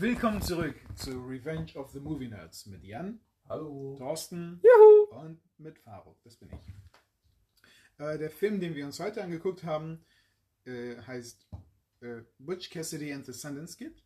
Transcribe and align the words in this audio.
Willkommen 0.00 0.40
zurück 0.40 0.76
zu 0.94 1.10
Revenge 1.26 1.74
of 1.74 1.90
the 1.90 1.98
Movie 1.98 2.28
Nerds 2.28 2.66
mit 2.66 2.84
Jan, 2.84 3.18
Hallo. 3.48 3.96
Thorsten 3.98 4.62
Juhu! 4.62 5.24
und 5.24 5.40
mit 5.58 5.76
Faruk. 5.80 6.22
Das 6.22 6.36
bin 6.36 6.48
ich. 6.50 6.72
Äh, 7.98 8.16
der 8.16 8.30
Film, 8.30 8.60
den 8.60 8.76
wir 8.76 8.86
uns 8.86 9.00
heute 9.00 9.24
angeguckt 9.24 9.64
haben, 9.64 10.04
äh, 10.66 10.98
heißt 10.98 11.48
äh, 12.02 12.20
Butch 12.38 12.70
Cassidy 12.70 13.12
and 13.12 13.26
the 13.26 13.32
Sundance 13.32 13.76
Kid 13.76 14.00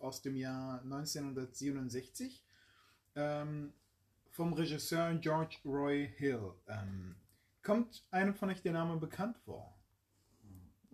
aus 0.00 0.20
dem 0.20 0.34
Jahr 0.34 0.82
1967 0.82 2.44
ähm, 3.14 3.72
vom 4.30 4.52
Regisseur 4.52 5.14
George 5.14 5.58
Roy 5.64 6.12
Hill. 6.16 6.54
Ähm, 6.66 7.14
kommt 7.62 8.04
einem 8.10 8.34
von 8.34 8.50
euch 8.50 8.62
der 8.62 8.72
Name 8.72 8.96
bekannt 8.96 9.38
vor? 9.44 9.79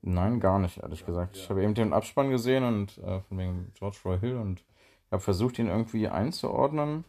Nein, 0.09 0.39
gar 0.39 0.61
nicht, 0.61 0.79
ehrlich 0.79 1.05
gesagt. 1.05 1.37
Ich 1.37 1.51
habe 1.51 1.65
eben 1.65 1.75
den 1.75 1.93
Abspann 1.93 2.31
gesehen 2.31 2.63
und 2.63 2.97
äh, 2.99 3.21
von 3.23 3.39
wegen 3.39 3.73
George 3.75 3.99
Roy 4.05 4.21
Hill 4.21 4.37
und 4.37 4.65
habe 5.11 5.21
versucht, 5.21 5.59
ihn 5.59 5.67
irgendwie 5.67 6.07
einzuordnen. 6.07 7.05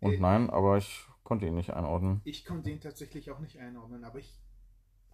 Und 0.00 0.14
Äh. 0.14 0.18
nein, 0.18 0.50
aber 0.50 0.76
ich 0.76 1.06
konnte 1.22 1.46
ihn 1.46 1.54
nicht 1.54 1.70
einordnen. 1.72 2.20
Ich 2.24 2.44
konnte 2.44 2.68
ihn 2.68 2.80
tatsächlich 2.80 3.30
auch 3.30 3.38
nicht 3.38 3.58
einordnen, 3.58 4.02
aber 4.02 4.18
ich 4.18 4.34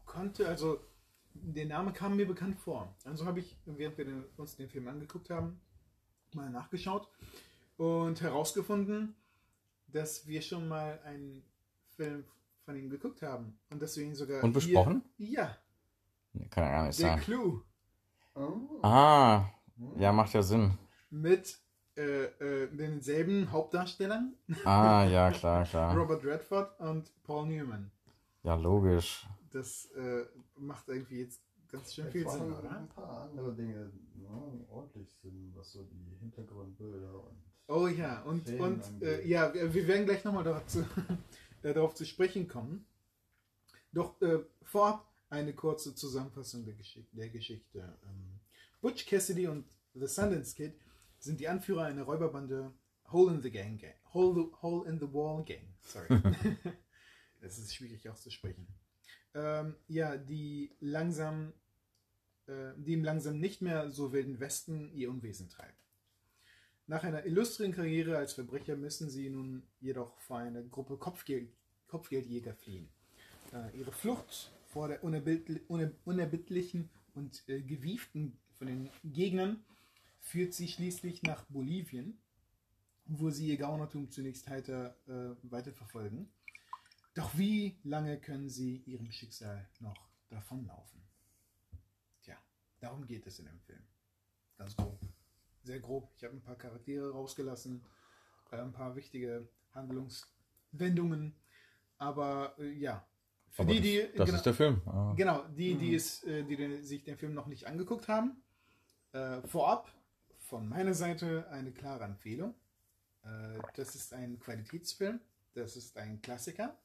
konnte, 0.06 0.48
also 0.48 0.78
der 1.34 1.66
Name 1.66 1.92
kam 1.92 2.16
mir 2.16 2.26
bekannt 2.26 2.58
vor. 2.58 2.94
Also 3.04 3.26
habe 3.26 3.40
ich, 3.40 3.58
während 3.66 3.98
wir 3.98 4.06
den, 4.06 4.24
uns 4.38 4.56
den 4.56 4.70
Film 4.70 4.88
angeguckt 4.88 5.28
haben, 5.28 5.60
mal 6.32 6.48
nachgeschaut 6.48 7.10
und 7.76 8.22
herausgefunden, 8.22 9.14
dass 9.88 10.26
wir 10.26 10.40
schon 10.40 10.66
mal 10.66 10.98
einen 11.04 11.42
Film 11.90 12.24
von 12.64 12.74
ihm 12.74 12.88
geguckt 12.88 13.20
haben. 13.20 13.58
Und 13.68 13.82
dass 13.82 13.98
wir 13.98 14.04
ihn 14.04 14.14
sogar. 14.14 14.42
Und 14.42 14.54
besprochen? 14.54 15.02
Hier, 15.18 15.30
ja, 15.30 15.56
Kann 16.50 16.64
ja 16.64 16.70
gar 16.70 16.86
nicht 16.86 16.98
der 17.00 17.10
sein. 17.10 17.20
Clue 17.20 17.62
Oh. 18.36 18.82
Ah, 18.82 19.46
ja, 19.96 20.12
macht 20.12 20.34
ja 20.34 20.42
Sinn. 20.42 20.76
mit 21.08 21.58
äh, 21.96 22.24
äh, 22.24 22.68
denselben 22.76 23.50
Hauptdarstellern, 23.50 24.34
Ah, 24.66 25.06
ja, 25.10 25.30
klar, 25.30 25.64
klar. 25.64 25.96
Robert 25.96 26.22
Redford 26.22 26.78
und 26.80 27.10
Paul 27.24 27.46
Newman. 27.46 27.90
Ja, 28.42 28.54
logisch. 28.54 29.26
Das 29.50 29.86
äh, 29.92 30.26
macht 30.58 30.88
irgendwie 30.88 31.20
jetzt 31.20 31.40
ganz 31.68 31.94
schön 31.94 32.10
viel 32.10 32.28
Sinn, 32.28 32.50
noch 32.50 32.58
oder? 32.58 32.76
ein 32.78 32.88
paar 32.88 33.22
andere 33.22 33.54
Dinge 33.54 33.90
ne, 34.14 34.66
ordentlich 34.68 35.10
Sinn, 35.22 35.52
was 35.54 35.72
so 35.72 35.84
die 35.84 36.16
Hintergrundbilder 36.20 37.14
und. 37.14 37.42
Oh 37.68 37.88
ja, 37.88 38.20
und, 38.22 38.48
und 38.60 39.02
äh, 39.02 39.26
ja, 39.26 39.52
wir 39.54 39.72
wir 39.72 39.88
werden 39.88 40.04
gleich 40.04 40.22
nochmal 40.24 40.44
darauf 40.44 40.66
zu, 40.66 40.80
äh, 41.62 41.72
darauf 41.72 41.94
zu 41.94 42.04
sprechen 42.04 42.46
kommen. 42.46 42.86
Doch 43.92 44.20
äh, 44.20 44.40
vorab 44.62 45.08
eine 45.28 45.52
kurze 45.52 45.94
Zusammenfassung 45.94 46.64
der, 46.64 46.74
Geschick 46.74 47.06
der 47.12 47.28
Geschichte. 47.28 47.98
Ähm, 48.04 48.40
Butch 48.80 49.06
Cassidy 49.06 49.48
und 49.48 49.66
The 49.94 50.06
Sundance 50.06 50.54
Kid 50.54 50.74
sind 51.18 51.40
die 51.40 51.48
Anführer 51.48 51.84
einer 51.84 52.02
Räuberbande 52.02 52.72
Hole 53.10 53.34
in 53.34 53.42
the 53.42 53.50
Gang 53.50 53.80
Gang. 53.80 53.94
Hole, 54.12 54.34
the, 54.34 54.62
Hole 54.62 54.88
in 54.88 54.98
the 54.98 55.12
Wall 55.12 55.44
Gang. 55.44 55.74
Sorry. 55.80 56.08
das 57.40 57.58
ist 57.58 57.74
schwierig 57.74 58.08
auszusprechen. 58.08 58.66
Ähm, 59.34 59.74
ja, 59.88 60.16
die 60.16 60.72
langsam, 60.80 61.52
äh, 62.46 62.72
die 62.76 62.94
im 62.94 63.04
langsam 63.04 63.38
nicht 63.38 63.62
mehr 63.62 63.90
so 63.90 64.12
wilden 64.12 64.40
Westen 64.40 64.92
ihr 64.92 65.10
Unwesen 65.10 65.48
treiben. 65.48 65.76
Nach 66.86 67.02
einer 67.02 67.26
illustren 67.26 67.72
Karriere 67.72 68.16
als 68.16 68.34
Verbrecher 68.34 68.76
müssen 68.76 69.10
sie 69.10 69.28
nun 69.28 69.64
jedoch 69.80 70.18
vor 70.20 70.38
einer 70.38 70.62
Gruppe 70.62 70.96
Kopfgeld, 70.96 71.50
Kopfgeldjäger 71.88 72.54
fliehen. 72.54 72.88
Äh, 73.52 73.76
ihre 73.76 73.92
Flucht 73.92 74.52
vor 74.76 74.88
der 74.88 75.02
unerbittl- 75.02 75.66
uner- 75.68 75.94
unerbittlichen 76.04 76.90
und 77.14 77.48
äh, 77.48 77.62
gewieften 77.62 78.38
von 78.58 78.66
den 78.66 78.90
Gegnern 79.04 79.64
führt 80.20 80.52
sie 80.52 80.68
schließlich 80.68 81.22
nach 81.22 81.46
Bolivien, 81.46 82.18
wo 83.06 83.30
sie 83.30 83.48
ihr 83.48 83.56
Gaunertum 83.56 84.10
zunächst 84.10 84.46
heiter 84.48 84.94
äh, 85.08 85.34
weiterverfolgen. 85.50 86.28
Doch 87.14 87.38
wie 87.38 87.78
lange 87.84 88.20
können 88.20 88.50
sie 88.50 88.82
ihrem 88.84 89.10
Schicksal 89.10 89.66
noch 89.80 90.10
davonlaufen? 90.28 91.00
Tja, 92.20 92.36
darum 92.78 93.06
geht 93.06 93.26
es 93.26 93.38
in 93.38 93.46
dem 93.46 93.60
Film. 93.60 93.82
Ganz 94.58 94.76
grob 94.76 95.00
sehr 95.62 95.80
grob. 95.80 96.12
Ich 96.18 96.24
habe 96.24 96.34
ein 96.34 96.42
paar 96.42 96.58
Charaktere 96.58 97.12
rausgelassen, 97.12 97.82
äh, 98.50 98.58
ein 98.58 98.72
paar 98.72 98.94
wichtige 98.94 99.48
Handlungswendungen. 99.72 101.34
Aber 101.96 102.54
äh, 102.58 102.72
ja, 102.72 103.08
für 103.56 103.62
Aber 103.62 103.72
die, 103.72 103.80
die, 103.80 104.00
das, 104.02 104.12
das 104.16 104.26
genau, 104.26 104.36
ist 104.36 104.46
der 104.46 104.54
Film. 104.54 104.82
Ah. 104.84 105.14
genau, 105.16 105.44
die, 105.56 105.76
die, 105.76 105.94
es, 105.94 106.22
äh, 106.24 106.44
die 106.44 106.56
den, 106.56 106.84
sich 106.84 107.04
den 107.04 107.16
Film 107.16 107.32
noch 107.32 107.46
nicht 107.46 107.66
angeguckt 107.66 108.06
haben, 108.06 108.36
äh, 109.12 109.40
vorab 109.46 109.90
von 110.40 110.68
meiner 110.68 110.92
Seite 110.92 111.48
eine 111.50 111.72
klare 111.72 112.04
Empfehlung. 112.04 112.54
Äh, 113.22 113.58
das 113.74 113.94
ist 113.94 114.12
ein 114.12 114.38
Qualitätsfilm, 114.38 115.20
das 115.54 115.74
ist 115.74 115.96
ein 115.96 116.20
Klassiker, 116.20 116.76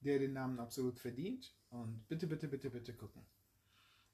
der 0.00 0.18
den 0.18 0.34
Namen 0.34 0.60
absolut 0.60 0.98
verdient. 0.98 1.56
Und 1.70 2.06
bitte, 2.08 2.26
bitte, 2.26 2.46
bitte, 2.46 2.68
bitte 2.68 2.92
gucken. 2.92 3.22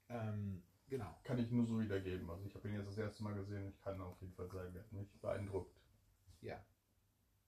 Ähm, 0.07 0.63
genau. 0.87 1.19
Kann 1.25 1.37
ich 1.37 1.51
nur 1.51 1.65
so 1.65 1.77
wiedergeben. 1.81 2.29
Also, 2.29 2.45
ich 2.45 2.55
habe 2.55 2.69
ihn 2.69 2.75
jetzt 2.75 2.87
das 2.87 2.97
erste 2.97 3.23
Mal 3.23 3.33
gesehen. 3.33 3.67
Ich 3.67 3.81
kann 3.81 3.99
auf 3.99 4.21
jeden 4.21 4.33
Fall 4.33 4.47
sagen, 4.47 4.73
er 4.73 4.79
hat 4.83 4.91
mich 4.93 5.11
beeindruckt. 5.19 5.75
Ja. 6.39 6.63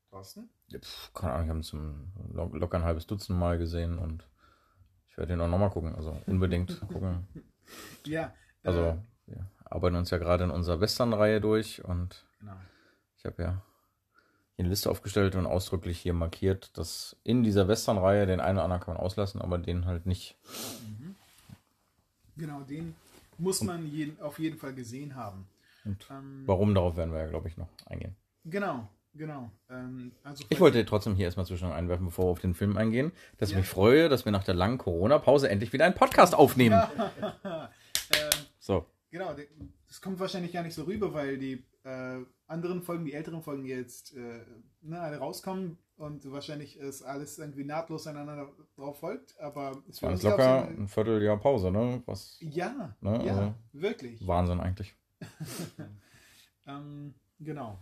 Thorsten? 0.09 0.49
Ja, 0.67 0.79
pf, 0.79 1.13
keine 1.13 1.33
Ahnung, 1.33 1.45
ich 1.45 1.49
habe 1.49 1.59
ihn 1.59 1.63
zum 1.63 2.11
lo 2.33 2.47
locker 2.53 2.77
ein 2.79 2.83
halbes 2.83 3.07
Dutzend 3.07 3.39
Mal 3.39 3.57
gesehen 3.57 3.97
und 3.97 4.27
ich 5.17 5.19
werde 5.19 5.33
ihn 5.33 5.41
auch 5.41 5.47
nochmal 5.47 5.71
gucken. 5.71 5.95
Also 5.95 6.15
unbedingt 6.27 6.79
gucken. 6.87 7.27
Ja. 8.05 8.33
Also 8.63 8.79
äh, 8.79 8.95
wir 9.25 9.51
arbeiten 9.65 9.97
uns 9.97 10.09
ja 10.09 10.19
gerade 10.19 10.45
in 10.45 10.51
unserer 10.51 10.79
Western-Reihe 10.79 11.41
durch 11.41 11.83
und 11.83 12.25
genau. 12.39 12.53
ich 13.17 13.25
habe 13.25 13.43
ja 13.43 13.61
hier 14.55 14.63
eine 14.63 14.69
Liste 14.69 14.89
aufgestellt 14.89 15.35
und 15.35 15.45
ausdrücklich 15.45 15.99
hier 15.99 16.13
markiert, 16.13 16.77
dass 16.77 17.17
in 17.25 17.43
dieser 17.43 17.67
Western-Reihe 17.67 18.25
den 18.25 18.39
einen 18.39 18.57
oder 18.57 18.63
anderen 18.63 18.81
kann 18.81 18.93
man 18.93 19.03
auslassen, 19.03 19.41
aber 19.41 19.57
den 19.57 19.85
halt 19.85 20.05
nicht. 20.05 20.37
Genau, 22.37 22.61
den 22.61 22.95
muss 23.37 23.61
man 23.61 23.85
jeden, 23.91 24.21
auf 24.21 24.39
jeden 24.39 24.57
Fall 24.57 24.73
gesehen 24.73 25.15
haben. 25.15 25.45
Ähm, 25.85 26.43
warum, 26.45 26.73
darauf 26.73 26.95
werden 26.95 27.11
wir 27.11 27.19
ja, 27.19 27.27
glaube 27.27 27.49
ich, 27.49 27.57
noch 27.57 27.67
eingehen. 27.87 28.15
Genau, 28.45 28.87
genau. 29.17 29.51
Ähm, 29.69 30.11
also 30.23 30.43
Ich 30.49 30.59
wollte 30.59 30.85
trotzdem 30.85 31.15
hier 31.15 31.25
erstmal 31.25 31.45
zwischen 31.45 31.71
einwerfen, 31.71 32.05
bevor 32.05 32.25
wir 32.25 32.31
auf 32.31 32.39
den 32.39 32.53
Film 32.53 32.77
eingehen, 32.77 33.11
dass 33.37 33.49
Ja. 33.51 33.57
ich 33.57 33.63
mich 33.63 33.69
freue, 33.69 34.09
dass 34.09 34.25
wir 34.25 34.31
nach 34.31 34.43
der 34.43 34.53
langen 34.55 34.77
Corona-Pause 34.77 35.49
endlich 35.49 35.73
wieder 35.73 35.85
einen 35.85 35.95
Podcast 35.95 36.35
aufnehmen. 36.35 36.81
ähm, 37.43 37.67
So. 38.59 38.85
genau, 39.11 39.35
das 39.87 40.01
kommt 40.01 40.19
wahrscheinlich 40.19 40.53
gar 40.53 40.63
nicht 40.63 40.73
so 40.75 40.83
rüber, 40.83 41.13
weil 41.13 41.37
die 41.37 41.63
äh, 41.83 42.19
anderen 42.47 42.81
Folgen, 42.81 43.05
die 43.05 43.13
älteren 43.13 43.41
Folgen 43.41 43.65
jetzt 43.65 44.15
äh, 44.15 44.41
ne, 44.81 44.99
alle 44.99 45.17
rauskommen 45.17 45.77
und 45.95 46.29
wahrscheinlich 46.31 46.77
ist 46.77 47.01
alles 47.01 47.39
irgendwie 47.39 47.63
nahtlos 47.63 48.07
aneinander 48.07 48.49
drauf 48.75 48.99
folgt. 48.99 49.39
Aber 49.39 49.71
es 49.89 50.01
War 50.03 50.11
locker 50.11 50.35
glaub's, 50.35 50.69
ein 50.77 50.87
Vierteljahr 50.87 51.37
Pause, 51.37 51.71
ne? 51.71 52.03
Was 52.05 52.37
Ja, 52.41 52.95
Ne, 53.01 53.25
ja, 53.25 53.33
also- 53.35 53.53
wirklich. 53.73 54.25
Wahnsinn 54.27 54.59
eigentlich. 54.59 54.95
Ähm, 56.69 57.13
genau. 57.39 57.79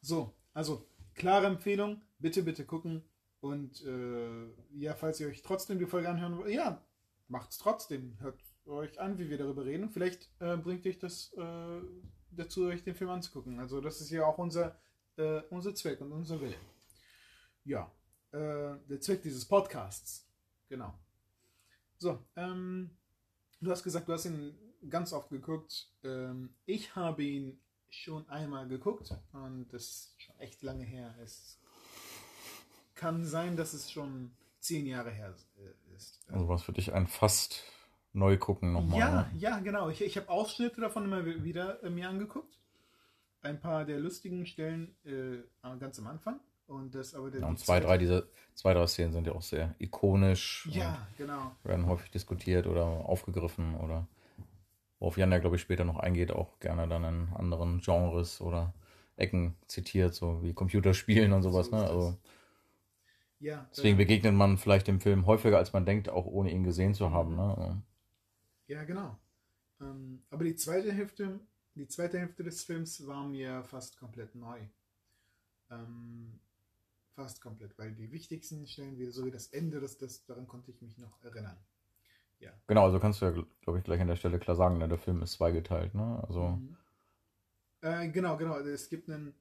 So, 0.00 0.34
also 0.54 0.88
klare 1.14 1.46
Empfehlung, 1.46 2.02
bitte, 2.18 2.42
bitte 2.42 2.64
gucken. 2.64 3.02
Und 3.40 3.84
äh, 3.84 4.48
ja, 4.72 4.94
falls 4.94 5.20
ihr 5.20 5.28
euch 5.28 5.42
trotzdem 5.42 5.78
die 5.78 5.86
Folge 5.86 6.08
anhören 6.08 6.38
wollt, 6.38 6.52
ja, 6.52 6.82
macht's 7.28 7.58
trotzdem. 7.58 8.18
Hört 8.20 8.40
euch 8.66 9.00
an, 9.00 9.18
wie 9.18 9.30
wir 9.30 9.38
darüber 9.38 9.64
reden. 9.64 9.90
Vielleicht 9.90 10.30
äh, 10.40 10.56
bringt 10.56 10.86
euch 10.86 10.98
das 10.98 11.32
äh, 11.34 11.80
dazu, 12.30 12.64
euch 12.66 12.82
den 12.82 12.94
Film 12.94 13.10
anzugucken. 13.10 13.60
Also 13.60 13.80
das 13.80 14.00
ist 14.00 14.10
ja 14.10 14.24
auch 14.26 14.38
unser, 14.38 14.78
äh, 15.16 15.42
unser 15.50 15.74
Zweck 15.74 16.00
und 16.00 16.12
unser 16.12 16.40
Wille. 16.40 16.56
Ja, 17.64 17.92
äh, 18.32 18.76
der 18.88 19.00
Zweck 19.00 19.22
dieses 19.22 19.44
Podcasts. 19.44 20.28
Genau. 20.68 20.94
So, 21.96 22.24
ähm, 22.36 22.90
du 23.60 23.70
hast 23.70 23.82
gesagt, 23.82 24.08
du 24.08 24.12
hast 24.12 24.26
ihn 24.26 24.56
ganz 24.88 25.12
oft 25.12 25.30
geguckt. 25.30 25.92
Ähm, 26.04 26.54
ich 26.66 26.94
habe 26.94 27.22
ihn 27.22 27.60
schon 27.90 28.28
einmal 28.28 28.68
geguckt 28.68 29.14
und 29.32 29.68
das 29.72 29.82
ist 29.82 30.14
schon 30.18 30.38
echt 30.38 30.62
lange 30.62 30.84
her. 30.84 31.14
Es 31.22 31.58
kann 32.94 33.24
sein, 33.24 33.56
dass 33.56 33.72
es 33.72 33.90
schon 33.90 34.32
zehn 34.60 34.86
Jahre 34.86 35.10
her 35.10 35.34
äh, 35.56 35.96
ist. 35.96 36.20
Also 36.28 36.48
was 36.48 36.62
für 36.62 36.72
dich 36.72 36.92
ein 36.92 37.06
fast 37.06 37.64
neu 38.12 38.36
gucken 38.36 38.72
nochmal. 38.72 38.98
Ja, 38.98 39.10
ne? 39.10 39.30
ja, 39.38 39.58
genau. 39.60 39.88
Ich, 39.88 40.02
ich 40.02 40.16
habe 40.16 40.28
Ausschnitte 40.28 40.80
davon 40.80 41.04
immer 41.04 41.24
wieder 41.24 41.82
äh, 41.82 41.90
mir 41.90 42.08
angeguckt. 42.08 42.58
Ein 43.40 43.60
paar 43.60 43.84
der 43.84 44.00
lustigen 44.00 44.46
Stellen 44.46 44.96
äh, 45.04 45.38
ganz 45.78 45.98
am 45.98 46.08
Anfang. 46.08 46.40
Und 46.66 46.94
das 46.94 47.14
aber 47.14 47.30
der 47.30 47.40
Ja, 47.40 47.46
und 47.46 47.58
zwei, 47.58 47.80
drei 47.80 47.96
diese 47.96 48.28
zwei, 48.54 48.74
drei 48.74 48.86
Szenen 48.86 49.12
sind 49.12 49.26
ja 49.26 49.32
auch 49.32 49.42
sehr 49.42 49.74
ikonisch 49.78 50.68
Ja, 50.70 51.06
genau. 51.16 51.52
werden 51.62 51.86
häufig 51.86 52.10
diskutiert 52.10 52.66
oder 52.66 52.84
aufgegriffen 52.84 53.74
oder 53.76 54.06
worauf 54.98 55.16
Jan 55.18 55.32
ja, 55.32 55.38
glaube 55.38 55.56
ich, 55.56 55.62
später 55.62 55.84
noch 55.84 55.98
eingeht, 55.98 56.32
auch 56.32 56.58
gerne 56.60 56.88
dann 56.88 57.04
in 57.04 57.28
anderen 57.34 57.80
Genres 57.80 58.40
oder 58.40 58.74
Ecken 59.16 59.54
zitiert, 59.66 60.14
so 60.14 60.42
wie 60.42 60.54
Computerspielen 60.54 61.32
und 61.32 61.42
sowas. 61.42 61.70
So 61.70 61.76
ne? 61.76 61.84
Also 61.84 62.16
Ja, 63.40 63.68
deswegen 63.76 63.96
äh, 63.96 64.04
begegnet 64.04 64.34
man 64.34 64.58
vielleicht 64.58 64.88
dem 64.88 65.00
Film 65.00 65.26
häufiger, 65.26 65.56
als 65.58 65.72
man 65.72 65.86
denkt, 65.86 66.08
auch 66.10 66.26
ohne 66.26 66.50
ihn 66.50 66.64
gesehen 66.64 66.94
zu 66.94 67.12
haben. 67.12 67.36
Ne? 67.36 67.42
Also, 67.56 67.76
Ja, 68.68 68.84
genau. 68.84 69.18
Ähm, 69.80 70.22
aber 70.30 70.44
die 70.44 70.56
zweite 70.56 70.92
Hälfte, 70.92 71.40
die 71.74 71.88
zweite 71.88 72.18
Hälfte 72.18 72.44
des 72.44 72.64
Films 72.64 73.06
war 73.06 73.26
mir 73.26 73.64
fast 73.64 73.98
komplett 73.98 74.34
neu. 74.34 74.60
Ähm, 75.70 76.40
fast 77.14 77.40
komplett, 77.40 77.78
weil 77.78 77.94
die 77.94 78.12
wichtigsten 78.12 78.66
Stellen, 78.66 78.98
wie 78.98 79.10
so 79.10 79.24
wie 79.26 79.30
das 79.30 79.48
Ende, 79.48 79.80
das, 79.80 79.98
das, 79.98 80.24
daran 80.26 80.46
konnte 80.46 80.70
ich 80.70 80.82
mich 80.82 80.98
noch 80.98 81.22
erinnern. 81.22 81.58
Genau, 82.66 82.84
also 82.84 83.00
kannst 83.00 83.20
du 83.20 83.26
ja, 83.26 83.32
glaube 83.62 83.78
ich, 83.78 83.84
gleich 83.84 84.00
an 84.00 84.08
der 84.08 84.16
Stelle 84.16 84.38
klar 84.38 84.56
sagen, 84.56 84.78
ne? 84.78 84.88
der 84.88 84.98
Film 84.98 85.22
ist 85.22 85.32
zweigeteilt, 85.32 85.94
ne? 85.94 86.22
Also, 86.26 86.48
Mhm. 86.48 86.76
Äh, 87.80 88.08
genau, 88.10 88.36
genau. 88.36 88.58
Es 88.58 88.88
gibt 88.88 89.08
einen. 89.08 89.34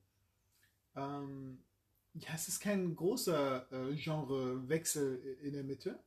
Ähm, 0.95 1.63
ja, 2.13 2.29
es 2.35 2.47
ist 2.47 2.59
kein 2.59 2.95
großer 2.95 3.71
äh, 3.71 3.95
Genrewechsel 3.95 5.17
in 5.41 5.53
der 5.53 5.63
Mitte, 5.63 5.99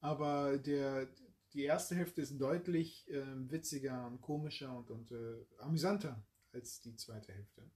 aber 0.00 0.58
der, 0.58 1.08
die 1.52 1.64
erste 1.64 1.94
Hälfte 1.94 2.22
ist 2.22 2.38
deutlich 2.40 3.06
ähm, 3.10 3.50
witziger 3.50 4.06
und 4.06 4.20
komischer 4.20 4.76
und, 4.76 4.90
und 4.90 5.12
äh, 5.12 5.44
amüsanter 5.58 6.22
als 6.52 6.80
die 6.80 6.96
zweite 6.96 7.32
Hälfte, 7.32 7.70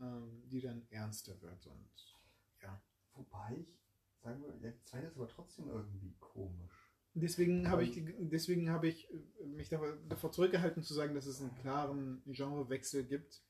ähm, 0.00 0.42
die 0.50 0.60
dann 0.60 0.86
ernster 0.90 1.40
wird. 1.42 1.66
Und 1.66 1.90
ja, 2.62 2.80
Wobei 3.14 3.56
ich 3.58 4.20
sagen 4.20 4.42
würde, 4.42 4.58
der 4.58 4.84
zweite 4.84 5.06
ist 5.06 5.16
aber 5.16 5.28
trotzdem 5.28 5.68
irgendwie 5.68 6.14
komisch. 6.18 6.83
Deswegen 7.14 7.68
habe 7.70 7.84
ich, 7.84 8.02
deswegen 8.18 8.70
habe 8.70 8.88
ich 8.88 9.08
äh, 9.10 9.46
mich 9.46 9.68
davor, 9.68 9.88
davor 10.08 10.32
zurückgehalten 10.32 10.82
zu 10.82 10.94
sagen, 10.94 11.14
dass 11.14 11.26
es 11.26 11.40
einen 11.40 11.54
klaren 11.56 12.22
Genrewechsel 12.26 13.04
gibt. 13.04 13.42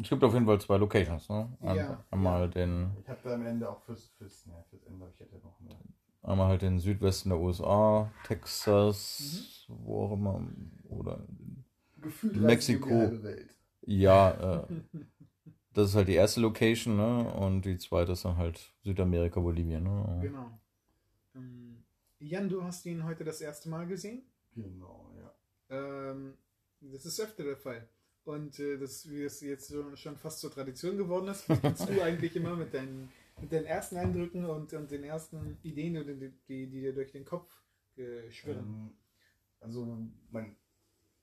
es 0.00 0.08
gibt 0.08 0.22
auf 0.22 0.32
jeden 0.34 0.46
Fall 0.46 0.60
zwei 0.60 0.76
Locations, 0.76 1.28
ne? 1.28 1.56
Ein, 1.60 1.76
Ja, 1.76 2.04
einmal 2.10 2.42
ja. 2.42 2.46
den, 2.48 2.90
Ich 3.02 3.08
habe 3.08 3.20
da 3.24 3.34
am 3.34 3.44
Ende 3.46 3.68
auch 3.68 3.82
fürs, 3.82 4.08
fürs, 4.18 4.46
ne, 4.46 4.64
fürs 4.70 4.82
Ende, 4.84 5.10
ich 5.12 5.20
hätte 5.20 5.36
noch 5.38 5.58
mehr. 5.60 5.76
einmal 6.22 6.48
halt 6.48 6.62
den 6.62 6.78
Südwesten 6.78 7.30
der 7.30 7.38
USA, 7.38 8.10
Texas, 8.26 9.64
wo 9.68 10.04
auch 10.04 10.12
immer, 10.12 10.46
oder 10.88 11.18
Gefühlt 12.00 12.36
Mexiko. 12.36 13.12
ja, 13.86 14.30
äh, 14.62 14.66
das 15.74 15.90
ist 15.90 15.94
halt 15.96 16.08
die 16.08 16.14
erste 16.14 16.40
Location, 16.40 16.96
ne? 16.96 17.32
Und 17.34 17.62
die 17.62 17.78
zweite 17.78 18.12
ist 18.12 18.24
dann 18.24 18.36
halt 18.36 18.72
Südamerika, 18.84 19.40
Bolivien, 19.40 19.82
ne? 19.84 20.18
Genau. 20.22 20.60
Ähm, 21.34 21.67
Jan, 22.20 22.48
du 22.48 22.62
hast 22.62 22.84
ihn 22.86 23.04
heute 23.04 23.24
das 23.24 23.40
erste 23.40 23.68
Mal 23.68 23.86
gesehen. 23.86 24.22
Genau, 24.54 25.12
ja. 25.16 25.34
Ähm, 25.70 26.36
das 26.80 27.06
ist 27.06 27.20
öfter 27.20 27.44
der 27.44 27.56
Fall. 27.56 27.88
Und 28.24 28.58
äh, 28.58 28.76
das, 28.76 29.08
wie 29.08 29.22
es 29.22 29.40
jetzt 29.40 29.72
schon 29.94 30.16
fast 30.16 30.40
zur 30.40 30.52
Tradition 30.52 30.96
geworden 30.96 31.28
ist, 31.28 31.46
kannst 31.62 31.88
du 31.88 32.00
eigentlich 32.02 32.36
immer 32.36 32.56
mit 32.56 32.74
deinen, 32.74 33.10
mit 33.40 33.52
deinen 33.52 33.66
ersten 33.66 33.96
Eindrücken 33.96 34.44
und, 34.44 34.72
und 34.72 34.90
den 34.90 35.04
ersten 35.04 35.56
Ideen, 35.62 35.94
die, 35.94 36.14
die, 36.14 36.30
die, 36.48 36.70
die 36.70 36.80
dir 36.80 36.94
durch 36.94 37.12
den 37.12 37.24
Kopf 37.24 37.50
äh, 37.96 38.30
schwirren. 38.30 38.66
Ähm, 38.66 38.90
also 39.60 39.98
mein 40.30 40.56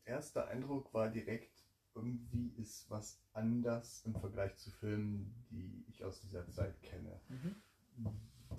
erster 0.06 0.48
Eindruck 0.48 0.94
war 0.94 1.10
direkt, 1.10 1.64
irgendwie 1.94 2.54
ist 2.58 2.90
was 2.90 3.22
anders 3.34 4.04
im 4.06 4.16
Vergleich 4.16 4.58
zu 4.58 4.72
Filmen, 4.72 5.34
die 5.50 5.86
ich 5.88 6.04
aus 6.04 6.22
dieser 6.22 6.50
Zeit 6.52 6.82
kenne. 6.82 7.22
Mhm. 7.30 7.56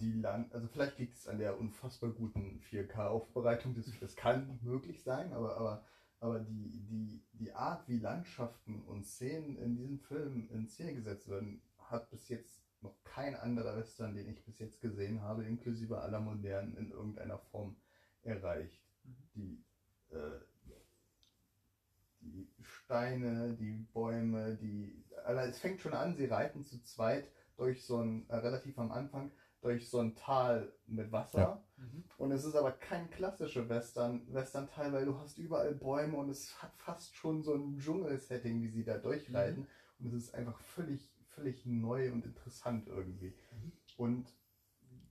Die 0.00 0.12
Land 0.12 0.54
also 0.54 0.68
vielleicht 0.68 0.98
liegt 0.98 1.16
es 1.16 1.28
an 1.28 1.38
der 1.38 1.58
unfassbar 1.58 2.10
guten 2.10 2.60
4K-Aufbereitung, 2.70 3.74
das, 3.74 3.86
das 4.00 4.16
kann 4.16 4.58
möglich 4.62 5.02
sein, 5.02 5.32
aber, 5.32 5.56
aber, 5.56 5.84
aber 6.20 6.40
die, 6.40 6.70
die, 6.88 7.22
die 7.32 7.52
Art, 7.52 7.88
wie 7.88 7.98
Landschaften 7.98 8.82
und 8.82 9.06
Szenen 9.06 9.56
in 9.56 9.76
diesem 9.76 9.98
Film 10.00 10.48
in 10.50 10.68
Szene 10.68 10.94
gesetzt 10.94 11.28
werden, 11.28 11.62
hat 11.78 12.10
bis 12.10 12.28
jetzt 12.28 12.62
noch 12.80 12.94
kein 13.04 13.34
anderer 13.36 13.76
Western, 13.76 14.14
den 14.14 14.28
ich 14.28 14.44
bis 14.44 14.58
jetzt 14.58 14.80
gesehen 14.80 15.22
habe, 15.22 15.44
inklusive 15.44 16.00
aller 16.00 16.20
modernen, 16.20 16.76
in 16.76 16.90
irgendeiner 16.90 17.38
Form 17.38 17.76
erreicht. 18.22 18.82
Die, 19.34 19.64
äh, 20.10 20.40
die 22.20 22.48
Steine, 22.62 23.54
die 23.54 23.86
Bäume, 23.92 24.56
die. 24.56 25.04
Also 25.24 25.40
es 25.40 25.58
fängt 25.58 25.80
schon 25.80 25.94
an, 25.94 26.16
sie 26.16 26.26
reiten 26.26 26.64
zu 26.64 26.82
zweit 26.82 27.28
durch 27.56 27.84
so 27.84 28.00
ein, 28.00 28.28
äh, 28.28 28.36
relativ 28.36 28.78
am 28.78 28.92
Anfang, 28.92 29.30
durch 29.66 29.90
so 29.90 29.98
ein 29.98 30.14
Tal 30.14 30.72
mit 30.86 31.12
Wasser. 31.12 31.38
Ja. 31.38 31.62
Mhm. 31.76 32.04
Und 32.18 32.32
es 32.32 32.44
ist 32.44 32.54
aber 32.54 32.72
kein 32.72 33.10
klassischer 33.10 33.68
Western, 33.68 34.22
Western-Teil, 34.32 34.92
weil 34.92 35.04
du 35.04 35.18
hast 35.18 35.38
überall 35.38 35.74
Bäume 35.74 36.16
und 36.16 36.30
es 36.30 36.62
hat 36.62 36.72
fast 36.76 37.14
schon 37.16 37.42
so 37.42 37.54
ein 37.54 37.78
Dschungel-Setting, 37.78 38.62
wie 38.62 38.68
sie 38.68 38.84
da 38.84 38.96
durchreiten. 38.98 39.66
Und 39.98 40.06
es 40.06 40.14
ist 40.14 40.34
einfach 40.34 40.58
völlig, 40.60 41.10
völlig 41.30 41.66
neu 41.66 42.12
und 42.12 42.24
interessant 42.24 42.86
irgendwie. 42.88 43.34
Mhm. 43.52 43.72
Und 43.96 44.32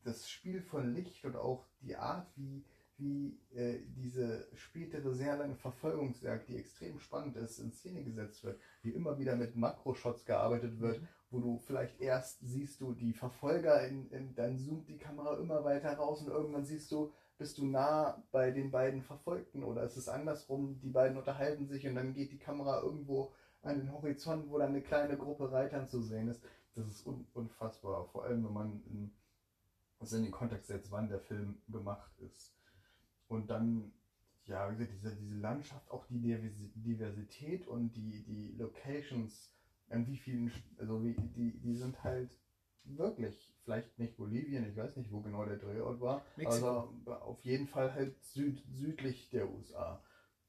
das 0.04 0.30
Spiel 0.30 0.62
von 0.62 0.94
Licht 0.94 1.26
und 1.26 1.36
auch 1.36 1.66
die 1.82 1.96
Art, 1.96 2.28
wie, 2.36 2.64
wie 2.98 3.40
äh, 3.54 3.82
diese 3.88 4.48
spätere 4.54 5.14
sehr 5.14 5.36
lange 5.38 5.56
Verfolgungsjagd, 5.56 6.48
die 6.48 6.58
extrem 6.58 7.00
spannend 7.00 7.36
ist, 7.36 7.60
in 7.60 7.72
Szene 7.72 8.04
gesetzt 8.04 8.44
wird, 8.44 8.60
wie 8.84 8.92
immer 8.92 9.18
wieder 9.20 9.36
mit 9.36 9.56
Makroshots 9.56 10.26
gearbeitet 10.26 10.80
wird, 10.80 11.02
Mhm. 11.02 11.08
Wo 11.30 11.40
du 11.40 11.60
vielleicht 11.60 12.00
erst 12.00 12.40
siehst 12.42 12.82
du 12.82 12.94
die 12.94 13.14
Verfolger, 13.14 13.88
in, 13.88 14.10
in, 14.12 14.36
dann 14.36 14.58
zoomt 14.58 14.88
die 14.88 14.98
Kamera 14.98 15.38
immer 15.38 15.64
weiter 15.64 15.94
raus 15.98 16.22
und 16.22 16.28
irgendwann 16.30 16.66
siehst 16.66 16.92
du, 16.92 17.12
bist 17.38 17.58
du 17.58 17.66
nah 17.66 18.24
bei 18.32 18.52
den 18.52 18.72
beiden 18.72 19.02
Verfolgten 19.02 19.64
oder 19.64 19.84
es 19.84 19.98
ist 19.98 20.08
andersrum, 20.08 20.80
die 20.80 20.90
beiden 20.90 21.18
unterhalten 21.18 21.68
sich 21.68 21.88
und 21.88 21.96
dann 21.96 22.14
geht 22.14 22.32
die 22.32 22.38
Kamera 22.40 22.82
irgendwo 22.82 23.34
an 23.62 23.80
den 23.80 23.92
Horizont, 23.92 24.50
wo 24.50 24.58
dann 24.58 24.70
eine 24.70 24.82
kleine 24.82 25.18
Gruppe 25.18 25.52
Reitern 25.52 25.88
zu 25.88 26.02
sehen 26.02 26.30
ist. 26.30 26.42
Das 26.76 26.88
ist 26.88 27.06
un 27.06 27.26
unfassbar, 27.34 28.06
vor 28.06 28.26
allem 28.26 28.46
wenn 28.46 28.54
man 28.54 28.84
in, 28.86 29.12
das 30.00 30.14
in 30.14 30.24
den 30.24 30.32
Kontext 30.32 30.68
setzt, 30.68 30.92
wann 30.92 31.10
der 31.10 31.20
Film 31.20 31.62
gemacht 31.68 32.12
ist. 32.20 32.54
Und 33.28 33.50
dann, 33.50 33.92
ja, 34.46 34.70
wie 34.72 34.78
gesagt, 34.78 34.94
diese, 34.94 35.16
diese 35.16 35.36
Landschaft, 35.38 35.90
auch 35.90 36.06
die 36.08 36.20
Diversi- 36.20 36.72
Diversität 36.76 37.68
und 37.68 37.94
die, 37.96 38.24
die 38.24 38.56
Locations, 38.58 39.55
an 39.90 40.08
wie 40.08 40.18
vielen, 40.18 40.52
also 40.78 41.04
wie, 41.04 41.16
die, 41.36 41.52
die 41.60 41.76
sind 41.76 42.04
halt 42.04 42.38
wirklich, 42.84 43.52
vielleicht 43.64 43.98
nicht 43.98 44.18
Bolivien, 44.18 44.68
ich 44.70 44.76
weiß 44.76 44.96
nicht, 44.96 45.12
wo 45.12 45.22
genau 45.22 45.46
der 45.46 45.58
Drehort 45.58 46.00
war, 46.02 46.22
Mexiko. 46.36 46.68
aber 46.68 47.22
auf 47.24 47.40
jeden 47.44 47.68
Fall 47.68 47.94
halt 47.94 48.16
süd, 48.24 48.64
südlich 48.74 49.30
der 49.30 49.50
USA. 49.50 50.02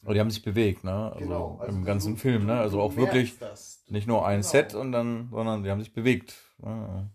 Aber 0.03 0.15
die 0.15 0.21
haben 0.21 0.31
sich 0.31 0.43
bewegt, 0.43 0.85
ne? 0.85 1.12
Also 1.12 1.19
Genau, 1.27 1.56
also 1.59 1.77
im 1.79 1.85
ganzen 1.85 2.15
du- 2.15 2.21
Film, 2.21 2.47
ne? 2.47 2.59
Also 2.59 2.81
auch 2.81 2.97
wirklich 2.97 3.38
nicht 3.88 4.06
nur 4.06 4.27
ein 4.27 4.41
Genau. 4.41 4.49
Set 4.49 4.75
und 4.75 4.93
dann, 4.93 5.29
sondern 5.31 5.62
die 5.62 5.71
haben 5.71 5.81
sich 5.81 5.93
bewegt. 5.93 6.35
ne? 6.59 7.11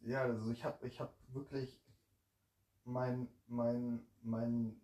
Ja, 0.00 0.22
also 0.22 0.50
ich 0.52 0.64
habe 0.64 0.86
ich 0.86 1.00
hab 1.00 1.12
wirklich 1.34 1.80
mein, 2.84 3.28
mein, 3.48 4.00
mein 4.22 4.80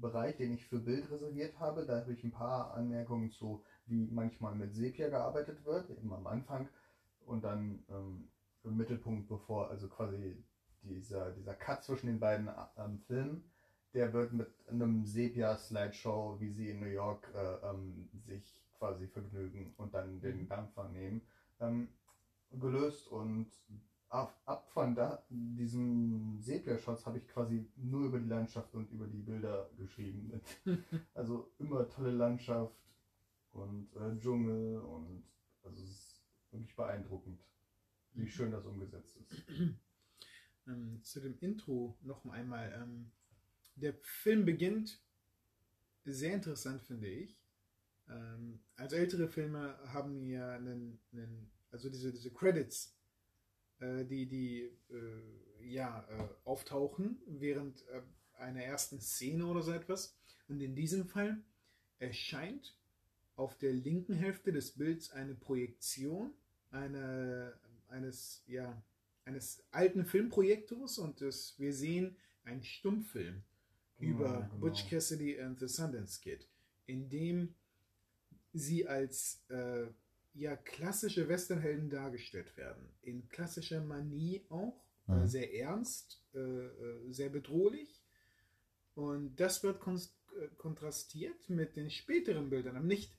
Bereich, 0.00 0.36
den 0.36 0.52
ich 0.54 0.66
für 0.66 0.78
Bild 0.78 1.10
reserviert 1.10 1.58
habe, 1.60 1.84
da 1.84 2.00
habe 2.00 2.12
ich 2.14 2.24
ein 2.24 2.30
paar 2.32 2.72
Anmerkungen 2.74 3.30
zu, 3.30 3.62
wie 3.86 4.06
manchmal 4.10 4.54
mit 4.54 4.74
Sepia 4.74 5.08
gearbeitet 5.08 5.64
wird, 5.64 5.90
eben 5.90 6.12
am 6.12 6.26
Anfang 6.26 6.68
und 7.26 7.44
dann 7.44 7.84
ähm, 7.88 8.28
im 8.64 8.76
Mittelpunkt, 8.76 9.28
bevor, 9.28 9.70
also 9.70 9.88
quasi 9.88 10.36
dieser, 10.82 11.32
dieser 11.32 11.54
Cut 11.54 11.84
zwischen 11.84 12.06
den 12.06 12.20
beiden 12.20 12.48
ähm, 12.76 13.00
Filmen, 13.06 13.44
der 13.94 14.12
wird 14.12 14.32
mit 14.32 14.48
einem 14.68 15.04
Sepia-Slideshow, 15.04 16.36
wie 16.40 16.50
sie 16.50 16.70
in 16.70 16.80
New 16.80 16.86
York 16.86 17.32
äh, 17.34 17.68
ähm, 17.68 18.08
sich 18.12 18.60
quasi 18.78 19.06
vergnügen 19.06 19.72
und 19.78 19.94
dann 19.94 20.20
den 20.20 20.48
Dampfer 20.48 20.88
nehmen, 20.88 21.22
ähm, 21.60 21.88
gelöst 22.50 23.08
und 23.08 23.50
ab, 24.08 24.38
ab 24.44 24.68
von 24.70 24.94
da, 24.94 25.22
diesem 25.30 26.38
Sepia-Shots 26.40 27.06
habe 27.06 27.18
ich 27.18 27.28
quasi 27.28 27.66
nur 27.76 28.06
über 28.06 28.18
die 28.18 28.28
Landschaft 28.28 28.74
und 28.74 28.90
über 28.90 29.06
die 29.06 29.22
Bilder 29.22 29.70
geschrieben. 29.78 30.40
also 31.14 31.50
immer 31.58 31.88
tolle 31.88 32.10
Landschaft 32.10 32.74
und 33.56 33.94
äh, 33.96 34.18
Dschungel 34.18 34.78
und 34.78 35.24
also 35.62 35.82
es 35.82 35.90
ist 35.90 36.22
wirklich 36.50 36.76
beeindruckend, 36.76 37.40
wie 38.12 38.28
schön 38.28 38.50
das 38.50 38.66
umgesetzt 38.66 39.16
ist. 39.16 39.34
Ähm, 40.68 41.00
zu 41.04 41.20
dem 41.20 41.38
Intro 41.38 41.96
noch 42.02 42.26
einmal. 42.26 42.72
Ähm, 42.72 43.12
der 43.76 43.94
Film 44.02 44.44
beginnt 44.44 45.00
sehr 46.04 46.34
interessant, 46.34 46.82
finde 46.82 47.06
ich. 47.06 47.38
Ähm, 48.08 48.58
also 48.74 48.96
ältere 48.96 49.28
Filme 49.28 49.78
haben 49.92 50.26
ja 50.26 50.56
einen, 50.56 50.98
einen 51.12 51.52
also 51.70 51.88
diese, 51.88 52.12
diese 52.12 52.32
Credits, 52.32 52.98
äh, 53.78 54.04
die, 54.04 54.26
die 54.26 54.62
äh, 54.90 55.68
ja, 55.68 56.04
äh, 56.08 56.28
auftauchen 56.44 57.20
während 57.26 57.86
äh, 57.88 58.02
einer 58.34 58.62
ersten 58.62 59.00
Szene 59.00 59.46
oder 59.46 59.62
so 59.62 59.72
etwas. 59.72 60.18
Und 60.48 60.60
in 60.60 60.74
diesem 60.74 61.06
Fall 61.06 61.42
erscheint 61.98 62.76
auf 63.36 63.56
der 63.58 63.72
linken 63.72 64.14
Hälfte 64.14 64.52
des 64.52 64.72
Bilds 64.72 65.10
eine 65.12 65.34
Projektion 65.34 66.32
eine, 66.70 67.54
eines, 67.88 68.42
ja, 68.46 68.82
eines 69.24 69.64
alten 69.70 70.04
Filmprojektors 70.04 70.98
und 70.98 71.20
das, 71.20 71.54
wir 71.58 71.72
sehen 71.72 72.16
einen 72.44 72.62
Stummfilm 72.62 73.42
über 73.98 74.40
Ja, 74.40 74.48
genau. 74.48 74.60
Butch 74.60 74.88
Cassidy 74.88 75.40
and 75.40 75.58
the 75.60 75.68
Sundance 75.68 76.20
Kid, 76.20 76.48
in 76.86 77.08
dem 77.08 77.54
sie 78.52 78.86
als 78.86 79.44
äh, 79.48 79.86
ja, 80.34 80.56
klassische 80.56 81.28
Westernhelden 81.28 81.90
dargestellt 81.90 82.56
werden. 82.56 82.88
In 83.02 83.28
klassischer 83.28 83.80
Manie 83.80 84.44
auch, 84.48 84.84
äh, 85.10 85.12
Mhm. 85.12 85.26
sehr 85.26 85.54
ernst, 85.54 86.22
äh, 86.34 86.38
äh, 86.38 87.12
sehr 87.12 87.28
bedrohlich. 87.30 88.02
Und 88.94 89.36
das 89.36 89.62
wird 89.62 89.80
äh, 89.86 90.48
kontrastiert 90.56 91.48
mit 91.48 91.76
den 91.76 91.90
späteren 91.90 92.50
Bildern, 92.50 92.76
aber 92.76 92.86
nicht 92.86 93.14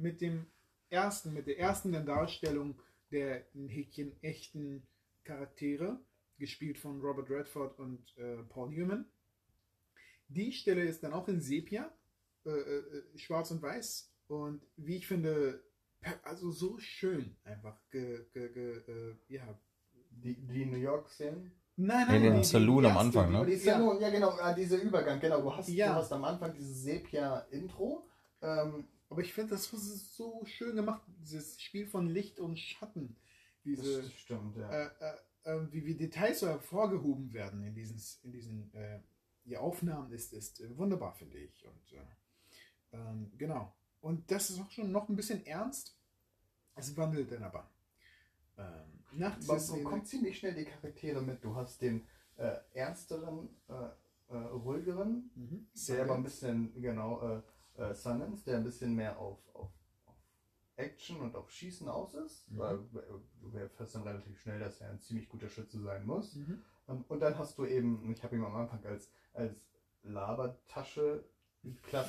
mit 0.00 0.20
dem 0.20 0.46
ersten, 0.88 1.32
mit 1.34 1.46
der 1.46 1.58
ersten 1.58 1.92
Darstellung 2.04 2.74
der 3.12 3.44
in 3.54 3.68
Häkchen 3.68 4.12
echten 4.22 4.82
Charaktere, 5.24 5.98
gespielt 6.38 6.78
von 6.78 7.00
Robert 7.00 7.28
Redford 7.28 7.78
und 7.78 8.16
äh, 8.16 8.36
Paul 8.48 8.70
Newman. 8.70 9.04
Die 10.28 10.52
Stelle 10.52 10.82
ist 10.84 11.02
dann 11.02 11.12
auch 11.12 11.28
in 11.28 11.40
Sepia, 11.40 11.90
äh, 12.46 12.50
äh, 12.50 13.18
schwarz 13.18 13.50
und 13.50 13.60
weiß 13.62 14.12
und 14.28 14.62
wie 14.76 14.96
ich 14.96 15.06
finde, 15.06 15.62
per- 16.00 16.24
also 16.24 16.50
so 16.52 16.78
schön 16.78 17.36
einfach 17.44 17.76
ge, 17.90 18.24
ge, 18.32 18.52
ge, 18.52 18.76
äh, 18.88 19.16
ja. 19.28 19.58
Die, 20.12 20.34
die 20.34 20.66
New 20.66 20.76
York-Szenen. 20.78 21.52
Nein, 21.76 22.06
Nee, 22.08 22.12
nein, 22.14 22.22
den 22.22 22.32
die- 22.34 22.38
die 22.40 22.44
Saloon 22.46 22.86
am 22.86 22.96
Anfang, 22.98 23.32
ne? 23.32 23.44
Die 23.46 23.52
Ja. 23.52 23.58
Szene, 23.58 23.98
ja. 24.00 24.10
genau, 24.10 24.30
ah, 24.30 24.52
dieser 24.52 24.80
Übergang, 24.80 25.18
genau. 25.20 25.40
Du 25.42 25.54
hast, 25.54 25.68
Ja. 25.68 25.88
du 25.88 25.94
hast 25.96 26.12
am 26.12 26.24
Anfang 26.24 26.52
dieses 26.54 26.82
Sepia-Intro. 26.82 28.06
Ähm, 28.42 28.86
Aber 29.10 29.22
ich 29.22 29.34
finde, 29.34 29.50
das 29.50 29.72
ist 29.72 30.16
so 30.16 30.44
schön 30.46 30.76
gemacht, 30.76 31.02
dieses 31.18 31.60
Spiel 31.60 31.86
von 31.86 32.08
Licht 32.08 32.38
und 32.38 32.58
Schatten. 32.58 33.16
Diese, 33.64 34.02
das 34.02 34.12
stimmt, 34.14 34.56
ja. 34.56 34.70
äh, 34.70 34.90
äh, 35.00 35.16
äh, 35.56 35.72
wie, 35.72 35.84
wie 35.84 35.96
Details 35.96 36.40
so 36.40 36.46
hervorgehoben 36.46 37.32
werden 37.32 37.62
in 37.64 37.74
diesen, 37.74 38.00
in 38.22 38.32
diesen 38.32 38.72
äh, 38.72 39.00
die 39.44 39.56
Aufnahmen, 39.56 40.12
ist, 40.12 40.32
ist 40.32 40.60
äh, 40.60 40.78
wunderbar, 40.78 41.12
finde 41.12 41.38
ich. 41.38 41.66
Und 41.66 41.92
äh, 41.92 42.96
ähm, 42.96 43.32
genau. 43.36 43.74
Und 44.00 44.30
das 44.30 44.48
ist 44.50 44.60
auch 44.60 44.70
schon 44.70 44.92
noch 44.92 45.08
ein 45.08 45.16
bisschen 45.16 45.44
ernst. 45.44 45.98
Es 46.76 46.96
wandelt 46.96 47.32
dann 47.32 47.42
aber. 47.42 47.68
Ähm, 48.56 49.04
nach 49.12 49.36
dieser 49.38 49.58
Szene- 49.58 49.82
bekommt 49.82 50.06
ziemlich 50.06 50.38
schnell 50.38 50.54
die 50.54 50.64
Charaktere 50.64 51.20
mit. 51.20 51.44
Du 51.44 51.54
hast 51.56 51.82
den 51.82 52.06
ernsteren, 52.72 53.50
ruhigeren, 54.30 55.30
Mhm. 55.34 55.66
der 55.88 56.04
aber 56.04 56.14
ein 56.14 56.22
bisschen, 56.22 56.72
genau, 56.80 57.42
äh, 57.80 57.94
Sundance, 57.94 58.44
der 58.44 58.58
ein 58.58 58.64
bisschen 58.64 58.94
mehr 58.94 59.18
auf, 59.18 59.38
auf, 59.54 59.70
auf 60.06 60.14
Action 60.76 61.20
und 61.20 61.34
auf 61.36 61.50
Schießen 61.50 61.88
aus 61.88 62.14
ist. 62.14 62.50
Mhm. 62.50 62.58
Weil 62.58 62.78
du 63.42 63.56
erfährst 63.58 63.94
dann 63.94 64.02
relativ 64.02 64.38
schnell, 64.40 64.60
dass 64.60 64.80
er 64.80 64.90
ein 64.90 65.00
ziemlich 65.00 65.28
guter 65.28 65.48
Schütze 65.48 65.80
sein 65.80 66.06
muss. 66.06 66.34
Mhm. 66.36 66.62
Ähm, 66.88 67.04
Und 67.08 67.20
dann 67.20 67.38
hast 67.38 67.58
du 67.58 67.64
eben, 67.66 68.10
ich 68.12 68.22
habe 68.22 68.36
ihn 68.36 68.44
am 68.44 68.54
Anfang 68.54 68.84
als, 68.84 69.10
als 69.32 69.54
Labertasche 70.02 71.24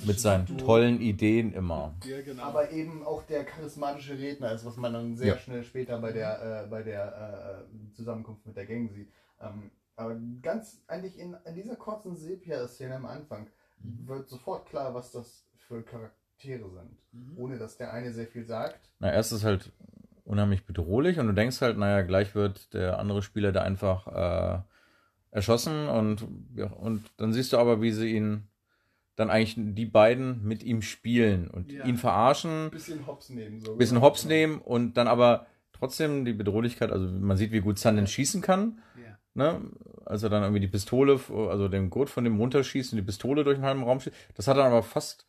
Mit 0.06 0.20
seinen 0.20 0.46
du- 0.46 0.56
tollen 0.58 1.02
Ideen 1.02 1.54
immer. 1.54 1.94
Ja, 2.06 2.22
genau. 2.22 2.44
aber 2.44 2.72
eben 2.72 3.04
auch 3.06 3.24
der 3.24 3.44
charismatische 3.44 4.18
Redner 4.18 4.54
ist, 4.54 4.64
was 4.66 4.78
man 4.78 4.94
dann 4.94 5.18
sehr 5.18 5.34
Ja. 5.34 5.38
schnell 5.38 5.64
später 5.64 6.00
bei 6.00 6.14
der, 6.14 6.64
äh, 6.64 6.68
bei 6.68 6.84
der 6.84 7.68
äh, 7.68 7.92
Zusammenkunft 7.94 8.46
mit 8.46 8.56
der 8.56 8.66
Gang 8.66 8.90
sieht. 8.92 9.12
Ähm, 9.42 9.72
aber 9.98 10.16
ganz 10.42 10.82
eigentlich 10.88 11.20
in, 11.20 11.36
in 11.46 11.54
dieser 11.56 11.76
kurzen 11.76 12.16
Sepia-Szene 12.16 12.96
am 12.96 13.06
Anfang 13.06 13.48
Mhm. 13.84 14.08
wird 14.08 14.30
sofort 14.30 14.68
klar, 14.68 14.94
was 14.94 15.12
das 15.12 15.44
für 15.72 15.84
Charaktere 15.84 16.70
sind. 16.70 16.98
Mhm. 17.14 17.38
Ohne 17.38 17.58
dass 17.58 17.78
der 17.78 17.94
eine 17.94 18.12
sehr 18.12 18.28
viel 18.28 18.46
sagt. 18.46 18.80
Na, 19.00 19.12
erst 19.12 19.32
ist 19.32 19.44
halt 19.44 19.72
unheimlich 20.26 20.66
bedrohlich 20.66 21.20
und 21.20 21.28
du 21.28 21.34
denkst 21.34 21.62
halt, 21.62 21.78
naja, 21.78 22.02
gleich 22.04 22.36
wird 22.36 22.74
der 22.74 23.00
andere 23.00 23.22
Spieler 23.22 23.52
da 23.52 23.62
einfach 23.62 24.08
äh, 24.08 24.62
erschossen 25.32 25.88
und, 25.88 26.28
ja, 26.56 26.68
und 26.68 27.04
dann 27.18 27.34
siehst 27.34 27.54
du 27.54 27.58
aber, 27.58 27.82
wie 27.82 27.92
sie 27.92 28.16
ihn 28.16 28.48
dann 29.16 29.30
eigentlich 29.30 29.56
die 29.58 29.86
beiden 29.86 30.44
mit 30.44 30.64
ihm 30.64 30.82
spielen 30.82 31.50
und 31.50 31.72
Ja. 31.72 31.86
ihn 31.86 31.98
verarschen, 31.98 32.66
Ein 32.66 32.72
bisschen 32.72 33.08
Hops 33.08 33.30
nehmen. 33.30 33.60
So. 33.62 33.76
bisschen 33.76 34.02
Hops 34.02 34.26
nehmen 34.26 34.60
und 34.60 34.96
dann 34.96 35.08
aber 35.08 35.48
trotzdem 35.74 36.26
die 36.26 36.34
Bedrohlichkeit, 36.34 36.92
also 36.92 37.08
man 37.08 37.38
sieht, 37.38 37.52
wie 37.52 37.60
gut 37.62 37.78
Sundance 37.78 38.12
schießen 38.14 38.42
kann, 38.42 38.80
ja. 39.04 39.18
ne? 39.34 39.62
als 40.06 40.24
er 40.24 40.30
dann 40.30 40.44
irgendwie 40.44 40.62
die 40.62 40.68
Pistole, 40.68 41.20
also 41.30 41.68
den 41.68 41.90
Gurt 41.90 42.10
von 42.10 42.24
dem 42.24 42.40
runterschießt 42.40 42.94
und 42.94 42.98
die 42.98 43.04
Pistole 43.06 43.44
durch 43.44 43.58
den 43.58 43.66
halben 43.66 43.84
Raum 43.84 44.00
schießt. 44.00 44.16
Das 44.36 44.48
hat 44.48 44.58
dann 44.58 44.68
aber 44.68 44.84
fast 44.84 45.26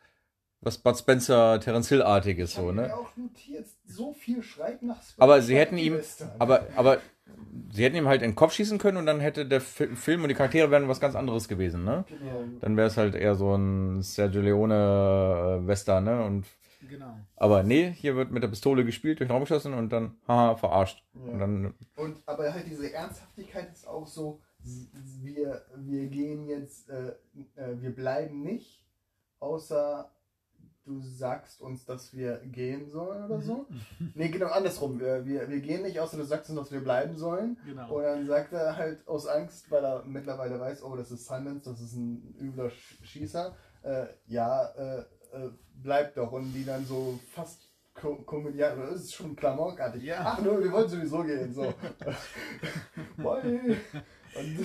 was 0.62 0.78
Bud 0.78 0.96
Spencer, 0.96 1.60
Terence 1.60 1.88
Hill-artiges 1.88 2.52
Ich 2.52 2.56
hab 2.58 2.64
so, 2.64 2.72
ne? 2.72 2.94
auch 2.94 3.14
notiert, 3.16 3.66
so 3.86 4.12
viel 4.12 4.42
schreit 4.42 4.82
nach 4.82 5.00
Aber 5.18 5.42
sie 5.42 5.56
hätten 5.56 5.76
ihm, 5.76 5.98
aber, 6.38 6.66
aber 6.76 6.98
sie 7.72 7.84
hätten 7.84 7.96
ihm 7.96 8.08
halt 8.08 8.22
in 8.22 8.30
den 8.30 8.36
Kopf 8.36 8.52
schießen 8.54 8.78
können 8.78 8.96
und 8.96 9.06
dann 9.06 9.20
hätte 9.20 9.44
der 9.44 9.60
Fi- 9.60 9.94
Film 9.96 10.22
und 10.22 10.28
die 10.28 10.34
Charaktere 10.34 10.70
wären 10.70 10.88
was 10.88 11.00
ganz 11.00 11.14
anderes 11.14 11.48
gewesen, 11.48 11.84
ne? 11.84 12.04
Genau. 12.08 12.44
Dann 12.60 12.76
wäre 12.76 12.86
es 12.88 12.96
halt 12.96 13.14
eher 13.14 13.34
so 13.34 13.54
ein 13.54 14.02
Sergio 14.02 14.40
Leone 14.40 15.60
äh, 15.62 15.66
Western, 15.66 16.04
ne? 16.04 16.24
Und, 16.24 16.46
Genau. 16.88 17.16
aber 17.36 17.62
nee, 17.62 17.92
hier 17.92 18.16
wird 18.16 18.32
mit 18.32 18.42
der 18.42 18.48
Pistole 18.48 18.84
gespielt, 18.84 19.20
durch 19.20 19.28
den 19.28 19.32
Raum 19.32 19.42
geschossen 19.44 19.72
und 19.74 19.90
dann, 19.92 20.16
haha, 20.26 20.56
verarscht. 20.56 21.02
Ja. 21.14 21.32
Und 21.32 21.38
dann, 21.38 21.74
Und 21.96 22.16
aber 22.26 22.52
halt 22.52 22.66
diese 22.66 22.92
Ernsthaftigkeit 22.92 23.72
ist 23.72 23.86
auch 23.86 24.06
so, 24.06 24.40
wir, 25.22 25.62
wir 25.76 26.06
gehen 26.08 26.46
jetzt, 26.48 26.90
äh, 26.90 27.08
äh, 27.56 27.80
wir 27.80 27.94
bleiben 27.94 28.42
nicht, 28.42 28.84
außer 29.40 30.10
du 30.84 31.00
sagst 31.00 31.60
uns, 31.60 31.84
dass 31.84 32.12
wir 32.14 32.38
gehen 32.44 32.88
sollen 32.88 33.24
oder 33.24 33.40
so. 33.40 33.66
Nee, 34.14 34.28
genau 34.28 34.48
andersrum. 34.48 34.98
Wir, 35.00 35.24
wir, 35.26 35.48
wir 35.48 35.60
gehen 35.60 35.82
nicht, 35.82 35.98
außer 36.00 36.16
du 36.16 36.24
sagst 36.24 36.50
uns, 36.50 36.58
dass 36.58 36.72
wir 36.72 36.80
bleiben 36.82 37.16
sollen. 37.16 37.56
Genau. 37.64 37.94
Und 37.96 38.02
dann 38.02 38.26
sagt 38.26 38.52
er 38.52 38.76
halt 38.76 39.06
aus 39.06 39.26
Angst, 39.26 39.70
weil 39.70 39.84
er 39.84 40.04
mittlerweile 40.04 40.58
weiß, 40.58 40.82
oh, 40.82 40.96
das 40.96 41.10
ist 41.10 41.26
Sundance, 41.26 41.70
das 41.70 41.80
ist 41.80 41.94
ein 41.94 42.34
übler 42.40 42.66
Sch- 42.66 43.04
Schießer. 43.04 43.54
Äh, 43.82 44.06
ja, 44.26 44.64
äh, 44.76 44.98
äh, 45.32 45.50
bleibt 45.74 46.16
doch. 46.16 46.32
Und 46.32 46.52
die 46.52 46.64
dann 46.64 46.84
so 46.84 47.18
fast 47.30 47.68
ko 47.94 48.16
komödiant, 48.22 48.78
oder 48.78 48.88
ist 48.90 49.14
schon 49.14 49.36
klamaukartig. 49.36 50.02
Ja. 50.02 50.22
Ach 50.24 50.40
nur, 50.42 50.62
wir 50.62 50.72
wollen 50.72 50.88
sowieso 50.88 51.22
gehen. 51.22 51.52
So. 51.52 51.62
Bye. 53.16 53.76
Und 54.34 54.58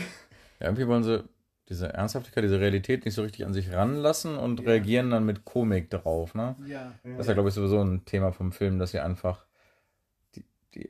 ja, 0.60 0.68
irgendwie 0.68 0.88
wollen 0.88 1.04
sie 1.04 1.24
diese 1.70 1.94
Ernsthaftigkeit, 1.94 2.44
diese 2.44 2.60
Realität 2.60 3.06
nicht 3.06 3.14
so 3.14 3.24
richtig 3.24 3.46
an 3.46 3.54
sich 3.54 3.72
ranlassen 3.72 4.38
und 4.38 4.62
Ja. 4.62 4.68
reagieren 4.68 5.10
dann 5.12 5.26
mit 5.26 5.46
Komik 5.46 5.90
drauf, 5.90 6.34
ne? 6.34 6.56
Ja. 6.66 6.94
Das 7.04 7.22
ist 7.22 7.28
ja, 7.28 7.34
glaube 7.34 7.50
ich, 7.50 7.56
sowieso 7.56 7.82
ein 7.82 8.06
Thema 8.06 8.32
vom 8.32 8.52
Film, 8.52 8.80
dass 8.80 8.92
sie 8.92 9.00
einfach 9.00 9.46
die, 10.36 10.46
die, 10.76 10.90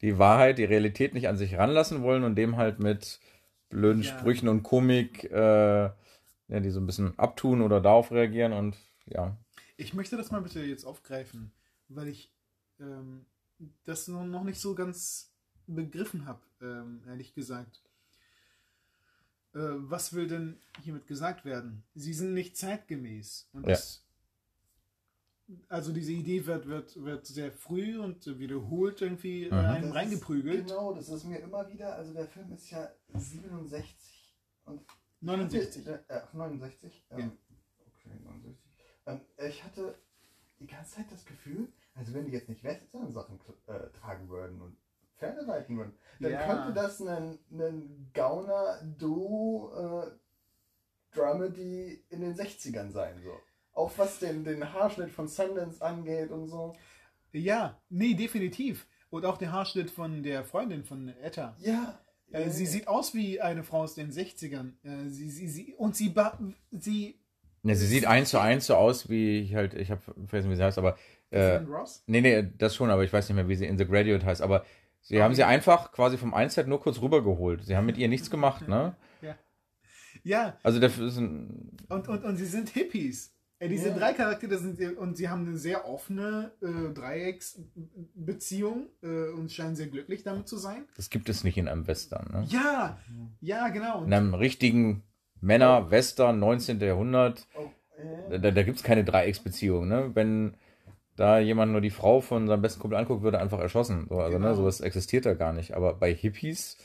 die 0.00 0.18
Wahrheit, 0.18 0.58
die 0.58 0.64
Realität 0.64 1.14
nicht 1.14 1.28
an 1.28 1.36
sich 1.36 1.56
ranlassen 1.56 2.02
wollen 2.02 2.24
und 2.24 2.34
dem 2.36 2.56
halt 2.56 2.78
mit 2.78 3.20
blöden 3.68 4.02
Ja. 4.02 4.08
Sprüchen 4.08 4.48
und 4.48 4.62
Komik, 4.62 5.24
äh, 5.30 5.84
ja, 5.84 6.60
die 6.60 6.70
so 6.70 6.80
ein 6.80 6.86
bisschen 6.86 7.18
abtun 7.18 7.62
oder 7.62 7.80
darauf 7.80 8.10
reagieren 8.10 8.52
und 8.52 8.76
ja. 9.06 9.36
Ich 9.76 9.94
möchte 9.94 10.16
das 10.16 10.30
mal 10.30 10.40
bitte 10.40 10.60
jetzt 10.60 10.84
aufgreifen, 10.84 11.52
weil 11.88 12.08
ich 12.08 12.32
ähm, 12.80 13.26
das 13.84 14.08
noch 14.08 14.24
noch 14.24 14.44
nicht 14.44 14.60
so 14.60 14.74
ganz 14.74 15.32
begriffen 15.66 16.26
habe, 16.26 16.40
ähm, 16.60 17.02
ehrlich 17.08 17.34
gesagt. 17.34 17.80
Äh, 19.54 19.58
was 19.90 20.12
will 20.12 20.26
denn 20.26 20.60
hiermit 20.82 21.06
gesagt 21.06 21.44
werden? 21.44 21.84
Sie 21.94 22.12
sind 22.12 22.34
nicht 22.34 22.56
zeitgemäß. 22.56 23.48
Und 23.52 23.62
Ja. 23.66 23.70
das, 23.74 24.04
also 25.68 25.92
diese 25.92 26.12
Idee 26.12 26.44
wird, 26.46 26.66
wird, 26.66 26.96
wird 27.04 27.26
sehr 27.26 27.52
früh 27.52 27.98
und 27.98 28.26
wiederholt 28.38 29.00
irgendwie 29.02 29.44
äh, 29.44 29.48
Mhm. 29.48 29.52
einem 29.54 29.80
das 29.82 29.90
ist- 29.90 29.94
reingeprügelt. 29.96 30.66
Genau, 30.68 30.94
das 30.94 31.08
ist 31.08 31.24
mir 31.24 31.38
immer 31.38 31.68
wieder, 31.68 31.94
also 31.94 32.12
der 32.14 32.26
Film 32.26 32.52
ist 32.52 32.70
ja 32.70 32.90
67 33.14 34.34
und 34.64 34.82
69. 35.20 35.86
Äh, 35.86 35.98
äh, 36.08 36.22
69? 36.32 37.04
Ja. 37.10 37.18
Ähm, 37.18 37.38
okay, 37.86 38.10
69. 38.24 38.58
Ähm, 39.06 39.20
ich 39.48 39.62
hatte 39.62 39.94
die 40.58 40.66
ganze 40.66 40.96
Zeit 40.96 41.12
das 41.12 41.24
Gefühl, 41.24 41.68
also 41.94 42.12
wenn 42.14 42.24
die 42.26 42.32
jetzt 42.32 42.48
nicht 42.48 42.64
Western-Sachen 42.64 43.38
äh, 43.66 43.90
tragen 43.90 44.28
würden 44.28 44.60
und 44.62 44.76
Pferde 45.16 45.46
reiten 45.46 45.76
würden, 45.76 45.94
dann 46.20 46.32
Ja. 46.32 46.46
könnte 46.46 46.72
das 46.74 47.00
ein, 47.00 47.38
ein 47.52 48.10
Gauner-Duo-Dramedy 51.14 52.04
in 52.10 52.20
den 52.20 52.34
60ern 52.34 52.90
sein. 52.90 53.20
So. 53.22 53.30
Auch 53.72 53.92
was 53.96 54.18
den, 54.18 54.44
den 54.44 54.72
Haarschnitt 54.72 55.10
von 55.10 55.28
Sundance 55.28 55.82
angeht 55.84 56.30
und 56.30 56.46
so. 56.48 56.74
Ja, 57.32 57.80
nee, 57.88 58.14
definitiv. 58.14 58.86
Und 59.10 59.24
auch 59.26 59.36
der 59.38 59.52
Haarschnitt 59.52 59.90
von 59.90 60.22
der 60.22 60.44
Freundin 60.44 60.84
von 60.84 61.08
Etta. 61.22 61.56
Ja. 61.60 62.00
Äh, 62.32 62.50
sie 62.50 62.66
sieht 62.66 62.88
aus 62.88 63.14
wie 63.14 63.40
eine 63.40 63.62
Frau 63.62 63.82
aus 63.82 63.94
den 63.94 64.10
60ern. 64.10 64.72
Äh, 64.82 65.08
sie, 65.08 65.30
sie, 65.30 65.48
sie, 65.48 65.74
und 65.74 65.94
sie, 65.96 66.08
ba- 66.08 66.38
sie 66.72 67.20
Ne, 67.62 67.74
sie 67.76 67.86
sieht 67.86 68.06
eins 68.06 68.30
zu 68.30 68.38
eins 68.38 68.66
so 68.66 68.74
aus, 68.76 69.08
wie 69.08 69.38
ich 69.40 69.54
halt, 69.54 69.72
ich 69.74 69.90
habe 69.90 70.00
vergessen, 70.26 70.50
wie 70.50 70.56
sie 70.56 70.62
heißt, 70.62 70.76
aber 70.78 70.98
äh, 71.30 71.56
Ross? 71.56 72.02
nee, 72.06 72.20
nee, 72.20 72.42
das 72.58 72.74
schon, 72.76 72.90
aber 72.90 73.04
ich 73.04 73.12
weiß 73.12 73.26
nicht 73.28 73.36
mehr, 73.36 73.48
wie 73.48 73.54
sie 73.56 73.64
in 73.66 73.78
The 73.78 73.86
Graduate 73.86 74.24
heißt, 74.26 74.42
aber 74.42 74.66
sie 75.04 75.22
haben 75.22 75.34
sie 75.34 75.44
einfach 75.44 75.92
quasi 75.92 76.18
vom 76.18 76.34
Einset 76.34 76.66
nur 76.66 76.80
kurz 76.80 77.00
rübergeholt. 77.00 77.64
Sie 77.64 77.76
haben 77.76 77.86
mit 77.86 77.96
ihr 77.96 78.08
nichts 78.08 78.28
gemacht, 78.30 78.66
ne? 78.68 78.96
Ja, 80.22 80.56
Also 80.62 80.80
der 80.80 80.88
ist 80.88 81.16
ein, 81.18 81.76
und, 81.88 82.08
und, 82.08 82.24
und 82.24 82.36
sie 82.36 82.46
sind 82.46 82.70
Hippies. 82.70 83.32
Diese 83.60 83.88
Ja. 83.90 83.94
drei 83.96 84.12
Charaktere 84.14 84.58
sind 84.58 84.80
und 84.98 85.16
sie 85.16 85.28
haben 85.28 85.46
eine 85.46 85.56
sehr 85.58 85.86
offene 85.88 86.52
äh, 86.62 86.92
Dreiecksbeziehung 86.94 88.88
äh, 89.02 89.28
und 89.30 89.50
scheinen 89.52 89.76
sehr 89.76 89.86
glücklich 89.88 90.22
damit 90.22 90.48
zu 90.48 90.56
sein. 90.56 90.84
das 90.96 91.10
gibt 91.10 91.28
es 91.28 91.44
nicht 91.44 91.56
in 91.58 91.68
einem 91.68 91.86
Western, 91.86 92.26
ne? 92.32 92.46
Ja, 92.48 92.98
ja, 93.40 93.68
genau. 93.68 93.98
Und, 93.98 94.06
In 94.06 94.14
einem 94.14 94.34
richtigen 94.34 95.02
Männer-Western, 95.40 96.38
19. 96.38 96.80
Jahrhundert, 96.80 97.46
Oh, 97.56 97.70
äh, 98.30 98.38
da, 98.40 98.50
da 98.50 98.62
gibt 98.62 98.78
es 98.78 98.82
keine 98.82 99.04
Dreiecksbeziehung, 99.04 99.88
ne? 99.88 100.10
Wenn 100.14 100.54
da 101.16 101.38
jemand 101.38 101.72
nur 101.72 101.80
die 101.80 101.90
Frau 101.90 102.20
von 102.20 102.46
seinem 102.48 102.62
besten 102.62 102.80
Kumpel 102.80 102.98
anguckt, 102.98 103.22
würde 103.22 103.36
er 103.38 103.42
einfach 103.42 103.60
erschossen. 103.60 104.06
So, 104.08 104.18
also, 104.20 104.36
Genau. 104.36 104.48
ne, 104.48 104.54
sowas 104.54 104.80
existiert 104.80 105.26
da 105.26 105.34
gar 105.34 105.52
nicht. 105.52 105.74
Aber 105.74 105.94
bei 105.94 106.12
Hippies 106.12 106.76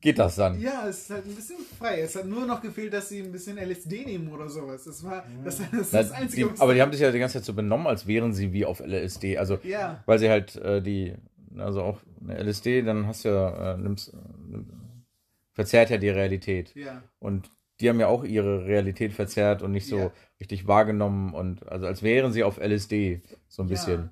geht 0.00 0.18
das 0.18 0.36
dann. 0.36 0.60
Ja, 0.60 0.86
es 0.88 0.98
ist 1.02 1.10
halt 1.10 1.24
ein 1.26 1.34
bisschen 1.34 1.56
frei. 1.78 2.00
Es 2.02 2.14
hat 2.14 2.26
nur 2.26 2.46
noch 2.46 2.60
gefehlt, 2.60 2.92
dass 2.92 3.08
sie 3.08 3.20
ein 3.20 3.32
bisschen 3.32 3.56
LSD 3.58 4.04
nehmen 4.04 4.28
oder 4.32 4.48
sowas. 4.48 4.84
Das 4.84 5.02
war 5.02 5.24
das, 5.44 5.58
das, 5.58 5.72
ist 5.72 5.92
Na, 5.92 6.02
das 6.02 6.12
Einzige, 6.12 6.48
die, 6.50 6.60
aber 6.60 6.74
die 6.74 6.82
haben 6.82 6.92
sich 6.92 7.00
ja 7.00 7.10
die 7.10 7.18
ganze 7.18 7.38
Zeit 7.38 7.44
so 7.44 7.54
benommen, 7.54 7.86
als 7.86 8.06
wären 8.06 8.32
sie 8.34 8.52
wie 8.52 8.64
auf 8.66 8.80
LSD. 8.80 9.38
Also, 9.38 9.58
Ja. 9.62 10.02
weil 10.06 10.18
sie 10.18 10.28
halt 10.28 10.54
äh, 10.56 10.82
die, 10.82 11.14
also 11.56 11.82
auch 11.82 11.98
eine 12.22 12.36
LSD, 12.38 12.82
dann 12.82 13.06
hast 13.06 13.24
du 13.24 13.30
ja, 13.30 13.74
äh, 13.74 13.78
nimmst, 13.78 14.12
verzerrt 15.54 15.90
ja 15.90 15.96
die 15.98 16.10
Realität. 16.10 16.74
Ja. 16.74 17.02
Und 17.18 17.50
die 17.80 17.88
haben 17.88 18.00
ja 18.00 18.08
auch 18.08 18.24
ihre 18.24 18.66
Realität 18.66 19.12
verzerrt 19.12 19.62
und 19.62 19.72
nicht 19.72 19.86
so 19.88 19.98
Ja. 19.98 20.12
Richtig 20.40 20.66
wahrgenommen 20.66 21.34
und 21.34 21.68
also 21.68 21.86
als 21.86 22.02
wären 22.02 22.32
sie 22.32 22.44
auf 22.44 22.58
LSD, 22.58 23.22
so 23.48 23.62
ein 23.62 23.68
Ja. 23.68 23.70
bisschen. 23.70 24.10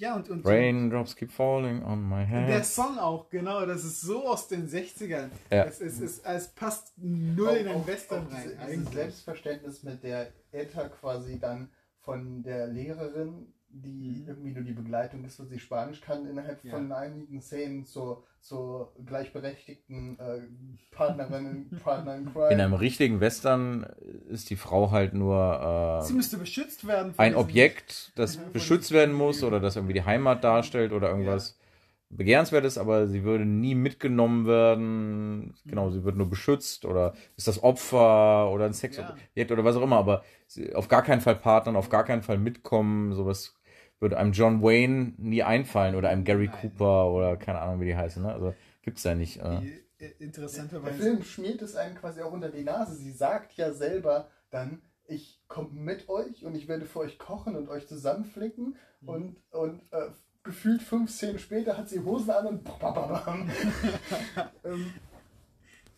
Ja, 0.00 0.14
und, 0.14 0.30
und 0.30 0.46
Raindrops 0.46 1.16
keep 1.16 1.32
falling 1.32 1.82
on 1.82 2.08
my 2.08 2.22
Und 2.22 2.30
der 2.30 2.58
head. 2.58 2.64
Song 2.66 2.98
auch, 2.98 3.28
genau, 3.30 3.66
das 3.66 3.84
ist 3.84 4.00
so 4.00 4.28
aus 4.28 4.46
den 4.46 4.68
60ern. 4.68 5.30
Ja. 5.50 5.64
Es, 5.64 5.80
es, 5.80 6.00
es, 6.00 6.20
es 6.20 6.48
passt 6.54 6.92
null 6.98 7.56
in 7.56 7.66
den 7.66 7.84
Western 7.84 8.28
auch 8.28 8.32
rein. 8.32 8.42
diese, 8.44 8.56
dieses. 8.76 8.92
Selbstverständnis 8.92 9.82
mit 9.82 10.04
der 10.04 10.28
Etta 10.52 10.88
quasi 10.88 11.40
dann 11.40 11.70
von 11.98 12.44
der 12.44 12.68
Lehrerin, 12.68 13.52
die 13.70 14.20
Mhm. 14.20 14.28
irgendwie 14.28 14.50
nur 14.52 14.62
die 14.64 14.72
Begleitung 14.72 15.24
ist, 15.24 15.38
weil 15.38 15.46
sie 15.46 15.58
Spanisch 15.58 16.00
kann, 16.00 16.26
innerhalb 16.26 16.64
Ja. 16.64 16.70
von 16.70 16.92
einigen 16.92 17.40
Szenen 17.42 17.84
zur, 17.84 18.24
zur 18.40 18.94
gleichberechtigten 19.04 20.18
äh, 20.18 20.40
Partnerin, 20.90 21.70
Partner 21.82 22.16
in 22.16 22.26
Crime. 22.26 22.48
In 22.48 22.60
einem 22.60 22.74
richtigen 22.74 23.20
Western 23.20 23.84
ist 24.28 24.50
die 24.50 24.56
Frau 24.56 24.90
halt 24.90 25.14
nur 25.14 26.00
Sie 26.00 26.12
äh, 26.12 26.16
müsste 26.16 26.38
beschützt 26.38 26.86
werden. 26.86 27.14
ein 27.18 27.34
Objekt, 27.34 28.12
das 28.16 28.36
Ja, 28.44 28.50
beschützt 28.52 28.90
werden 28.92 29.14
muss 29.14 29.42
oder 29.42 29.60
das 29.60 29.76
irgendwie 29.76 29.94
die 29.94 30.04
Heimat 30.04 30.44
darstellt 30.44 30.92
oder 30.92 31.08
irgendwas 31.08 31.58
begehrenswertes, 32.10 32.78
aber 32.78 33.06
sie 33.06 33.22
würde 33.24 33.44
nie 33.44 33.74
mitgenommen 33.74 34.46
werden. 34.46 35.54
Genau, 35.66 35.90
sie 35.90 36.04
wird 36.04 36.16
nur 36.16 36.30
beschützt 36.30 36.84
oder 36.86 37.14
ist 37.36 37.48
das 37.48 37.62
Opfer 37.62 38.50
oder 38.50 38.64
ein 38.64 38.72
Sexobjekt 38.72 39.52
oder 39.52 39.64
was 39.64 39.76
auch 39.76 39.82
immer, 39.82 39.98
aber 39.98 40.22
sie, 40.46 40.74
auf 40.74 40.88
gar 40.88 41.02
keinen 41.02 41.20
Fall 41.20 41.36
Partnern, 41.36 41.76
auf 41.76 41.90
gar 41.90 42.04
keinen 42.04 42.22
Fall 42.22 42.38
mitkommen. 42.38 43.12
Sowas 43.12 43.57
würde 44.00 44.16
einem 44.18 44.32
John 44.32 44.62
Wayne 44.62 45.12
nie 45.16 45.42
einfallen 45.42 45.94
oder 45.94 46.08
einem 46.10 46.24
Gary 46.24 46.46
Nein. 46.46 46.56
Cooper 46.60 47.10
oder 47.10 47.36
keine 47.36 47.60
Ahnung, 47.60 47.80
wie 47.80 47.86
die 47.86 47.96
heißen. 47.96 48.22
Ne? 48.22 48.32
Also 48.32 48.54
gibt's 48.82 49.04
ja 49.04 49.14
nicht. 49.14 49.38
Äh. 49.38 49.60
Die, 49.60 49.68
äh, 49.68 49.80
Der 50.00 50.20
Interessanterweise. 50.20 50.98
Film 51.02 51.22
schmiert 51.24 51.62
es 51.62 51.74
einem 51.76 51.96
quasi 51.96 52.22
auch 52.22 52.32
unter 52.32 52.50
die 52.50 52.62
Nase. 52.64 52.94
Sie 52.96 53.10
sagt 53.12 53.54
ja 53.54 53.72
selber 53.72 54.28
dann, 54.50 54.82
ich 55.06 55.40
komme 55.48 55.70
mit 55.72 56.08
euch 56.08 56.44
und 56.44 56.54
ich 56.54 56.68
werde 56.68 56.84
für 56.86 57.00
euch 57.00 57.18
kochen 57.18 57.56
und 57.56 57.68
euch 57.68 57.86
zusammenflicken 57.88 58.76
Mhm. 59.00 59.08
und, 59.08 59.36
und 59.52 59.80
äh, 59.92 60.10
gefühlt 60.42 60.82
fünf 60.82 61.10
Szenen 61.10 61.38
später 61.38 61.76
hat 61.78 61.88
sie 61.88 62.00
Hosen 62.00 62.30
an 62.30 62.46
und 62.46 62.64
bam, 62.64 62.94
bam, 62.94 63.08
bam. 63.08 63.50
ähm, 64.64 64.92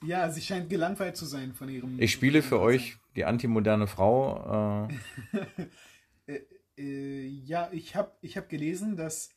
Ja, 0.05 0.31
sie 0.31 0.41
scheint 0.41 0.69
gelangweilt 0.71 1.17
zu 1.17 1.25
sein 1.27 1.53
von 1.55 1.69
ihrem. 1.69 2.01
Ich 2.01 2.13
spiele 2.13 2.43
für 2.43 2.61
euch 2.61 2.97
die 3.17 3.25
antimoderne 3.25 3.87
Frau. 3.87 4.87
Äh, 4.89 4.95
Äh, 6.81 7.27
ja, 7.27 7.69
ich 7.73 7.95
habe 7.95 8.13
ich 8.23 8.37
hab 8.37 8.49
gelesen, 8.49 8.97
dass 8.97 9.31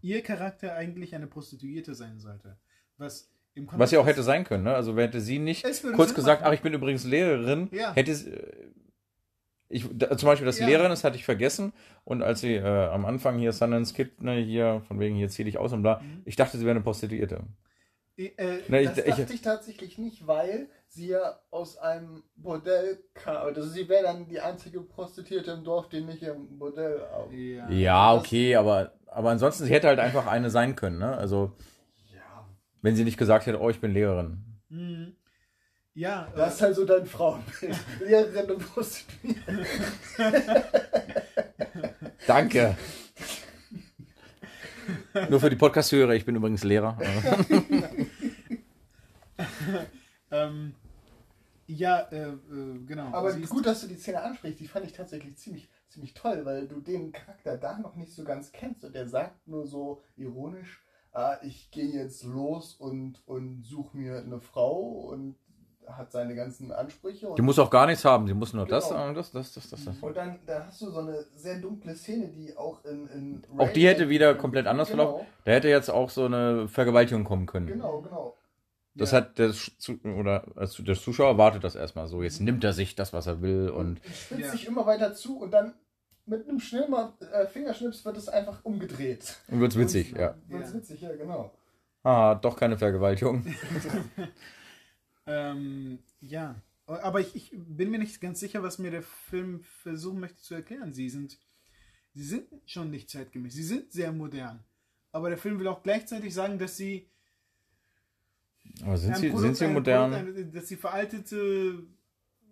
ihr 0.00 0.22
Charakter 0.22 0.74
eigentlich 0.74 1.14
eine 1.14 1.26
Prostituierte 1.26 1.94
sein 1.94 2.18
sollte. 2.18 2.56
Was 2.96 3.30
im 3.54 3.68
was 3.72 3.90
ja 3.90 4.00
auch 4.00 4.06
hätte 4.06 4.22
sein 4.22 4.44
können, 4.44 4.64
ne? 4.64 4.74
Also 4.74 4.96
hätte 4.96 5.20
sie 5.20 5.38
nicht 5.38 5.62
kurz 5.64 5.80
Sinn 5.80 5.94
gesagt, 6.14 6.40
machen. 6.42 6.50
ach, 6.50 6.54
ich 6.54 6.62
bin 6.62 6.72
übrigens 6.74 7.04
Lehrerin, 7.04 7.68
Ja. 7.72 7.94
hätte 7.94 8.14
sie, 8.14 8.30
äh, 8.30 8.70
ich, 9.68 9.84
da, 9.92 10.16
zum 10.16 10.28
Beispiel, 10.28 10.46
dass 10.46 10.58
Ja. 10.58 10.66
Lehrerin 10.66 10.92
ist, 10.92 11.04
hatte 11.04 11.16
ich 11.16 11.24
vergessen. 11.24 11.72
Und 12.04 12.22
als 12.22 12.40
sie 12.40 12.54
äh, 12.54 12.62
am 12.88 13.04
Anfang 13.04 13.38
hier 13.38 13.52
Sundance 13.52 13.92
Kid, 13.94 14.20
ne, 14.22 14.36
hier, 14.36 14.82
von 14.86 15.00
wegen, 15.00 15.16
hier 15.16 15.28
zieh 15.28 15.44
dich 15.44 15.58
aus 15.58 15.72
und 15.72 15.82
bla, 15.82 16.00
Mhm. 16.00 16.22
ich 16.24 16.36
dachte, 16.36 16.56
sie 16.58 16.64
wäre 16.64 16.72
eine 16.76 16.82
Prostituierte. 16.84 17.42
Äh, 18.16 18.32
äh, 18.38 18.82
ich, 18.82 18.88
das 18.88 18.98
ich, 18.98 19.04
dachte 19.16 19.32
ich 19.34 19.42
tatsächlich 19.42 19.98
nicht, 19.98 20.26
weil 20.26 20.68
sie 20.88 21.08
ja 21.08 21.38
aus 21.50 21.76
einem 21.78 22.22
Bordell 22.36 22.98
kam. 23.14 23.36
Also 23.36 23.62
sie 23.62 23.88
wäre 23.88 24.04
dann 24.04 24.26
die 24.28 24.40
einzige 24.40 24.80
Prostituierte 24.80 25.50
im 25.50 25.64
Dorf, 25.64 25.88
die 25.88 26.00
nicht 26.00 26.22
im 26.22 26.58
Bordell 26.58 27.02
auch. 27.04 27.30
ja. 27.32 27.68
ja, 27.70 28.14
okay, 28.14 28.56
aber, 28.56 28.92
aber 29.06 29.30
ansonsten, 29.30 29.64
sie 29.64 29.70
hätte 29.72 29.88
halt 29.88 29.98
einfach 29.98 30.26
eine 30.26 30.48
sein 30.50 30.76
können, 30.76 30.98
ne? 30.98 31.16
Also, 31.16 31.52
Ja. 32.14 32.46
wenn 32.82 32.96
sie 32.96 33.04
nicht 33.04 33.18
gesagt 33.18 33.46
hätte, 33.46 33.60
oh, 33.60 33.68
ich 33.68 33.80
bin 33.80 33.92
Lehrerin. 33.92 34.42
Mhm. 34.68 35.16
Ja, 35.94 36.28
Das 36.36 36.56
ist 36.56 36.62
halt 36.62 36.76
so 36.76 36.84
dein 36.84 37.06
Frauenbild. 37.06 37.74
Lehrerin 38.00 38.50
und 38.50 38.58
Prostituierte. 38.74 39.66
Danke. 42.26 42.76
Nur 45.30 45.40
für 45.40 45.50
die 45.50 45.56
Podcast-Hörer, 45.56 46.14
ich 46.14 46.24
bin 46.24 46.36
übrigens 46.36 46.62
Lehrer. 46.64 46.98
ähm, 50.30 50.74
ja, 51.66 52.00
äh, 52.10 52.28
äh, 52.28 52.78
genau. 52.86 53.12
Aber 53.12 53.32
Sie 53.32 53.42
gut, 53.42 53.66
dass 53.66 53.80
du 53.80 53.88
die 53.88 53.96
Szene 53.96 54.22
ansprichst. 54.22 54.60
Die 54.60 54.68
fand 54.68 54.86
ich 54.86 54.92
tatsächlich 54.92 55.36
ziemlich, 55.36 55.68
ziemlich 55.88 56.14
toll, 56.14 56.44
weil 56.44 56.68
du 56.68 56.80
den 56.80 57.12
Charakter 57.12 57.56
da 57.56 57.78
noch 57.78 57.96
nicht 57.96 58.12
so 58.12 58.24
ganz 58.24 58.52
kennst. 58.52 58.84
Und 58.84 58.94
der 58.94 59.08
sagt 59.08 59.48
nur 59.48 59.66
so 59.66 60.02
ironisch, 60.16 60.82
ah, 61.12 61.38
ich 61.42 61.70
gehe 61.70 61.92
jetzt 61.92 62.24
los 62.24 62.74
und, 62.74 63.22
und 63.26 63.64
suche 63.64 63.96
mir 63.96 64.18
eine 64.18 64.40
Frau 64.40 64.80
und 65.10 65.36
hat 65.88 66.10
seine 66.12 66.34
ganzen 66.34 66.72
Ansprüche. 66.72 67.28
Und 67.28 67.38
Die 67.38 67.42
muss 67.42 67.58
auch 67.58 67.70
gar 67.70 67.86
nichts 67.86 68.04
haben, 68.04 68.26
sie 68.26 68.34
muss 68.34 68.52
nur 68.52 68.66
das 68.66 68.88
Genau. 68.88 69.00
sagen, 69.00 69.14
das, 69.14 69.30
das, 69.32 69.52
das, 69.54 69.70
das, 69.70 69.84
das. 69.84 69.96
Und 70.00 70.16
dann 70.16 70.38
da 70.46 70.64
hast 70.66 70.80
du 70.80 70.90
so 70.90 71.00
eine 71.00 71.24
sehr 71.34 71.58
dunkle 71.60 71.94
Szene, 71.94 72.28
die 72.28 72.56
auch 72.56 72.84
in. 72.84 73.06
in 73.08 73.42
Auch 73.58 73.70
die 73.70 73.86
hätte 73.86 74.08
wieder 74.08 74.34
komplett 74.34 74.66
anders 74.66 74.88
genau, 74.90 75.04
verlaufen. 75.04 75.26
Da 75.44 75.52
hätte 75.52 75.68
jetzt 75.68 75.90
auch 75.90 76.10
so 76.10 76.24
eine 76.24 76.68
Vergewaltigung 76.68 77.24
kommen 77.24 77.46
können. 77.46 77.66
Genau, 77.66 78.00
genau. 78.00 78.34
Das 78.94 79.10
ja. 79.10 79.18
hat 79.18 79.38
der, 79.38 79.52
Zu- 79.52 80.00
oder 80.02 80.44
also 80.56 80.82
der 80.82 80.94
Zuschauer 80.94 81.28
erwartet 81.28 81.62
das 81.64 81.74
erstmal 81.74 82.06
so. 82.08 82.22
Jetzt 82.22 82.40
nimmt 82.40 82.64
er 82.64 82.72
sich 82.72 82.94
das, 82.94 83.12
was 83.12 83.26
er 83.26 83.42
will 83.42 83.68
und 83.68 84.00
es 84.04 84.22
spitzt 84.22 84.40
Ja. 84.40 84.50
sich 84.52 84.66
immer 84.66 84.86
weiter 84.86 85.12
zu 85.14 85.38
und 85.38 85.50
dann 85.50 85.74
mit 86.24 86.48
einem 86.48 86.58
Schnellmal 86.58 87.12
äh, 87.32 87.46
Fingerschnips 87.46 88.04
wird 88.04 88.16
es 88.16 88.28
einfach 88.28 88.64
umgedreht. 88.64 89.36
und 89.48 89.60
wird's 89.60 89.76
witzig, 89.78 90.12
Und, 90.14 90.20
ja. 90.20 90.34
Wird's 90.48 90.70
Ja. 90.70 90.74
witzig, 90.76 91.00
ja, 91.02 91.14
genau. 91.14 91.52
Ah, 92.02 92.34
doch 92.36 92.56
keine 92.56 92.78
Vergewaltigung. 92.78 93.44
Ähm, 95.26 95.98
ja, 96.20 96.54
aber 96.86 97.20
ich, 97.20 97.34
ich 97.34 97.50
bin 97.54 97.90
mir 97.90 97.98
nicht 97.98 98.20
ganz 98.20 98.38
sicher, 98.40 98.62
was 98.62 98.78
mir 98.78 98.90
der 98.90 99.02
Film 99.02 99.60
versuchen 99.82 100.20
möchte 100.20 100.40
zu 100.40 100.54
erklären. 100.54 100.92
Sie 100.92 101.08
sind, 101.08 101.38
sie 102.14 102.22
sind 102.24 102.46
schon 102.64 102.90
nicht 102.90 103.10
zeitgemäß, 103.10 103.54
sie 103.54 103.64
sind 103.64 103.92
sehr 103.92 104.12
modern. 104.12 104.62
Aber 105.12 105.28
der 105.28 105.38
Film 105.38 105.58
will 105.58 105.66
auch 105.68 105.82
gleichzeitig 105.82 106.32
sagen, 106.34 106.58
dass 106.58 106.76
sie 106.76 107.08
Aber 108.82 108.96
sind 108.96 109.16
sie, 109.16 109.30
Produkt- 109.30 109.42
sind 109.42 109.56
sie 109.56 109.66
modern? 109.74 110.10
Produkt, 110.12 110.38
ein- 110.38 110.52
dass 110.52 110.68
sie 110.68 110.76
veraltete 110.76 111.82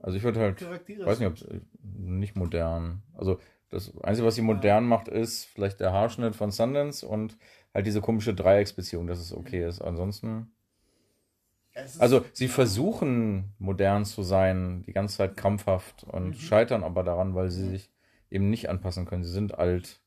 Also 0.00 0.16
ich 0.16 0.22
würde 0.24 0.40
halt, 0.40 0.58
Charaktere 0.58 1.06
weiß 1.06 1.18
nicht, 1.20 1.28
ob 1.28 1.38
sind. 1.38 1.62
nicht 1.82 2.36
modern. 2.36 3.02
Also 3.14 3.38
das 3.70 3.96
Einzige, 4.02 4.26
was 4.26 4.34
sie 4.36 4.42
modern 4.42 4.86
macht, 4.86 5.08
ist 5.08 5.44
vielleicht 5.46 5.80
der 5.80 5.92
Haarschnitt 5.92 6.34
von 6.36 6.50
Sundance 6.50 7.06
und 7.06 7.36
halt 7.72 7.86
diese 7.86 8.00
komische 8.00 8.34
Dreiecksbeziehung, 8.34 9.06
dass 9.06 9.18
es 9.20 9.32
okay 9.32 9.66
ist. 9.66 9.80
Ansonsten. 9.80 10.50
Also 11.98 12.24
sie 12.32 12.48
versuchen 12.48 13.52
modern 13.58 14.04
zu 14.04 14.22
sein, 14.22 14.82
die 14.86 14.92
ganze 14.92 15.16
Zeit 15.16 15.36
krampfhaft 15.36 16.04
und 16.04 16.28
Mhm. 16.28 16.34
scheitern 16.34 16.84
aber 16.84 17.02
daran, 17.02 17.34
weil 17.34 17.50
sie 17.50 17.68
sich 17.68 17.90
eben 18.30 18.50
nicht 18.50 18.68
anpassen 18.68 19.06
können. 19.06 19.24
Sie 19.24 19.32
sind 19.32 19.58
alt. 19.58 20.00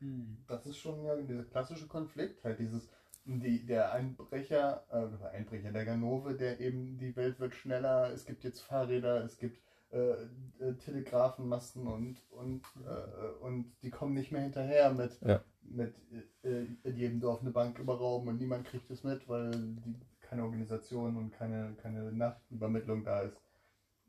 Hm. 0.00 0.38
Das 0.46 0.66
ist 0.66 0.78
schon 0.78 1.04
ja 1.04 1.16
dieser 1.16 1.44
klassische 1.44 1.86
Konflikt, 1.88 2.44
halt 2.44 2.58
dieses, 2.60 2.88
die, 3.24 3.66
der 3.66 3.92
Einbrecher, 3.92 4.84
äh, 4.90 5.36
Einbrecher, 5.36 5.72
der 5.72 5.84
Ganove, 5.84 6.34
der 6.34 6.60
eben, 6.60 6.98
die 6.98 7.14
Welt 7.16 7.40
wird 7.40 7.54
schneller, 7.54 8.10
es 8.12 8.24
gibt 8.24 8.44
jetzt 8.44 8.60
Fahrräder, 8.60 9.24
es 9.24 9.38
gibt 9.38 9.60
äh, 9.90 10.12
äh, 10.60 10.74
Telegrafenmasten 10.84 11.86
und, 11.86 12.18
und, 12.30 12.62
äh, 12.86 13.44
und 13.44 13.72
die 13.82 13.90
kommen 13.90 14.14
nicht 14.14 14.30
mehr 14.32 14.42
hinterher 14.42 14.92
mit, 14.92 15.18
Ja. 15.22 15.40
mit 15.62 15.94
äh, 16.44 16.66
in 16.84 16.96
jedem 16.96 17.20
Dorf 17.20 17.40
eine 17.40 17.50
Bank 17.50 17.78
überrauben 17.78 18.28
und 18.28 18.38
niemand 18.38 18.66
kriegt 18.66 18.90
es 18.90 19.02
mit, 19.02 19.28
weil 19.28 19.50
die, 19.50 19.96
keine 20.28 20.44
Organisation 20.44 21.16
und 21.16 21.30
keine, 21.32 21.74
keine 21.82 22.12
Nachrichtenübermittlung 22.12 23.04
da 23.04 23.20
ist. 23.20 23.36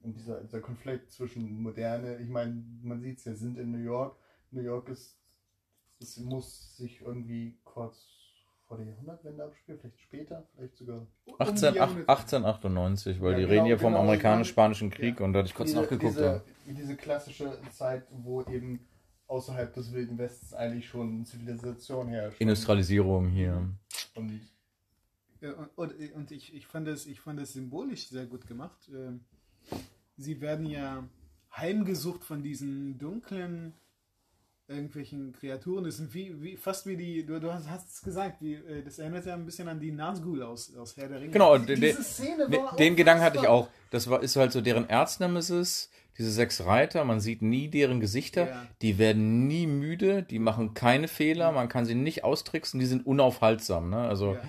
Und 0.01 0.15
dieser, 0.15 0.41
dieser 0.41 0.61
Konflikt 0.61 1.11
zwischen 1.11 1.61
Moderne, 1.61 2.17
ich 2.17 2.29
meine, 2.29 2.63
man 2.81 3.01
sieht 3.01 3.19
es 3.19 3.25
ja, 3.25 3.35
sind 3.35 3.57
in 3.57 3.71
New 3.71 3.83
York. 3.83 4.15
New 4.51 4.61
York 4.61 4.89
ist, 4.89 5.17
es 5.99 6.17
muss 6.17 6.77
sich 6.77 7.01
irgendwie 7.01 7.57
kurz 7.63 8.07
vor 8.67 8.77
der 8.77 8.85
Jahrhundertwende 8.87 9.43
abspielen, 9.43 9.79
vielleicht 9.79 9.99
später, 9.99 10.47
vielleicht 10.55 10.77
sogar. 10.77 10.99
Um 10.99 11.07
die 11.25 11.41
18, 11.41 11.69
ach- 11.69 11.75
Jahrhunderte. 11.75 12.09
1898, 12.09 13.21
weil 13.21 13.31
Ja, 13.31 13.37
die 13.37 13.41
genau, 13.43 13.53
reden 13.53 13.65
hier 13.65 13.79
vom 13.79 13.91
genau, 13.93 14.03
amerikanisch-spanischen 14.03 14.89
Krieg 14.91 15.19
ja. 15.19 15.25
und 15.25 15.33
da 15.33 15.39
hatte 15.39 15.49
ich 15.49 15.55
kurz 15.55 15.69
diese, 15.69 15.81
nachgeguckt. 15.81 16.13
diese, 16.13 16.23
ja. 16.25 16.73
diese 16.73 16.95
klassische 16.95 17.57
Zeit, 17.71 18.03
wo 18.11 18.41
eben 18.43 18.79
außerhalb 19.27 19.73
des 19.73 19.91
Wilden 19.91 20.17
Westens 20.17 20.53
eigentlich 20.53 20.87
schon 20.87 21.25
Zivilisation 21.25 22.07
herrscht. 22.07 22.39
Industrialisierung 22.39 23.27
hier. 23.29 23.69
Und 24.15 24.39
und, 25.75 25.93
und, 26.13 26.31
ich, 26.31 26.53
ich, 26.53 26.67
fand 26.67 26.87
das, 26.87 27.05
ich 27.05 27.19
fand 27.19 27.39
das 27.39 27.53
symbolisch 27.53 28.07
sehr 28.07 28.25
gut 28.25 28.47
gemacht. 28.47 28.89
Ähm, 28.93 29.21
Sie 30.17 30.41
werden 30.41 30.65
ja 30.65 31.07
heimgesucht 31.55 32.25
von 32.25 32.43
diesen 32.43 32.97
dunklen 32.97 33.73
irgendwelchen 34.67 35.33
Kreaturen. 35.33 35.83
Das 35.83 35.97
sind 35.97 36.13
wie, 36.13 36.41
wie 36.41 36.55
fast 36.55 36.85
wie 36.85 36.95
die, 36.95 37.25
du, 37.25 37.39
du 37.39 37.51
hast 37.51 37.69
hast 37.69 37.89
es 37.89 38.01
gesagt, 38.01 38.41
wie, 38.41 38.53
äh, 38.53 38.83
das 38.83 38.99
erinnert 38.99 39.25
ja 39.25 39.33
ein 39.33 39.45
bisschen 39.45 39.67
an 39.67 39.79
die 39.79 39.91
Nazgul 39.91 40.43
aus, 40.43 40.75
aus 40.75 40.95
Herr 40.95 41.07
der 41.07 41.21
Ringe. 41.21 41.31
Genau, 41.31 41.55
und 41.55 41.67
den, 41.67 41.81
Diese 41.81 42.03
Szene 42.03 42.47
den, 42.49 42.61
war 42.61 42.75
den 42.75 42.95
Gedanken 42.95 43.23
hatte 43.23 43.39
ich 43.39 43.47
auch. 43.47 43.69
Das 43.89 44.09
war, 44.09 44.21
ist 44.21 44.35
halt 44.35 44.51
so 44.51 44.61
deren 44.61 44.87
Erznemesis, 44.87 45.89
diese 46.17 46.31
sechs 46.31 46.65
Reiter, 46.65 47.03
man 47.03 47.19
sieht 47.19 47.41
nie 47.41 47.69
deren 47.69 47.99
Gesichter, 47.99 48.47
Ja. 48.47 48.67
die 48.81 48.97
werden 48.99 49.47
nie 49.47 49.65
müde, 49.65 50.21
die 50.21 50.37
machen 50.39 50.73
keine 50.73 51.07
Fehler, 51.07 51.51
man 51.51 51.69
kann 51.69 51.85
sie 51.85 51.95
nicht 51.95 52.23
austricksen, 52.23 52.79
die 52.79 52.85
sind 52.85 53.05
unaufhaltsam. 53.07 53.89
Ne? 53.89 53.97
Also, 53.97 54.33
Ja. 54.33 54.41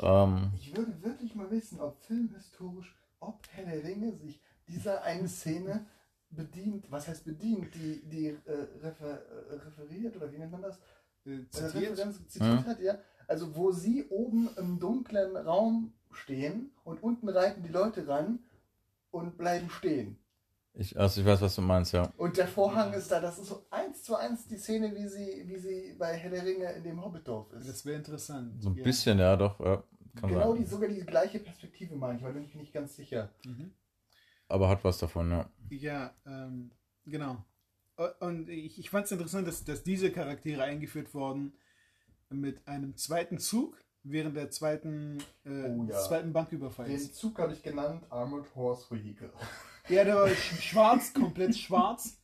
Ähm, 0.00 0.50
Ich 0.56 0.76
würde 0.76 1.02
wirklich 1.02 1.34
mal 1.34 1.50
wissen, 1.50 1.80
ob 1.80 2.00
filmhistorisch, 2.04 2.94
ob 3.20 3.40
Herr 3.50 3.64
der 3.64 3.82
Ringe 3.84 4.12
sich 4.16 4.40
dieser 4.68 5.02
einen 5.02 5.28
Szene 5.28 5.86
bedient, 6.30 6.90
was 6.90 7.08
heißt 7.08 7.24
bedient, 7.24 7.74
die, 7.74 8.02
die 8.08 8.26
äh, 8.28 8.68
refer, 8.82 9.20
äh, 9.26 9.54
referiert 9.54 10.16
oder 10.16 10.32
wie 10.32 10.38
nennt 10.38 10.52
man 10.52 10.62
das? 10.62 10.78
Äh, 11.26 11.30
Äh, 11.32 11.48
zitiert. 11.50 11.74
Referenz 11.92 12.26
zitiert 12.28 12.60
Mhm. 12.62 12.66
hat, 12.66 12.80
ja. 12.80 12.98
Also 13.26 13.56
wo 13.56 13.72
sie 13.72 14.06
oben 14.08 14.48
im 14.56 14.78
dunklen 14.78 15.36
Raum 15.36 15.92
stehen 16.12 16.70
und 16.84 17.02
unten 17.02 17.28
reiten 17.28 17.62
die 17.62 17.68
Leute 17.68 18.06
ran 18.06 18.38
und 19.10 19.36
bleiben 19.36 19.70
stehen. 19.70 20.18
Ich, 20.80 20.98
also 20.98 21.20
ich 21.20 21.26
weiß, 21.26 21.42
was 21.42 21.54
du 21.54 21.60
meinst, 21.60 21.92
ja. 21.92 22.10
Und 22.16 22.38
der 22.38 22.48
Vorhang 22.48 22.94
ist 22.94 23.10
da, 23.10 23.20
das 23.20 23.38
ist 23.38 23.48
so 23.48 23.66
eins 23.70 24.02
zu 24.02 24.16
eins 24.16 24.46
die 24.46 24.56
Szene, 24.56 24.94
wie 24.94 25.06
sie, 25.06 25.44
wie 25.46 25.58
sie 25.58 25.94
bei 25.98 26.14
Herr 26.16 26.30
der 26.30 26.44
Ringe 26.44 26.72
in 26.72 26.82
dem 26.82 27.04
Hobbitdorf 27.04 27.52
ist. 27.52 27.68
Das 27.68 27.84
wäre 27.84 27.98
interessant. 27.98 28.62
So 28.62 28.70
ein 28.70 28.76
ja. 28.76 28.82
bisschen, 28.82 29.18
ja, 29.18 29.36
doch. 29.36 29.60
Ja, 29.60 29.84
kann 30.18 30.30
genau 30.30 30.52
sein. 30.52 30.62
die, 30.62 30.68
sogar 30.68 30.88
die 30.88 31.00
gleiche 31.00 31.38
Perspektive 31.38 31.94
manchmal, 31.96 32.32
bin 32.32 32.44
ich 32.44 32.54
nicht 32.54 32.72
ganz 32.72 32.96
sicher. 32.96 33.30
Mhm. 33.44 33.72
Aber 34.48 34.70
hat 34.70 34.82
was 34.82 34.96
davon, 34.96 35.30
ja. 35.30 35.50
Ja, 35.68 36.14
ähm, 36.26 36.70
genau. 37.04 37.44
Und 38.20 38.48
ich, 38.48 38.78
ich 38.78 38.88
fand 38.88 39.04
es 39.04 39.12
interessant, 39.12 39.46
dass, 39.46 39.62
dass 39.64 39.82
diese 39.82 40.10
Charaktere 40.10 40.62
eingeführt 40.62 41.12
wurden 41.12 41.52
mit 42.30 42.66
einem 42.66 42.96
zweiten 42.96 43.38
Zug 43.38 43.76
während 44.02 44.34
der 44.34 44.50
zweiten, 44.50 45.18
äh, 45.44 45.68
Oh 45.68 45.84
ja. 45.84 45.98
zweiten 45.98 46.28
Den 46.28 46.32
Banküberfalls. 46.32 47.12
Zug 47.12 47.38
habe 47.38 47.52
ich 47.52 47.62
genannt 47.62 48.02
Armored 48.08 48.46
Horse 48.54 48.86
Vehicle. 48.90 49.30
Ja, 49.88 50.04
der 50.04 50.14
war 50.16 50.26
sch- 50.28 50.60
schwarz, 50.60 51.12
komplett 51.12 51.56
schwarz. 51.56 52.18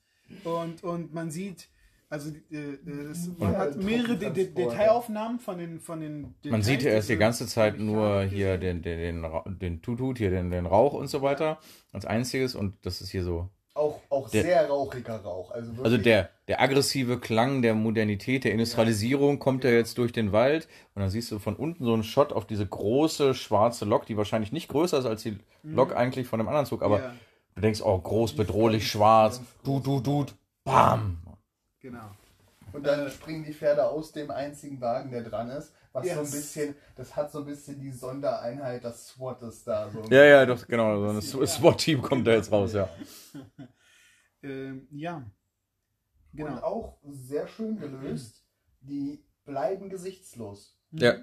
Und, 0.44 0.82
und 0.84 1.14
man 1.14 1.30
sieht, 1.30 1.68
also 2.08 2.30
äh, 2.50 2.56
äh, 2.56 3.08
das, 3.08 3.28
man 3.38 3.52
Ja, 3.52 3.58
hat 3.58 3.76
mehrere 3.76 4.16
De 4.16 4.30
De 4.30 4.46
Detailaufnahmen 4.52 5.38
von 5.40 5.58
den 5.58 5.80
von 5.80 6.00
den 6.00 6.34
Man 6.44 6.62
sieht 6.62 6.82
ja 6.82 6.90
Details, 6.90 6.94
erst 6.94 7.08
die 7.08 7.12
diese 7.14 7.18
ganze 7.18 7.46
Zeit 7.46 7.78
nur 7.78 8.22
hier 8.22 8.58
den, 8.58 8.82
den, 8.82 9.22
den, 9.22 9.58
den 9.58 9.82
Tutut, 9.82 10.18
hier 10.18 10.30
den, 10.30 10.50
den 10.50 10.66
Rauch 10.66 10.92
und 10.94 11.08
so 11.08 11.22
weiter 11.22 11.58
als 11.92 12.04
einziges. 12.04 12.54
Und 12.54 12.74
das 12.84 13.00
ist 13.00 13.10
hier 13.10 13.24
so. 13.24 13.48
Auch, 13.74 14.00
auch 14.08 14.30
Der- 14.30 14.42
sehr 14.42 14.68
rauchiger 14.68 15.16
Rauch. 15.18 15.50
Also, 15.50 15.68
wirklich, 15.68 15.84
Also 15.84 15.98
der, 15.98 16.30
der 16.48 16.62
aggressive 16.62 17.20
Klang 17.20 17.60
der 17.60 17.74
Modernität, 17.74 18.44
der 18.44 18.52
Industrialisierung 18.52 19.38
kommt 19.38 19.64
ja 19.64 19.70
jetzt 19.70 19.98
durch 19.98 20.12
den 20.12 20.32
Wald. 20.32 20.66
Und 20.94 21.02
dann 21.02 21.10
siehst 21.10 21.30
du 21.30 21.38
von 21.38 21.54
unten 21.56 21.84
so 21.84 21.92
einen 21.92 22.02
Shot 22.02 22.32
auf 22.32 22.46
diese 22.46 22.66
große 22.66 23.34
schwarze 23.34 23.84
Lok, 23.84 24.06
die 24.06 24.16
wahrscheinlich 24.16 24.50
nicht 24.50 24.68
größer 24.68 24.98
ist 24.98 25.04
als 25.06 25.22
die 25.24 25.36
Lok 25.62 25.94
eigentlich 25.94 26.26
von 26.26 26.38
dem 26.38 26.48
anderen 26.48 26.64
Zug, 26.66 26.82
aber 26.82 27.00
Ja, 27.00 27.14
du 27.56 27.62
denkst, 27.62 27.80
oh, 27.82 27.98
groß, 27.98 28.36
bedrohlich, 28.36 28.88
schwarz, 28.88 29.40
du, 29.64 29.80
du, 29.80 30.00
du, 30.00 30.26
bam. 30.64 31.18
genau. 31.80 32.10
Und 32.72 32.84
dann 32.86 33.10
springen 33.10 33.44
die 33.44 33.54
Pferde 33.54 33.88
aus 33.88 34.12
dem 34.12 34.30
einzigen 34.30 34.80
Wagen, 34.80 35.10
der 35.10 35.22
dran 35.22 35.48
ist. 35.50 35.72
Was 35.92 36.04
so 36.06 36.12
ein 36.12 36.18
Yes. 36.18 36.30
bisschen, 36.30 36.76
das 36.94 37.16
hat 37.16 37.32
so 37.32 37.38
ein 37.38 37.46
bisschen 37.46 37.80
die 37.80 37.90
Sondereinheit, 37.90 38.84
das 38.84 39.08
SWAT 39.08 39.42
ist 39.44 39.66
da. 39.66 39.88
So 39.90 40.02
Ja, 40.10 40.24
ja, 40.24 40.44
doch, 40.46 40.66
genau, 40.66 41.00
so 41.20 41.40
ein 41.40 41.46
SWAT-Team 41.46 42.02
kommt 42.02 42.26
da 42.26 42.32
jetzt 42.32 42.52
raus, 42.52 42.72
ja. 42.74 42.88
Ähm, 44.42 44.86
ja. 44.90 45.16
Und 45.16 45.32
Genau. 46.34 46.58
auch 46.60 46.98
sehr 47.04 47.48
schön 47.48 47.78
gelöst, 47.78 48.44
die 48.82 49.24
bleiben 49.46 49.88
gesichtslos. 49.88 50.78
Ja, 50.90 51.14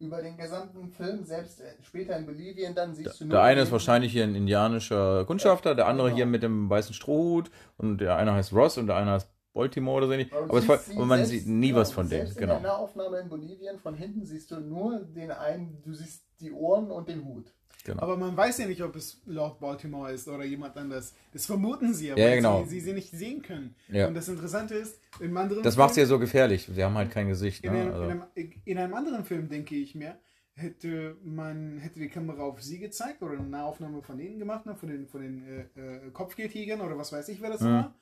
Über 0.00 0.22
den 0.22 0.36
gesamten 0.36 0.88
Film, 0.90 1.24
selbst 1.24 1.60
äh, 1.60 1.74
später 1.82 2.16
in 2.16 2.24
Bolivien, 2.24 2.72
dann 2.74 2.94
siehst 2.94 3.20
du 3.20 3.24
nur. 3.24 3.32
der 3.32 3.42
eine 3.42 3.62
ist 3.62 3.72
wahrscheinlich 3.72 4.12
hier 4.12 4.22
ein 4.24 4.36
indianischer 4.36 5.24
Kundschafter, 5.24 5.74
der 5.74 5.88
andere 5.88 6.08
Genau. 6.08 6.16
hier 6.16 6.26
mit 6.26 6.42
dem 6.44 6.70
weißen 6.70 6.94
Strohhut 6.94 7.50
und 7.78 7.98
der 7.98 8.16
eine 8.16 8.32
heißt 8.32 8.52
Ross 8.52 8.78
und 8.78 8.86
der 8.86 8.96
eine 8.96 9.10
heißt 9.12 9.28
Baltimore 9.58 9.98
oder 9.98 10.06
so 10.06 10.12
ähnlich. 10.14 10.32
Aber, 10.32 10.62
voll- 10.62 10.80
aber 10.96 11.04
man 11.06 11.18
selbst- 11.24 11.44
sieht 11.44 11.46
nie 11.46 11.68
genau, 11.68 11.80
was 11.80 11.92
von 11.92 12.08
denen, 12.08 12.34
genau. 12.34 12.56
In 12.56 12.62
der 12.62 12.70
Nahaufnahme 12.72 13.18
in 13.20 13.28
Bolivien 13.28 13.78
von 13.78 13.94
hinten 13.94 14.24
siehst 14.24 14.50
du 14.50 14.60
nur 14.60 15.00
den 15.00 15.30
einen, 15.30 15.82
du 15.82 15.92
siehst 15.94 16.22
die 16.40 16.52
Ohren 16.52 16.90
und 16.90 17.08
den 17.08 17.24
Hut. 17.24 17.52
genau. 17.84 18.02
Aber 18.02 18.16
man 18.16 18.36
weiß 18.36 18.58
ja 18.58 18.66
nicht, 18.66 18.82
ob 18.82 18.94
es 18.96 19.20
Lord 19.26 19.58
Baltimore 19.60 20.12
ist 20.12 20.28
oder 20.28 20.44
jemand 20.44 20.76
anders. 20.76 21.14
Das 21.32 21.46
vermuten 21.46 21.92
sie, 21.94 22.12
aber 22.12 22.20
Ja, 22.20 22.34
genau. 22.34 22.62
sie, 22.64 22.70
sie 22.70 22.80
sie 22.80 22.92
nicht 22.92 23.10
sehen 23.10 23.40
können. 23.42 23.74
Ja. 23.88 24.06
Und 24.08 24.14
das 24.14 24.28
Interessante 24.28 24.74
ist, 24.74 25.00
in 25.20 25.26
einem 25.26 25.36
anderen 25.38 25.62
Das 25.62 25.76
macht 25.76 25.94
sie 25.94 26.00
ja 26.00 26.06
Film, 26.06 26.16
so 26.16 26.18
gefährlich. 26.20 26.68
Sie 26.72 26.84
haben 26.84 26.94
halt 26.96 27.10
kein 27.10 27.28
Gesicht. 27.28 27.64
in, 27.64 27.72
Ne? 27.72 27.80
einem, 27.80 27.92
Also, 27.92 28.04
in, 28.04 28.10
einem, 28.10 28.22
in 28.64 28.78
einem 28.78 28.94
anderen 28.94 29.24
Film, 29.24 29.48
denke 29.48 29.74
ich 29.74 29.94
mir, 29.94 30.16
hätte 30.54 31.16
man 31.24 31.78
hätte 31.78 32.00
die 32.00 32.08
Kamera 32.08 32.42
auf 32.42 32.60
sie 32.62 32.78
gezeigt 32.80 33.22
oder 33.22 33.34
eine 33.34 33.46
Nahaufnahme 33.48 34.02
von 34.02 34.18
denen 34.18 34.38
gemacht, 34.40 34.66
ne, 34.66 34.74
von 34.74 34.88
den, 34.88 35.06
von 35.06 35.20
den 35.22 35.44
äh, 35.46 35.80
äh, 36.08 36.10
Kopfgeldjägern 36.12 36.80
oder 36.80 36.98
was 36.98 37.12
weiß 37.12 37.28
ich, 37.30 37.40
wer 37.40 37.50
das 37.50 37.60
Mhm. 37.60 37.66
war. 37.66 37.94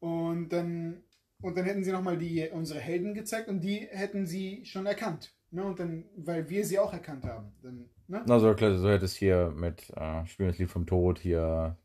Und 0.00 0.48
dann, 0.50 1.02
und 1.42 1.56
dann 1.56 1.64
hätten 1.64 1.84
sie 1.84 1.92
nochmal 1.92 2.18
die 2.18 2.48
unsere 2.52 2.80
Helden 2.80 3.14
gezeigt 3.14 3.48
und 3.48 3.60
die 3.60 3.86
hätten 3.90 4.26
sie 4.26 4.64
schon 4.64 4.86
erkannt. 4.86 5.32
Ne? 5.50 5.64
Und 5.64 5.78
dann, 5.78 6.04
weil 6.16 6.48
wir 6.48 6.64
sie 6.64 6.78
auch 6.78 6.92
erkannt 6.92 7.24
haben. 7.24 7.52
Dann, 7.62 7.88
ne? 8.08 8.22
Na, 8.26 8.38
so, 8.40 8.52
klar, 8.54 8.76
so 8.78 8.88
hätte 8.88 9.04
es 9.04 9.14
hier 9.16 9.52
mit 9.54 9.90
äh, 9.96 10.26
Spielen 10.26 10.48
das 10.50 10.58
Lied 10.58 10.70
vom 10.70 10.86
Tod, 10.86 11.18
hier 11.18 11.76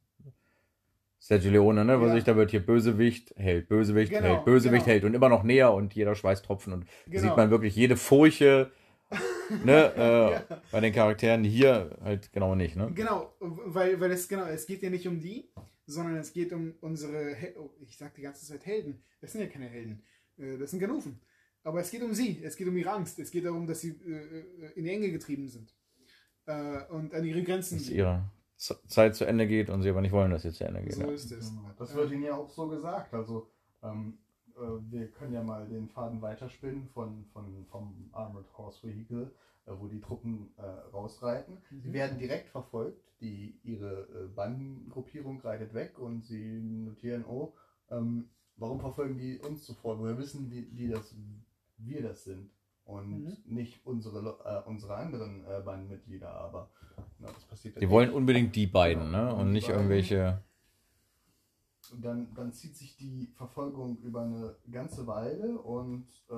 Sergio 1.19 1.51
Leone, 1.51 1.83
ne, 1.83 1.99
wo 1.99 2.05
Ja. 2.05 2.13
sich 2.13 2.23
da 2.23 2.35
wird 2.35 2.51
hier 2.51 2.63
Bösewicht, 2.63 3.33
Held, 3.35 3.67
Bösewicht, 3.67 4.11
Genau, 4.11 4.21
Held, 4.27 4.45
Bösewicht, 4.45 4.85
genau. 4.85 4.93
Held 4.93 5.03
und 5.05 5.13
immer 5.15 5.29
noch 5.29 5.43
näher 5.43 5.73
und 5.73 5.95
jeder 5.95 6.13
Schweißtropfen 6.13 6.71
und 6.71 6.83
da 6.83 7.11
Genau. 7.11 7.23
sieht 7.23 7.35
man 7.37 7.49
wirklich 7.49 7.75
jede 7.75 7.97
Furche 7.97 8.71
ne, 9.63 9.95
äh, 9.95 10.55
bei 10.71 10.81
den 10.81 10.93
Charakteren, 10.93 11.43
hier 11.43 11.97
halt 12.03 12.31
genau 12.31 12.53
nicht, 12.53 12.75
ne? 12.75 12.91
Genau, 12.93 13.33
weil, 13.39 13.99
weil 13.99 14.11
es 14.11 14.27
genau, 14.27 14.45
es 14.45 14.67
geht 14.67 14.83
ja 14.83 14.89
nicht 14.91 15.07
um 15.07 15.19
die, 15.19 15.49
sondern 15.85 16.17
es 16.17 16.33
geht 16.33 16.51
um 16.53 16.73
unsere, 16.81 17.35
Hel 17.35 17.55
oh, 17.57 17.71
ich 17.79 17.97
sag 17.97 18.13
die 18.15 18.21
ganze 18.21 18.45
Zeit 18.45 18.65
Helden. 18.65 19.03
Das 19.21 19.31
sind 19.31 19.41
ja 19.41 19.47
keine 19.47 19.67
Helden, 19.67 20.03
äh, 20.37 20.57
das 20.57 20.71
sind 20.71 20.79
Ganoven. 20.79 21.19
Aber 21.63 21.79
es 21.79 21.89
geht 21.89 22.03
um 22.03 22.13
sie, 22.13 22.41
es 22.43 22.55
geht 22.55 22.67
um 22.67 22.77
ihre 22.77 22.91
Angst, 22.91 23.17
es 23.19 23.31
geht 23.31 23.45
darum, 23.45 23.65
dass 23.65 23.81
sie 23.81 23.89
äh, 24.05 24.65
äh, 24.65 24.71
in 24.75 24.83
die 24.83 24.91
Enge 24.91 25.11
getrieben 25.11 25.47
sind 25.47 25.73
äh, 26.45 26.83
und 26.89 27.13
an 27.13 27.25
ihre 27.25 27.43
Grenzen. 27.43 27.77
Dass 27.77 27.89
ihre 27.89 28.29
Zeit 28.87 29.15
zu 29.15 29.25
Ende 29.25 29.47
geht 29.47 29.69
und 29.69 29.81
sie 29.81 29.89
aber 29.89 30.01
nicht 30.01 30.11
wollen, 30.11 30.31
dass 30.31 30.43
sie 30.43 30.51
zu 30.51 30.63
Ende 30.63 30.81
geht. 30.81 30.93
so 30.93 31.01
ja. 31.01 31.11
ist 31.11 31.31
es. 31.31 31.51
Das 31.77 31.93
wird 31.95 32.11
ihnen 32.11 32.23
ja 32.23 32.35
auch 32.35 32.49
so 32.49 32.67
gesagt. 32.67 33.13
Also, 33.13 33.49
ähm, 33.83 34.19
äh, 34.55 34.59
wir 34.91 35.07
können 35.07 35.33
ja 35.33 35.43
mal 35.43 35.67
den 35.67 35.89
Faden 35.89 36.21
weiterspinnen 36.21 36.87
von, 36.93 37.25
von, 37.33 37.65
vom 37.69 38.09
Armored 38.13 38.47
Horse 38.57 38.87
Vehicle, 38.87 39.31
wo 39.65 39.87
die 39.87 39.99
Truppen 39.99 40.49
äh, 40.57 40.61
rausreiten. 40.93 41.57
Sie 41.81 41.89
Mhm. 41.89 41.93
werden 41.93 42.17
direkt 42.19 42.49
verfolgt. 42.49 43.01
Die, 43.21 43.57
ihre 43.63 44.01
äh, 44.09 44.27
Bandengruppierung 44.35 45.39
reitet 45.41 45.73
weg 45.73 45.97
und 45.97 46.25
sie 46.25 46.59
notieren, 46.61 47.23
oh, 47.25 47.53
ähm, 47.89 48.29
warum 48.57 48.79
verfolgen 48.79 49.17
die 49.17 49.39
uns 49.39 49.65
sofort? 49.65 49.99
Woher 49.99 50.17
wissen 50.17 50.49
die, 50.49 50.69
die 50.69 50.89
das, 50.89 51.15
wir 51.77 52.01
das 52.03 52.23
sind? 52.25 52.49
Und 52.83 53.23
Mhm. 53.23 53.37
nicht 53.45 53.83
unsere, 53.85 54.37
äh, 54.45 54.69
unsere 54.69 54.95
anderen 54.95 55.43
äh, 55.45 55.61
Bandmitglieder, 55.65 56.29
aber 56.29 56.69
na, 57.19 57.27
das 57.29 57.43
passiert 57.45 57.75
ja 57.75 57.79
Die 57.79 57.85
nicht. 57.87 57.93
wollen 57.93 58.11
unbedingt 58.11 58.55
die 58.55 58.67
beiden, 58.67 59.05
Genau. 59.05 59.25
ne? 59.25 59.33
Und 59.33 59.39
Und 59.41 59.51
nicht 59.53 59.67
beiden- 59.67 59.79
irgendwelche. 59.81 60.43
Und 61.91 62.03
dann, 62.03 62.33
dann 62.35 62.51
zieht 62.51 62.75
sich 62.75 62.95
die 62.97 63.27
Verfolgung 63.37 63.97
über 63.99 64.21
eine 64.21 64.55
ganze 64.71 65.05
Weile 65.07 65.57
und 65.59 66.05
äh, 66.29 66.33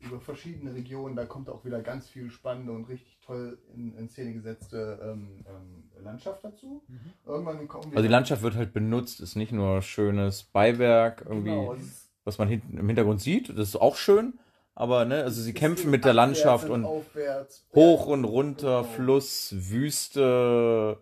über 0.00 0.20
verschiedene 0.20 0.74
Regionen. 0.74 1.16
Da 1.16 1.24
kommt 1.24 1.48
auch 1.48 1.64
wieder 1.64 1.80
ganz 1.80 2.08
viel 2.08 2.30
spannende 2.30 2.72
und 2.72 2.88
richtig 2.88 3.18
toll 3.24 3.58
in, 3.74 3.96
in 3.96 4.08
Szene 4.08 4.32
gesetzte 4.32 4.98
ähm, 5.02 5.44
ähm, 5.46 6.04
Landschaft 6.04 6.44
dazu. 6.44 6.82
Mhm. 6.88 7.12
Irgendwann 7.26 7.68
kommen 7.68 7.90
wir. 7.90 7.96
Also 7.96 8.06
die 8.06 8.12
Landschaft 8.12 8.42
wird 8.42 8.56
halt 8.56 8.72
benutzt, 8.72 9.20
ist 9.20 9.36
nicht 9.36 9.52
nur 9.52 9.82
schönes 9.82 10.44
Beiwerk, 10.44 11.24
irgendwie, 11.26 11.50
Genau, 11.50 11.76
was 12.24 12.38
man 12.38 12.48
hinten 12.48 12.78
im 12.78 12.86
Hintergrund 12.86 13.20
sieht. 13.20 13.48
Das 13.50 13.68
ist 13.68 13.76
auch 13.76 13.96
schön, 13.96 14.38
aber 14.74 15.04
ne, 15.04 15.24
also 15.24 15.42
sie 15.42 15.54
kämpfen 15.54 15.90
mit 15.90 16.04
der 16.04 16.14
Landschaft 16.14 16.68
und 16.68 16.84
aufwärts, 16.84 17.66
hoch 17.74 18.06
und 18.06 18.24
runter, 18.24 18.82
Genau. 18.82 18.94
Fluss, 18.94 19.54
Wüste, 19.56 20.98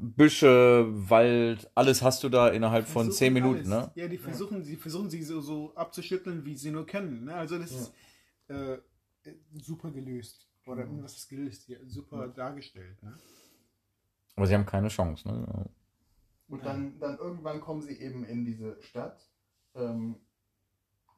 Büsche, 0.00 0.86
Wald, 1.10 1.70
alles 1.74 2.02
hast 2.02 2.22
du 2.22 2.28
da 2.28 2.48
innerhalb 2.48 2.86
von 2.86 3.10
zehn 3.10 3.32
Minuten, 3.32 3.56
alles. 3.56 3.68
ne? 3.68 3.90
Ja, 3.94 4.08
die 4.08 4.18
versuchen, 4.18 4.62
sie 4.64 4.76
versuchen 4.76 5.10
sie 5.10 5.22
so, 5.22 5.40
so 5.40 5.74
abzuschütteln, 5.74 6.44
wie 6.44 6.56
sie 6.56 6.70
nur 6.70 6.86
können. 6.86 7.24
Ne? 7.24 7.34
Also 7.34 7.58
das 7.58 7.70
Ja. 7.72 7.78
ist 7.78 7.92
äh, 8.48 9.32
super 9.60 9.90
gelöst. 9.90 10.48
Oder 10.66 10.84
Genau. 10.84 11.02
was 11.02 11.16
ist 11.16 11.28
gelöst? 11.28 11.68
Ja, 11.68 11.78
super 11.86 12.26
Ja. 12.26 12.28
dargestellt. 12.28 13.02
Ne? 13.02 13.16
Aber 14.34 14.46
sie 14.46 14.54
haben 14.54 14.66
keine 14.66 14.88
Chance, 14.88 15.26
ne? 15.28 15.68
Und 16.48 16.64
dann, 16.64 16.98
dann 17.00 17.18
irgendwann 17.18 17.60
kommen 17.60 17.82
sie 17.82 17.98
eben 17.98 18.24
in 18.24 18.44
diese 18.44 18.80
Stadt. 18.82 19.28
Ähm, 19.74 20.16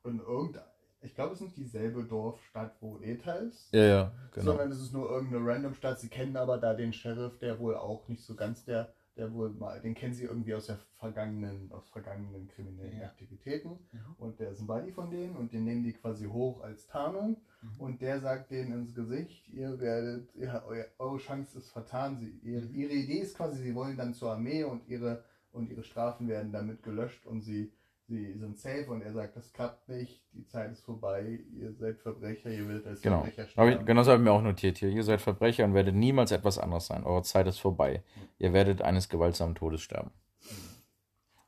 in 0.04 0.20
irgendein, 0.20 0.62
ich 1.00 1.14
glaube, 1.14 1.32
es 1.34 1.40
ist 1.40 1.46
nicht 1.46 1.56
dieselbe 1.56 2.04
Dorfstadt, 2.04 2.76
wo 2.80 2.98
Eta 3.00 3.34
ist. 3.34 3.72
Ja, 3.72 3.82
ja, 3.82 4.12
genau. 4.32 4.46
sondern 4.46 4.70
es 4.72 4.80
ist 4.80 4.92
nur 4.92 5.08
irgendeine 5.11 5.46
random 5.46 5.74
Stadt. 5.74 6.00
Sie 6.00 6.08
kennen 6.08 6.37
aber 6.37 6.58
da 6.58 6.74
den 6.74 6.92
Sheriff, 6.92 7.38
der 7.38 7.58
wohl 7.58 7.76
auch 7.76 8.08
nicht 8.08 8.22
so 8.24 8.34
ganz 8.34 8.64
der, 8.64 8.92
der 9.16 9.32
wohl 9.32 9.50
mal, 9.50 9.80
den 9.80 9.94
kennen 9.94 10.14
sie 10.14 10.24
irgendwie 10.24 10.54
aus 10.54 10.66
der 10.66 10.78
vergangenen, 10.98 11.72
aus 11.72 11.88
vergangenen 11.88 12.46
kriminellen 12.48 13.00
Ja. 13.00 13.06
Aktivitäten. 13.06 13.70
Mhm. 13.92 14.14
Und 14.18 14.38
der 14.40 14.50
ist 14.50 14.61
ein 14.61 14.66
Buddy 14.66 14.92
von 14.92 15.11
denen 15.11 15.37
und 15.37 15.52
den 15.52 15.64
nehmen 15.64 15.82
die 15.82 15.92
quasi 15.92 16.26
hoch 16.26 16.62
als 16.62 16.87
Tarnung. 16.87 17.37
Mhm. 17.62 17.80
Und 17.80 18.00
der 18.02 18.20
sagt 18.20 18.50
denen 18.50 18.72
ins 18.72 18.94
Gesicht, 18.94 19.48
ihr 19.48 19.78
werdet, 19.80 20.32
ihr, 20.37 20.62
eu, 20.68 20.82
eure 20.98 21.18
Chance 21.18 21.58
ist 21.58 21.70
vertan. 21.70 22.18
Sie, 22.18 22.30
ihr, 22.42 22.61
Mhm. 22.61 22.74
Ihre 22.74 22.92
Idee 22.92 23.18
ist 23.20 23.37
quasi, 23.37 23.61
sie 23.62 23.74
wollen 23.74 23.96
dann 23.96 24.14
zur 24.14 24.32
Armee 24.32 24.62
und 24.64 24.87
ihre, 24.88 25.24
und 25.50 25.68
ihre 25.70 25.82
Strafen 25.82 26.28
werden 26.28 26.52
damit 26.52 26.82
gelöscht 26.84 27.26
und 27.26 27.42
sie, 27.42 27.72
sie 28.09 28.33
sind 28.38 28.59
safe. 28.59 28.87
Und 28.90 29.03
er 29.03 29.12
sagt, 29.12 29.37
das 29.37 29.53
klappt 29.53 29.88
nicht, 29.88 30.23
die 30.33 30.47
Zeit 30.47 30.73
ist 30.73 30.83
vorbei, 30.85 31.40
ihr 31.53 31.73
seid 31.75 31.99
Verbrecher, 32.01 32.51
ihr 32.51 32.66
werdet 32.66 32.87
als 32.87 33.03
Genau. 33.03 33.18
Verbrecher 33.23 33.44
ich, 33.44 33.51
sterben. 33.53 33.87
genau 33.87 34.01
das 34.01 34.09
habe 34.09 34.18
ich 34.18 34.25
mir 34.25 34.33
auch 34.33 34.42
notiert 34.42 34.79
hier. 34.79 34.88
Ihr 34.88 35.05
seid 35.05 35.21
Verbrecher 35.21 35.64
und 35.64 35.75
werdet 35.75 35.94
niemals 35.94 36.33
etwas 36.33 36.59
anderes 36.59 36.87
sein. 36.87 37.05
Eure 37.05 37.23
Zeit 37.23 37.47
ist 37.47 37.59
vorbei. 37.59 38.03
Ihr 38.38 38.53
werdet 38.53 38.83
eines 38.83 39.09
gewaltsamen 39.09 39.55
Todes 39.55 39.83
sterben. 39.83 40.11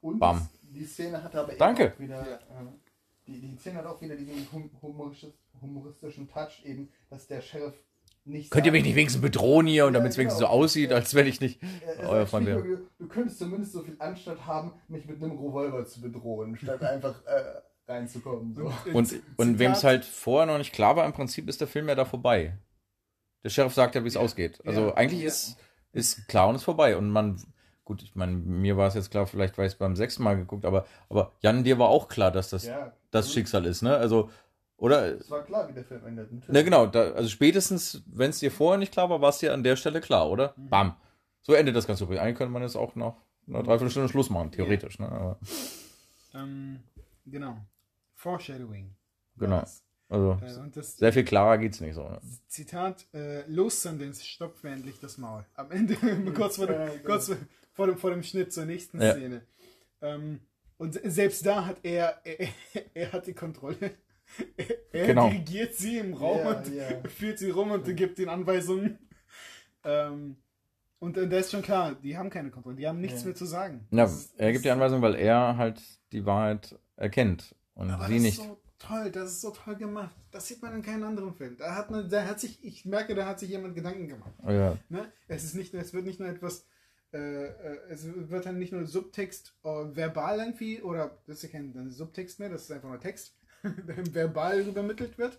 Und 0.01 0.19
Bam. 0.19 0.49
die 0.63 0.85
Szene 0.85 1.23
hat 1.23 1.35
aber 1.35 1.51
eben 1.51 1.59
Danke. 1.59 1.93
auch 1.95 1.99
wieder, 2.01 2.41
äh, 2.41 2.65
die, 3.27 3.41
die 3.41 3.57
Szene 3.57 3.79
hat 3.79 3.87
auch 3.87 4.01
wieder 4.01 4.17
diesen 4.17 4.51
hum 4.53 4.71
humoristisch, 4.81 5.35
humoristischen 5.61 6.29
Touch 6.29 6.63
eben, 6.65 6.89
dass 7.11 7.27
der 7.27 7.41
Sheriff 7.43 7.75
nicht 8.25 8.51
Könnt 8.51 8.67
ihr 8.67 8.73
mich 8.73 8.85
nicht 8.85 8.95
wenigstens 8.97 9.23
bedrohen 9.23 9.67
hier 9.67 9.87
und 9.87 9.95
Ja, 9.95 9.99
damit 9.99 10.13
es 10.13 10.19
wenigstens 10.19 10.41
so 10.41 10.47
genau. 10.47 10.59
aussieht, 10.63 10.93
als 10.93 11.15
wenn 11.15 11.27
ich 11.27 11.41
nicht. 11.41 11.61
Er, 11.87 11.97
er 11.97 12.09
Euer 12.09 12.27
Freund 12.27 12.49
Spiegel, 12.49 12.87
du, 12.99 13.09
könntest 13.09 13.39
zumindest 13.39 13.73
so 13.73 13.83
viel 13.83 13.97
Anstand 13.99 14.47
haben, 14.47 14.73
mich 14.89 15.07
mit 15.07 15.23
einem 15.23 15.33
Revolver 15.33 15.85
zu 15.87 16.01
bedrohen, 16.01 16.57
statt 16.57 16.83
einfach 16.83 17.25
äh, 17.27 17.61
reinzukommen. 17.91 18.55
So. 18.55 18.73
Und, 18.93 19.15
und 19.37 19.59
wem 19.59 19.73
es 19.73 19.85
halt 19.85 20.05
vorher 20.05 20.47
noch 20.47 20.59
nicht 20.59 20.73
klar 20.73 20.97
war, 20.97 21.07
im 21.07 21.13
Prinzip 21.13 21.49
ist 21.49 21.61
der 21.61 21.69
Film 21.69 21.89
ja 21.89 21.95
da 21.95 22.05
vorbei. 22.05 22.57
Der 23.45 23.51
Sheriff 23.51 23.75
sagt 23.75 23.95
ja, 23.95 24.05
wie 24.05 24.09
es 24.09 24.15
Ja. 24.15 24.21
ausgeht. 24.21 24.61
Also 24.67 24.89
Ja. 24.89 24.95
eigentlich 24.95 25.23
Ja. 25.23 25.29
ist, 25.29 25.57
ist 25.93 26.29
klar 26.29 26.49
und 26.49 26.57
ist 26.57 26.65
vorbei. 26.65 26.97
Und 26.97 27.11
man, 27.11 27.41
gut, 27.85 28.03
ich 28.03 28.15
meine, 28.15 28.33
mir 28.33 28.77
war 28.77 28.89
es 28.89 28.95
jetzt 28.95 29.11
klar, 29.11 29.27
vielleicht 29.27 29.59
weil 29.59 29.67
ich 29.67 29.73
es 29.73 29.79
beim 29.79 29.97
sechsten 29.97 30.23
Mal 30.23 30.37
geguckt, 30.37 30.65
aber, 30.65 30.87
aber 31.09 31.33
Jan, 31.41 31.65
dir 31.65 31.79
war 31.79 31.89
auch 31.89 32.09
klar, 32.09 32.31
dass 32.31 32.51
das 32.51 32.67
ja, 32.67 32.93
das 33.11 33.33
Schicksal 33.33 33.65
ist, 33.65 33.83
ne? 33.83 33.97
Also, 33.97 34.31
oder? 34.81 35.17
Es 35.19 35.31
war 35.31 35.43
klar, 35.45 35.69
wie 35.69 35.73
der 35.73 35.85
Film 35.85 36.05
endet. 36.07 36.33
natürlich. 36.33 36.53
Ne, 36.53 36.65
genau, 36.65 36.87
da, 36.87 37.13
also 37.13 37.29
spätestens, 37.29 38.03
wenn 38.07 38.31
es 38.31 38.41
dir 38.41 38.51
vorher 38.51 38.79
nicht 38.79 38.93
klar 38.93 39.09
war, 39.09 39.21
war 39.21 39.29
es 39.31 39.39
dir 39.39 39.53
an 39.55 39.63
der 39.63 39.77
Stelle 39.77 40.01
klar, 40.01 40.29
oder? 40.29 40.55
Mhm. 40.57 40.69
Bam. 40.69 40.97
So 41.43 41.55
endet 41.55 41.75
das 41.77 41.87
Ganze. 41.87 42.05
Eigentlich 42.07 42.37
könnte 42.37 42.53
man 42.53 42.63
jetzt 42.63 42.77
auch 42.77 42.95
noch 42.97 43.17
eine 43.47 43.59
Dreiviertelstunde 43.63 44.09
Schluss 44.09 44.29
machen, 44.31 44.51
theoretisch, 44.53 44.99
ne? 44.99 45.11
Aber, 45.11 45.39
Ähm, 46.35 46.81
genau. 47.27 47.57
Foreshadowing. 48.15 48.95
Genau. 49.37 49.57
war's. 49.57 49.83
also, 50.09 50.39
Äh, 50.45 50.71
das 50.75 50.97
sehr 50.99 51.13
viel 51.13 51.25
klarer 51.25 51.59
geht's 51.59 51.81
nicht 51.81 51.95
so. 51.95 52.09
Ne? 52.09 52.21
Zitat, 52.47 53.07
äh, 53.15 53.43
los 53.49 53.83
Sundance, 53.83 54.25
stopf 54.25 54.63
mir 54.63 54.73
endlich 54.73 55.01
das 55.01 55.17
Maul. 55.19 55.45
Am 55.55 55.71
Ende, 55.71 55.95
kurz, 56.35 56.57
vor 56.57 56.71
Ja, 56.71 56.87
dem, 56.87 56.93
genau. 56.99 57.05
kurz 57.07 57.33
vor, 57.73 57.87
dem, 57.87 57.97
vor 57.97 58.11
dem 58.11 58.23
Schnitt 58.23 58.53
zur 58.53 58.67
nächsten 58.67 59.01
Ja. 59.01 59.13
Szene. 59.13 59.43
Ähm, 60.03 60.41
und 60.77 60.95
se- 60.95 61.11
selbst 61.11 61.45
da 61.47 61.65
hat 61.67 61.79
er, 61.83 62.21
er, 62.25 62.49
er 62.95 63.13
hat 63.13 63.27
die 63.27 63.35
Kontrolle. 63.35 63.93
Er, 64.93 65.07
Genau. 65.07 65.29
dirigiert 65.29 65.75
sie 65.75 65.99
im 65.99 66.15
Raum 66.15 66.39
Ja, 66.39 66.51
und 66.59 66.75
ja. 66.75 66.89
führt 67.09 67.39
sie 67.39 67.51
rum 67.51 67.71
und 67.71 67.85
gibt 67.97 68.19
ihnen 68.19 68.29
Anweisungen. 68.29 68.99
Ähm, 69.85 70.37
und 70.99 71.17
da 71.17 71.23
ist 71.39 71.51
schon 71.53 71.63
klar, 71.63 71.95
die 71.95 72.17
haben 72.19 72.29
keine 72.29 72.51
Kontrolle, 72.51 72.77
die 72.77 72.87
haben 72.87 73.01
nichts 73.01 73.21
Ja. 73.21 73.27
mehr 73.27 73.35
zu 73.35 73.47
sagen. 73.47 73.87
Ja, 73.91 74.03
Das 74.05 74.33
er 74.37 74.53
gibt 74.53 74.65
die 74.65 74.71
Anweisung, 74.71 75.01
weil 75.01 75.15
er 75.15 75.57
halt 75.57 75.81
die 76.13 76.27
Wahrheit 76.27 76.79
erkennt 76.97 77.55
und 77.75 77.91
Aber 77.91 78.07
sie 78.07 78.15
das 78.15 78.23
nicht. 78.23 78.39
ist 78.41 78.45
so 78.47 78.61
toll, 78.79 79.11
das 79.11 79.31
ist 79.31 79.41
so 79.41 79.51
toll 79.51 79.77
gemacht. 79.77 80.15
Das 80.31 80.47
sieht 80.49 80.61
man 80.63 80.75
in 80.75 80.83
keinem 80.83 81.05
anderen 81.05 81.35
Film. 81.35 81.57
Da 81.57 81.75
hat 81.75 81.91
man, 81.91 82.09
da 82.11 82.27
hat 82.27 82.41
sich, 82.41 82.63
ich 82.65 82.85
merke, 82.85 83.15
da 83.15 83.25
hat 83.27 83.39
sich 83.41 83.49
jemand 83.49 83.75
Gedanken 83.75 84.09
gemacht. 84.09 84.33
Oh 84.45 84.51
ja, 84.51 84.77
Ne? 84.91 85.11
Es 85.29 85.45
ist 85.45 85.55
nicht, 85.55 85.73
es 85.73 85.95
wird 85.95 86.05
nicht 86.05 86.21
nur 86.21 86.29
etwas, 86.29 86.67
äh, 87.13 87.19
äh, 87.47 87.79
es 87.89 88.07
wird 88.07 88.45
dann 88.45 88.59
nicht 88.59 88.73
nur 88.73 88.87
Subtext 88.87 89.55
äh, 89.65 89.69
verbal 89.69 90.39
irgendwie 90.39 90.83
oder 90.83 91.19
das 91.27 91.37
ist 91.37 91.43
ja 91.45 91.49
kein 91.49 91.91
Subtext 91.91 92.39
mehr, 92.39 92.51
das 92.51 92.63
ist 92.65 92.73
einfach 92.73 92.89
nur 92.91 93.01
Text, 93.01 93.35
verbal 94.13 94.61
übermittelt 94.61 95.19
wird, 95.19 95.39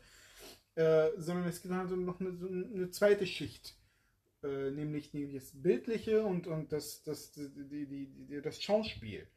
äh, 0.76 1.10
sondern 1.18 1.48
es 1.48 1.62
gibt 1.62 1.74
halt 1.74 1.92
noch 1.92 2.20
eine, 2.20 2.30
eine 2.30 2.92
zweite 2.92 3.26
Schicht, 3.26 3.76
äh, 4.44 4.72
nämlich, 4.72 5.14
nämlich 5.14 5.42
das 5.44 5.52
Bildliche 5.54 6.24
und, 6.24 6.48
und 6.48 6.72
das, 6.72 7.04
das, 7.04 7.32
die, 7.34 7.86
die, 7.86 8.08
die, 8.08 8.42
das 8.42 8.62
Schauspiel. 8.62 9.28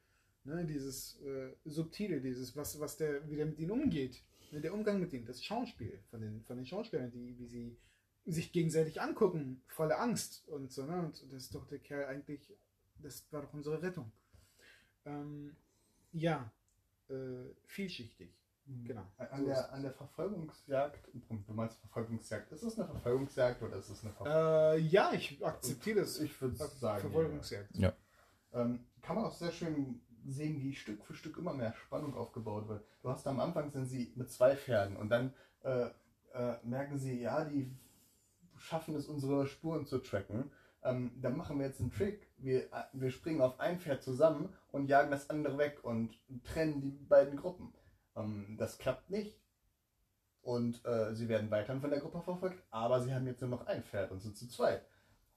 Ne, 0.46 0.66
dieses 0.66 1.18
äh, 1.22 1.54
Subtile, 1.64 2.20
dieses, 2.20 2.54
was, 2.54 2.78
was 2.78 2.98
der, 2.98 3.28
wie 3.30 3.36
der 3.36 3.46
mit 3.46 3.58
ihnen 3.58 3.70
umgeht. 3.70 4.22
Ne, 4.52 4.60
der 4.60 4.74
Umgang 4.74 5.00
mit 5.00 5.12
ihnen, 5.14 5.24
das 5.24 5.42
Schauspiel 5.42 5.98
von 6.10 6.20
den, 6.20 6.44
von 6.44 6.56
den 6.56 6.66
Schauspielern, 6.66 7.10
die, 7.10 7.38
wie 7.38 7.46
sie 7.46 7.78
sich 8.26 8.52
gegenseitig 8.52 9.00
angucken, 9.00 9.62
voller 9.68 10.00
Angst 10.00 10.46
und 10.48 10.72
so, 10.72 10.84
ne? 10.84 10.98
Und 10.98 11.32
das 11.32 11.44
ist 11.44 11.54
doch 11.54 11.66
der 11.66 11.78
Kerl 11.78 12.06
eigentlich, 12.06 12.52
das 12.98 13.26
war 13.32 13.42
doch 13.42 13.52
unsere 13.52 13.82
Rettung. 13.82 14.12
Ähm, 15.04 15.56
ja, 16.12 16.52
äh, 17.08 17.50
vielschichtig, 17.66 18.30
genau. 18.66 19.02
An 19.18 19.40
So 19.40 19.46
der, 19.46 19.72
an 19.72 19.82
der 19.82 19.92
Verfolgungsjagd, 19.92 21.08
du 21.46 21.52
meinst 21.52 21.78
Verfolgungsjagd, 21.80 22.52
ist 22.52 22.62
es 22.62 22.78
eine 22.78 22.88
Verfolgungsjagd 22.88 23.62
oder 23.62 23.76
ist 23.76 23.90
es 23.90 24.02
eine 24.02 24.12
Verfolgungsjagd? 24.12 24.78
Äh, 24.78 24.86
ja, 24.88 25.12
ich 25.12 25.44
akzeptiere 25.44 26.00
das. 26.00 26.20
Ich 26.20 26.40
würde 26.40 26.56
sagen, 26.56 27.00
Verfolgungsjagd. 27.00 27.70
Ähm, 28.52 28.86
kann 29.02 29.16
man 29.16 29.26
auch 29.26 29.34
sehr 29.34 29.52
schön 29.52 30.00
sehen, 30.26 30.60
wie 30.62 30.74
Stück 30.74 31.04
für 31.04 31.14
Stück 31.14 31.36
immer 31.38 31.52
mehr 31.52 31.74
Spannung 31.74 32.14
aufgebaut 32.14 32.68
wird. 32.68 32.84
Du 33.02 33.10
hast 33.10 33.26
am 33.26 33.40
Anfang 33.40 33.70
sind 33.70 33.86
sie 33.86 34.12
mit 34.16 34.30
zwei 34.30 34.56
Pferden 34.56 34.96
und 34.96 35.10
dann 35.10 35.34
äh, 35.62 35.88
äh, 36.32 36.56
merken 36.62 36.98
sie, 36.98 37.20
ja, 37.20 37.44
die 37.44 37.70
schaffen 38.56 38.94
es, 38.94 39.08
unsere 39.08 39.46
Spuren 39.46 39.86
zu 39.86 39.98
tracken. 39.98 40.50
Ähm, 40.82 41.12
dann 41.20 41.36
machen 41.36 41.58
wir 41.58 41.66
jetzt 41.66 41.80
einen 41.80 41.90
Trick. 41.90 42.28
Wir, 42.38 42.64
äh, 42.64 42.84
wir 42.92 43.10
springen 43.10 43.40
auf 43.40 43.58
ein 43.60 43.78
Pferd 43.80 44.02
zusammen 44.02 44.50
und 44.70 44.88
jagen 44.88 45.10
das 45.10 45.30
andere 45.30 45.58
weg 45.58 45.80
und 45.82 46.18
trennen 46.44 46.80
die 46.80 46.90
beiden 46.90 47.36
Gruppen. 47.36 47.72
Ähm, 48.16 48.56
das 48.58 48.78
klappt 48.78 49.10
nicht. 49.10 49.36
Und 50.42 50.84
äh, 50.84 51.14
sie 51.14 51.28
werden 51.28 51.50
weiterhin 51.50 51.80
von 51.80 51.90
der 51.90 52.00
Gruppe 52.00 52.20
verfolgt, 52.20 52.62
aber 52.70 53.00
sie 53.00 53.14
haben 53.14 53.26
jetzt 53.26 53.40
nur 53.40 53.48
noch 53.50 53.66
ein 53.66 53.82
Pferd 53.82 54.10
und 54.12 54.20
sind 54.20 54.36
zu 54.36 54.46
zweit. 54.48 54.84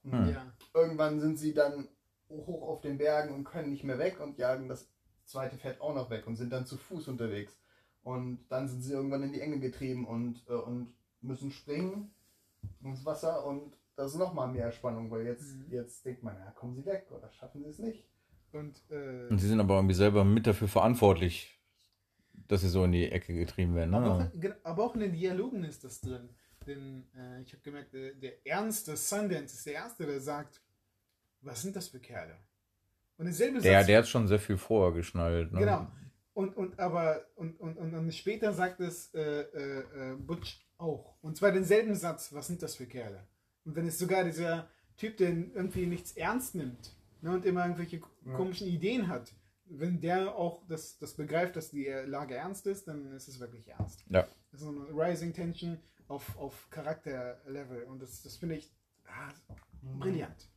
Hm. 0.04 0.28
Ja, 0.30 0.52
Irgendwann 0.74 1.18
sind 1.18 1.38
sie 1.38 1.54
dann 1.54 1.88
hoch 2.28 2.68
auf 2.68 2.82
den 2.82 2.98
Bergen 2.98 3.34
und 3.34 3.44
können 3.44 3.70
nicht 3.70 3.84
mehr 3.84 3.98
weg 3.98 4.20
und 4.20 4.36
jagen 4.36 4.68
das 4.68 4.90
zweite 5.24 5.56
Pferd 5.56 5.80
auch 5.80 5.94
noch 5.94 6.10
weg 6.10 6.26
und 6.26 6.36
sind 6.36 6.52
dann 6.52 6.66
zu 6.66 6.76
Fuß 6.76 7.08
unterwegs. 7.08 7.56
Und 8.02 8.46
dann 8.48 8.68
sind 8.68 8.82
sie 8.82 8.92
irgendwann 8.92 9.22
in 9.22 9.32
die 9.32 9.40
Enge 9.40 9.60
getrieben 9.60 10.06
und, 10.06 10.44
äh, 10.48 10.52
und 10.52 10.92
müssen 11.22 11.50
springen 11.50 12.10
ins 12.82 13.04
Wasser 13.06 13.46
und 13.46 13.76
das 13.96 14.12
ist 14.12 14.18
nochmal 14.18 14.48
mehr 14.48 14.70
Spannung, 14.72 15.10
weil 15.10 15.24
jetzt, 15.26 15.56
Mhm. 15.56 15.66
jetzt 15.70 16.04
denkt 16.04 16.22
man, 16.22 16.36
ja, 16.36 16.50
kommen 16.52 16.74
sie 16.74 16.84
weg 16.86 17.06
oder 17.10 17.30
schaffen 17.32 17.62
sie 17.64 17.70
es 17.70 17.78
nicht. 17.78 18.04
und, 18.52 18.80
äh, 18.90 19.26
Und 19.28 19.38
sie 19.38 19.48
sind 19.48 19.58
aber 19.60 19.74
irgendwie 19.76 19.94
selber 19.94 20.24
mit 20.24 20.46
dafür 20.46 20.68
verantwortlich, 20.68 21.57
dass 22.46 22.60
sie 22.62 22.68
so 22.68 22.84
in 22.84 22.92
die 22.92 23.10
Ecke 23.10 23.34
getrieben 23.34 23.74
werden. 23.74 23.94
aber, 23.94 24.14
auch, 24.14 24.18
Ne? 24.18 24.30
in- 24.40 24.54
aber 24.62 24.84
auch 24.84 24.94
in 24.94 25.00
den 25.00 25.12
Dialogen 25.12 25.64
ist 25.64 25.84
das 25.84 26.00
drin. 26.00 26.28
Denn 26.66 27.06
äh, 27.16 27.42
ich 27.42 27.52
habe 27.52 27.62
gemerkt, 27.62 27.92
der, 27.94 28.12
der 28.14 28.46
Ernst 28.46 28.88
des 28.88 29.08
Sundance 29.08 29.54
ist 29.56 29.66
der 29.66 29.74
Erste, 29.74 30.06
der 30.06 30.20
sagt, 30.20 30.60
was 31.40 31.62
sind 31.62 31.74
das 31.76 31.88
für 31.88 32.00
Kerle? 32.00 32.36
Und 33.16 33.24
derselbe 33.26 33.60
Der, 33.60 33.80
Satz- 33.80 33.86
der 33.86 33.98
hat 33.98 34.08
schon 34.08 34.28
sehr 34.28 34.38
viel 34.38 34.56
vorher 34.58 34.92
geschnallt. 34.94 35.52
Ne? 35.52 35.60
Genau. 35.60 35.86
Und, 36.34 36.56
und 36.56 36.78
aber 36.78 37.24
und, 37.36 37.58
und, 37.58 37.76
und, 37.78 37.94
und 37.94 38.14
später 38.14 38.52
sagt 38.52 38.80
es 38.80 39.12
äh, 39.14 39.20
äh, 39.40 40.12
äh, 40.12 40.16
Butch 40.16 40.64
auch. 40.76 41.16
Und 41.20 41.36
zwar 41.36 41.50
denselben 41.50 41.94
Satz, 41.96 42.32
was 42.32 42.46
sind 42.46 42.62
das 42.62 42.76
für 42.76 42.86
Kerle? 42.86 43.26
Und 43.64 43.74
wenn 43.74 43.86
es 43.88 43.98
sogar 43.98 44.22
dieser 44.24 44.68
Typ, 44.96 45.16
der 45.16 45.30
irgendwie 45.30 45.86
nichts 45.86 46.12
ernst 46.12 46.54
nimmt 46.54 46.94
ne, 47.22 47.30
und 47.32 47.44
immer 47.44 47.64
irgendwelche 47.64 48.00
Ja. 48.24 48.34
komischen 48.36 48.68
Ideen 48.68 49.08
hat, 49.08 49.32
wenn 49.70 50.00
der 50.00 50.34
auch 50.34 50.62
das, 50.68 50.98
das 50.98 51.14
begreift, 51.14 51.56
dass 51.56 51.70
die 51.70 51.86
Lage 52.06 52.34
ernst 52.34 52.66
ist, 52.66 52.88
dann 52.88 53.12
ist 53.12 53.28
es 53.28 53.40
wirklich 53.40 53.68
ernst. 53.68 54.04
Ja. 54.08 54.26
Das 54.50 54.60
ist 54.60 54.66
so 54.66 54.70
eine 54.70 54.88
Rising 54.90 55.32
Tension 55.32 55.78
auf, 56.08 56.38
auf 56.38 56.68
Charakterlevel. 56.70 57.84
Und 57.84 58.02
das, 58.02 58.22
das 58.22 58.36
finde 58.36 58.56
ich 58.56 58.72
ah, 59.06 59.30
brillant. 59.98 60.48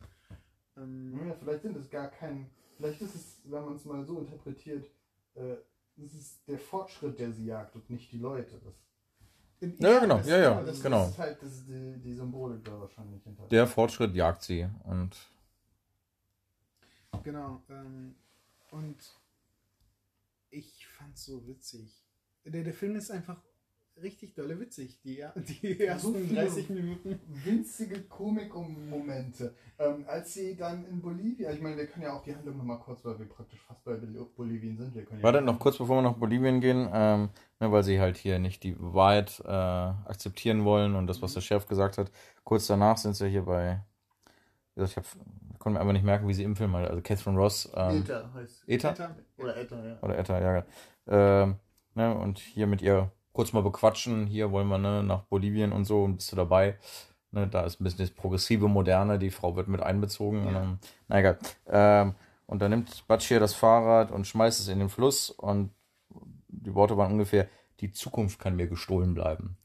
Ähm, 0.77 1.19
Ja, 1.27 1.33
vielleicht 1.33 1.63
sind 1.63 1.77
es 1.77 1.89
gar 1.89 2.09
kein, 2.09 2.49
vielleicht 2.77 3.01
ist 3.01 3.15
es, 3.15 3.41
wenn 3.45 3.65
man 3.65 3.75
es 3.75 3.85
mal 3.85 4.03
so 4.05 4.19
interpretiert, 4.19 4.89
äh, 5.35 5.55
es 6.03 6.13
ist 6.13 6.47
der 6.47 6.57
Fortschritt, 6.57 7.19
der 7.19 7.31
sie 7.31 7.45
jagt 7.45 7.75
und 7.75 7.89
nicht 7.89 8.11
die 8.11 8.17
Leute. 8.17 8.59
Das, 8.63 8.73
Ja, 9.77 9.99
genau, 9.99 10.19
ja, 10.21 10.37
ja, 10.37 10.63
das, 10.63 10.81
genau. 10.81 11.01
das 11.01 11.11
ist 11.11 11.19
halt 11.19 11.41
das 11.43 11.51
ist 11.51 11.67
die, 11.67 11.99
die 11.99 12.13
Symbolik 12.15 12.63
da 12.63 12.79
wahrscheinlich 12.79 13.23
hinter. 13.23 13.47
Der 13.47 13.67
Fortschritt 13.67 14.15
jagt 14.15 14.41
sie. 14.41 14.67
Und 14.85 15.15
Genau. 17.23 17.61
Ähm, 17.69 18.15
und 18.71 18.97
ich 20.49 20.85
fand's 20.87 21.25
so 21.25 21.47
witzig. 21.47 22.03
Der, 22.45 22.63
der 22.63 22.73
Film 22.73 22.95
ist 22.95 23.11
einfach 23.11 23.37
richtig 24.01 24.33
dolle 24.33 24.59
witzig. 24.59 24.99
Die, 25.03 25.23
die 25.35 25.79
ersten 25.85 26.15
viele- 26.15 26.41
30 26.41 26.69
Minuten. 26.69 27.19
winzige 27.45 28.01
Komikmomente. 28.03 29.55
Ähm, 29.77 30.05
als 30.07 30.33
sie 30.33 30.55
dann 30.55 30.85
in 30.85 31.01
Bolivien, 31.01 31.53
ich 31.53 31.61
meine, 31.61 31.77
wir 31.77 31.87
können 31.87 32.05
ja 32.05 32.13
auch 32.13 32.23
die 32.23 32.35
Handlung 32.35 32.57
nochmal 32.57 32.79
kurz, 32.79 33.05
weil 33.05 33.19
wir 33.19 33.27
praktisch 33.29 33.59
fast 33.61 33.83
bei 33.83 33.93
Bol- 33.93 34.25
Bolivien 34.35 34.75
sind. 34.77 34.95
Wir 34.95 35.05
können 35.05 35.19
ja 35.19 35.23
warte 35.23 35.41
noch 35.41 35.59
kurz, 35.59 35.77
bevor 35.77 35.97
wir 35.97 36.01
nach 36.09 36.17
Bolivien 36.17 36.59
gehen, 36.61 36.89
ähm, 36.91 37.29
ne, 37.59 37.71
weil 37.71 37.83
sie 37.83 37.99
halt 37.99 38.17
hier 38.17 38.39
nicht 38.39 38.63
die 38.63 38.75
Wahrheit 38.79 39.39
äh, 39.45 39.47
akzeptieren 39.49 40.65
wollen 40.65 40.95
und 40.95 41.07
das, 41.07 41.21
was 41.21 41.33
der 41.33 41.41
Chef 41.41 41.67
gesagt 41.67 41.97
hat. 41.97 42.11
Kurz 42.43 42.67
danach 42.67 42.97
sind 42.97 43.13
sie 43.15 43.29
hier 43.29 43.43
bei, 43.43 43.81
wie 44.75 44.81
gesagt, 44.81 44.91
ich 44.91 44.97
habe 44.97 45.25
konnte 45.61 45.75
mir 45.75 45.81
einfach 45.81 45.93
nicht 45.93 46.03
merken, 46.03 46.27
wie 46.27 46.33
sie 46.33 46.43
im 46.43 46.55
Film 46.55 46.75
halt, 46.75 46.89
also 46.89 47.01
Catherine 47.01 47.37
Ross. 47.37 47.71
Ähm, 47.75 48.01
Eta 48.03 48.29
heißt 48.33 48.63
Eta? 48.67 48.89
Alter, 48.89 49.15
Oder 49.37 49.57
Eta, 49.57 49.85
ja. 49.85 49.97
Oder 50.01 50.17
Etta, 50.17 50.41
ja. 50.41 50.63
Ähm, 51.07 51.55
ne, 51.95 52.13
und 52.15 52.39
hier 52.39 52.67
mit 52.67 52.81
ihr 52.81 53.11
kurz 53.31 53.53
mal 53.53 53.63
bequatschen. 53.63 54.27
Hier 54.27 54.51
wollen 54.51 54.67
wir 54.67 54.77
ne, 54.77 55.03
nach 55.03 55.21
Bolivien 55.23 55.71
und 55.71 55.85
so 55.85 56.03
und 56.03 56.17
bist 56.17 56.31
du 56.31 56.35
dabei. 56.35 56.77
Ne, 57.31 57.47
da 57.47 57.61
ist 57.61 57.79
ein 57.79 57.83
bisschen 57.83 57.99
das 57.99 58.11
progressive 58.11 58.67
Moderne, 58.67 59.19
die 59.19 59.31
Frau 59.31 59.55
wird 59.55 59.67
mit 59.67 59.81
einbezogen. 59.81 60.45
Und 60.47 60.53
dann, 60.53 60.79
na 61.07 61.19
egal. 61.19 61.37
Ähm, 61.67 62.15
und 62.47 62.61
dann 62.61 62.71
nimmt 62.71 63.07
Batsch 63.07 63.27
hier 63.27 63.39
das 63.39 63.53
Fahrrad 63.53 64.11
und 64.11 64.27
schmeißt 64.27 64.59
es 64.59 64.67
in 64.67 64.79
den 64.79 64.89
Fluss 64.89 65.29
und 65.29 65.71
die 66.49 66.75
Worte 66.75 66.97
waren 66.97 67.13
ungefähr, 67.13 67.47
die 67.79 67.91
Zukunft 67.91 68.39
kann 68.39 68.57
mir 68.57 68.67
gestohlen 68.67 69.13
bleiben. 69.13 69.57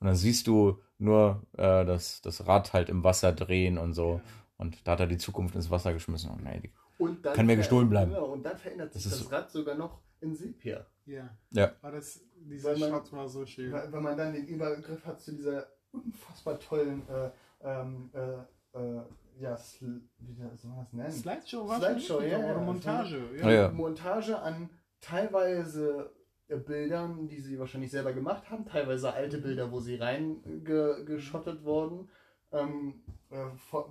Und 0.00 0.08
dann 0.08 0.16
siehst 0.16 0.48
du 0.48 0.80
nur 0.98 1.42
äh, 1.56 1.84
das, 1.84 2.20
das 2.22 2.48
Rad 2.48 2.72
halt 2.72 2.88
im 2.88 3.04
Wasser 3.04 3.32
drehen 3.32 3.78
und 3.78 3.92
so. 3.94 4.20
Und 4.62 4.86
da 4.86 4.92
hat 4.92 5.00
er 5.00 5.06
die 5.06 5.18
Zukunft 5.18 5.54
ins 5.54 5.70
Wasser 5.70 5.92
geschmissen. 5.92 6.30
Und 6.30 6.44
nee, 6.44 6.60
die, 6.60 6.70
Und 6.98 7.24
dann 7.26 7.34
Kann 7.34 7.46
mir 7.46 7.56
gestohlen 7.56 7.88
bleiben. 7.90 8.12
Genau, 8.12 8.26
und 8.26 8.42
dann 8.44 8.56
verändert 8.56 8.92
sich 8.92 9.02
Das 9.04 9.18
das, 9.18 9.32
Rad 9.32 9.50
sogar 9.50 9.74
noch 9.74 10.00
in 10.20 10.34
Sepia. 10.34 10.86
Ja. 11.04 11.28
Ja. 11.50 11.72
War 11.80 11.90
das, 11.92 12.20
dieser 12.36 12.70
Weil 12.70 12.78
man- 12.78 12.90
Shot 12.90 13.12
war 13.12 13.28
so 13.28 13.44
schön. 13.44 13.72
Weil, 13.72 13.92
weil 13.92 14.00
man 14.00 14.16
dann 14.16 14.32
den 14.32 14.46
Übergriff 14.46 15.04
hat 15.04 15.20
zu 15.20 15.32
dieser 15.34 15.66
unfassbar 15.90 16.58
tollen 16.60 17.02
äh, 17.08 17.30
ähm, 17.64 18.10
äh, 18.14 18.78
äh, 18.78 19.02
ja, 19.40 19.56
Sl 19.56 20.00
wie 20.20 20.32
soll 20.34 20.70
man 20.70 20.78
das 20.84 20.92
nennen? 20.92 21.10
Slideshow 21.10 21.68
war 21.68 21.78
Slideshow, 21.80 22.20
ja, 22.22 22.38
Oder 22.38 22.46
ja. 22.48 22.58
Montage. 22.60 23.20
Ja, 23.40 23.50
ja. 23.50 23.68
Montage 23.70 24.38
an 24.38 24.70
teilweise 25.00 26.12
äh, 26.48 26.56
Bildern, 26.56 27.26
die 27.28 27.40
sie 27.40 27.58
wahrscheinlich 27.58 27.90
selber 27.90 28.12
gemacht 28.12 28.48
haben, 28.50 28.64
teilweise 28.64 29.12
alte 29.12 29.38
Bilder, 29.38 29.72
wo 29.72 29.80
sie 29.80 29.96
reingeschottet 29.96 31.64
wurden, 31.64 32.08
ähm, 32.52 33.02
äh, 33.04 33.21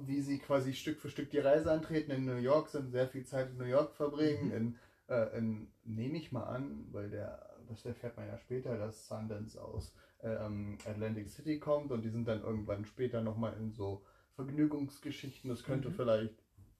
wie 0.06 0.22
sie 0.22 0.40
quasi 0.40 0.74
Stück 0.74 1.00
für 1.00 1.10
Stück 1.10 1.30
die 1.32 1.40
Reise 1.40 1.72
antreten, 1.72 2.12
in 2.12 2.26
New 2.26 2.36
York 2.36 2.70
sind, 2.70 2.92
sehr 2.92 3.08
viel 3.08 3.26
Zeit 3.26 3.50
in 3.52 3.58
New 3.58 3.66
York 3.66 3.94
verbringen, 3.96 4.52
in, 4.52 4.76
äh, 5.08 5.38
in 5.38 5.68
nehme 5.84 6.18
ich 6.18 6.32
mal 6.32 6.44
an, 6.44 6.88
weil 6.92 7.10
der, 7.10 7.50
das 7.68 7.86
erfährt 7.86 8.18
man 8.18 8.28
ja 8.28 8.38
später, 8.38 8.78
dass 8.78 9.08
Sundance 9.08 9.62
aus 9.62 9.94
ähm, 10.22 10.78
Atlantic 10.86 11.30
City 11.30 11.60
kommt 11.60 11.92
und 11.92 12.04
die 12.04 12.10
sind 12.10 12.28
dann 12.28 12.44
irgendwann 12.44 12.86
später 12.86 13.22
nochmal 13.22 13.54
in 13.60 13.72
so 13.72 14.04
Vergnügungsgeschichten, 14.36 15.50
das 15.50 15.64
könnte 15.64 15.90
Mhm. 15.90 15.94
vielleicht 15.96 16.36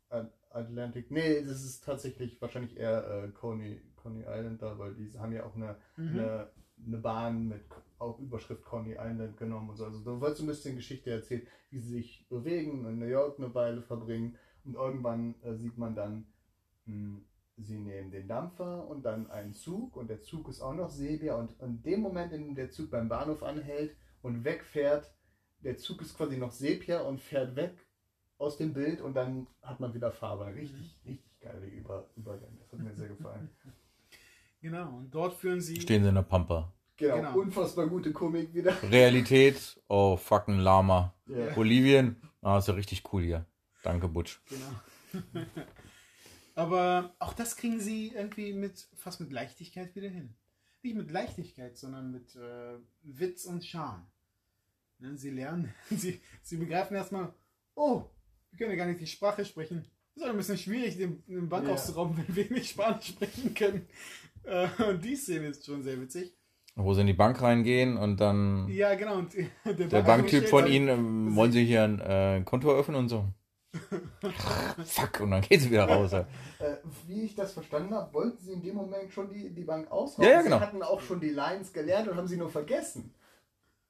At- 0.10 0.34
Atlantic, 0.52 1.10
nee, 1.12 1.42
das 1.42 1.64
ist 1.64 1.84
tatsächlich 1.84 2.42
wahrscheinlich 2.42 2.78
eher 2.78 3.24
äh, 3.24 3.30
Coney, 3.30 3.82
Coney 3.96 4.24
Island 4.28 4.62
da, 4.62 4.78
weil 4.78 4.94
die 4.94 5.18
haben 5.18 5.32
ja 5.32 5.46
auch 5.46 5.56
eine, 5.56 5.76
Mhm. 5.98 6.20
eine, 6.20 6.48
eine 6.86 6.98
Bahn 6.98 7.48
mit 7.48 7.62
auch 8.02 8.20
Überschrift 8.20 8.66
Coney 8.66 8.96
Island 9.00 9.38
genommen 9.38 9.70
und 9.70 9.76
so. 9.78 9.86
Also 9.86 10.04
da 10.04 10.20
wird 10.20 10.36
so 10.36 10.44
ein 10.44 10.48
bisschen 10.48 10.76
Geschichte 10.76 11.12
erzählt, 11.12 11.48
wie 11.70 11.80
sie 11.80 11.94
sich 11.94 12.28
bewegen, 12.30 12.86
in 12.86 13.00
New 13.00 13.06
York 13.06 13.38
eine 13.40 13.54
Weile 13.54 13.82
verbringen 13.82 14.38
und 14.66 14.76
irgendwann 14.76 15.36
äh, 15.44 15.56
sieht 15.56 15.78
man 15.78 15.96
dann, 15.96 16.26
mh, 16.86 17.22
sie 17.58 17.78
nehmen 17.80 18.12
den 18.12 18.28
Dampfer 18.28 18.88
und 18.88 19.04
dann 19.04 19.30
einen 19.30 19.54
Zug 19.54 19.96
und 19.96 20.10
der 20.10 20.22
Zug 20.22 20.50
ist 20.50 20.62
auch 20.62 20.74
noch 20.74 20.90
Sepia 20.90 21.36
und 21.36 21.60
in 21.62 21.82
dem 21.84 22.02
Moment, 22.02 22.34
in 22.34 22.44
dem 22.46 22.56
der 22.56 22.72
Zug 22.72 22.90
beim 22.90 23.08
Bahnhof 23.08 23.44
anhält 23.44 23.96
und 24.22 24.44
wegfährt, 24.44 25.14
der 25.64 25.78
Zug 25.78 26.02
ist 26.02 26.18
quasi 26.18 26.38
noch 26.38 26.52
Sepia 26.52 27.02
und 27.02 27.22
fährt 27.22 27.56
weg 27.56 27.76
aus 28.38 28.58
dem 28.58 28.74
Bild 28.74 29.02
und 29.02 29.14
dann 29.14 29.48
hat 29.62 29.80
man 29.80 29.94
wieder 29.94 30.12
Farbe. 30.12 30.48
Richtig, 30.56 31.00
richtig 31.06 31.40
geile 31.40 31.68
Über 31.68 32.10
Übergänge. 32.16 32.58
Das 32.60 32.72
hat 32.72 32.80
mir 32.80 32.96
sehr 32.96 33.10
gefallen. 33.10 33.50
Genau, 34.64 34.98
und 34.98 35.10
dort 35.10 35.34
führen 35.34 35.60
sie. 35.60 35.82
stehen 35.82 36.04
sie 36.04 36.10
in 36.10 36.14
der 36.14 36.22
Pampa. 36.22 36.72
Genau, 37.02 37.16
Genau. 37.18 37.40
unfassbar 37.40 37.88
gute 37.88 38.12
Komik 38.14 38.54
wieder. 38.54 38.76
Realität, 38.84 39.80
oh 39.88 40.16
fucking 40.18 40.60
Lama. 40.60 41.14
Ja. 41.28 41.54
Bolivien, 41.54 42.16
ah, 42.42 42.58
ist 42.60 42.68
ja 42.68 42.74
richtig 42.74 43.04
cool 43.14 43.24
hier. 43.24 43.46
Danke, 43.84 44.08
Butch. 44.08 44.42
Genau. 44.50 45.24
Aber 46.56 47.16
auch 47.20 47.34
das 47.34 47.56
kriegen 47.56 47.80
sie 47.80 48.10
irgendwie 48.14 48.54
mit 48.54 48.88
fast 48.96 49.20
mit 49.20 49.32
Leichtigkeit 49.32 49.96
wieder 49.96 50.10
hin. 50.10 50.36
Nicht 50.84 50.96
mit 50.96 51.12
Leichtigkeit, 51.12 51.78
sondern 51.78 52.12
mit 52.12 52.36
äh, 52.36 52.78
Witz 53.04 53.46
und 53.46 53.64
Charme. 53.64 54.06
Ne, 55.00 55.18
sie 55.18 55.30
lernen, 55.32 55.74
sie, 55.90 56.22
sie 56.44 56.58
begreifen 56.58 56.96
erstmal, 56.96 57.34
oh, 57.76 58.04
wir 58.52 58.58
können 58.60 58.72
ja 58.72 58.78
gar 58.78 58.86
nicht 58.88 59.00
die 59.02 59.08
Sprache 59.08 59.46
sprechen. 59.46 59.86
ist 60.16 60.24
auch 60.24 60.30
ein 60.30 60.38
bisschen 60.38 60.58
schwierig, 60.58 60.98
den, 60.98 61.24
den 61.26 61.50
Bank 61.50 61.68
Ja. 61.68 61.74
auszurauben, 61.74 62.18
wenn 62.18 62.36
wir 62.36 62.52
nicht 62.52 62.72
Spanisch 62.72 63.08
sprechen 63.08 63.54
können. 63.54 63.88
Äh, 64.44 64.68
und 64.84 65.02
die 65.04 65.16
Szene 65.16 65.48
ist 65.48 65.66
schon 65.66 65.82
sehr 65.84 66.00
witzig. 66.02 66.36
Wo 66.76 66.94
sie 66.94 67.02
in 67.02 67.08
die 67.08 67.14
Bank 67.14 67.42
reingehen 67.42 67.98
und 67.98 68.20
dann 68.22 68.68
Ja, 68.70 68.96
genau. 68.96 69.18
Und 69.18 69.34
der, 69.66 69.74
der 69.74 70.02
Banktyp 70.02 70.48
von 70.48 70.64
Bankangestellte- 70.64 70.68
ihnen, 70.70 70.88
ähm, 70.88 71.36
wollen 71.36 71.52
sie 71.52 71.66
hier 71.66 71.84
ein 71.84 72.00
äh, 72.00 72.42
Konto 72.46 72.70
eröffnen 72.72 72.96
und 72.98 73.10
so. 73.10 73.26
Fuck, 74.86 75.22
und 75.22 75.32
dann 75.32 75.42
geht 75.42 75.62
sie 75.62 75.72
wieder 75.72 75.86
raus. 75.86 76.12
Äh, 76.14 76.26
wie 77.08 77.24
ich 77.24 77.36
das 77.36 77.54
verstanden 77.54 77.94
habe, 77.94 78.14
wollten 78.14 78.38
sie 78.44 78.54
in 78.54 78.62
dem 78.62 78.76
Moment 78.76 79.12
schon 79.12 79.30
die, 79.30 79.50
die 79.50 79.64
Bank 79.64 79.90
ausrauben. 79.92 80.30
Ja, 80.30 80.38
ja, 80.38 80.42
genau. 80.42 80.58
Sie 80.58 80.64
hatten 80.64 80.84
auch 80.84 81.02
schon 81.02 81.20
die 81.20 81.30
Lines 81.30 81.72
gelernt 81.72 82.08
und 82.08 82.18
haben 82.18 82.28
sie 82.28 82.38
nur 82.38 82.50
vergessen. 82.50 83.14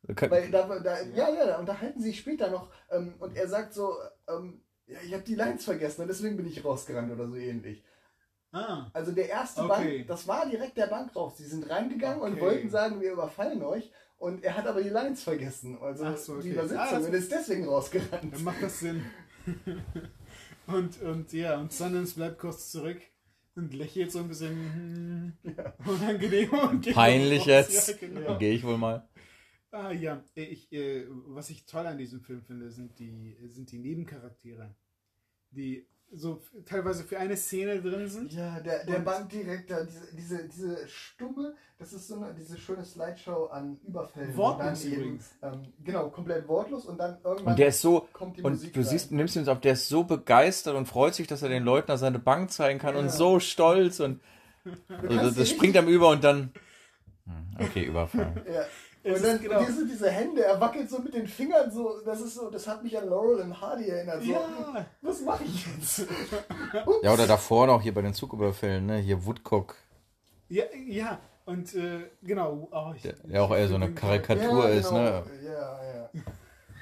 Weil 0.07 0.49
da, 0.49 0.79
da, 0.79 1.01
ja, 1.01 1.29
ja, 1.29 1.45
da 1.45 1.59
unterhalten 1.59 1.99
sie 1.99 2.09
sich 2.09 2.19
später 2.19 2.49
noch 2.49 2.69
ähm, 2.89 3.13
und 3.19 3.35
er 3.35 3.47
sagt 3.47 3.73
so, 3.73 3.93
ähm, 4.27 4.61
ja, 4.87 4.97
ich 5.05 5.13
habe 5.13 5.23
die 5.23 5.35
Lines 5.35 5.63
vergessen 5.63 6.01
und 6.01 6.07
deswegen 6.07 6.35
bin 6.37 6.47
ich 6.47 6.65
rausgerannt 6.65 7.11
oder 7.11 7.27
so 7.27 7.35
ähnlich. 7.35 7.83
Ah, 8.53 8.89
Also 8.93 9.11
der 9.13 9.29
erste 9.29 9.61
Okay. 9.63 9.69
Bank, 9.97 10.07
das 10.07 10.27
war 10.27 10.49
direkt 10.49 10.77
der 10.77 10.87
Bankraub. 10.87 11.33
Sie 11.35 11.45
sind 11.45 11.69
reingegangen 11.69 12.21
und 12.21 12.33
Okay. 12.33 12.41
wollten 12.41 12.69
sagen, 12.69 12.99
wir 13.01 13.13
überfallen 13.13 13.61
euch 13.63 13.91
und 14.17 14.43
er 14.43 14.57
hat 14.57 14.67
aber 14.67 14.81
die 14.81 14.89
Lines 14.89 15.23
vergessen. 15.23 15.77
Also 15.81 16.05
Ach 16.05 16.17
so, 16.17 16.33
okay. 16.33 16.41
die 16.43 16.49
Übersetzung 16.49 16.77
Ah, 16.79 16.91
das- 16.91 17.05
und 17.07 17.13
ist 17.13 17.31
deswegen 17.31 17.67
rausgerannt. 17.67 18.33
dann 18.33 18.43
macht 18.43 18.61
das 18.61 18.79
Sinn. 18.79 19.05
und, 20.67 21.01
und 21.01 21.33
ja, 21.33 21.59
und 21.59 21.71
Sundance 21.71 22.15
bleibt 22.15 22.39
kurz 22.39 22.71
zurück 22.71 23.01
und 23.55 23.73
lächelt 23.73 24.11
so 24.11 24.19
ein 24.19 24.27
bisschen 24.27 24.51
hm, 25.43 25.53
unangenehm. 25.85 26.49
Und 26.51 26.91
Peinlich 26.93 27.45
jetzt. 27.45 27.87
Ja, 27.89 27.95
genau. 27.99 28.37
Gehe 28.37 28.53
ich 28.53 28.63
wohl 28.63 28.77
mal. 28.77 29.07
Ah 29.71 29.91
ja, 29.91 30.21
ich, 30.35 30.71
äh, 30.73 31.05
was 31.27 31.49
ich 31.49 31.65
toll 31.65 31.85
an 31.87 31.97
diesem 31.97 32.19
Film 32.21 32.41
finde, 32.43 32.69
sind 32.71 32.99
die, 32.99 33.37
sind 33.47 33.71
die 33.71 33.79
Nebencharaktere, 33.79 34.75
die 35.51 35.87
so 36.13 36.41
teilweise 36.65 37.03
für 37.03 37.17
eine 37.17 37.37
Szene 37.37 37.81
drin 37.81 38.07
sind. 38.09 38.33
Ja, 38.33 38.59
der, 38.59 38.85
der 38.85 38.97
Und- 38.97 39.05
Bankdirektor, 39.05 39.85
diese, 39.85 40.15
diese, 40.15 40.47
diese 40.49 40.87
Stumme, 40.87 41.55
das 41.79 41.93
ist 41.93 42.07
so 42.07 42.15
eine, 42.15 42.33
diese 42.33 42.57
schöne 42.57 42.83
Slideshow 42.83 43.45
an 43.47 43.79
Überfällen. 43.87 44.35
Wortlos 44.35 44.83
Und 44.83 44.91
dann 44.91 44.99
übrigens. 44.99 45.31
Ähm, 45.41 45.73
genau, 45.83 46.09
komplett 46.09 46.47
wortlos 46.47 46.85
und 46.85 46.97
dann 46.97 47.17
irgendwann 47.23 47.53
Und 47.53 47.59
der 47.59 47.67
ist 47.69 47.81
so, 47.81 48.07
kommt 48.13 48.37
die 48.37 48.41
und 48.43 48.51
Musik 48.53 48.73
du 48.73 48.81
rein. 48.81 48.89
siehst, 48.89 49.11
nimmst 49.11 49.35
ihn 49.37 49.47
auf, 49.47 49.61
der 49.61 49.73
ist 49.73 49.87
so 49.87 50.03
begeistert 50.03 50.75
und 50.75 50.85
freut 50.85 51.15
sich, 51.15 51.27
dass 51.27 51.41
er 51.43 51.49
den 51.49 51.63
Leuten 51.63 51.95
seine 51.97 52.19
Bank 52.19 52.51
zeigen 52.51 52.77
kann 52.79 52.95
und 52.95 53.05
Ja. 53.05 53.11
so 53.11 53.39
stolz 53.39 53.99
und 53.99 54.19
also 54.89 55.07
das, 55.17 55.35
das 55.35 55.49
springt 55.49 55.75
einem 55.77 55.87
über 55.87 56.09
und 56.09 56.23
dann. 56.23 56.51
Hm, 57.25 57.55
Okay, 57.59 57.85
Überfall. 57.85 58.33
Ja. 58.51 58.65
Es 59.03 59.17
Und 59.17 59.25
dann 59.27 59.41
genau- 59.41 59.63
diese, 59.63 59.87
diese 59.87 60.09
Hände, 60.11 60.43
er 60.43 60.59
wackelt 60.61 60.89
so 60.89 60.99
mit 60.99 61.13
den 61.13 61.25
Fingern 61.27 61.71
so, 61.71 62.01
das 62.05 62.21
ist 62.21 62.35
so, 62.35 62.51
das 62.51 62.67
hat 62.67 62.83
mich 62.83 62.95
an 62.97 63.07
Laurel 63.09 63.41
und 63.41 63.59
Hardy 63.59 63.87
erinnert. 63.87 64.21
So, 64.21 64.31
Ja, 64.31 64.85
was 65.01 65.21
mache 65.21 65.43
ich 65.43 65.65
jetzt? 65.65 66.05
Ja, 67.03 67.11
oder 67.13 67.25
davor 67.25 67.65
noch 67.67 67.81
hier 67.81 67.93
bei 67.93 68.01
den 68.01 68.13
Zugüberfällen, 68.13 68.85
ne? 68.85 68.97
Hier 68.97 69.25
Woodcock, 69.25 69.75
ja, 70.49 70.65
ja. 70.85 71.17
Und 71.45 71.73
äh, 71.75 72.09
genau. 72.21 72.67
Oh, 72.71 72.91
ich, 72.95 73.01
der, 73.01 73.13
der 73.23 73.41
auch 73.43 73.55
eher 73.55 73.67
so 73.67 73.75
eine 73.75 73.91
Karikatur 73.91 74.69
ja, 74.69 74.75
ist, 74.75 74.89
genau. 74.89 75.01
ne? 75.01 75.23
Ja, 75.43 75.79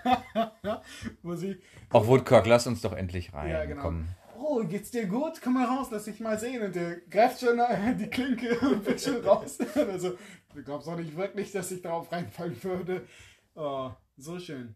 ja. 0.04 0.82
Wo 1.24 1.36
sie, 1.36 1.62
Auch 1.92 2.08
Woodcock, 2.08 2.46
lass 2.46 2.68
uns 2.68 2.82
doch 2.82 2.94
endlich 2.94 3.34
rein. 3.34 3.52
Ja, 3.52 3.66
genau. 3.66 3.82
Komm. 3.82 4.08
Oh, 4.40 4.64
geht's 4.64 4.92
dir 4.92 5.08
gut? 5.08 5.42
Komm 5.42 5.56
mal 5.56 5.66
raus, 5.66 5.88
lass 5.92 6.06
dich 6.06 6.20
mal 6.20 6.40
sehen. 6.40 6.64
Und 6.64 6.76
der 6.76 7.02
greift 7.02 7.40
schon 7.40 7.60
die 8.00 8.10
Klinke 8.10 8.60
und 8.60 8.86
will 8.86 9.00
schon 9.00 9.24
raus. 9.26 9.58
Also, 9.76 10.18
du 10.54 10.64
glaubst 10.64 10.88
auch 10.88 10.98
nicht 10.98 11.16
wirklich, 11.16 11.52
dass 11.52 11.72
ich 11.72 11.82
darauf 11.82 12.12
reinfallen 12.12 12.62
würde. 12.64 13.08
Oh, 13.56 13.92
so 14.18 14.40
schön. 14.40 14.76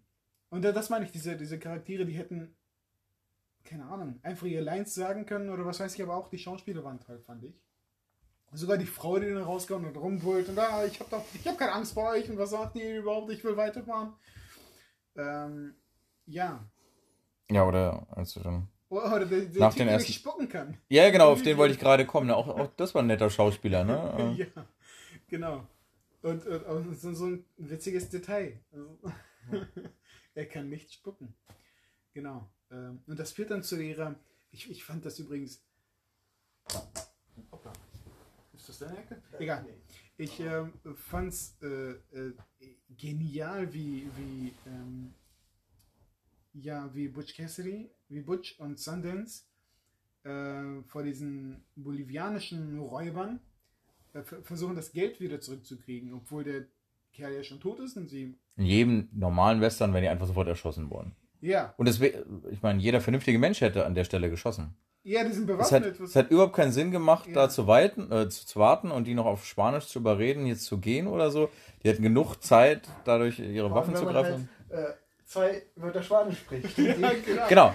Und 0.50 0.62
das 0.64 0.90
meine 0.90 1.06
ich, 1.06 1.12
diese, 1.12 1.36
diese 1.36 1.58
Charaktere, 1.58 2.06
die 2.06 2.14
hätten, 2.14 2.56
keine 3.64 3.86
Ahnung, 3.86 4.20
einfach 4.22 4.46
ihre 4.46 4.64
Lines 4.64 4.94
sagen 4.94 5.26
können 5.26 5.50
oder 5.50 5.66
was 5.66 5.80
weiß 5.80 5.96
ich, 5.96 6.04
aber 6.04 6.16
auch 6.16 6.28
die 6.30 6.38
Schauspieler 6.38 6.84
waren 6.84 7.00
toll, 7.00 7.20
fand 7.20 7.44
ich. 7.44 7.60
Sogar 8.52 8.78
die 8.78 8.86
Frau, 8.86 9.18
die 9.18 9.34
dann 9.34 9.42
rauskommt 9.42 9.88
und 9.88 9.98
rumbrüllt 9.98 10.48
und 10.50 10.60
ah, 10.60 10.86
ich 10.86 11.00
hab 11.00 11.10
doch, 11.10 11.24
ich 11.34 11.48
hab 11.48 11.58
keine 11.58 11.72
Angst 11.72 11.94
vor 11.94 12.12
euch 12.12 12.30
und 12.30 12.38
was 12.38 12.52
sagt 12.52 12.76
ihr 12.76 13.00
überhaupt, 13.00 13.32
ich 13.32 13.44
will 13.44 13.58
weiterfahren. 13.58 14.14
Ähm, 15.16 15.76
ja. 16.28 16.70
Ja, 17.50 17.68
oder 17.68 18.06
als 18.12 18.34
du 18.34 18.42
dann. 18.42 18.68
Oder 19.02 19.26
der, 19.26 19.42
der 19.46 19.60
Nach 19.62 19.70
Typ, 19.72 19.80
den 19.80 19.88
ersten- 19.88 20.10
nicht 20.10 20.20
spucken 20.20 20.50
kann. 20.50 20.78
Ja, 20.90 21.10
genau, 21.10 21.32
auf 21.32 21.42
den 21.44 21.58
wollte 21.58 21.74
ich 21.74 21.80
gerade 21.80 22.06
kommen. 22.06 22.28
Ne? 22.28 22.36
Auch, 22.36 22.48
auch 22.48 22.70
das 22.76 22.94
war 22.96 23.02
ein 23.04 23.08
netter 23.08 23.30
Schauspieler, 23.30 23.84
ne? 23.84 24.36
Äh, 24.38 24.42
ja, 24.56 24.66
genau. 25.28 25.68
Und, 26.22 26.46
und, 26.46 26.64
und 26.64 27.00
so, 27.00 27.14
so 27.14 27.26
ein 27.28 27.46
witziges 27.58 28.10
Detail. 28.10 28.60
Also, 28.72 28.98
er 30.36 30.46
kann 30.46 30.70
nicht 30.70 30.94
spucken. 30.94 31.34
Genau. 32.14 32.48
Ähm, 32.72 33.02
Und 33.08 33.20
das 33.20 33.32
führt 33.34 33.52
dann 33.52 33.64
zu 33.64 33.82
ihrer. 33.82 34.16
Ich, 34.52 34.70
ich 34.70 34.84
fand 34.84 35.04
das 35.06 35.20
übrigens. 35.20 35.62
Hoppla. 37.52 37.74
Ist 38.54 38.70
das 38.70 38.80
deine 38.80 38.98
Ecke? 39.00 39.22
Egal. 39.40 39.66
Ich 40.18 40.40
ähm, 40.40 40.74
fand's 40.96 41.58
äh, 41.62 41.92
äh, 42.16 42.34
genial, 42.98 43.74
wie, 43.74 44.08
wie, 44.16 44.54
ähm, 44.68 45.14
ja, 46.54 46.90
wie 46.94 47.08
Butch 47.08 47.36
Cassidy, 47.36 47.90
wie 48.10 48.22
Butch 48.22 48.60
und 48.60 48.80
Sundance 48.80 49.44
äh, 50.24 50.82
vor 50.88 51.04
diesen 51.04 51.64
bolivianischen 51.76 52.80
Räubern 52.80 53.40
äh, 54.14 54.22
ver- 54.22 54.42
versuchen, 54.44 54.76
das 54.76 54.92
Geld 54.92 55.20
wieder 55.20 55.40
zurückzukriegen, 55.40 56.14
obwohl 56.14 56.44
der 56.44 56.66
Kerl 57.14 57.34
ja 57.34 57.44
schon 57.44 57.60
tot 57.60 57.80
ist 57.80 57.98
und 57.98 58.10
sie. 58.10 58.36
In 58.56 58.66
jedem 58.66 59.10
normalen 59.14 59.62
Western 59.62 59.94
wären 59.94 60.04
die 60.04 60.10
einfach 60.10 60.28
sofort 60.28 60.48
erschossen 60.48 60.90
worden. 60.90 61.16
Ja, 61.42 61.74
Und 61.78 62.00
wär, 62.00 62.24
ich 62.52 62.62
meine, 62.62 62.80
jeder 62.82 63.02
vernünftige 63.02 63.38
Mensch 63.38 63.60
hätte 63.62 63.86
an 63.86 63.96
der 63.96 64.06
Stelle 64.06 64.30
geschossen. 64.30 64.76
ja, 65.04 65.24
die 65.26 65.34
sind 65.34 65.50
Es 65.50 65.72
hat, 65.74 65.84
bewaffnet. 65.84 66.00
es 66.00 66.16
hat 66.16 66.32
überhaupt 66.32 66.56
keinen 66.56 66.72
Sinn 66.72 66.92
gemacht, 66.92 67.28
Ja. 67.28 67.34
da 67.34 67.50
zu, 67.50 67.68
weiten, 67.68 68.10
äh, 68.12 68.30
zu, 68.30 68.46
zu 68.46 68.60
warten 68.60 68.92
und 68.92 69.06
die 69.06 69.14
noch 69.14 69.26
auf 69.26 69.46
Spanisch 69.46 69.88
zu 69.88 70.00
überreden, 70.00 70.46
jetzt 70.46 70.64
zu 70.64 70.78
gehen 70.80 71.08
oder 71.08 71.32
so. 71.32 71.50
Die 71.84 71.90
hätten 71.90 72.02
genug 72.04 72.38
Zeit, 72.42 72.88
dadurch 73.04 73.40
ihre 73.40 73.72
Waffen 73.72 73.96
zu 73.96 74.06
greifen. 74.06 74.48
Halt, 74.70 74.92
äh, 74.92 74.94
zwei 75.26 75.64
Wörter 75.76 76.04
Spanisch 76.04 76.40
spricht. 76.40 76.78
ja, 76.78 77.12
genau. 77.26 77.48
Genau. 77.50 77.74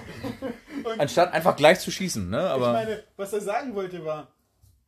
Anstatt 0.99 1.32
einfach 1.32 1.57
gleich 1.57 1.80
zu 1.80 1.90
schießen, 1.90 2.28
ne? 2.28 2.38
ich 2.38 2.51
Aber 2.51 2.72
meine, 2.72 3.03
was 3.16 3.32
er 3.32 3.40
sagen 3.40 3.74
wollte 3.74 4.05
war, 4.05 4.32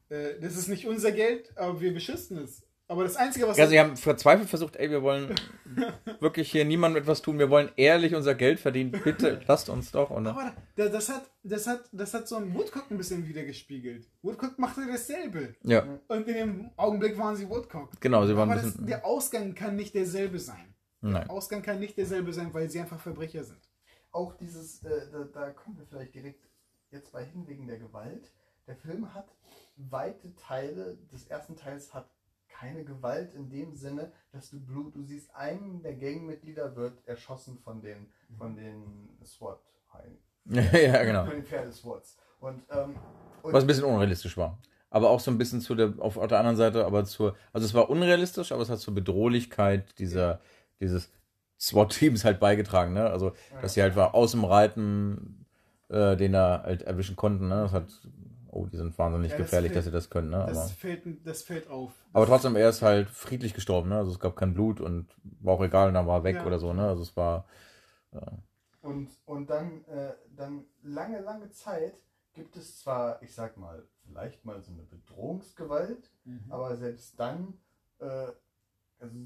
äh, 0.09 0.41
das 0.41 0.57
ist 0.57 0.69
nicht 0.69 0.87
unser 0.87 1.13
Geld, 1.13 1.51
aber 1.57 1.81
wir 1.81 1.93
beschützen 1.93 2.39
es. 2.39 2.63
Aber 2.91 3.05
das 3.05 3.15
Einzige, 3.15 3.47
was 3.47 3.57
ja, 3.57 3.69
sie 3.69 3.79
haben 3.79 3.97
verzweifelt 3.97 4.49
versucht, 4.49 4.75
ey, 4.75 4.91
wir 4.91 5.01
wollen 5.01 5.33
wirklich 6.19 6.51
hier 6.51 6.65
niemandem 6.65 7.01
etwas 7.03 7.23
tun, 7.23 7.39
wir 7.39 7.49
wollen 7.49 7.71
ehrlich 7.77 8.17
unser 8.17 8.35
Geld 8.35 8.59
verdienen. 8.59 8.91
Bitte 8.91 9.41
lasst 9.47 9.69
uns 9.69 9.93
doch. 9.93 10.11
Und, 10.11 10.27
Aber 10.27 10.53
da, 10.75 10.89
das, 10.89 11.09
hat, 11.09 11.31
das, 11.45 11.69
hat, 11.69 11.85
das 11.93 12.13
hat 12.15 12.27
so 12.27 12.35
ein 12.35 12.53
Woodcock 12.53 12.91
ein 12.91 12.99
bisschen 12.99 13.29
wiedergespiegelt. 13.29 14.09
Woodcock 14.23 14.59
machte 14.59 14.81
dasselbe. 14.91 15.55
ja, 15.63 15.85
Und 16.09 16.27
in 16.27 16.35
dem 16.35 16.71
Augenblick 16.77 17.17
waren 17.17 17.37
sie 17.37 17.49
Woodcock. 17.49 17.91
genau, 18.01 18.27
sie 18.27 18.35
waren 18.37 18.51
Aber 18.51 18.59
ein 18.59 18.65
das, 18.65 18.73
bisschen. 18.73 18.87
der 18.89 19.07
Ausgang 19.07 19.55
kann 19.55 19.77
nicht 19.77 19.95
derselbe 19.95 20.41
sein. 20.41 20.70
Nein. 21.01 21.25
Der 21.25 21.31
Ausgang 21.31 21.63
kann 21.63 21.81
nicht 21.81 21.97
derselbe 21.97 22.33
sein, 22.33 22.53
weil 22.53 22.69
sie 22.69 22.81
einfach 22.81 23.01
Verbrecher 23.01 23.45
sind. 23.45 23.61
auch 24.13 24.35
dieses, 24.37 24.83
äh, 24.83 25.11
da, 25.11 25.25
da 25.25 25.51
kommen 25.51 25.79
wir 25.79 25.87
vielleicht 25.87 26.15
direkt 26.15 26.49
jetzt 26.91 27.13
bei 27.13 27.25
hin 27.25 27.47
wegen 27.47 27.67
der 27.67 27.79
Gewalt. 27.79 28.33
Der 28.67 28.77
Film 28.77 29.15
hat 29.15 29.29
weite 29.77 30.35
Teile 30.37 30.99
des 31.13 31.27
ersten 31.27 31.57
Teils 31.57 31.95
hat 31.95 32.11
keine 32.49 32.85
Gewalt 32.85 33.35
in 33.35 33.49
dem 33.49 33.75
Sinne, 33.75 34.13
dass 34.33 34.51
du 34.51 34.61
Blut, 34.61 34.95
du 34.95 35.03
siehst, 35.03 35.35
einen 35.35 35.83
der 35.83 35.95
Gangmitglieder 35.95 36.77
wird 36.77 37.07
erschossen 37.07 37.59
von 37.59 37.81
den, 37.81 38.13
von 38.37 38.55
den 38.57 39.09
SWAT, 39.25 39.61
ja, 40.45 41.05
genau. 41.05 41.25
von 41.25 41.35
den 41.35 41.45
Pferdeswats. 41.45 42.17
Und, 42.41 42.63
ähm, 42.71 42.97
und 43.43 43.53
Was 43.53 43.65
ein 43.65 43.67
bisschen 43.67 43.85
unrealistisch 43.85 44.37
war. 44.37 44.59
Aber 44.89 45.11
auch 45.11 45.21
so 45.21 45.31
ein 45.31 45.39
bisschen 45.39 45.61
zu 45.61 45.75
der, 45.75 45.95
auf 45.99 46.15
der 46.15 46.39
anderen 46.39 46.57
Seite, 46.57 46.85
aber 46.85 47.05
zur, 47.05 47.37
also 47.53 47.65
es 47.65 47.75
war 47.75 47.89
unrealistisch, 47.89 48.51
aber 48.51 48.63
es 48.63 48.71
hat 48.71 48.81
zur 48.81 48.95
Bedrohlichkeit 48.95 49.99
dieser, 49.99 50.41
dieses 50.81 51.11
SWAT-Teams 51.61 52.25
halt 52.25 52.41
beigetragen, 52.41 52.95
ne? 52.95 53.11
Also, 53.11 53.33
dass 53.61 53.75
sie 53.75 53.83
halt 53.83 53.97
war 53.97 54.15
aus 54.15 54.33
dem 54.33 54.45
Reiten, 54.45 55.47
äh, 55.89 56.17
den 56.17 56.33
da 56.33 56.63
halt 56.65 56.83
erwischen 56.83 57.17
konnten, 57.17 57.49
ne? 57.49 57.63
Das 57.63 57.73
hat, 57.73 57.87
oh, 58.49 58.67
die 58.67 58.77
sind 58.77 58.97
wahnsinnig 58.99 59.33
Ja, 59.33 59.39
das 59.39 59.47
gefährlich, 59.47 59.73
fällt- 59.73 59.77
dass 59.77 59.85
sie 59.85 59.91
das 59.93 60.11
können, 60.11 60.31
ne? 60.31 60.39
Das 60.47 60.47
Aber, 60.59 60.71
fällt, 60.73 61.27
das 61.27 61.43
fällt 61.43 61.69
auf. 61.69 61.93
aber 62.13 62.27
trotzdem, 62.27 62.57
er 62.57 62.69
ist 62.69 62.83
halt 62.83 63.09
friedlich 63.11 63.55
gestorben, 63.55 63.89
ne? 63.91 63.97
Also 63.99 64.13
es 64.13 64.19
gab 64.19 64.37
kein 64.37 64.55
Blut 64.55 64.81
und 64.81 65.07
war 65.41 65.55
auch 65.55 65.63
egal, 65.63 65.93
dann 65.93 66.07
war 66.07 66.21
er 66.21 66.25
weg 66.25 66.41
Ja. 66.41 66.47
oder 66.47 66.59
so, 66.59 66.73
ne? 66.73 66.87
Also 66.89 67.03
es 67.03 67.17
war, 67.17 67.45
Und, 68.83 69.11
und 69.27 69.51
dann, 69.51 69.85
äh, 69.85 70.15
dann 70.37 70.65
lange, 70.83 71.21
lange 71.21 71.51
Zeit 71.51 71.95
gibt 72.33 72.57
es 72.57 72.79
zwar, 72.81 73.23
ich 73.23 73.35
sag 73.35 73.57
mal, 73.57 73.87
vielleicht 74.07 74.45
mal 74.45 74.61
so 74.63 74.73
eine 74.73 74.83
Bedrohungsgewalt, 74.85 76.11
Mhm. 76.25 76.41
aber 76.51 76.77
selbst 76.77 77.19
dann 77.21 77.55
äh, 77.99 78.33
also 79.01 79.17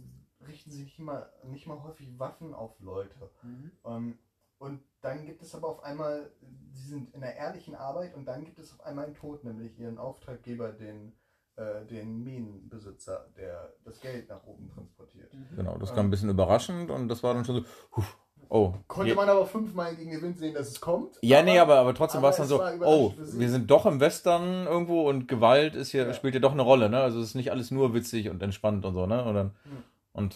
richten 0.47 0.71
sich 0.71 0.85
nicht 0.85 0.99
mal, 0.99 1.31
nicht 1.45 1.67
mal 1.67 1.83
häufig 1.83 2.19
Waffen 2.19 2.55
auf 2.55 2.79
Leute. 2.81 3.31
Mhm. 3.43 3.71
Ähm, 3.85 4.19
und 4.59 4.81
dann 5.03 5.27
gibt 5.27 5.43
es 5.43 5.55
aber 5.55 5.69
auf 5.69 5.83
einmal, 5.83 6.31
sie 6.73 6.89
sind 6.89 7.15
in 7.15 7.23
einer 7.23 7.35
ehrlichen 7.35 7.75
Arbeit 7.75 8.15
und 8.15 8.25
dann 8.27 8.45
gibt 8.45 8.59
es 8.59 8.73
auf 8.73 8.85
einmal 8.87 9.07
einen 9.07 9.15
Tod, 9.15 9.45
nämlich 9.45 9.79
ihren 9.79 9.99
Auftraggeber, 9.99 10.73
den, 10.73 11.13
äh, 11.57 11.85
den 11.85 12.23
Minenbesitzer, 12.23 13.27
der 13.37 13.73
das 13.85 14.01
Geld 14.01 14.29
nach 14.29 14.45
oben 14.47 14.71
transportiert. 14.71 15.33
Mhm. 15.35 15.57
genau, 15.57 15.77
das 15.79 15.93
kam 15.95 16.07
ein 16.07 16.11
bisschen 16.11 16.31
überraschend 16.31 16.91
und 16.91 17.09
das 17.09 17.23
war 17.23 17.35
dann 17.35 17.45
schon 17.45 17.57
so, 17.57 17.65
huf, 17.97 18.17
oh. 18.49 18.75
Konnte 18.87 19.11
je- 19.11 19.15
man 19.17 19.29
aber 19.29 19.45
fünfmal 19.45 19.95
gegen 19.97 20.13
den 20.13 20.23
Wind 20.23 20.39
sehen, 20.39 20.55
dass 20.55 20.69
es 20.69 20.81
kommt. 20.81 21.19
Ja, 21.21 21.43
nee, 21.43 21.59
aber, 21.59 21.77
aber 21.77 21.93
trotzdem 21.95 22.19
aber 22.19 22.27
war 22.27 22.31
es 22.31 22.37
dann 22.37 22.47
so, 22.47 22.63
oh, 22.85 23.13
wir 23.19 23.51
sind 23.51 23.71
doch 23.71 23.85
im 23.87 24.01
Western 24.01 24.67
irgendwo 24.67 25.09
und 25.09 25.29
Gewalt 25.29 25.75
ist 25.75 25.91
hier, 25.91 26.07
Ja. 26.07 26.15
spielt 26.15 26.35
ja 26.35 26.41
doch 26.41 26.53
eine 26.53 26.63
Rolle, 26.63 26.89
ne? 26.89 27.01
Also 27.01 27.21
es 27.21 27.29
ist 27.31 27.35
nicht 27.35 27.51
alles 27.51 27.71
nur 27.71 27.93
witzig 27.93 28.31
und 28.31 28.43
entspannt 28.43 28.85
und 28.87 28.95
so, 28.95 29.07
ne? 29.07 29.25
Und 29.25 29.35
dann, 29.35 29.51
Hm. 29.65 29.83
Und 30.15 30.35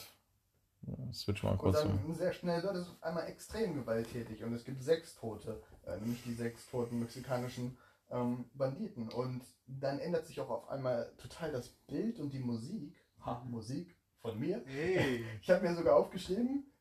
ja, 0.83 1.13
switch 1.13 1.43
mal 1.43 1.53
Und 1.53 1.59
kurz 1.59 1.83
dann 1.83 2.01
zum. 2.05 2.15
sehr 2.15 2.33
schnell 2.33 2.63
wird 2.63 2.77
es 2.77 2.89
auf 2.89 3.03
einmal 3.03 3.27
extrem 3.27 3.75
gewalttätig 3.75 4.45
und 4.45 4.53
es 4.53 4.65
gibt 4.65 4.83
sechs 4.83 5.15
Tote, 5.17 5.63
äh, 5.87 5.97
nämlich 5.99 6.23
die 6.25 6.35
sechs 6.35 6.69
toten 6.71 7.01
mexikanischen 7.01 7.79
ähm, 8.11 8.45
Banditen. 8.55 9.09
Und 9.09 9.43
dann 9.67 9.99
ändert 9.99 10.27
sich 10.27 10.41
auch 10.41 10.51
auf 10.51 10.69
einmal 10.69 11.13
total 11.19 11.53
das 11.53 11.69
Bild 11.69 12.21
und 12.21 12.33
die 12.33 12.39
Musik. 12.39 12.97
Ha, 13.25 13.45
Musik 13.49 13.97
von 14.21 14.39
mir. 14.39 14.63
Hey. 14.67 15.25
Ich 15.43 15.51
habe 15.51 15.67
mir 15.69 15.75
sogar 15.75 15.97
aufgeschrieben, 15.97 16.73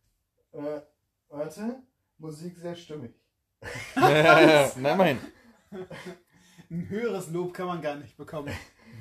äh, 0.51 0.81
warte, 1.29 1.81
Musik 2.17 2.57
sehr 2.57 2.75
stimmig. 2.75 3.13
Nein, 3.95 4.71
immerhin. 4.75 5.19
Ein 6.69 6.89
höheres 6.89 7.29
Lob 7.29 7.53
kann 7.53 7.67
man 7.67 7.81
gar 7.81 7.95
nicht 7.95 8.17
bekommen. 8.17 8.53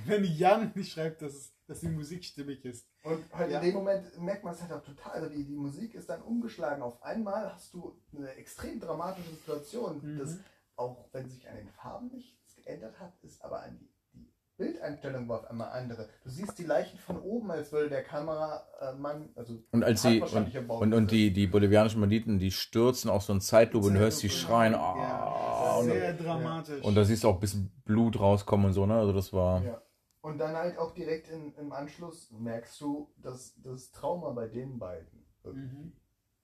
Wenn 0.05 0.25
Jan 0.25 0.73
nicht 0.75 0.93
schreibt, 0.93 1.23
dass, 1.23 1.35
es, 1.35 1.56
dass 1.67 1.81
die 1.81 1.89
Musik 1.89 2.25
stimmig 2.25 2.65
ist. 2.65 2.87
Und 3.03 3.25
halt 3.33 3.51
Ja. 3.51 3.59
in 3.61 3.67
dem 3.67 3.75
Moment 3.75 4.19
merkt 4.21 4.45
man 4.45 4.55
es 4.55 4.63
halt 4.63 4.73
auch 4.73 4.83
total. 4.83 5.13
Also 5.13 5.29
die, 5.29 5.45
die 5.45 5.57
Musik 5.57 5.95
ist 5.95 6.09
dann 6.09 6.23
umgeschlagen. 6.23 6.83
Auf 6.83 7.03
einmal 7.03 7.53
hast 7.53 7.75
du 7.75 7.99
eine 8.17 8.31
extrem 8.35 8.79
dramatische 8.81 9.31
Situation, 9.31 10.01
Mhm. 10.03 10.19
das 10.19 10.39
auch 10.77 11.09
wenn 11.13 11.29
sich 11.29 11.49
an 11.49 11.57
den 11.57 11.69
Farben 11.71 12.09
nichts 12.13 12.55
geändert 12.57 13.01
hat, 13.01 13.13
ist 13.23 13.43
aber 13.43 13.63
an 13.63 13.79
die, 13.79 13.89
die 14.13 14.31
Bildeinstellung 14.59 15.27
war 15.29 15.41
auf 15.41 15.51
einmal 15.51 15.71
andere. 15.71 16.09
Du 16.23 16.29
siehst 16.31 16.59
die 16.59 16.65
Leichen 16.65 16.99
von 16.99 17.19
oben, 17.21 17.51
als 17.51 17.73
würde 17.73 17.89
der 17.89 18.03
Kameramann, 18.05 19.31
also 19.35 19.63
Und 19.73 19.85
als 19.85 20.03
sie, 20.03 20.21
wahrscheinlich 20.21 20.57
und, 20.59 20.69
und, 20.71 20.95
und 20.95 21.11
die, 21.11 21.33
die 21.33 21.47
bolivianischen 21.47 22.01
Banditen, 22.01 22.39
die 22.39 22.51
stürzen 22.51 23.11
auch 23.11 23.23
so 23.23 23.33
in 23.33 23.41
Zeitlupe 23.41 23.87
und 23.87 23.95
du 23.95 24.01
hörst 24.01 24.23
die 24.23 24.29
Zeitlupe, 24.29 24.47
schreien, 24.47 24.73
ja. 24.73 25.77
und, 25.79 25.85
Sehr 25.87 26.13
dramatisch. 26.15 26.85
und 26.85 26.95
da 26.95 27.05
siehst 27.05 27.25
du 27.25 27.29
auch 27.29 27.35
ein 27.35 27.41
bisschen 27.41 27.73
Blut 27.85 28.19
rauskommen 28.21 28.67
und 28.67 28.73
so, 28.73 28.87
ne? 28.87 28.95
Also 28.99 29.13
das 29.13 29.33
war, 29.33 29.63
Ja. 29.63 29.83
Und 30.27 30.39
dann 30.39 30.57
halt 30.57 30.77
auch 30.77 30.93
direkt 30.93 31.29
in, 31.29 31.55
im 31.55 31.71
Anschluss 31.71 32.33
merkst 32.33 32.81
du, 32.81 33.09
dass 33.23 33.55
das 33.63 33.93
Trauma 33.93 34.33
bei 34.33 34.49
den 34.49 34.77
beiden. 34.77 35.25
Mhm. 35.45 35.93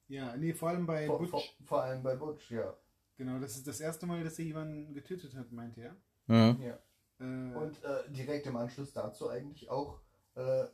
Ja, 0.07 0.37
nee, 0.37 0.55
vor 0.55 0.69
allem 0.69 0.87
bei 0.87 1.05
Vor, 1.09 1.19
Butch. 1.19 1.31
vor, 1.31 1.43
vor 1.65 1.83
allem 1.83 2.01
bei 2.01 2.15
Butch, 2.15 2.53
ja. 2.53 2.77
Genau, 3.17 3.41
das 3.41 3.57
ist 3.57 3.67
das 3.67 3.81
erste 3.81 4.07
Mal, 4.07 4.23
dass 4.23 4.39
er 4.39 4.45
jemanden 4.45 4.95
getötet 4.95 5.35
hat, 5.35 5.51
meinte 5.51 5.81
er. 5.81 5.97
mhm. 6.29 6.63
ja. 6.63 6.79
Äh, 7.19 7.55
Und 7.57 7.83
äh, 7.83 8.09
direkt 8.13 8.47
im 8.47 8.55
Anschluss 8.55 8.93
dazu 8.93 9.29
eigentlich 9.29 9.69
auch 9.69 10.01
äh, 10.37 10.67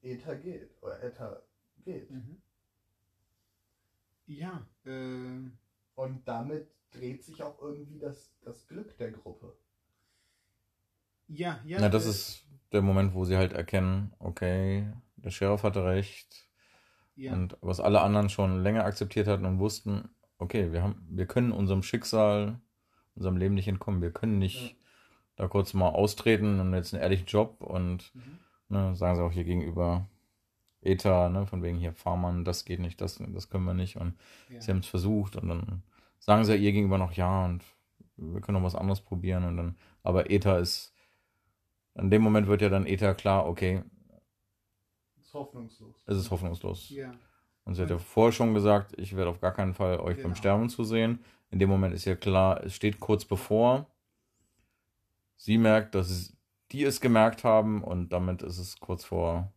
Ether 0.00 0.36
geht. 0.36 0.70
Oder 0.82 1.02
Ether 1.02 1.42
geht. 1.84 2.12
mhm. 2.12 2.40
Ja, 4.26 4.64
äh, 4.84 5.50
Und 5.96 6.22
damit 6.28 6.68
dreht 6.92 7.24
sich 7.24 7.42
auch 7.42 7.60
irgendwie 7.60 7.98
das, 7.98 8.30
das 8.42 8.68
Glück 8.68 8.96
der 8.98 9.10
Gruppe. 9.10 9.52
ja, 11.26 11.60
ja. 11.64 11.80
Na, 11.80 11.88
das 11.88 12.06
äh, 12.06 12.10
ist 12.10 12.44
der 12.72 12.82
Moment, 12.82 13.14
wo 13.14 13.24
sie 13.24 13.36
halt 13.36 13.52
erkennen, 13.52 14.12
okay, 14.18 14.86
der 15.16 15.30
Sheriff 15.30 15.62
hatte 15.62 15.84
recht, 15.84 16.48
Ja, 17.16 17.32
Und 17.34 17.56
was 17.60 17.80
alle 17.80 18.00
anderen 18.02 18.28
schon 18.30 18.62
länger 18.62 18.84
akzeptiert 18.84 19.28
hatten 19.28 19.44
und 19.46 19.58
wussten, 19.58 20.08
okay, 20.38 20.72
wir 20.72 20.82
haben, 20.82 21.06
wir 21.10 21.26
können 21.26 21.52
unserem 21.52 21.82
Schicksal, 21.82 22.60
unserem 23.14 23.36
Leben 23.36 23.54
nicht 23.54 23.68
entkommen. 23.68 24.02
Wir 24.02 24.12
können 24.12 24.38
nicht 24.38 24.76
da 25.36 25.48
kurz 25.48 25.74
mal 25.74 25.90
austreten 25.90 26.60
und 26.60 26.74
jetzt 26.74 26.94
einen 26.94 27.02
ehrlichen 27.02 27.26
Job 27.26 27.60
und 27.62 28.12
Mhm. 28.14 28.38
ne, 28.68 28.96
sagen 28.96 29.16
sie 29.16 29.22
auch 29.24 29.32
hier 29.32 29.44
gegenüber 29.44 30.08
ETA, 30.82 31.28
ne, 31.28 31.46
von 31.46 31.62
wegen 31.62 31.78
hier 31.78 31.92
Farmern, 31.92 32.44
das 32.44 32.64
geht 32.64 32.80
nicht, 32.80 33.00
das, 33.00 33.18
das 33.26 33.48
können 33.50 33.64
wir 33.64 33.74
nicht 33.74 33.96
und 33.96 34.14
ja. 34.48 34.60
sie 34.60 34.70
haben 34.70 34.78
es 34.80 34.86
versucht 34.86 35.36
und 35.36 35.48
dann 35.48 35.82
sagen 36.18 36.44
sie 36.44 36.56
ihr 36.56 36.72
gegenüber 36.72 36.98
noch 36.98 37.12
ja 37.12 37.44
und 37.44 37.64
wir 38.16 38.40
können 38.40 38.58
noch 38.58 38.64
was 38.66 38.74
anderes 38.74 39.00
probieren 39.00 39.44
und 39.44 39.56
dann, 39.56 39.76
aber 40.02 40.30
ETA 40.30 40.58
ist, 40.58 40.91
in 41.94 42.10
dem 42.10 42.22
Moment 42.22 42.46
wird 42.46 42.62
ja 42.62 42.68
dann 42.68 42.86
ETA 42.86 43.14
klar, 43.14 43.46
okay, 43.46 43.82
ist 45.20 45.34
hoffnungslos. 45.34 46.02
es 46.06 46.16
ist 46.18 46.30
hoffnungslos. 46.30 46.90
ja. 46.90 47.12
Und 47.64 47.76
sie 47.76 47.82
hat 47.82 47.90
ja 47.90 47.98
vorher 47.98 48.32
schon 48.32 48.54
gesagt, 48.54 48.92
ich 48.98 49.14
werde 49.14 49.30
auf 49.30 49.40
gar 49.40 49.52
keinen 49.52 49.72
Fall 49.72 50.00
euch 50.00 50.16
beim 50.16 50.24
Genau. 50.24 50.34
Sterben 50.34 50.68
zusehen. 50.68 51.20
In 51.50 51.60
dem 51.60 51.68
Moment 51.68 51.94
ist 51.94 52.04
ja 52.06 52.16
klar, 52.16 52.64
es 52.64 52.74
steht 52.74 52.98
kurz 52.98 53.24
bevor. 53.24 53.86
Sie 55.36 55.58
merkt, 55.58 55.94
dass 55.94 56.10
es, 56.10 56.36
die 56.72 56.82
es 56.82 57.00
gemerkt 57.00 57.44
haben 57.44 57.84
und 57.84 58.08
damit 58.08 58.42
ist 58.42 58.58
es 58.58 58.80
kurz 58.80 59.04
vor 59.04 59.52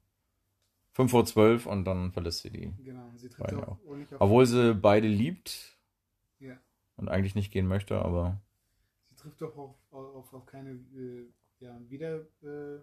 5 0.91 1.09
vor 1.09 1.25
12 1.25 1.65
und 1.65 1.85
dann 1.85 2.11
verlässt 2.11 2.41
sie 2.43 2.51
die. 2.51 2.71
Genau, 2.83 3.09
sie 3.15 3.27
tritt 3.27 3.43
Beide 3.47 3.67
auch, 3.67 3.77
auch 3.79 4.19
Obwohl 4.19 4.45
sie 4.45 4.75
beide 4.75 5.07
liebt 5.07 5.75
Ja. 6.39 6.55
und 6.97 7.09
eigentlich 7.09 7.33
nicht 7.33 7.51
gehen 7.51 7.67
möchte, 7.67 7.97
aber 7.99 8.39
sie 9.09 9.15
trifft 9.15 9.41
doch 9.41 9.57
auf, 9.57 9.75
auf, 9.91 10.31
auf 10.31 10.45
keine 10.45 10.71
äh, 10.71 11.25
ja, 11.59 11.79
Wieder, 11.89 12.21
äh, 12.43 12.79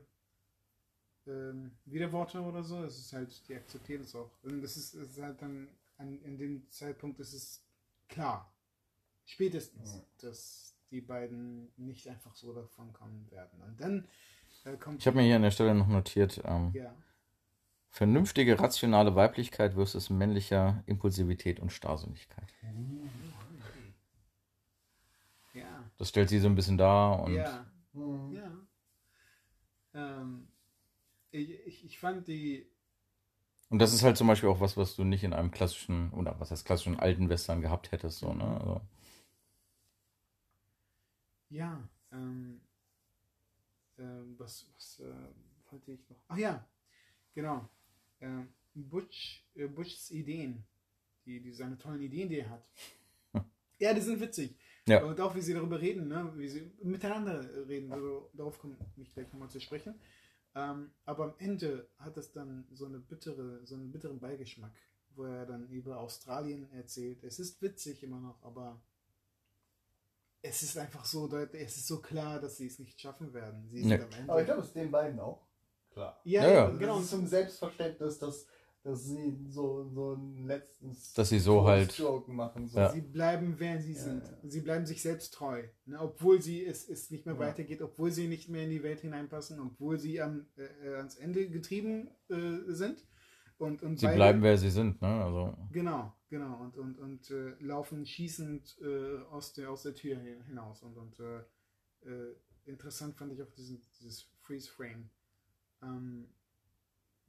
ähm, 1.26 1.72
Widerworte 1.84 2.40
oder 2.40 2.62
so. 2.64 2.82
Es 2.84 2.98
ist 2.98 3.12
halt, 3.12 3.48
die 3.48 3.54
akzeptiert 3.54 4.02
es 4.02 4.14
auch. 4.14 4.30
Und 4.42 4.62
das 4.62 4.76
ist, 4.76 4.94
ist 4.94 5.20
halt 5.20 5.40
dann, 5.40 5.68
an, 5.98 6.20
in 6.22 6.36
dem 6.38 6.68
Zeitpunkt 6.70 7.20
ist 7.20 7.32
es 7.32 7.64
klar. 8.08 8.52
Spätestens, 9.24 9.94
Ja. 9.94 10.02
dass 10.28 10.74
die 10.90 11.00
beiden 11.00 11.72
nicht 11.76 12.08
einfach 12.08 12.34
so 12.34 12.52
davon 12.52 12.92
kommen 12.92 13.30
werden. 13.30 13.62
Und 13.62 13.80
dann 13.80 14.08
äh, 14.64 14.76
kommt. 14.76 15.00
Ich 15.00 15.06
habe 15.06 15.16
mir 15.16 15.22
hier 15.24 15.36
an 15.36 15.42
der 15.42 15.50
Stelle 15.52 15.74
noch 15.74 15.86
notiert, 15.86 16.40
ähm, 16.44 16.72
Ja. 16.74 16.94
vernünftige, 17.88 18.58
rationale 18.58 19.14
Weiblichkeit 19.14 19.74
versus 19.74 20.10
männlicher 20.10 20.82
Impulsivität 20.86 21.60
und 21.60 21.70
Starrsinnigkeit. 21.72 22.52
Ja. 25.54 25.84
Das 25.98 26.08
stellt 26.08 26.28
sie 26.30 26.38
so 26.40 26.48
ein 26.48 26.54
bisschen 26.54 26.78
dar 26.78 27.22
und 27.22 27.34
Ja. 27.34 27.66
Mhm. 27.92 28.32
Ja. 28.32 28.50
Ähm, 29.94 30.48
ich, 31.30 31.84
ich, 31.84 31.98
fand 31.98 32.26
die. 32.28 32.66
Und 33.70 33.78
das 33.78 33.94
ist 33.94 34.02
halt 34.02 34.16
zum 34.16 34.26
Beispiel 34.26 34.48
auch 34.48 34.60
was, 34.60 34.76
was 34.76 34.96
du 34.96 35.04
nicht 35.04 35.24
in 35.24 35.32
einem 35.32 35.50
klassischen, 35.50 36.10
oder 36.12 36.38
was 36.38 36.50
heißt 36.50 36.64
klassischen 36.64 36.98
alten 36.98 37.28
Western 37.28 37.62
gehabt 37.62 37.92
hättest, 37.92 38.18
so, 38.18 38.32
ne? 38.34 38.44
Also, 38.44 38.80
Ja. 41.52 41.86
Ähm, 42.12 42.60
ähm, 43.98 44.34
was 44.38 44.66
was 44.74 45.00
äh, 45.00 45.70
wollte 45.70 45.92
ich 45.92 46.08
noch? 46.08 46.16
Ach 46.28 46.36
ja, 46.38 46.66
genau. 47.34 47.68
Ähm, 48.20 48.48
Butch, 48.74 49.44
äh, 49.54 49.66
Butchs 49.66 50.10
Ideen, 50.10 50.64
die, 51.26 51.40
die 51.40 51.52
seine 51.52 51.76
tollen 51.76 52.00
Ideen, 52.00 52.28
die 52.30 52.38
er 52.38 52.50
hat. 52.50 52.66
ja, 53.78 53.92
die 53.92 54.00
sind 54.00 54.20
witzig. 54.20 54.56
Ja. 54.88 55.04
Und 55.04 55.20
auch 55.20 55.34
wie 55.34 55.40
sie 55.40 55.54
darüber 55.54 55.80
reden, 55.80 56.08
ne? 56.08 56.32
wie 56.36 56.48
sie 56.48 56.72
miteinander 56.82 57.44
reden. 57.68 57.92
Also 57.92 58.30
darauf 58.32 58.58
komme 58.58 58.76
ich 58.96 59.12
gleich 59.14 59.32
nochmal 59.32 59.48
zu 59.50 59.60
sprechen. 59.60 59.94
Ähm, 60.54 60.90
aber 61.04 61.24
am 61.24 61.34
Ende 61.38 61.88
hat 61.98 62.16
es 62.16 62.32
dann 62.32 62.66
so 62.72 62.86
eine 62.86 62.98
bittere, 62.98 63.64
so 63.64 63.74
einen 63.74 63.90
bitteren 63.92 64.18
Beigeschmack, 64.18 64.74
wo 65.14 65.24
er 65.24 65.46
dann 65.46 65.68
über 65.68 65.98
Australien 65.98 66.70
erzählt. 66.72 67.22
Es 67.24 67.38
ist 67.38 67.62
witzig 67.62 68.02
immer 68.02 68.20
noch, 68.20 68.42
aber 68.42 68.82
es 70.42 70.62
ist 70.62 70.76
einfach 70.76 71.04
so 71.04 71.28
deutlich, 71.28 71.62
es 71.62 71.76
ist 71.76 71.86
so 71.86 72.00
klar, 72.02 72.40
dass 72.40 72.56
sie 72.56 72.66
es 72.66 72.78
nicht 72.78 73.00
schaffen 73.00 73.32
werden. 73.32 73.68
Sie 73.70 73.84
Nee. 73.84 73.96
sind 73.96 74.02
am 74.12 74.18
Ende. 74.18 74.32
Aber 74.32 74.40
ich 74.40 74.46
glaube, 74.46 74.60
es 74.62 74.66
ist 74.68 74.76
den 74.76 74.90
beiden 74.90 75.20
auch 75.20 75.46
klar. 75.90 76.20
ja, 76.24 76.42
Ja, 76.42 76.52
ja. 76.52 76.64
Also 76.66 76.78
genau. 76.78 76.96
Das 76.96 77.04
ist 77.04 77.12
ein 77.14 77.26
Selbstverständnis, 77.28 78.18
dass, 78.18 78.46
dass 78.84 79.04
sie 79.04 79.38
so, 79.48 79.88
so 79.90 80.14
ein 80.14 80.46
letztens 80.46 81.12
Dass 81.14 81.28
sie 81.28 81.38
so 81.38 81.64
halt- 81.64 81.96
Joke 81.96 82.30
machen. 82.32 82.66
So. 82.68 82.78
Ja. 82.80 82.90
Sie 82.90 83.00
bleiben, 83.00 83.54
wer 83.58 83.80
sie 83.80 83.92
Ja, 83.92 83.98
sind. 84.00 84.24
ja. 84.26 84.38
Sie 84.50 84.60
bleiben 84.60 84.86
sich 84.86 85.00
selbst 85.02 85.32
treu. 85.34 85.62
Ne? 85.86 86.00
Obwohl 86.00 86.42
sie 86.42 86.64
es, 86.64 86.88
es 86.88 87.10
nicht 87.10 87.24
mehr 87.24 87.36
Ja. 87.36 87.40
weitergeht, 87.40 87.80
obwohl 87.80 88.10
sie 88.10 88.26
nicht 88.26 88.48
mehr 88.48 88.64
in 88.64 88.70
die 88.70 88.82
Welt 88.82 89.00
hineinpassen, 89.00 89.60
obwohl 89.60 89.98
sie 89.98 90.20
am, 90.20 90.46
äh, 90.56 90.62
äh, 90.88 90.96
ans 90.96 91.14
Ende 91.16 91.48
getrieben 91.48 92.08
äh, 92.28 92.72
sind. 92.72 93.06
Und, 93.58 93.82
und 93.84 93.98
sie 94.00 94.06
beide- 94.06 94.16
bleiben, 94.16 94.42
wer 94.42 94.58
sie 94.58 94.70
sind, 94.70 95.00
ne? 95.00 95.24
Also, 95.24 95.56
Genau, 95.70 96.12
genau. 96.28 96.60
Und, 96.60 96.76
und, 96.76 96.98
und 96.98 97.30
äh, 97.30 97.54
laufen 97.60 98.04
schießend 98.04 98.78
äh, 98.82 99.18
aus, 99.30 99.52
der, 99.52 99.70
aus 99.70 99.84
der 99.84 99.94
Tür 99.94 100.16
hin- 100.18 100.42
hinaus. 100.48 100.82
Und, 100.82 100.96
und 100.96 101.20
äh, 101.20 101.38
äh, 102.04 102.34
interessant 102.64 103.14
fand 103.14 103.32
ich 103.32 103.40
auch 103.40 103.50
diesen, 103.52 103.80
dieses 104.00 104.22
Freeze-Frame, 104.40 105.08
ähm, 105.84 106.26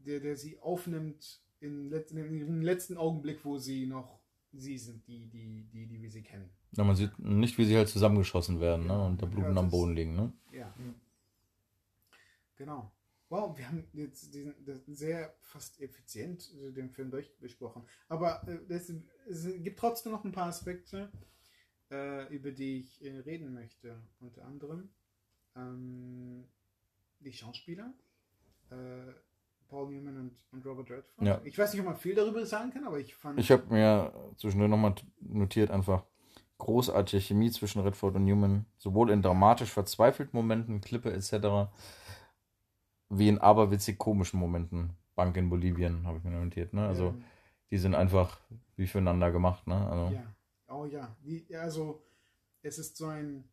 der, 0.05 0.19
der 0.19 0.35
sie 0.35 0.59
aufnimmt 0.59 1.41
in, 1.59 1.91
ihrem 1.91 2.61
letzten 2.61 2.97
Augenblick, 2.97 3.43
wo 3.43 3.57
sie 3.57 3.85
noch 3.85 4.19
sie 4.51 4.77
sind, 4.77 5.07
die, 5.07 5.27
die, 5.27 5.67
die, 5.71 5.87
die 5.87 6.01
wir 6.01 6.11
sie 6.11 6.21
kennen. 6.21 6.49
ja, 6.73 6.83
man 6.83 6.95
sieht 6.95 7.17
nicht, 7.17 7.57
wie 7.57 7.65
sie 7.65 7.75
halt 7.75 7.89
zusammengeschossen 7.89 8.59
werden, 8.59 8.85
ne? 8.85 9.03
Und 9.03 9.21
da 9.21 9.25
bluten 9.25 9.55
Ja, 9.55 9.59
am 9.59 9.69
Boden 9.69 9.95
liegen, 9.95 10.15
ne? 10.15 10.31
Ja. 10.51 10.73
Genau. 12.55 12.91
Wow, 13.29 13.57
wir 13.57 13.67
haben 13.67 13.87
jetzt 13.93 14.33
diesen, 14.35 14.53
sehr 14.87 15.33
fast 15.39 15.81
effizient 15.81 16.53
äh, 16.61 16.71
den 16.71 16.91
Film 16.91 17.09
durchbesprochen. 17.09 17.83
Aber 18.07 18.47
äh, 18.47 18.59
es, 18.71 18.93
es 19.27 19.63
gibt 19.63 19.79
trotzdem 19.79 20.11
noch 20.11 20.23
ein 20.23 20.31
paar 20.31 20.49
Aspekte, 20.49 21.11
äh, 21.89 22.31
über 22.31 22.51
die 22.51 22.77
ich 22.81 23.03
äh, 23.03 23.17
reden 23.19 23.53
möchte. 23.53 23.99
Unter 24.19 24.45
anderem 24.45 24.89
ähm, 25.55 26.45
die 27.21 27.33
Schauspieler, 27.33 27.93
äh, 28.69 29.13
Paul 29.73 29.89
Newman 29.89 30.17
und, 30.17 30.31
und 30.51 30.65
Robert 30.67 30.91
Redford. 30.91 31.27
Ja. 31.27 31.41
Ich 31.43 31.57
weiß 31.57 31.73
nicht, 31.73 31.81
ob 31.81 31.87
man 31.87 31.97
viel 31.97 32.13
darüber 32.13 32.45
sagen 32.45 32.71
kann, 32.71 32.85
aber 32.85 32.99
ich 32.99 33.15
fand. 33.15 33.39
Ich 33.39 33.51
habe 33.51 33.63
mir 33.73 34.13
zwischendurch 34.37 34.69
nochmal 34.69 34.93
notiert, 35.19 35.71
einfach 35.71 36.03
großartige 36.59 37.19
Chemie 37.19 37.49
zwischen 37.49 37.81
Redford 37.81 38.15
und 38.15 38.25
Newman, 38.25 38.67
sowohl 38.77 39.09
in 39.09 39.23
dramatisch 39.23 39.71
verzweifelten 39.71 40.39
Momenten, 40.39 40.79
Klippe 40.79 41.11
etc., 41.11 41.71
wie 43.09 43.27
in 43.27 43.39
aberwitzig 43.39 43.97
komischen 43.97 44.39
Momenten. 44.39 44.95
Bank 45.15 45.37
in 45.37 45.49
Bolivien, 45.49 46.05
habe 46.05 46.19
ich 46.19 46.23
mir 46.23 46.31
notiert, 46.31 46.73
ne? 46.73 46.87
Also, 46.87 47.07
ähm, 47.07 47.23
die 47.69 47.77
sind 47.77 47.95
einfach 47.95 48.39
wie 48.75 48.87
füreinander 48.87 49.31
gemacht, 49.31 49.65
ne? 49.67 49.87
Also, 49.87 50.15
Ja, 50.15 50.23
oh 50.69 50.85
ja. 50.85 51.15
Die, 51.23 51.45
ja, 51.49 51.61
also 51.61 52.03
es 52.61 52.77
ist 52.77 52.95
so 52.97 53.07
ein 53.07 53.43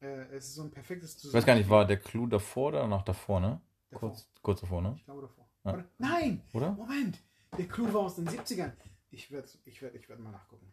äh, 0.00 0.36
es 0.36 0.48
ist 0.48 0.54
so 0.54 0.62
ein 0.62 0.70
perfektes 0.70 1.24
ich 1.24 1.32
weiß 1.32 1.44
gar 1.44 1.54
nicht, 1.54 1.68
war 1.68 1.86
der 1.86 1.98
Clou 1.98 2.26
davor 2.26 2.68
oder 2.68 2.86
nach 2.86 3.02
davor, 3.02 3.40
ne? 3.40 3.60
Davor. 3.90 4.10
Kurz, 4.10 4.30
kurz 4.42 4.60
davor, 4.60 4.82
ne? 4.82 4.94
Ich 4.96 5.04
glaube 5.04 5.22
davor. 5.22 5.48
Ja. 5.64 5.74
Oder? 5.74 5.84
Nein! 5.98 6.42
Oder? 6.52 6.72
Moment! 6.72 7.22
Der 7.56 7.66
Clou 7.66 7.92
war 7.92 8.02
aus 8.02 8.16
den 8.16 8.28
70ern. 8.28 8.72
Ich 9.10 9.30
werde 9.30 9.48
ich 9.64 9.80
werd, 9.80 9.94
ich 9.94 10.08
werd 10.08 10.20
mal 10.20 10.30
nachgucken. 10.30 10.70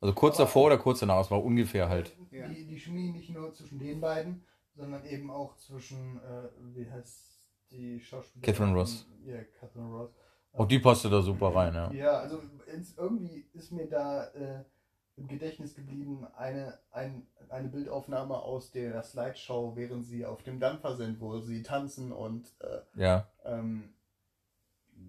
Also 0.00 0.14
kurz 0.14 0.36
davor 0.36 0.66
oder 0.66 0.78
kurz 0.78 1.00
danach, 1.00 1.20
es 1.20 1.30
war 1.30 1.42
ungefähr 1.42 1.88
halt. 1.88 2.16
Ja. 2.30 2.46
Die, 2.48 2.66
die 2.66 2.78
Chemie 2.78 3.10
nicht 3.10 3.30
nur 3.30 3.52
zwischen 3.54 3.78
den 3.78 4.00
beiden, 4.00 4.44
sondern 4.74 5.04
eben 5.06 5.30
auch 5.30 5.56
zwischen, 5.56 6.18
äh, 6.18 6.48
wie 6.74 6.90
heißt 6.90 7.44
die 7.70 8.00
Schauspielerin? 8.00 8.42
Catherine 8.54 8.78
Ross. 8.78 9.06
Ja, 9.24 9.42
Catherine 9.58 9.90
Ross. 9.90 10.10
Auch 10.52 10.66
die 10.66 10.78
passte 10.78 11.10
da 11.10 11.20
super 11.20 11.54
rein, 11.54 11.74
ja. 11.74 11.92
Ja, 11.92 12.18
also 12.18 12.42
irgendwie 12.96 13.48
ist 13.52 13.72
mir 13.72 13.88
da 13.88 14.26
äh, 14.28 14.64
im 15.18 15.28
Gedächtnis 15.28 15.74
geblieben 15.74 16.26
eine, 16.36 16.78
ein, 16.92 17.26
eine 17.48 17.68
Bildaufnahme 17.68 18.36
aus 18.36 18.70
der 18.70 19.02
Slideshow, 19.02 19.74
während 19.76 20.04
sie 20.04 20.24
auf 20.24 20.42
dem 20.42 20.60
Dampfer 20.60 20.96
sind, 20.96 21.20
wo 21.20 21.40
sie 21.40 21.62
tanzen 21.62 22.12
und 22.12 22.54
äh, 22.60 22.80
Ja, 22.94 23.28
ähm, 23.44 23.92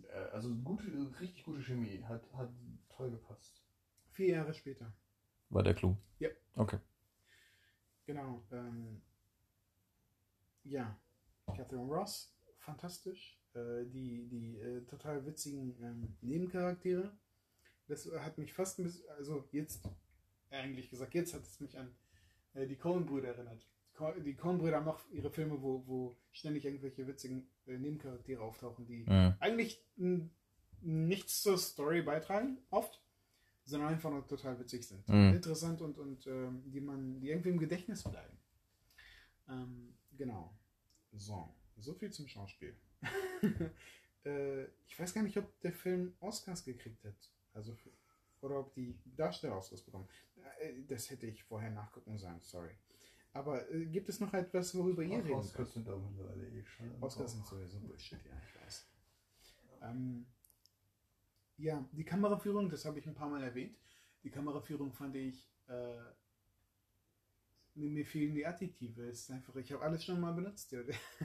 äh, 0.10 0.18
also 0.32 0.54
gute, 0.56 0.86
richtig 1.20 1.44
gute 1.44 1.62
Chemie, 1.62 2.04
hat, 2.08 2.24
hat 2.34 2.50
toll 2.90 3.12
gepasst. 3.12 3.62
Vier 4.12 4.36
Jahre 4.36 4.54
später. 4.54 4.92
war 5.50 5.64
der 5.64 5.74
Clou. 5.76 5.96
Ja. 6.20 6.30
Okay. 6.56 6.80
Genau. 8.06 8.44
Ähm, 8.52 9.02
ja. 10.64 10.98
Catherine 11.56 11.88
Ross, 11.88 12.36
fantastisch. 12.58 13.40
Äh, 13.56 13.86
die 13.86 14.28
die 14.28 14.60
äh, 14.60 14.82
total 14.86 15.26
witzigen 15.26 15.76
ähm, 15.82 16.16
Nebencharaktere. 16.22 17.12
Das 17.90 18.10
hat 18.20 18.38
mich 18.38 18.54
fast 18.54 18.80
ein 18.80 18.84
bisschen, 18.84 19.10
also 19.18 19.48
jetzt, 19.52 19.82
eigentlich 20.50 20.90
gesagt, 20.90 21.14
jetzt 21.16 21.34
hat 21.34 21.42
es 21.44 21.60
mich 21.60 21.78
an 21.78 21.94
äh, 22.54 22.66
die 22.68 22.78
Coen-Brüder 22.78 23.30
erinnert. 23.30 23.68
Die 24.24 24.36
Coen-Brüder 24.36 24.78
haben 24.78 24.86
noch 24.86 25.10
ihre 25.12 25.30
Filme, 25.30 25.62
wo, 25.62 25.86
wo 25.86 26.16
ständig 26.32 26.64
irgendwelche 26.64 27.06
witzigen 27.06 27.50
äh, 27.66 27.78
Nebencharaktere 27.78 28.42
auftauchen, 28.42 28.86
die 28.86 29.04
Mhm. 29.04 29.34
eigentlich 29.40 29.84
nichts 30.82 31.42
zur 31.42 31.58
Story 31.58 32.02
beitragen, 32.02 32.60
oft, 32.70 33.02
sondern 33.66 33.90
einfach 33.90 34.10
nur 34.10 34.26
total 34.26 34.58
witzig 34.60 34.88
sind. 34.88 35.08
Mhm. 35.10 35.34
Interessant 35.34 35.82
und, 35.82 35.98
und 35.98 36.26
ähm, 36.28 36.64
die 36.72 36.80
man, 36.80 37.20
die 37.20 37.30
irgendwie 37.30 37.50
im 37.50 37.60
Gedächtnis 37.60 38.04
bleiben. 38.04 38.38
Ähm, 39.50 39.96
genau. 40.16 40.58
So, 41.12 41.54
so 41.78 41.94
viel 41.94 42.12
zum 42.12 42.28
Schauspiel. 42.28 42.76
äh, 44.26 44.64
ich 44.88 44.98
weiß 44.98 45.14
gar 45.14 45.24
nicht, 45.24 45.38
ob 45.38 45.60
der 45.62 45.74
Film 45.74 46.16
Oscars 46.20 46.64
gekriegt 46.64 47.04
hat. 47.04 47.16
Also 47.54 47.76
oder 48.42 48.60
ob 48.60 48.74
die 48.74 48.98
Darsteller 49.16 49.62
bekommen. 49.86 50.08
Äh, 50.60 50.84
das 50.88 51.10
hätte 51.10 51.28
ich 51.28 51.44
vorher 51.44 51.72
nachgucken 51.72 52.18
sollen, 52.18 52.40
sorry. 52.42 52.76
Aber 53.34 53.70
äh, 53.72 53.86
gibt 53.86 54.10
es 54.10 54.20
noch 54.20 54.34
etwas, 54.34 54.74
worüber 54.76 55.04
ihr 55.04 55.24
reden 55.24 55.34
Oscars 55.34 55.74
sind 55.74 55.88
da 55.88 55.96
mittlerweile 55.96 56.48
eh 56.48 56.64
schon. 56.66 56.92
Oscars 57.02 57.34
sind 57.34 57.46
sowieso 57.46 57.80
Bullshit, 57.80 58.24
ja, 58.26 58.42
ich 58.48 58.62
weiß. 58.62 58.90
Ähm, 59.82 60.26
ja, 61.58 61.86
die 61.92 62.06
Kameraführung, 62.06 62.70
das 62.70 62.86
habe 62.86 63.00
ich 63.00 63.08
ein 63.08 63.14
paar 63.14 63.30
Mal 63.30 63.44
erwähnt. 63.44 63.78
Die 64.24 64.32
Kameraführung 64.32 64.94
fand 64.94 65.16
ich, 65.16 65.52
äh, 65.68 65.96
mir, 67.80 67.90
mir 67.90 68.06
fehlen 68.06 68.34
die 68.34 68.46
Adjektive. 68.46 69.04
Es 69.04 69.22
ist 69.22 69.32
einfach, 69.32 69.56
ich 69.56 69.72
habe 69.72 69.84
alles 69.84 70.04
schon 70.04 70.20
mal 70.20 70.34
benutzt. 70.34 70.72
Ja. 70.72 70.80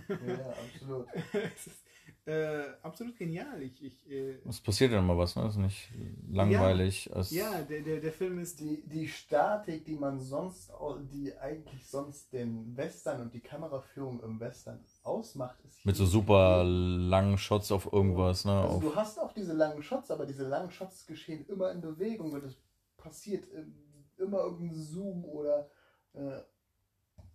Ja, 0.09 0.55
absolut. 0.65 1.07
es 1.33 1.67
ist 1.67 1.85
äh, 2.27 2.65
absolut 2.83 3.17
genial. 3.17 3.63
Ich, 3.63 3.83
ich, 3.83 4.11
äh, 4.11 4.39
Es 4.49 4.61
passiert 4.61 4.93
dann 4.93 5.07
mal 5.07 5.17
was, 5.19 5.37
ne? 5.37 5.47
Ist 5.47 5.57
nicht 5.57 5.91
langweilig. 6.31 7.11
Es, 7.15 7.31
ja, 7.31 7.61
der, 7.63 7.83
der, 7.83 8.01
der 8.01 8.13
Film 8.13 8.39
ist 8.39 8.61
Die, 8.61 8.83
die 8.87 9.09
Statik, 9.09 9.85
die 9.85 9.97
man 9.97 10.21
sonst, 10.21 10.71
die 11.13 11.37
eigentlich 11.37 11.87
sonst 11.87 12.33
den 12.33 12.77
Western 12.77 13.21
und 13.21 13.35
die 13.35 13.41
Kameraführung 13.41 14.23
im 14.23 14.41
Western 14.41 14.83
ausmacht, 15.03 15.57
ist 15.67 15.85
Mit 15.85 15.97
so 15.97 16.07
super 16.07 16.65
langen 16.65 17.37
Shots 17.37 17.71
auf 17.73 17.93
irgendwas, 17.93 18.45
ne? 18.45 18.53
Also 18.53 18.77
Auf, 18.77 18.83
du 18.83 18.97
hast 18.97 19.19
auch 19.19 19.33
diese 19.33 19.53
langen 19.53 19.83
Shots, 19.83 20.11
aber 20.11 20.25
diese 20.25 20.49
langen 20.49 20.71
Shots 20.71 21.07
geschehen 21.07 21.45
immer 21.49 21.73
in 21.73 21.81
Bewegung 21.81 22.33
und 22.33 22.45
es 22.45 22.57
passiert 22.97 23.47
ähm, 23.55 23.75
immer 24.17 24.39
irgendein 24.39 24.75
Zoom 24.75 25.25
oder 25.25 25.69
äh, 26.15 26.41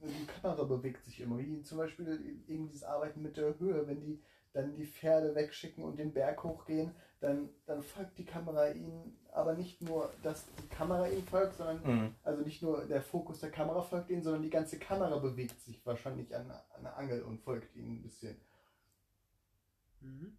die 0.02 0.26
Kamera 0.42 0.64
bewegt 0.64 1.04
sich 1.06 1.20
immer. 1.20 1.38
Wie 1.38 1.62
zum 1.64 1.78
Beispiel 1.78 2.42
eben 2.48 2.68
dieses 2.68 2.84
Arbeiten 2.84 3.22
mit 3.22 3.38
der 3.38 3.60
Höhe, 3.60 3.88
wenn 3.88 4.02
die 4.02 4.22
dann 4.54 4.76
die 4.76 4.86
Pferde 4.86 5.36
wegschicken 5.36 5.84
und 5.84 6.00
den 6.00 6.14
Berg 6.14 6.44
hochgehen, 6.44 6.96
dann, 7.20 7.50
dann 7.66 7.84
folgt 7.84 8.18
die 8.18 8.26
Kamera 8.26 8.72
ihnen, 8.72 9.18
aber 9.32 9.54
nicht 9.54 9.82
nur, 9.82 10.12
dass 10.24 10.46
die 10.56 10.68
Kamera 10.70 11.08
ihnen 11.08 11.28
folgt, 11.28 11.56
sondern 11.58 11.84
Mhm. 11.84 12.16
also 12.24 12.42
nicht 12.42 12.62
nur 12.64 12.86
der 12.86 13.02
Fokus 13.02 13.42
der 13.42 13.52
Kamera 13.52 13.82
folgt 13.82 14.10
ihnen, 14.10 14.24
sondern 14.24 14.42
die 14.42 14.50
ganze 14.50 14.80
Kamera 14.80 15.18
bewegt 15.20 15.60
sich 15.62 15.86
wahrscheinlich 15.86 16.36
an, 16.36 16.50
an 16.50 16.84
der 16.84 16.98
Angel 16.98 17.22
und 17.24 17.42
folgt 17.42 17.76
ihnen 17.76 17.98
ein 17.98 18.02
bisschen. 18.02 18.38
Mhm. 20.02 20.38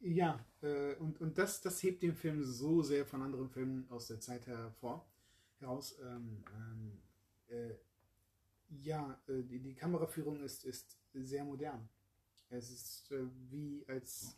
Ja, 0.00 0.38
äh, 0.62 0.94
und, 0.96 1.20
und 1.20 1.36
das, 1.38 1.60
das 1.62 1.82
hebt 1.82 2.02
den 2.02 2.14
Film 2.14 2.44
so 2.44 2.82
sehr 2.82 3.06
von 3.06 3.22
anderen 3.22 3.48
Filmen 3.48 3.90
aus 3.90 4.06
der 4.06 4.20
Zeit 4.20 4.46
hervor, 4.46 5.06
heraus. 5.58 5.98
Ähm, 6.00 6.44
ähm, 6.54 7.02
äh, 7.50 7.74
ja, 8.68 9.20
äh, 9.28 9.42
die, 9.42 9.60
die 9.60 9.74
Kameraführung 9.74 10.42
ist, 10.42 10.64
ist 10.64 10.98
sehr 11.14 11.44
modern. 11.44 11.88
Es 12.50 12.70
ist 12.70 13.12
äh, 13.12 13.26
wie 13.50 13.84
als, 13.88 14.36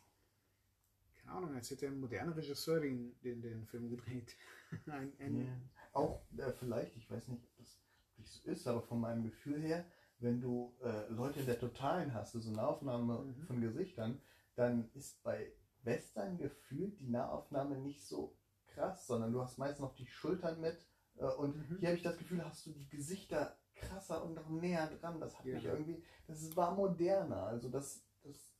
keine 1.15 1.31
Ahnung, 1.37 1.55
als 1.55 1.71
hätte 1.71 1.87
ein 1.87 1.99
moderner 1.99 2.35
Regisseur 2.35 2.79
den, 2.81 3.19
den, 3.21 3.41
den 3.41 3.65
Film 3.67 3.89
gedreht. 3.89 4.35
ein, 4.87 5.13
ein, 5.19 5.71
Auch 5.93 6.21
äh, 6.37 6.51
vielleicht, 6.51 6.95
ich 6.97 7.09
weiß 7.09 7.27
nicht, 7.27 7.43
ob 7.43 7.57
das 7.57 7.79
wirklich 8.17 8.31
so 8.31 8.49
ist, 8.49 8.67
aber 8.67 8.81
von 8.81 8.99
meinem 8.99 9.23
Gefühl 9.23 9.61
her, 9.61 9.85
wenn 10.19 10.41
du 10.41 10.73
äh, 10.81 11.07
Leute 11.09 11.39
in 11.41 11.45
der 11.45 11.59
Totalen 11.59 12.13
hast, 12.13 12.35
also 12.35 12.49
eine 12.49 12.65
Aufnahme 12.65 13.19
Mhm. 13.19 13.43
von 13.47 13.61
Gesichtern, 13.61 14.21
dann 14.55 14.89
ist 14.93 15.21
bei 15.23 15.51
Western 15.83 16.37
gefühlt 16.37 16.99
die 16.99 17.09
Nahaufnahme 17.09 17.77
nicht 17.77 18.03
so 18.05 18.35
krass, 18.67 19.07
sondern 19.07 19.33
du 19.33 19.41
hast 19.41 19.57
meist 19.57 19.79
noch 19.79 19.95
die 19.95 20.07
Schultern 20.07 20.61
mit 20.61 20.77
und 21.15 21.55
Mhm. 21.69 21.77
hier 21.79 21.89
habe 21.89 21.97
ich 21.97 22.03
das 22.03 22.17
Gefühl, 22.17 22.43
hast 22.43 22.65
du 22.65 22.71
die 22.71 22.87
Gesichter 22.89 23.57
krasser 23.75 24.23
und 24.23 24.33
noch 24.35 24.49
näher 24.49 24.87
dran. 24.87 25.19
Das 25.19 25.37
hat 25.37 25.45
Ja. 25.45 25.55
mich 25.55 25.65
irgendwie, 25.65 26.03
das 26.27 26.55
war 26.55 26.73
moderner, 26.75 27.43
also 27.43 27.69
das, 27.69 28.03
das 28.23 28.51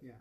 Ja. 0.00 0.20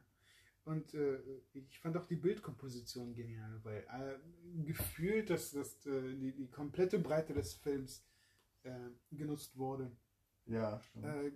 Und 0.66 0.94
äh, 0.94 1.20
ich 1.54 1.80
fand 1.80 1.98
auch 1.98 2.06
die 2.06 2.16
Bildkomposition 2.16 3.14
genial, 3.14 3.60
weil 3.64 3.86
äh, 3.92 4.64
gefühlt, 4.64 5.30
dass, 5.30 5.52
dass 5.52 5.86
äh, 5.86 6.16
die, 6.16 6.32
die 6.34 6.48
komplette 6.50 7.00
Breite 7.00 7.34
des 7.34 7.54
Films 7.56 8.06
äh, 8.64 8.72
genutzt 9.12 9.58
wurde. 9.58 9.92
ja, 10.46 10.80
stimmt. 10.82 11.06
Äh, 11.06 11.32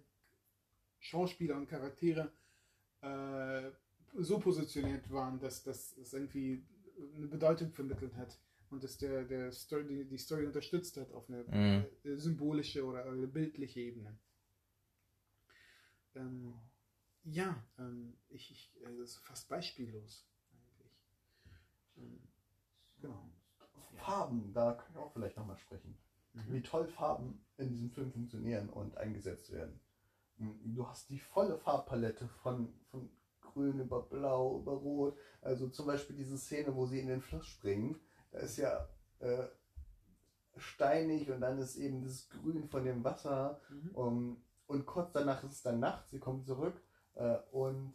Schauspieler 0.99 1.57
und 1.57 1.67
Charaktere 1.67 2.31
äh, 3.01 3.69
so 4.15 4.39
positioniert 4.39 5.09
waren, 5.11 5.39
dass, 5.39 5.63
dass 5.63 5.95
es 5.97 6.13
irgendwie 6.13 6.65
eine 7.15 7.27
Bedeutung 7.27 7.71
vermittelt 7.71 8.15
hat 8.15 8.39
und 8.69 8.83
dass 8.83 8.97
der, 8.97 9.23
der 9.25 9.51
Story, 9.51 9.85
die, 9.87 10.05
die 10.05 10.17
Story 10.17 10.45
unterstützt 10.45 10.97
hat 10.97 11.11
auf 11.13 11.29
eine 11.29 11.43
Mhm. 11.43 11.85
äh, 12.03 12.17
symbolische 12.17 12.83
oder 12.85 13.05
äh, 13.05 13.25
bildliche 13.27 13.79
Ebene. 13.81 14.17
Ähm, 16.15 16.53
ja, 17.23 17.63
ähm, 17.77 18.17
ich, 18.29 18.51
ich, 18.51 18.81
äh, 18.81 18.97
das 18.97 19.11
ist 19.11 19.17
fast 19.19 19.49
beispiellos 19.49 20.27
eigentlich. 20.51 20.91
Ähm, 21.97 22.19
genau. 23.01 23.29
Farben, 23.95 24.53
da 24.53 24.73
können 24.73 24.95
wir 24.95 25.01
auch 25.01 25.13
vielleicht 25.13 25.37
nochmal 25.37 25.57
sprechen. 25.57 25.97
Mhm. 26.33 26.53
wie 26.53 26.61
toll 26.61 26.87
Farben 26.87 27.43
in 27.57 27.69
diesem 27.69 27.89
Film 27.89 28.11
funktionieren 28.11 28.69
und 28.69 28.95
eingesetzt 28.97 29.51
werden. 29.51 29.79
Mm, 30.37 30.75
Du 30.75 30.87
hast 30.87 31.09
die 31.09 31.19
volle 31.19 31.57
Farbpalette 31.57 32.27
von, 32.43 32.71
von 32.91 33.09
grün 33.41 33.79
über 33.79 34.03
blau, 34.03 34.59
über 34.59 34.73
rot. 34.73 35.17
Also 35.41 35.67
zum 35.69 35.87
Beispiel 35.87 36.15
diese 36.15 36.37
Szene, 36.37 36.75
wo 36.75 36.85
sie 36.85 36.99
in 36.99 37.07
den 37.07 37.21
Fluss 37.21 37.47
springen, 37.47 37.99
ist 38.37 38.57
ja 38.57 38.87
äh, 39.19 39.45
steinig 40.57 41.29
und 41.31 41.41
dann 41.41 41.59
ist 41.59 41.75
eben 41.75 42.03
das 42.03 42.29
Grün 42.29 42.67
von 42.67 42.83
dem 42.83 43.03
Wasser. 43.03 43.61
Mhm. 43.69 43.95
Um, 43.95 44.43
und 44.67 44.85
kurz 44.85 45.13
danach 45.13 45.43
ist 45.43 45.53
es 45.53 45.61
dann 45.61 45.79
Nacht, 45.79 46.09
sie 46.09 46.19
kommen 46.19 46.43
zurück 46.43 46.81
äh, 47.15 47.37
und 47.51 47.93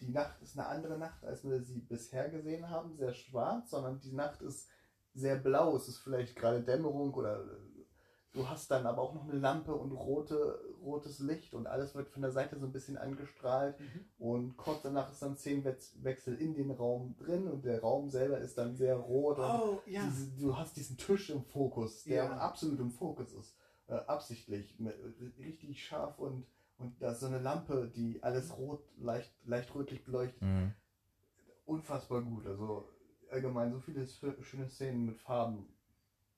die 0.00 0.10
Nacht 0.10 0.40
ist 0.42 0.58
eine 0.58 0.68
andere 0.68 0.98
Nacht, 0.98 1.24
als 1.24 1.42
wir 1.44 1.62
sie 1.62 1.80
bisher 1.80 2.28
gesehen 2.28 2.68
haben, 2.68 2.96
sehr 2.96 3.14
schwarz, 3.14 3.70
sondern 3.70 3.98
die 4.00 4.12
Nacht 4.12 4.42
ist 4.42 4.68
sehr 5.14 5.36
blau. 5.36 5.74
Es 5.76 5.88
ist 5.88 5.98
vielleicht 5.98 6.36
gerade 6.36 6.62
Dämmerung 6.62 7.14
oder 7.14 7.44
du 8.36 8.48
hast 8.48 8.70
dann 8.70 8.86
aber 8.86 9.02
auch 9.02 9.14
noch 9.14 9.24
eine 9.28 9.38
Lampe 9.38 9.74
und 9.74 9.90
rote, 9.92 10.60
rotes 10.82 11.18
Licht 11.18 11.54
und 11.54 11.66
alles 11.66 11.94
wird 11.94 12.08
von 12.08 12.22
der 12.22 12.30
Seite 12.30 12.58
so 12.58 12.66
ein 12.66 12.72
bisschen 12.72 12.96
angestrahlt. 12.96 13.78
Mhm. 13.80 14.04
Und 14.18 14.56
kurz 14.56 14.82
danach 14.82 15.10
ist 15.10 15.20
dann 15.22 15.36
Szenenwechsel 15.36 16.36
in 16.40 16.54
den 16.54 16.70
Raum 16.70 17.16
drin 17.18 17.48
und 17.48 17.64
der 17.64 17.80
Raum 17.80 18.08
selber 18.08 18.38
ist 18.38 18.56
dann 18.58 18.76
sehr 18.76 18.96
rot. 18.96 19.38
Und 19.38 19.44
Oh, 19.44 19.80
ja. 19.86 20.02
diese, 20.04 20.30
du 20.40 20.56
hast 20.56 20.76
diesen 20.76 20.96
Tisch 20.96 21.30
im 21.30 21.42
Fokus, 21.42 22.04
der 22.04 22.24
Ja. 22.24 22.36
absolut 22.38 22.78
im 22.78 22.90
Fokus 22.92 23.32
ist. 23.32 23.56
Äh, 23.88 23.94
absichtlich, 23.94 24.78
mit, 24.78 24.94
richtig 25.38 25.84
scharf 25.84 26.18
und, 26.18 26.44
und 26.78 27.00
da 27.00 27.12
ist 27.12 27.20
so 27.20 27.26
eine 27.26 27.38
Lampe, 27.38 27.90
die 27.94 28.22
alles 28.22 28.56
rot, 28.58 28.82
leicht, 28.98 29.32
leicht 29.44 29.74
rötlich 29.74 30.04
beleuchtet. 30.04 30.42
Mhm. 30.42 30.72
Unfassbar 31.64 32.22
gut. 32.22 32.46
Also 32.46 32.88
allgemein 33.30 33.72
so 33.72 33.80
viele 33.80 34.02
sch- 34.04 34.42
schöne 34.42 34.68
Szenen 34.68 35.06
mit 35.06 35.18
Farben. 35.20 35.66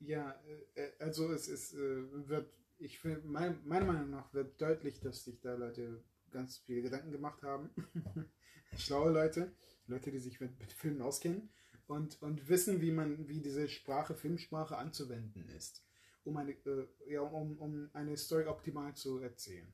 Ja, 0.00 0.32
äh, 0.76 0.80
äh, 0.80 0.92
also 1.00 1.32
es 1.32 1.48
ist, 1.48 1.74
äh, 1.74 2.28
wird, 2.28 2.52
ich 2.78 2.98
finde, 3.00 3.22
mein, 3.26 3.58
meiner 3.66 3.86
Meinung 3.86 4.10
nach 4.10 4.32
wird 4.32 4.60
deutlich, 4.60 5.00
dass 5.00 5.24
sich 5.24 5.40
da 5.40 5.54
Leute 5.54 6.02
ganz 6.30 6.58
viele 6.58 6.82
Gedanken 6.82 7.10
gemacht 7.10 7.42
haben. 7.42 7.70
Schlaue 8.76 9.10
Leute, 9.10 9.52
Leute, 9.86 10.10
die 10.10 10.18
sich 10.18 10.40
mit, 10.40 10.58
mit 10.60 10.72
Filmen 10.72 11.02
auskennen 11.02 11.50
und, 11.86 12.20
und 12.22 12.48
wissen, 12.48 12.80
wie 12.80 12.92
man, 12.92 13.28
wie 13.28 13.40
diese 13.40 13.68
Sprache, 13.68 14.14
Filmsprache 14.14 14.76
anzuwenden 14.76 15.48
ist, 15.48 15.84
um 16.24 16.36
eine, 16.36 16.52
äh, 16.52 16.86
ja, 17.08 17.22
um, 17.22 17.58
um 17.58 17.90
eine 17.92 18.16
Story 18.16 18.46
optimal 18.46 18.94
zu 18.94 19.18
erzählen. 19.18 19.72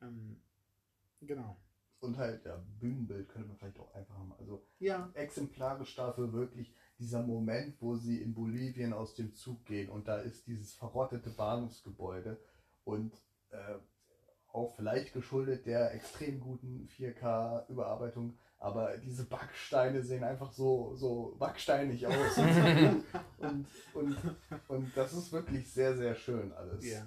Ähm, 0.00 0.40
genau. 1.20 1.60
Und 2.00 2.16
halt, 2.18 2.44
ja, 2.44 2.64
Bühnenbild 2.78 3.28
könnte 3.28 3.48
man 3.48 3.56
vielleicht 3.56 3.80
auch 3.80 3.92
einfach 3.94 4.16
haben. 4.16 4.32
Also 4.38 4.66
Ja, 4.78 5.10
exemplarisch 5.14 5.94
dafür 5.94 6.32
wirklich 6.32 6.74
dieser 6.98 7.22
Moment, 7.22 7.76
wo 7.80 7.96
sie 7.96 8.20
in 8.22 8.34
Bolivien 8.34 8.92
aus 8.92 9.14
dem 9.14 9.34
Zug 9.34 9.64
gehen 9.66 9.90
und 9.90 10.08
da 10.08 10.18
ist 10.18 10.46
dieses 10.46 10.74
verrottete 10.74 11.30
Bahnhofsgebäude 11.30 12.38
und 12.84 13.14
äh, 13.50 13.78
auch 14.52 14.74
vielleicht 14.74 15.12
geschuldet 15.12 15.66
der 15.66 15.94
extrem 15.94 16.40
guten 16.40 16.88
4K-Überarbeitung, 16.96 18.38
aber 18.58 18.96
diese 18.96 19.24
Backsteine 19.24 20.02
sehen 20.02 20.24
einfach 20.24 20.50
so, 20.50 20.94
so 20.94 21.36
backsteinig 21.38 22.06
aus. 22.06 22.38
und, 23.38 23.66
und, 23.92 24.16
und 24.68 24.96
das 24.96 25.12
ist 25.12 25.30
wirklich 25.32 25.70
sehr, 25.70 25.94
sehr 25.96 26.14
schön 26.14 26.52
alles. 26.52 26.84
ja. 26.84 27.06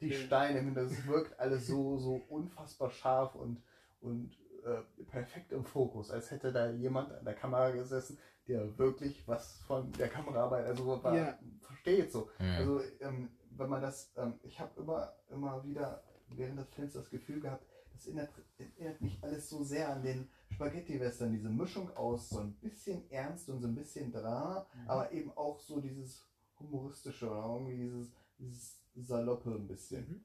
Die. 0.00 0.12
Steine, 0.12 0.72
das 0.72 1.06
wirkt 1.06 1.38
alles 1.38 1.66
so, 1.66 1.98
so 1.98 2.14
unfassbar 2.30 2.90
scharf 2.90 3.34
und, 3.34 3.62
und 4.00 4.34
äh, 4.64 5.04
perfekt 5.10 5.52
im 5.52 5.64
Fokus, 5.64 6.10
als 6.10 6.30
hätte 6.30 6.52
da 6.52 6.70
jemand 6.70 7.12
an 7.12 7.24
der 7.24 7.34
Kamera 7.34 7.70
gesessen, 7.70 8.18
der 8.50 8.78
wirklich 8.78 9.26
was 9.28 9.58
von 9.66 9.90
der 9.92 10.08
Kameraarbeit, 10.08 10.66
also 10.66 11.02
war, 11.02 11.16
Ja. 11.16 11.38
versteht 11.60 12.10
so. 12.12 12.28
Mhm. 12.38 12.46
Also 12.58 12.80
ähm, 13.00 13.28
wenn 13.56 13.70
man 13.70 13.80
das, 13.82 14.12
ähm, 14.16 14.34
ich 14.42 14.58
habe 14.60 14.78
immer, 14.80 15.12
immer 15.30 15.64
wieder 15.64 16.02
während 16.28 16.58
des 16.58 16.68
Films 16.70 16.92
das 16.94 17.08
Gefühl 17.10 17.40
gehabt, 17.40 17.64
das 17.92 18.06
erinnert, 18.06 18.30
erinnert 18.58 19.00
mich 19.00 19.18
alles 19.22 19.48
so 19.48 19.62
sehr 19.62 19.88
an 19.90 20.02
den 20.02 20.28
Spaghetti-Western, 20.52 21.32
diese 21.32 21.48
Mischung 21.50 21.94
aus 21.96 22.28
so 22.30 22.40
ein 22.40 22.54
bisschen 22.54 23.08
Ernst 23.10 23.48
und 23.50 23.60
so 23.60 23.68
ein 23.68 23.74
bisschen 23.74 24.10
Drama, 24.12 24.66
Mhm. 24.74 24.90
aber 24.90 25.12
eben 25.12 25.30
auch 25.36 25.60
so 25.60 25.80
dieses 25.80 26.26
humoristische 26.58 27.30
oder 27.30 27.44
irgendwie 27.54 27.76
dieses, 27.76 28.12
dieses 28.38 29.08
Saloppe 29.08 29.50
ein 29.50 29.66
bisschen. 29.68 30.08
Mhm. 30.08 30.24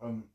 Ähm, 0.00 0.30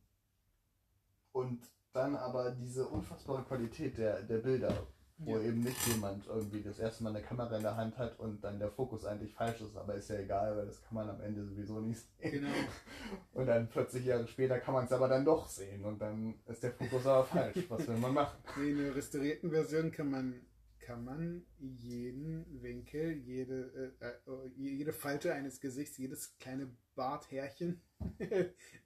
und 1.32 1.62
dann 1.94 2.16
aber 2.16 2.52
diese 2.52 2.88
unfassbare 2.88 3.44
Qualität 3.44 3.98
der, 3.98 4.22
der 4.24 4.40
Bilder, 4.40 4.88
wo 5.18 5.38
Ja. 5.38 5.44
eben 5.44 5.62
nicht 5.62 5.88
jemand 5.88 6.28
irgendwie 6.28 6.62
das 6.62 6.78
erste 6.80 7.04
Mal 7.04 7.12
eine 7.16 7.22
Kamera 7.26 7.56
in 7.56 7.64
der 7.64 7.78
Hand 7.78 7.98
hat 7.98 8.20
und 8.20 8.44
dann 8.44 8.60
der 8.60 8.70
Fokus 8.70 9.06
eigentlich 9.06 9.34
falsch 9.34 9.62
ist, 9.62 9.76
aber 9.78 9.96
ist 9.96 10.10
ja 10.10 10.20
egal, 10.20 10.58
weil 10.58 10.66
das 10.66 10.82
kann 10.84 10.96
man 10.96 11.10
am 11.10 11.22
Ende 11.22 11.46
sowieso 11.46 11.80
nicht 11.80 12.02
sehen. 12.20 12.32
Genau. 12.32 12.50
Und 13.34 13.46
dann 13.48 13.68
40 13.70 14.06
Jahre 14.06 14.28
später 14.28 14.60
kann 14.60 14.74
man 14.74 14.86
es 14.86 14.92
aber 14.92 15.08
dann 15.08 15.24
doch 15.26 15.48
sehen 15.48 15.84
und 15.86 16.00
dann 16.00 16.36
ist 16.48 16.64
der 16.64 16.72
Fokus 16.74 17.06
aber 17.06 17.26
falsch. 17.26 17.58
Was 17.70 17.88
will 17.88 17.98
man 17.98 18.14
machen? 18.14 18.38
In 18.62 18.78
der 18.78 18.96
restaurierten 18.96 19.52
Version 19.52 19.92
kann 19.92 20.10
man, 20.12 20.42
kann 20.80 21.04
man 21.04 21.46
jeden 21.60 22.46
Winkel, 22.62 23.12
jede, 23.14 23.94
äh, 24.00 24.08
äh, 24.08 24.48
jede 24.56 24.94
Falte 24.94 25.34
eines 25.34 25.60
Gesichts, 25.60 25.98
jedes 25.98 26.38
kleine 26.40 26.70
Barthärchen 26.96 27.82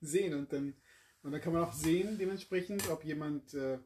sehen. 0.02 0.34
Und 0.34 0.52
dann, 0.54 0.76
und 1.24 1.32
dann 1.32 1.42
kann 1.42 1.54
man 1.54 1.64
auch 1.64 1.74
sehen, 1.74 2.18
dementsprechend, 2.20 2.90
ob 2.90 3.04
jemand 3.04 3.54
äh, 3.54 3.80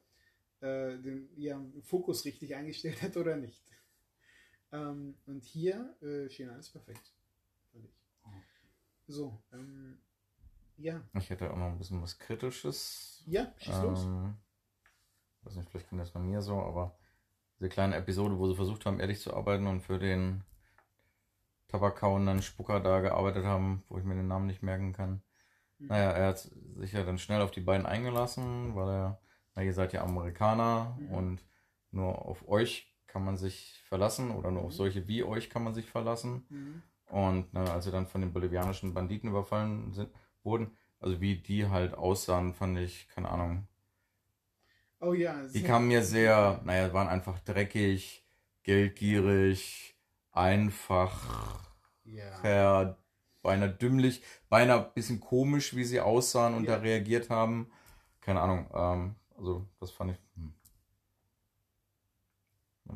äh, 0.63 0.97
den 0.97 1.29
ja, 1.35 1.61
Fokus 1.81 2.25
richtig 2.25 2.55
eingestellt 2.55 3.01
hat 3.01 3.17
oder 3.17 3.35
nicht. 3.35 3.61
Ähm, 4.71 5.15
und 5.25 5.43
hier 5.43 5.95
äh, 6.01 6.29
schien 6.29 6.49
alles 6.49 6.69
perfekt. 6.69 7.13
So, 9.05 9.43
ähm, 9.51 9.97
ja. 10.77 11.01
Ich 11.19 11.29
hätte 11.29 11.51
auch 11.51 11.57
noch 11.57 11.67
ein 11.67 11.77
bisschen 11.77 12.01
was 12.01 12.17
Kritisches. 12.17 13.21
Ja, 13.25 13.53
schieß 13.57 13.81
los. 13.81 14.05
Ähm, 14.05 14.35
weiß 15.43 15.55
nicht, 15.57 15.69
vielleicht 15.69 15.89
ging 15.89 15.99
das 15.99 16.11
bei 16.11 16.19
mir 16.19 16.41
so, 16.41 16.61
aber 16.61 16.97
diese 17.59 17.69
kleine 17.69 17.95
Episode, 17.97 18.37
wo 18.37 18.47
sie 18.47 18.55
versucht 18.55 18.85
haben, 18.85 18.99
ehrlich 18.99 19.19
zu 19.19 19.33
arbeiten 19.33 19.67
und 19.67 19.81
für 19.81 19.99
den 19.99 20.43
tabakkauenden 21.67 22.41
Spucker 22.41 22.79
da 22.79 23.01
gearbeitet 23.01 23.45
haben, 23.45 23.83
wo 23.89 23.97
ich 23.97 24.03
mir 24.03 24.15
den 24.15 24.27
Namen 24.27 24.47
nicht 24.47 24.63
merken 24.63 24.93
kann. 24.93 25.21
naja, 25.79 26.11
er 26.11 26.27
hat 26.27 26.39
sich 26.39 26.93
ja 26.93 27.03
dann 27.03 27.17
schnell 27.17 27.41
auf 27.41 27.51
die 27.51 27.61
beiden 27.61 27.85
eingelassen, 27.85 28.75
weil 28.75 28.89
er, 28.89 29.21
na, 29.55 29.63
ihr 29.63 29.73
seid 29.73 29.93
ja 29.93 30.03
Amerikaner 30.03 30.97
Mhm. 30.99 31.13
und 31.13 31.45
nur 31.91 32.25
auf 32.25 32.47
euch 32.47 32.93
kann 33.07 33.23
man 33.23 33.37
sich 33.37 33.81
verlassen 33.87 34.31
oder 34.31 34.49
nur 34.51 34.63
auf 34.63 34.71
Mhm. 34.71 34.75
solche 34.77 35.07
wie 35.07 35.23
euch 35.23 35.49
kann 35.49 35.63
man 35.63 35.73
sich 35.73 35.89
verlassen. 35.89 36.45
Mhm. 36.49 36.81
Und 37.05 37.53
ne, 37.53 37.69
als 37.71 37.85
sie 37.85 37.91
dann 37.91 38.07
von 38.07 38.21
den 38.21 38.33
bolivianischen 38.33 38.93
Banditen 38.93 39.29
überfallen 39.29 39.93
sind, 39.93 40.09
wurden, 40.43 40.75
also 40.99 41.21
wie 41.21 41.35
die 41.35 41.67
halt 41.67 41.93
aussahen, 41.93 42.53
fand 42.53 42.79
ich, 42.79 43.07
keine 43.09 43.29
Ahnung. 43.29 43.67
Oh 44.99 45.13
ja. 45.13 45.35
Die 45.53 45.63
kamen 45.63 45.87
mir 45.89 46.01
sehr, 46.01 46.61
naja, 46.63 46.93
waren 46.93 47.07
einfach 47.09 47.37
dreckig, 47.39 48.25
geldgierig, 48.63 49.95
einfach, 50.31 51.59
Ja. 52.05 52.31
ver, 52.41 52.97
beinahe 53.41 53.69
dümmlich, 53.69 54.23
beinahe 54.49 54.85
ein 54.87 54.93
bisschen 54.93 55.19
komisch, 55.19 55.75
wie 55.75 55.83
sie 55.83 55.99
aussahen 55.99 56.53
und 56.55 56.63
Ja. 56.63 56.77
da 56.77 56.81
reagiert 56.81 57.29
haben. 57.29 57.71
Keine 58.21 58.39
Ahnung, 58.41 58.69
ähm, 58.73 59.15
also 59.43 59.67
das 59.79 59.91
fand 59.91 60.11
ich. 60.11 60.17
Hm. 60.35 60.53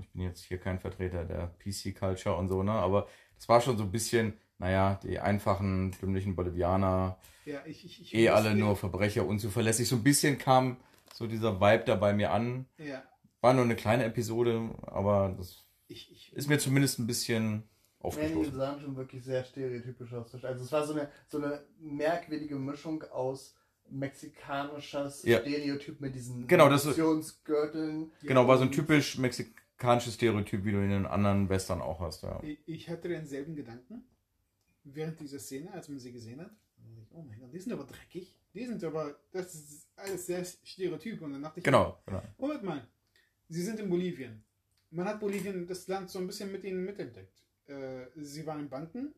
Ich 0.01 0.09
bin 0.11 0.21
jetzt 0.21 0.43
hier 0.43 0.57
kein 0.57 0.79
Vertreter 0.79 1.25
der 1.25 1.55
PC-Culture 1.59 2.35
und 2.35 2.49
so, 2.49 2.63
ne? 2.63 2.71
Aber 2.71 3.07
das 3.35 3.47
war 3.49 3.61
schon 3.61 3.77
so 3.77 3.83
ein 3.83 3.91
bisschen, 3.91 4.33
naja, 4.57 4.99
die 5.03 5.19
einfachen, 5.19 5.91
dümmlichen 6.01 6.35
Bolivianer, 6.35 7.17
ja 7.45 7.61
ich, 7.65 7.85
ich, 7.85 8.01
ich 8.01 8.13
eh 8.13 8.29
alle 8.29 8.55
nur 8.55 8.75
Verbrecher, 8.75 9.25
unzuverlässig. 9.25 9.87
So 9.87 9.95
ein 9.97 10.03
bisschen 10.03 10.37
kam 10.37 10.77
so 11.13 11.27
dieser 11.27 11.59
Vibe 11.59 11.85
da 11.85 11.95
bei 11.95 12.13
mir 12.13 12.31
an. 12.31 12.65
Ja. 12.77 13.03
War 13.41 13.53
nur 13.53 13.63
eine 13.63 13.75
kleine 13.75 14.05
Episode, 14.05 14.69
aber 14.83 15.33
das 15.37 15.65
ist 15.87 16.49
mir 16.49 16.59
zumindest 16.59 16.99
ein 16.99 17.07
bisschen 17.07 17.63
aufgestoßen. 17.99 18.55
sahen 18.55 18.81
schon 18.81 18.95
wirklich 18.95 19.23
sehr 19.23 19.43
stereotypisch 19.43 20.13
aus. 20.13 20.33
Also 20.43 20.63
es 20.63 20.71
war 20.71 20.85
so 20.85 20.93
eine, 20.93 21.09
so 21.27 21.37
eine 21.37 21.63
merkwürdige 21.79 22.55
Mischung 22.55 23.03
aus 23.03 23.55
mexikanischer 23.89 25.11
Ja. 25.23 25.39
Stereotyp 25.39 25.99
mit 26.01 26.15
diesen 26.15 26.47
Genau, 26.47 26.67
Munitionsgürteln. 26.69 28.11
Genau, 28.21 28.47
war 28.47 28.57
so 28.57 28.63
ein 28.63 28.71
typisch 28.71 29.17
mexikanisches 29.17 30.15
Stereotyp, 30.15 30.65
wie 30.65 30.71
du 30.71 30.79
in 30.79 30.89
den 30.89 31.05
anderen 31.05 31.49
Western 31.49 31.81
auch 31.81 31.99
hast, 31.99 32.23
ja. 32.23 32.41
ich, 32.43 32.59
ich 32.65 32.89
hatte 32.89 33.07
denselben 33.09 33.55
Gedanken 33.55 34.03
während 34.83 35.19
dieser 35.19 35.39
Szene, 35.39 35.71
als 35.73 35.89
man 35.89 35.99
sie 35.99 36.11
gesehen 36.11 36.41
hat. 36.41 36.51
Oh 37.11 37.21
mein 37.23 37.39
Gott, 37.39 37.53
die 37.53 37.59
sind 37.59 37.73
aber 37.73 37.83
dreckig. 37.85 38.35
Die 38.53 38.65
sind 38.65 38.83
aber, 38.83 39.19
das 39.31 39.53
ist 39.53 39.87
alles 39.95 40.25
sehr 40.25 40.43
stereotyp. 40.45 41.21
Und 41.21 41.33
dann 41.33 41.41
dachte 41.43 41.59
ich, 41.59 41.63
Genau, 41.63 41.97
genau. 42.05 42.23
Moment 42.37 42.63
mal, 42.63 42.87
sie 43.49 43.61
sind 43.61 43.79
in 43.79 43.89
Bolivien. 43.89 44.43
Man 44.89 45.05
hat 45.05 45.19
Bolivien, 45.19 45.67
das 45.67 45.87
Land, 45.87 46.09
so 46.09 46.19
ein 46.19 46.27
bisschen 46.27 46.51
mit 46.51 46.63
ihnen 46.63 46.85
mitentdeckt. 46.85 47.43
Äh, 47.65 48.05
sie 48.15 48.45
waren 48.45 48.61
in 48.61 48.69
Banken. 48.69 49.13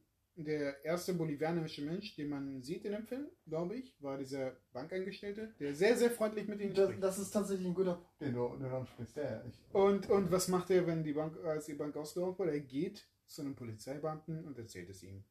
Der 0.45 0.85
erste 0.85 1.13
bolivianische 1.13 1.81
Mensch, 1.81 2.15
den 2.15 2.29
man 2.29 2.63
sieht 2.63 2.85
in 2.85 2.93
dem 2.93 3.05
Film, 3.05 3.27
glaube 3.45 3.75
ich, 3.75 3.93
war 3.99 4.17
dieser 4.17 4.55
Bankangestellte, 4.71 5.53
der 5.59 5.75
sehr, 5.75 5.97
sehr 5.97 6.11
freundlich 6.11 6.47
mit 6.47 6.61
Das, 6.61 6.85
spricht. 6.85 7.03
das 7.03 7.19
ist 7.19 7.31
tatsächlich 7.31 7.67
ein 7.67 7.73
guter 7.73 7.95
Punkt, 7.95 8.21
den 8.21 8.33
du, 8.33 8.47
den 8.49 8.69
du 8.69 8.75
ansprichst. 8.77 9.17
Ja, 9.17 9.43
Und, 9.73 10.09
und 10.09 10.31
was 10.31 10.47
macht 10.47 10.69
er, 10.69 10.87
wenn 10.87 11.03
die 11.03 11.11
Bank, 11.11 11.37
als 11.43 11.65
die 11.65 11.73
Bank 11.73 11.97
ausgeraubt 11.97 12.39
wurde? 12.39 12.51
Er 12.51 12.61
geht 12.61 13.05
zu 13.27 13.41
einem 13.41 13.55
Polizeibeamten 13.55 14.45
und 14.45 14.57
erzählt 14.57 14.89
es 14.89 15.03
ihm. 15.03 15.25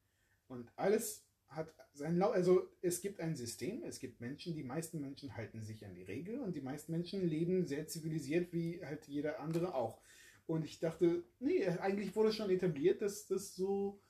Und 0.46 0.70
alles 0.76 1.24
hat 1.48 1.74
sein 1.94 2.18
Lau 2.18 2.28
also 2.30 2.68
es 2.82 3.00
gibt 3.00 3.20
ein 3.20 3.34
System, 3.34 3.82
es 3.84 3.98
gibt 4.00 4.20
Menschen, 4.20 4.54
die 4.54 4.62
meisten 4.62 5.00
Menschen 5.00 5.34
halten 5.36 5.62
sich 5.62 5.86
an 5.86 5.94
die 5.94 6.02
Regel 6.02 6.40
und 6.40 6.54
die 6.54 6.60
meisten 6.60 6.92
Menschen 6.92 7.26
leben 7.26 7.64
sehr 7.64 7.86
zivilisiert, 7.86 8.52
wie 8.52 8.84
halt 8.84 9.06
jeder 9.08 9.40
andere 9.40 9.74
auch. 9.74 10.02
Und 10.46 10.64
ich 10.64 10.80
dachte, 10.80 11.24
nee, 11.40 11.66
eigentlich 11.66 12.14
wurde 12.14 12.32
schon 12.32 12.50
etabliert, 12.50 13.00
dass 13.02 13.26
das 13.26 13.54
so 13.54 14.00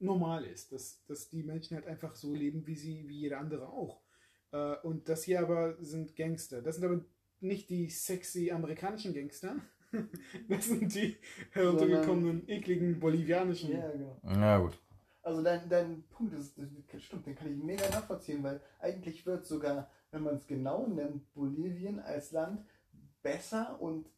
normal 0.00 0.44
ist, 0.44 0.72
dass, 0.72 1.04
dass 1.06 1.28
die 1.28 1.42
Menschen 1.42 1.76
halt 1.76 1.86
einfach 1.86 2.14
so 2.14 2.34
leben, 2.34 2.66
wie 2.66 2.76
sie, 2.76 3.08
wie 3.08 3.20
jeder 3.20 3.38
andere 3.38 3.68
auch. 3.68 4.00
Äh, 4.52 4.76
Und 4.82 5.08
das 5.08 5.24
hier 5.24 5.40
aber 5.40 5.76
sind 5.82 6.16
Gangster. 6.16 6.62
Das 6.62 6.76
sind 6.76 6.84
aber 6.84 7.04
nicht 7.40 7.68
die 7.70 7.88
sexy 7.90 8.50
amerikanischen 8.50 9.14
Gangster. 9.14 9.56
Das 10.48 10.66
sind 10.66 10.94
die 10.94 11.16
heruntergekommenen, 11.52 12.46
ekligen 12.46 13.00
bolivianischen. 13.00 13.72
ja, 13.72 13.90
genau. 13.90 14.20
Ja, 14.22 14.58
gut. 14.58 14.78
Also 15.22 15.42
dein, 15.42 15.66
dein 15.68 16.02
Punkt 16.10 16.34
ist, 16.34 16.58
das 16.58 17.02
stimmt, 17.02 17.26
den 17.26 17.34
kann 17.34 17.50
ich 17.50 17.56
mega 17.56 17.88
nachvollziehen, 17.88 18.42
weil 18.42 18.60
eigentlich 18.80 19.24
wird 19.24 19.46
sogar, 19.46 19.90
wenn 20.10 20.22
man 20.22 20.36
es 20.36 20.46
genau 20.46 20.86
nimmt, 20.86 21.32
Bolivien 21.34 22.00
als 22.00 22.32
Land 22.32 22.66
besser 23.22 23.80
und 23.80 24.10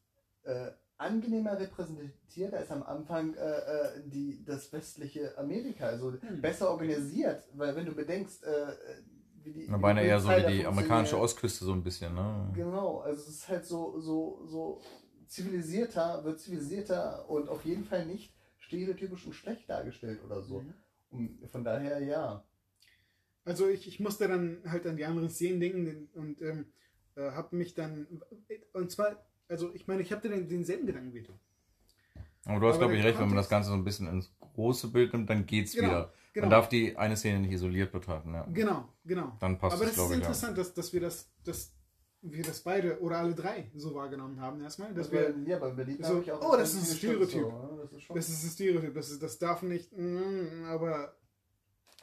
äh, 0.43 0.73
angenehmer 1.01 1.59
repräsentiert 1.59 2.55
als 2.55 2.71
am 2.71 2.83
Anfang 2.83 3.35
äh, 3.35 3.39
äh, 3.39 4.03
die, 4.05 4.45
das 4.45 4.73
westliche 4.73 5.37
Amerika. 5.39 5.87
Also 5.87 6.13
Hm. 6.13 6.41
besser 6.41 6.71
organisiert, 6.71 7.43
weil 7.55 7.75
wenn 7.75 7.87
du 7.87 7.95
bedenkst, 7.95 8.45
äh, 8.45 8.67
wie 9.43 9.53
die. 9.53 9.67
Na, 9.69 9.79
beinahe 9.79 10.05
eher 10.05 10.21
so 10.21 10.29
wie 10.29 10.47
die 10.53 10.67
amerikanische. 10.67 11.19
Ostküste 11.19 11.65
so 11.65 11.73
ein 11.73 11.83
bisschen, 11.83 12.15
ne? 12.15 12.51
Genau, 12.55 13.01
also 13.01 13.21
es 13.23 13.29
ist 13.29 13.49
halt 13.49 13.65
so, 13.65 13.99
so, 14.01 14.43
so 14.47 14.81
zivilisierter, 15.27 16.25
wird 16.25 16.41
zivilisierter 16.41 17.29
und 17.31 17.49
auf 17.49 17.65
jeden 17.65 17.85
Fall 17.85 18.05
nicht 18.05 18.35
stereotypisch 18.59 19.27
und 19.27 19.33
schlecht 19.33 19.69
dargestellt 19.71 20.21
oder 20.25 20.43
so. 20.43 20.61
Mhm. 20.61 20.75
Und 21.11 21.51
von 21.51 21.65
daher 21.65 22.01
ja. 22.01 22.45
Also 23.45 23.69
ich, 23.69 23.89
ich 23.89 24.01
musste 24.01 24.29
dann 24.29 24.63
halt 24.67 24.87
an 24.87 24.97
die 24.97 25.05
anderen 25.07 25.31
Szenen 25.31 25.61
denken 25.61 26.09
und 26.15 26.43
ähm, 26.43 26.67
äh, 27.17 27.31
habe 27.33 27.57
mich 27.57 27.75
dann 27.75 28.07
und 28.75 28.91
zwar, 28.91 29.17
also 29.51 29.71
ich 29.75 29.87
meine, 29.87 30.03
ich 30.03 30.13
habe 30.13 30.27
den, 30.29 30.49
denselben 30.49 30.87
Gedanken 30.87 31.13
wie 31.13 31.23
du. 31.23 31.33
Aber 32.47 32.61
du 32.61 32.69
hast, 32.69 32.79
glaube 32.79 32.97
ich, 32.97 33.05
recht, 33.05 33.19
wenn 33.19 33.27
man 33.29 33.37
das 33.37 33.49
Ganze 33.51 33.69
so 33.69 33.75
ein 33.75 33.85
bisschen 33.85 34.09
ins 34.09 34.33
große 34.41 34.89
Bild 34.89 35.13
nimmt, 35.13 35.29
dann 35.29 35.45
geht's 35.45 35.73
Genau, 35.75 35.89
wieder. 35.89 36.13
Genau, 36.33 36.45
Man 36.47 36.51
darf 36.51 36.69
die 36.69 36.97
eine 36.97 37.17
Szene 37.17 37.41
nicht 37.41 37.53
isoliert 37.53 37.91
betrachten, 37.93 38.33
ja. 38.33 38.47
genau, 38.53 38.89
genau. 39.05 39.37
Dann 39.41 39.59
passt 39.59 39.75
Aber 39.77 39.85
es, 39.85 39.91
das 39.91 39.91
ist 39.91 39.95
glaube 39.97 40.15
ich, 40.15 40.21
ja. 40.21 40.27
interessant, 40.27 40.57
dass, 40.57 40.73
dass 40.73 40.93
wir 40.93 41.01
das, 41.01 41.29
dass 41.45 41.75
wir 42.23 42.45
das 42.45 42.61
beide 42.61 43.01
oder 43.01 43.19
alle 43.19 43.35
drei 43.35 43.71
so 43.75 43.95
wahrgenommen 43.95 44.41
haben 44.41 44.61
erstmal, 44.61 44.95
dass 44.95 45.11
Das 45.11 45.13
wir 45.13 45.35
ja, 45.47 45.59
bei 45.59 45.71
Berlin 45.71 45.99
so, 46.01 46.09
habe 46.11 46.21
ich 46.23 46.31
auch. 46.33 46.53
oh, 46.53 46.57
das 46.57 46.75
ist 46.75 46.93
ein 46.93 46.97
Stereotyp. 46.99 47.41
So, 47.43 47.49
ne? 47.51 47.79
das 47.83 47.93
ist 47.93 48.03
schon, 48.03 48.17
Das 48.17 48.29
ist 48.29 48.45
ein 48.45 48.51
Stereotyp, 48.51 48.95
das, 48.95 49.11
ist, 49.11 49.23
das 49.23 49.39
darf 49.39 49.63
nicht, 49.63 49.91
mm, 49.93 50.65
aber 50.67 51.15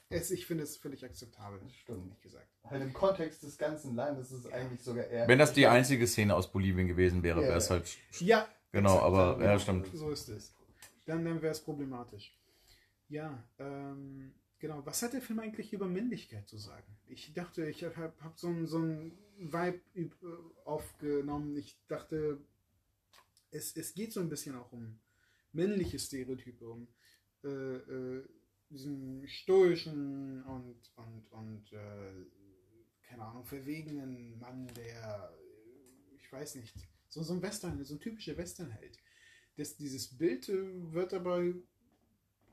es, 0.10 0.32
ich 0.32 0.45
finde 0.45 0.64
es 0.64 0.78
völlig 0.78 1.03
akzeptabel, 1.03 1.60
Das 1.60 1.74
stimmt. 1.74 2.03
ehrlich 2.05 2.22
gesagt. 2.22 2.47
halt 2.64 2.82
im 2.82 2.93
Kontext 2.93 3.43
des 3.43 3.58
ganzen 3.58 3.95
Landes 3.95 4.32
ist 4.32 4.45
es 4.45 4.51
eigentlich 4.51 4.82
sogar 4.82 5.05
eher. 5.05 5.28
Wenn 5.28 5.39
das 5.39 5.53
die 5.53 5.68
einzige 5.68 6.08
Szene 6.08 6.36
aus 6.36 6.51
Bolivien 6.51 6.88
gewesen 6.88 7.24
wäre, 7.24 7.41
Ja, 7.41 7.47
wäre 7.49 7.58
es 7.58 7.70
ja. 7.70 7.76
halt. 7.76 7.97
Ja, 8.20 8.47
Genau, 8.72 8.95
exakt, 8.95 9.05
aber 9.05 9.43
ja, 9.43 9.60
stimmt. 9.60 9.88
So 9.93 10.12
ist 10.12 10.30
es. 10.30 10.53
Dann, 11.05 11.24
dann 11.24 11.41
wäre 11.41 11.51
es 11.53 11.62
problematisch. 11.62 12.38
Ja, 13.10 13.41
ähm, 13.60 14.34
genau. 14.60 14.86
Was 14.86 15.01
hat 15.01 15.14
der 15.14 15.22
Film 15.22 15.39
eigentlich 15.39 15.72
über 15.72 15.88
Männlichkeit 15.88 16.47
zu 16.47 16.58
sagen? 16.58 16.86
Ich 17.08 17.34
dachte, 17.34 17.70
ich 17.70 17.84
habe 17.84 18.14
hab 18.22 18.38
so 18.38 18.47
einen 18.47 18.68
so 18.68 18.80
Vibe 19.39 19.80
äh, 19.95 20.10
aufgenommen. 20.66 21.55
Ich 21.55 21.78
dachte, 21.88 22.39
es, 23.51 23.76
es 23.78 23.93
geht 23.93 24.12
so 24.12 24.20
ein 24.20 24.30
bisschen 24.30 24.55
auch 24.55 24.72
um 24.74 24.99
männliche 25.53 25.97
Stereotype, 25.97 26.68
um 26.68 26.88
äh, 27.43 27.47
äh, 27.47 28.24
diesen 28.70 29.28
stoischen 29.28 30.43
und, 30.43 30.91
und, 30.95 31.32
und 31.32 31.74
äh, 31.74 32.26
keine 33.03 33.24
Ahnung, 33.24 33.45
verwegenen 33.45 34.38
Mann, 34.39 34.68
der, 34.76 35.34
ich 36.18 36.32
weiß 36.32 36.55
nicht, 36.55 36.76
so, 37.07 37.24
so 37.24 37.34
ein 37.34 37.41
Western, 37.41 37.84
so 37.84 37.95
ein 37.95 37.99
typischer 37.99 38.36
Westernheld. 38.38 38.97
Das, 39.55 39.78
dieses 39.78 40.18
Bild 40.18 40.49
äh, 40.49 40.91
wird 40.93 41.13
aber 41.13 41.38
n- 41.39 41.63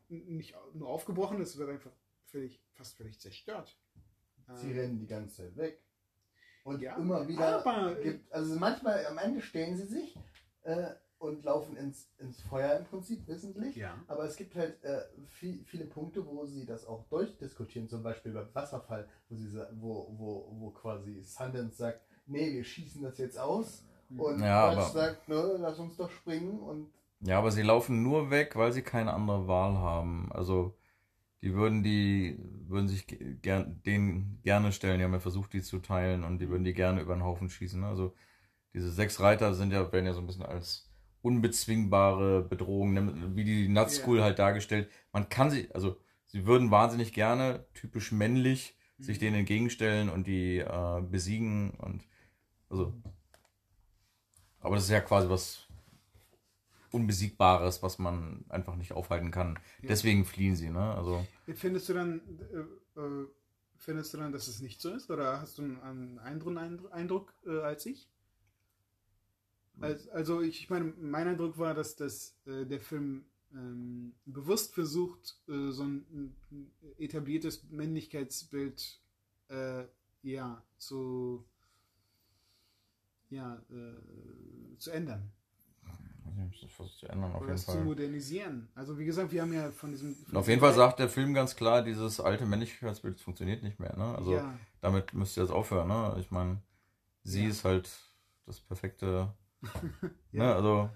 nicht 0.09 0.55
nur 0.75 0.89
aufgebrochen, 0.89 1.41
es 1.41 1.57
wird 1.57 1.71
einfach 1.71 1.93
völlig, 2.27 2.63
fast 2.75 2.97
völlig 2.97 3.19
zerstört. 3.21 3.77
Sie 4.55 4.71
Ähm, 4.71 4.79
rennen 4.79 4.99
die 5.01 5.07
ganze 5.07 5.37
Zeit 5.37 5.57
weg. 5.57 5.83
Und 6.63 6.81
Ja, 6.81 6.97
immer 6.97 7.27
wieder 7.29 7.65
aber- 7.67 7.95
gibt, 8.01 8.31
also 8.33 8.57
manchmal 8.57 9.05
am 9.07 9.19
Ende 9.19 9.43
stellen 9.43 9.77
sie 9.77 9.87
sich 9.87 10.17
äh, 10.63 10.95
und 11.25 11.45
laufen 11.45 11.77
ins, 11.77 12.09
ins 12.19 12.41
Feuer 12.43 12.79
im 12.79 12.85
Prinzip 12.85 13.27
wissentlich. 13.27 13.77
ja. 13.77 13.95
Aber 14.09 14.25
es 14.25 14.37
gibt 14.37 14.55
halt 14.55 14.83
äh, 14.85 15.01
viel, 15.29 15.65
viele 15.65 15.85
Punkte, 15.87 16.25
wo 16.27 16.45
sie 16.47 16.65
das 16.67 16.87
auch 16.87 17.05
durchdiskutieren, 17.09 17.89
zum 17.89 18.03
Beispiel 18.03 18.33
beim 18.33 18.49
Wasserfall, 18.55 19.09
wo, 19.29 19.35
sie, 19.37 19.53
wo, 19.73 20.09
wo, 20.17 20.49
wo 20.61 20.71
quasi 20.71 21.23
Sundance 21.23 21.77
sagt, 21.77 22.01
nee, 22.27 22.53
wir 22.53 22.65
schießen 22.65 23.03
das 23.03 23.19
jetzt 23.19 23.39
aus. 23.39 23.85
Und 24.17 24.41
Ja, 24.41 24.69
Quatsch 24.73 24.79
aber- 24.79 24.91
sagt, 24.91 25.29
ne, 25.29 25.57
lass 25.59 25.79
uns 25.79 25.97
doch 25.97 26.11
springen. 26.11 26.59
Und 26.61 26.93
Ja, 27.21 27.39
aber 27.39 27.51
sie 27.51 27.63
laufen 27.63 28.03
nur 28.03 28.31
weg, 28.31 28.55
weil 28.57 28.73
sie 28.73 28.83
keine 28.83 29.13
andere 29.13 29.49
Wahl 29.49 29.75
haben. 29.79 30.31
Also, 30.33 30.77
die 31.43 31.53
würden 31.55 31.83
die, 31.83 32.39
würden 32.69 32.89
sich 32.89 33.07
ge- 33.07 33.35
gern, 33.43 33.83
denen 33.85 34.41
gerne 34.43 34.73
stellen. 34.73 34.99
Die 34.99 35.05
haben 35.05 35.13
ja 35.13 35.19
versucht, 35.21 35.53
die 35.53 35.63
zu 35.63 35.79
teilen 35.79 36.23
und 36.25 36.39
die 36.39 36.49
würden 36.49 36.65
die 36.65 36.73
gerne 36.75 37.01
über 37.03 37.15
den 37.15 37.25
Haufen 37.25 37.49
schießen. 37.51 37.81
ne? 37.81 37.87
Also, 37.89 38.15
diese 38.73 38.91
sechs 38.91 39.21
Reiter 39.21 39.55
sind 39.55 39.73
ja, 39.73 39.91
werden 39.93 40.07
ja 40.07 40.13
so 40.15 40.21
ein 40.21 40.27
bisschen 40.27 40.45
als 40.47 40.91
unbezwingbare 41.25 42.43
Bedrohung, 42.43 42.93
ne, 42.93 43.33
wie 43.35 43.45
die 43.45 43.69
Nut 43.69 43.91
School 43.91 44.23
halt 44.23 44.39
dargestellt. 44.39 44.91
Man 45.11 45.31
kann 45.31 45.51
sie, 45.51 45.71
also, 45.73 45.97
sie 46.27 46.47
würden 46.47 46.71
wahnsinnig 46.71 47.15
gerne, 47.15 47.65
typisch 47.73 48.13
männlich, 48.13 48.77
sich 48.99 49.19
denen 49.19 49.37
entgegenstellen 49.37 50.11
und 50.11 50.27
die 50.27 50.59
äh, 50.59 51.03
besiegen 51.03 51.71
und, 51.79 52.07
also, 52.69 52.95
aber 54.61 54.77
das 54.77 54.85
ist 54.85 54.91
ja 54.91 55.01
quasi 55.01 55.29
was 55.29 55.67
Unbesiegbares, 56.91 57.83
was 57.83 57.99
man 57.99 58.45
einfach 58.51 58.77
nicht 58.77 58.93
aufhalten 58.93 59.31
kann. 59.31 59.59
Ja. 59.83 59.89
Deswegen 59.89 60.25
fliehen 60.25 60.55
sie, 60.57 60.71
ne? 60.71 60.95
Also, 60.95 61.27
Findest 61.55 61.89
du 61.89 61.95
dann, 61.95 62.21
äh, 62.97 63.01
äh, 63.01 63.27
findest 63.77 64.15
du 64.15 64.19
dann, 64.19 64.31
dass 64.31 64.47
es 64.47 64.61
nicht 64.61 64.81
so 64.81 64.91
ist? 64.91 65.11
Oder 65.11 65.41
hast 65.41 65.59
du 65.59 65.63
einen 65.63 66.19
anderen 66.19 66.59
Eindruck, 66.59 66.93
Eindruck 66.93 67.35
äh, 67.47 67.61
als 67.61 67.87
ich? 67.87 68.09
Also, 69.81 70.11
also 70.13 70.41
ich, 70.41 70.63
ich 70.63 70.71
meine, 70.71 70.93
mein 70.99 71.29
Eindruck 71.29 71.59
war, 71.59 71.75
dass, 71.75 71.97
dass 71.97 72.37
äh, 72.47 72.65
der 72.65 72.81
Film 72.81 73.25
ähm, 73.53 74.15
bewusst 74.25 74.75
versucht, 74.75 75.37
äh, 75.49 75.71
so 75.71 75.85
ein, 75.85 76.35
ein, 76.51 76.71
etabliertes 76.99 77.65
Männlichkeitsbild 77.71 79.01
äh, 79.49 79.85
ja, 80.23 80.63
zu, 80.79 81.45
ja, 83.31 83.63
äh, 83.71 84.79
zu 84.79 84.91
ändern. 84.91 85.31
Ich 86.51 86.73
versuche 86.73 86.97
zu 86.99 87.07
ändern, 87.07 87.33
auf 87.33 87.43
Oder 87.43 87.47
jeden 87.51 87.55
es 87.57 87.67
zu 87.67 87.73
Fall. 87.73 87.85
modernisieren. 87.85 88.69
Also 88.75 88.99
wie 88.99 89.05
gesagt, 89.05 89.31
wir 89.33 89.43
haben 89.43 89.53
ja 89.53 89.71
von 89.71 89.93
diesem... 89.93 90.15
Von 90.17 90.37
Auf 90.37 90.49
jeden 90.49 90.61
Fall 90.61 90.75
sagt 90.75 90.99
der 90.99 91.09
Film 91.09 91.33
ganz 91.35 91.55
klar, 91.55 91.83
dieses 91.83 92.21
alte 92.21 92.47
Männlichkeitsbild 92.47 93.21
funktioniert 93.21 93.63
nicht 93.63 93.79
mehr. 93.79 93.97
Ne? 93.97 94.17
Also 94.17 94.35
ja, 94.35 94.59
damit 94.81 95.15
müsst 95.15 95.37
ihr 95.37 95.43
jetzt 95.45 95.53
aufhören. 95.53 95.89
Ne? 95.89 96.17
Ich 96.21 96.31
meine, 96.31 96.61
sie 97.23 97.45
Ja. 97.45 97.51
ist 97.51 97.65
halt 97.65 97.89
das 98.47 98.61
perfekte. 98.61 99.33
Ja. 100.33 100.45
ne? 100.45 100.55
Also 100.55 100.91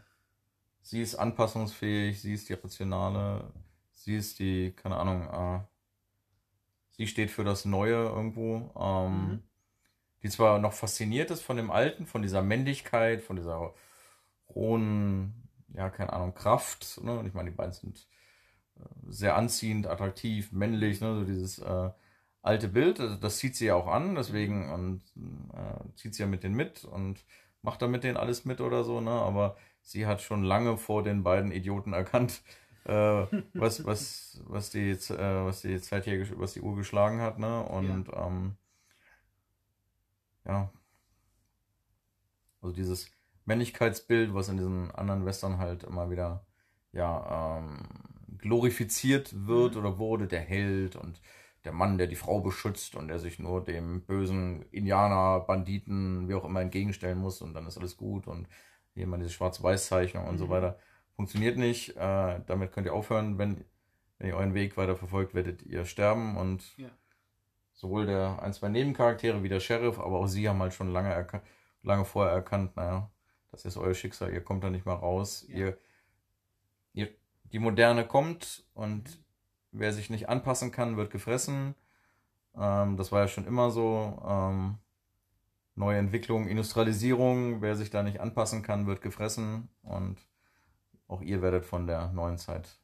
sie 0.82 1.02
ist 1.02 1.16
anpassungsfähig, 1.16 2.20
sie 2.20 2.34
ist 2.34 2.48
die 2.48 2.54
rationale, 2.54 3.52
sie 3.92 4.16
ist 4.16 4.38
die, 4.38 4.72
keine 4.72 4.96
Ahnung, 4.96 5.22
äh, 5.28 5.60
sie 6.90 7.06
steht 7.06 7.30
für 7.30 7.44
das 7.44 7.64
Neue 7.64 7.94
irgendwo. 7.94 8.72
Ähm, 8.78 9.28
Mhm. 9.28 9.42
Die 10.22 10.30
zwar 10.30 10.58
noch 10.58 10.72
fasziniert 10.72 11.30
ist 11.30 11.42
von 11.42 11.56
dem 11.56 11.70
Alten, 11.70 12.06
von 12.06 12.22
dieser 12.22 12.42
Männlichkeit, 12.42 13.22
von 13.22 13.36
dieser 13.36 13.74
rohen, 14.50 15.48
ja, 15.74 15.90
keine 15.90 16.12
Ahnung, 16.12 16.34
Kraft. 16.34 17.00
Ne? 17.02 17.18
Und 17.18 17.26
ich 17.26 17.34
meine, 17.34 17.50
die 17.50 17.56
beiden 17.56 17.72
sind 17.72 18.08
äh, 18.76 18.82
sehr 19.08 19.36
anziehend, 19.36 19.86
attraktiv, 19.86 20.52
männlich, 20.52 21.00
ne? 21.00 21.14
so 21.20 21.24
dieses 21.24 21.58
äh, 21.60 21.90
alte 22.42 22.68
Bild, 22.68 22.98
das, 23.00 23.20
das 23.20 23.38
zieht 23.38 23.56
sie 23.56 23.66
ja 23.66 23.74
auch 23.76 23.88
an, 23.88 24.14
deswegen 24.14 24.70
und 24.72 25.02
äh, 25.54 25.94
zieht 25.96 26.14
sie 26.14 26.22
ja 26.22 26.28
mit 26.28 26.42
denen 26.42 26.56
mit 26.56 26.84
und 26.84 27.24
macht 27.62 27.82
da 27.82 27.88
mit 27.88 28.04
denen 28.04 28.16
alles 28.16 28.44
mit 28.44 28.60
oder 28.60 28.84
so, 28.84 29.00
ne? 29.00 29.10
Aber 29.10 29.56
sie 29.82 30.06
hat 30.06 30.22
schon 30.22 30.42
lange 30.44 30.76
vor 30.78 31.02
den 31.02 31.22
beiden 31.22 31.52
Idioten 31.52 31.92
erkannt, 31.92 32.42
äh, 32.84 32.92
was, 33.56 33.84
was, 33.84 34.42
was 34.46 34.70
die, 34.70 34.90
äh, 34.90 35.44
was 35.44 35.62
die 35.62 35.80
Zeit 35.80 36.04
hier, 36.04 36.38
was 36.38 36.54
die 36.54 36.60
Uhr 36.60 36.76
geschlagen 36.76 37.20
hat, 37.20 37.38
ne? 37.38 37.62
Und 37.64 38.08
ähm, 38.14 38.56
ja. 40.44 40.70
Also 42.60 42.74
dieses 42.74 43.10
Männlichkeitsbild, 43.44 44.34
was 44.34 44.48
in 44.48 44.56
diesen 44.56 44.90
anderen 44.90 45.24
Western 45.24 45.58
halt 45.58 45.84
immer 45.84 46.10
wieder 46.10 46.46
ja, 46.92 47.58
ähm, 47.58 47.78
glorifiziert 48.38 49.46
wird 49.46 49.74
Mhm. 49.74 49.80
oder 49.80 49.98
wurde, 49.98 50.26
der 50.26 50.40
Held 50.40 50.96
und 50.96 51.20
der 51.64 51.72
Mann, 51.72 51.98
der 51.98 52.06
die 52.06 52.16
Frau 52.16 52.40
beschützt 52.40 52.94
und 52.94 53.08
der 53.08 53.18
sich 53.18 53.38
nur 53.38 53.64
dem 53.64 54.02
bösen 54.02 54.62
Indianer, 54.70 55.40
Banditen, 55.40 56.28
wie 56.28 56.34
auch 56.34 56.44
immer 56.44 56.60
entgegenstellen 56.60 57.18
muss 57.18 57.42
und 57.42 57.54
dann 57.54 57.66
ist 57.66 57.78
alles 57.78 57.96
gut 57.96 58.26
und 58.26 58.48
hier 58.94 59.06
mal 59.06 59.18
diese 59.18 59.30
Schwarz-Weiß-Zeichnung 59.30 60.26
und 60.26 60.38
so 60.38 60.46
Mhm. 60.46 60.50
weiter. 60.50 60.78
Funktioniert 61.16 61.56
nicht. 61.58 61.96
Äh, 61.96 62.40
damit 62.46 62.72
könnt 62.72 62.86
ihr 62.86 62.94
aufhören. 62.94 63.38
Wenn, 63.38 63.64
wenn 64.18 64.28
ihr 64.28 64.36
euren 64.36 64.54
Weg 64.54 64.76
weiter 64.76 64.96
verfolgt, 64.96 65.34
werdet 65.34 65.62
ihr 65.62 65.84
sterben 65.84 66.36
und 66.36 66.76
Ja. 66.78 66.88
sowohl 67.72 68.06
der 68.06 68.40
ein, 68.42 68.52
zwei 68.52 68.68
Nebencharaktere 68.68 69.42
wie 69.42 69.48
der 69.48 69.60
Sheriff, 69.60 69.98
aber 69.98 70.18
auch 70.18 70.26
sie 70.26 70.48
haben 70.48 70.60
halt 70.60 70.74
schon 70.74 70.92
lange, 70.92 71.26
lange 71.82 72.04
vorher 72.04 72.32
erkannt, 72.32 72.76
naja, 72.76 73.10
das 73.50 73.64
ist 73.64 73.76
euer 73.76 73.94
Schicksal, 73.94 74.32
ihr 74.32 74.42
kommt 74.42 74.64
da 74.64 74.70
nicht 74.70 74.86
mehr 74.86 74.94
raus. 74.94 75.44
Ja. 75.48 75.56
Ihr, 75.56 75.78
ihr, 76.92 77.08
die 77.52 77.58
Moderne 77.58 78.06
kommt 78.06 78.64
und 78.74 79.22
wer 79.72 79.92
sich 79.92 80.10
nicht 80.10 80.28
anpassen 80.28 80.70
kann, 80.70 80.96
wird 80.96 81.10
gefressen. 81.10 81.74
Ähm, 82.56 82.96
das 82.96 83.12
war 83.12 83.20
ja 83.20 83.28
schon 83.28 83.46
immer 83.46 83.70
so. 83.70 84.20
Ähm, 84.26 84.78
neue 85.78 85.98
Entwicklung, 85.98 86.48
Industrialisierung, 86.48 87.62
wer 87.62 87.76
sich 87.76 87.90
da 87.90 88.02
nicht 88.02 88.20
anpassen 88.20 88.62
kann, 88.62 88.86
wird 88.86 89.00
gefressen. 89.00 89.68
Und 89.82 90.18
auch 91.06 91.22
ihr 91.22 91.40
werdet 91.40 91.64
von 91.64 91.86
der 91.86 92.12
neuen 92.12 92.36
Zeit 92.36 92.78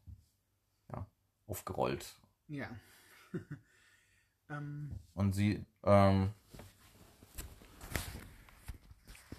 ja, 0.93 1.07
aufgerollt. 1.47 2.15
ja. 2.49 2.69
ähm, 4.49 4.91
Und 5.15 5.33
sie, 5.33 5.65
ähm, 5.83 6.31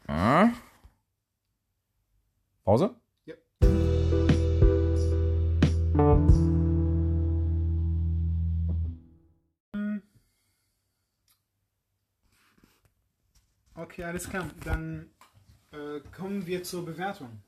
äh? 0.08 0.48
Pause? 2.64 2.96
Ja. 3.26 3.36
Okay, 13.86 14.04
alles 14.04 14.28
klar. 14.28 14.50
Dann 14.64 15.12
äh, 15.72 16.00
kommen 16.12 16.48
wir 16.48 16.64
zur 16.64 16.84
Bewertung. 16.84 17.44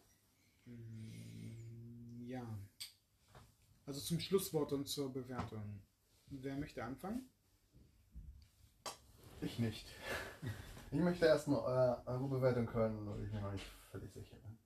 Mm, 0.66 2.28
Ja. 2.28 2.46
Also 3.88 4.00
zum 4.02 4.20
Schlusswort 4.20 4.72
und 4.72 4.88
zur 4.88 5.12
Bewertung. 5.12 5.82
Wer 6.28 6.56
möchte 6.56 6.84
anfangen? 6.84 7.28
Ich 9.42 9.58
nicht. 9.60 9.86
Ich 10.90 11.02
möchte 11.02 11.26
erst 11.26 11.50
mal 11.50 11.60
eure, 11.60 12.02
eure 12.06 12.28
Bewertung 12.30 12.74
hören, 12.74 13.06
weil 13.10 13.26
ich 13.26 13.34
mir 13.34 13.42
noch 13.42 13.52
nicht 13.52 13.66
völlig 13.92 14.10
sicher 14.14 14.38
bin. 14.38 14.58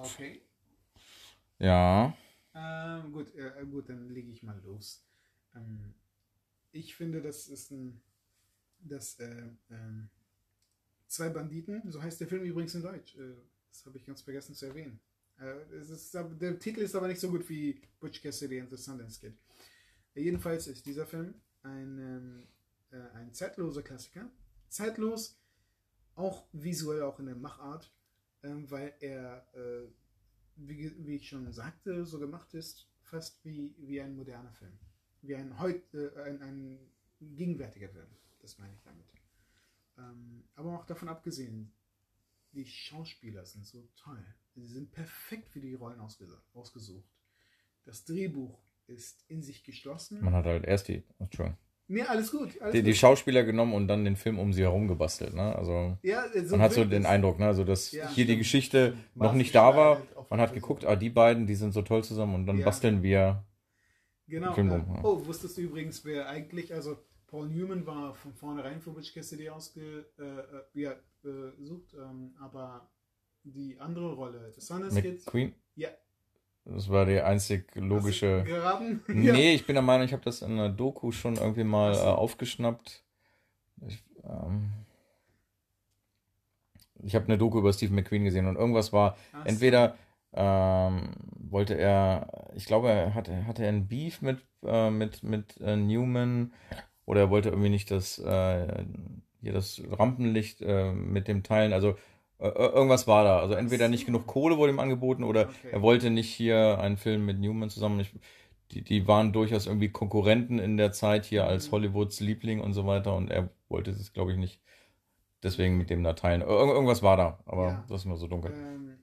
Okay. 0.00 0.40
Ja. 1.58 2.16
Ähm, 2.54 3.12
gut, 3.12 3.34
äh, 3.34 3.66
gut, 3.70 3.90
dann 3.90 4.08
lege 4.08 4.30
ich 4.30 4.42
mal 4.42 4.58
los. 4.64 5.04
Ähm, 5.54 5.92
ich 6.72 6.96
finde, 6.96 7.20
das 7.20 7.46
ist 7.48 7.70
ein. 7.72 8.00
Das, 8.80 9.18
äh, 9.18 9.48
ähm, 9.70 10.08
zwei 11.06 11.28
Banditen, 11.28 11.82
so 11.90 12.02
heißt 12.02 12.20
der 12.20 12.28
Film 12.28 12.44
übrigens 12.44 12.74
in 12.74 12.82
Deutsch. 12.82 13.16
Äh, 13.16 13.34
das 13.70 13.84
habe 13.86 13.98
ich 13.98 14.06
ganz 14.06 14.22
vergessen 14.22 14.54
zu 14.54 14.66
erwähnen. 14.66 15.00
Äh, 15.38 15.80
ist, 15.80 16.14
der 16.14 16.58
Titel 16.58 16.80
ist 16.80 16.94
aber 16.94 17.08
nicht 17.08 17.20
so 17.20 17.30
gut 17.30 17.48
wie 17.48 17.80
Butch 18.00 18.22
Cassidy 18.22 18.60
and 18.60 18.70
the 18.70 18.76
Sundance 18.76 19.20
Kid. 19.20 19.34
Äh, 20.14 20.22
jedenfalls 20.22 20.66
ist 20.66 20.86
dieser 20.86 21.06
Film 21.06 21.34
ein, 21.62 21.98
ähm, 21.98 22.42
äh, 22.90 23.16
ein 23.16 23.32
zeitloser 23.32 23.82
Klassiker. 23.82 24.30
Zeitlos, 24.68 25.38
auch 26.14 26.46
visuell, 26.52 27.02
auch 27.02 27.18
in 27.20 27.26
der 27.26 27.36
Machart, 27.36 27.92
ähm, 28.42 28.70
weil 28.70 28.94
er 29.00 29.46
äh, 29.54 29.88
wie, 30.56 30.92
wie 31.06 31.16
ich 31.16 31.28
schon 31.28 31.52
sagte, 31.52 32.04
so 32.04 32.18
gemacht 32.18 32.54
ist, 32.54 32.88
fast 33.02 33.44
wie, 33.44 33.74
wie 33.78 34.00
ein 34.00 34.16
moderner 34.16 34.52
Film. 34.52 34.72
Wie 35.22 35.34
ein, 35.36 35.58
heut, 35.60 35.82
äh, 35.94 36.10
ein, 36.22 36.42
ein 36.42 36.78
gegenwärtiger 37.20 37.88
Film. 37.88 38.08
Das 38.46 38.58
meine 38.58 38.72
ich 38.74 38.82
damit. 38.84 39.04
Ähm, 39.98 40.44
aber 40.54 40.78
auch 40.78 40.84
davon 40.86 41.08
abgesehen, 41.08 41.72
die 42.52 42.64
Schauspieler 42.64 43.44
sind 43.44 43.66
so 43.66 43.88
toll. 43.96 44.24
Sie 44.54 44.68
sind 44.68 44.92
perfekt 44.92 45.48
für 45.48 45.60
die 45.60 45.74
Rollen 45.74 45.98
ausges 45.98 46.30
ausgesucht. 46.54 47.10
Das 47.84 48.04
Drehbuch 48.04 48.56
ist 48.86 49.24
in 49.26 49.42
sich 49.42 49.64
geschlossen. 49.64 50.22
Man 50.22 50.32
hat 50.32 50.44
halt 50.44 50.64
erst 50.64 50.86
die, 50.86 51.02
Entschuldigung, 51.18 51.58
Nee, 51.88 52.02
alles 52.02 52.30
gut. 52.30 52.60
Alles 52.62 52.72
die, 52.72 52.84
die 52.84 52.90
gut. 52.92 52.98
Schauspieler 52.98 53.42
genommen 53.42 53.72
und 53.74 53.88
dann 53.88 54.04
den 54.04 54.14
Film 54.14 54.38
um 54.38 54.52
sie 54.52 54.62
herum 54.62 54.86
gebastelt, 54.86 55.34
ne? 55.34 55.56
Also 55.56 55.98
ja, 56.02 56.24
äh, 56.26 56.42
man 56.42 56.60
hat 56.62 56.72
so 56.72 56.84
den. 56.84 57.04
Eindruck, 57.04 57.40
ne? 57.40 57.46
Also 57.46 57.64
dass 57.64 57.90
Ja, 57.90 58.08
hier 58.10 58.26
die. 58.26 58.36
Geschichte 58.38 58.96
noch 59.16 59.32
nicht 59.32 59.56
da 59.56 59.74
war. 59.76 60.06
Man 60.30 60.40
hat 60.40 60.50
die 60.50 60.54
geguckt, 60.60 60.84
ah, 60.84 60.94
die 60.94 61.10
beiden, 61.10 61.48
die 61.48 61.56
sind 61.56 61.72
so 61.72 61.82
toll 61.82 62.04
zusammen 62.04 62.36
und 62.36 62.46
dann 62.46 62.58
Ja. 62.58 62.64
basteln 62.64 63.02
wir. 63.02 63.44
Genau. 64.28 64.54
Film 64.54 64.70
Äh, 64.70 65.00
oh, 65.04 65.24
wusstest 65.26 65.56
du 65.56 65.62
übrigens, 65.62 66.04
wer 66.04 66.28
eigentlich, 66.28 66.72
also 66.74 66.96
Paul 67.26 67.48
Newman 67.48 67.84
war 67.86 68.14
von 68.14 68.32
vornherein 68.32 68.80
für 68.80 68.90
Butch 68.90 69.12
Cassidy 69.12 69.48
ausgesucht, 69.48 70.06
äh, 70.18 70.22
äh, 70.22 70.64
ja, 70.74 70.92
äh, 71.24 71.28
ähm, 71.28 72.34
aber 72.40 72.88
die 73.42 73.78
andere 73.78 74.14
Rolle, 74.14 74.52
The 74.52 74.60
Sundance 74.60 75.00
Kid, 75.00 75.24
McQueen? 75.26 75.54
Ja. 75.74 75.88
Das 76.64 76.88
war 76.88 77.04
die 77.06 77.20
einzig 77.20 77.74
logische. 77.76 78.42
Geraten? 78.44 79.02
Nee, 79.08 79.54
ich 79.54 79.66
bin 79.66 79.74
der 79.74 79.82
Meinung, 79.82 80.04
ich 80.04 80.12
habe 80.12 80.24
das 80.24 80.42
in 80.42 80.52
einer 80.52 80.68
Doku 80.68 81.12
schon 81.12 81.36
irgendwie 81.36 81.64
mal 81.64 81.94
äh, 81.94 81.98
aufgeschnappt. 81.98 83.04
Ich, 83.86 84.02
ähm, 84.24 84.72
ich 87.02 87.14
habe 87.14 87.26
eine 87.26 87.38
Doku 87.38 87.58
über 87.58 87.72
Steve 87.72 87.94
McQueen 87.94 88.24
gesehen 88.24 88.46
und 88.46 88.56
irgendwas 88.56 88.92
war, 88.92 89.16
so. 89.32 89.38
entweder 89.44 89.96
ähm, 90.32 91.14
wollte 91.38 91.74
er, 91.74 92.50
ich 92.54 92.66
glaube, 92.66 92.90
er 92.90 93.14
hatte, 93.14 93.46
hatte 93.46 93.62
er 93.62 93.68
einen 93.68 93.86
Beef 93.86 94.22
mit, 94.22 94.44
äh, 94.64 94.90
mit, 94.90 95.22
mit 95.22 95.60
äh, 95.60 95.76
Newman 95.76 96.52
oder 97.06 97.22
er 97.22 97.30
wollte 97.30 97.50
irgendwie 97.50 97.70
nicht 97.70 97.90
das, 97.90 98.18
äh, 98.18 98.84
hier 99.40 99.52
das 99.52 99.82
Rampenlicht 99.90 100.62
äh, 100.62 100.92
mit 100.92 101.28
dem 101.28 101.42
teilen. 101.44 101.72
Also 101.72 101.96
äh, 102.38 102.48
irgendwas 102.48 103.06
war 103.08 103.24
da. 103.24 103.40
Also 103.40 103.54
entweder 103.54 103.88
nicht 103.88 104.06
genug 104.06 104.26
Kohle 104.26 104.58
wurde 104.58 104.72
ihm 104.72 104.80
angeboten 104.80 105.24
oder 105.24 105.48
Okay. 105.48 105.72
er 105.72 105.82
wollte 105.82 106.10
nicht 106.10 106.32
hier 106.34 106.78
einen 106.80 106.96
Film 106.98 107.26
mit 107.26 107.38
Newman 107.40 107.70
zusammen. 107.70 108.00
Ich, 108.00 108.12
die, 108.72 108.82
die 108.82 109.06
waren 109.08 109.32
durchaus 109.32 109.66
irgendwie 109.66 109.90
Konkurrenten 109.90 110.58
in 110.58 110.76
der 110.76 110.92
Zeit 110.92 111.24
hier 111.24 111.46
als 111.46 111.66
Mhm. 111.66 111.72
Hollywoods 111.72 112.20
Liebling 112.20 112.60
und 112.60 112.74
so 112.74 112.86
weiter 112.86 113.14
und 113.16 113.30
er 113.30 113.50
wollte 113.68 113.90
es, 113.92 114.12
glaube 114.12 114.32
ich, 114.32 114.38
nicht 114.38 114.60
deswegen 115.42 115.78
mit 115.78 115.90
dem 115.90 116.04
da 116.04 116.12
teilen. 116.14 116.42
Ir 116.42 116.48
irgendwas 116.48 117.02
war 117.02 117.16
da, 117.16 117.38
aber 117.46 117.66
Ja. 117.66 117.84
das 117.88 118.02
ist 118.02 118.06
nur 118.06 118.16
so 118.18 118.26
dunkel. 118.28 118.54
Ähm, 118.54 118.98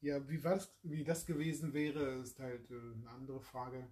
ja, 0.00 0.28
wie, 0.28 0.42
wie 0.82 1.04
das 1.04 1.26
gewesen 1.26 1.72
wäre, 1.72 2.20
ist 2.22 2.38
halt 2.40 2.70
äh, 2.70 2.74
eine 2.74 3.10
andere 3.10 3.40
Frage. 3.40 3.86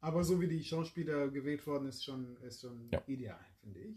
Aber 0.00 0.24
so 0.24 0.40
wie 0.40 0.48
die 0.48 0.64
Schauspieler 0.64 1.28
gewählt 1.28 1.66
worden 1.66 1.86
ist, 1.88 2.04
schon, 2.04 2.36
ist 2.42 2.60
schon 2.62 2.88
Ja. 2.90 3.02
ideal, 3.06 3.44
finde 3.60 3.80
ich. 3.80 3.96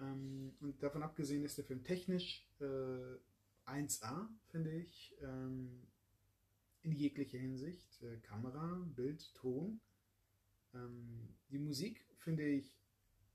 Ähm, 0.00 0.54
und 0.60 0.82
davon 0.82 1.02
abgesehen 1.02 1.44
ist 1.44 1.58
der 1.58 1.64
Film 1.64 1.84
technisch 1.84 2.46
äh, 2.60 3.16
1A, 3.66 4.28
finde 4.50 4.72
ich. 4.72 5.14
Ähm, 5.20 5.86
in 6.82 6.92
jeglicher 6.92 7.38
Hinsicht. 7.38 8.02
Äh, 8.02 8.16
Kamera, 8.18 8.82
Bild, 8.96 9.32
Ton. 9.34 9.80
Ähm, 10.74 11.28
die 11.50 11.58
Musik 11.58 12.04
finde 12.18 12.44
ich 12.44 12.80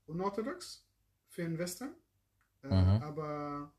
unorthodox 0.06 0.84
für 1.28 1.44
einen 1.44 1.58
Western, 1.58 1.94
äh, 2.62 2.68
aber 2.68 3.72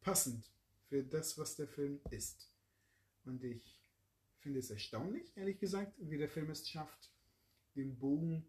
passend 0.00 0.50
für 0.88 1.04
das, 1.04 1.38
was 1.38 1.54
der 1.56 1.68
Film 1.68 2.00
ist. 2.10 2.50
Und 3.24 3.44
ich 3.44 3.78
finde 4.38 4.58
es 4.60 4.70
erstaunlich, 4.70 5.36
ehrlich 5.36 5.58
gesagt, 5.58 5.92
wie 5.98 6.18
der 6.18 6.28
Film 6.28 6.50
es 6.50 6.68
schafft, 6.68 7.10
den 7.76 7.98
Bogen 7.98 8.46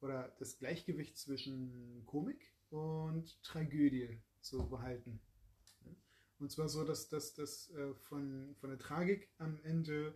oder 0.00 0.34
das 0.38 0.58
Gleichgewicht 0.58 1.18
zwischen 1.18 2.04
Komik 2.06 2.52
und 2.70 3.42
Tragödie 3.42 4.20
zu 4.40 4.68
behalten. 4.68 5.20
Und 6.38 6.52
zwar 6.52 6.68
so, 6.68 6.84
dass 6.84 7.08
das 7.08 7.34
dass, 7.34 7.70
äh, 7.70 7.94
von, 7.94 8.54
von 8.60 8.70
der 8.70 8.78
Tragik 8.78 9.28
am 9.38 9.58
Ende 9.64 10.14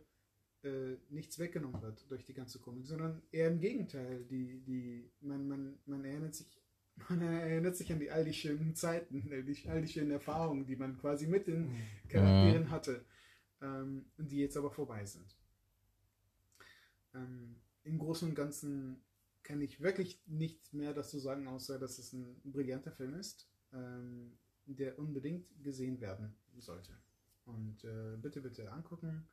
äh, 0.62 0.96
nichts 1.08 1.38
weggenommen 1.40 1.82
wird 1.82 2.08
durch 2.10 2.24
die 2.24 2.34
ganze 2.34 2.60
Komik, 2.60 2.86
sondern 2.86 3.22
eher 3.32 3.48
im 3.48 3.58
Gegenteil. 3.58 4.24
Die, 4.26 4.60
die, 4.60 5.10
man, 5.20 5.48
man, 5.48 5.78
man 5.86 6.04
erinnert 6.04 6.34
sich 6.34 6.46
man 7.08 7.22
erinnert 7.22 7.74
sich 7.74 7.90
an 7.90 7.98
die, 7.98 8.10
all 8.10 8.24
die 8.24 8.34
schönen 8.34 8.74
Zeiten, 8.76 9.14
die, 9.46 9.68
all 9.68 9.80
die 9.82 9.88
schönen 9.88 10.10
Erfahrungen, 10.10 10.66
die 10.66 10.76
man 10.76 10.98
quasi 10.98 11.26
mit 11.26 11.46
den 11.46 11.74
Charakteren 12.08 12.70
hatte 12.70 13.04
ähm, 13.62 14.06
die 14.16 14.38
jetzt 14.38 14.56
aber 14.56 14.70
vorbei 14.70 15.04
sind. 15.04 15.36
Ähm, 17.14 17.61
Im 17.84 17.98
Großen 17.98 18.28
und 18.28 18.34
Ganzen 18.34 19.02
kann 19.42 19.60
ich 19.60 19.80
wirklich 19.80 20.20
nichts 20.26 20.72
mehr 20.72 20.94
dazu 20.94 21.18
sagen, 21.18 21.48
außer 21.48 21.78
dass 21.78 21.98
es 21.98 22.12
ein 22.12 22.40
brillanter 22.44 22.92
Film 22.92 23.14
ist, 23.14 23.48
ähm, 23.72 24.38
der 24.66 24.98
unbedingt 24.98 25.46
gesehen 25.62 26.00
werden 26.00 26.36
sollte. 26.58 26.92
Und 27.44 27.82
äh, 27.84 28.16
bitte, 28.16 28.40
bitte 28.40 28.70
angucken, 28.70 29.26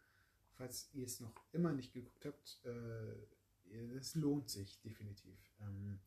falls 0.56 0.90
ihr 0.94 1.06
es 1.06 1.20
noch 1.20 1.34
immer 1.52 1.74
nicht 1.74 1.94
geguckt 1.94 2.26
habt. 2.26 2.60
Äh, 2.66 3.96
es 3.98 4.16
lohnt 4.16 4.50
sich 4.50 4.82
definitiv. 4.82 5.38
Ähm, 5.62 6.00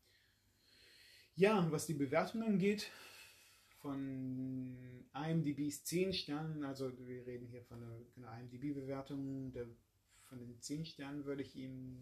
ja, 1.36 1.70
was 1.70 1.86
die 1.86 1.94
Bewertung 1.94 2.42
angeht, 2.42 2.90
von 3.82 5.06
IMDb's 5.14 5.84
10 5.84 6.12
Sternen, 6.12 6.64
also 6.64 6.92
wir 7.06 7.26
reden 7.26 7.46
hier 7.46 7.62
von 7.62 7.82
einer, 7.82 7.96
einer 8.16 8.40
IMDb-Bewertung, 8.40 9.52
der, 9.52 9.66
von 10.32 10.38
den 10.38 10.58
10 10.58 10.86
Sternen 10.86 11.26
würde 11.26 11.42
ich 11.42 11.54
ihm 11.56 11.98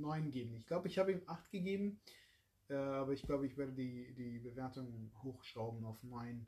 9 0.00 0.30
geben. 0.30 0.54
Ich 0.54 0.66
glaube, 0.66 0.86
ich 0.86 0.98
habe 0.98 1.10
ihm 1.10 1.22
8 1.26 1.50
gegeben, 1.50 2.00
äh, 2.68 2.74
aber 2.74 3.12
ich 3.12 3.22
glaube, 3.22 3.44
ich 3.44 3.56
werde 3.56 3.72
die, 3.72 4.14
die 4.14 4.38
Bewertung 4.38 5.10
hochschrauben 5.22 5.84
auf 5.84 6.00
9, 6.04 6.46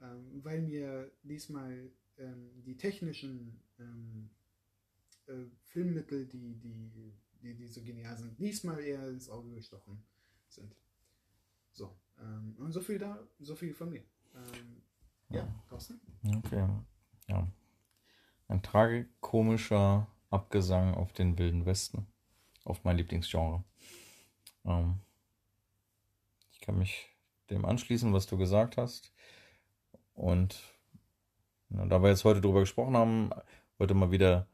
ähm, 0.00 0.44
weil 0.44 0.62
mir 0.62 1.12
diesmal 1.22 1.88
ähm, 2.18 2.50
die 2.64 2.76
technischen 2.76 3.60
ähm, 3.78 4.30
äh, 5.28 5.44
Filmmittel, 5.66 6.26
die, 6.26 6.58
die, 6.58 6.90
die, 7.42 7.54
die 7.54 7.68
so 7.68 7.80
genial 7.82 8.16
sind, 8.16 8.36
diesmal 8.40 8.80
eher 8.80 9.06
ins 9.08 9.30
Auge 9.30 9.54
gestochen 9.54 10.02
sind. 10.48 10.74
So, 11.70 11.96
ähm, 12.18 12.56
und 12.58 12.72
so 12.72 12.80
viel 12.80 12.98
da, 12.98 13.24
so 13.38 13.54
viel 13.54 13.72
von 13.72 13.90
mir. 13.90 14.02
Ähm, 14.34 14.82
ja, 15.28 15.48
Thorsten? 15.68 16.00
Okay. 16.38 16.68
Ja. 17.28 17.46
Ein 18.48 18.62
tragikomischer 18.62 20.11
Abgesang 20.32 20.94
auf 20.94 21.12
den 21.12 21.38
Wilden 21.38 21.66
Westen. 21.66 22.06
Auf 22.64 22.84
mein 22.84 22.96
Lieblingsgenre. 22.96 23.62
Ähm, 24.64 25.00
ich 26.52 26.60
kann 26.60 26.78
mich 26.78 27.08
dem 27.50 27.66
anschließen, 27.66 28.12
was 28.14 28.26
du 28.26 28.38
gesagt 28.38 28.78
hast. 28.78 29.12
Und 30.14 30.58
na, 31.68 31.84
da 31.84 32.02
wir 32.02 32.08
jetzt 32.08 32.24
heute 32.24 32.40
drüber 32.40 32.60
gesprochen 32.60 32.96
haben, 32.96 33.30
heute 33.78 33.92
mal 33.92 34.10
wieder, 34.10 34.46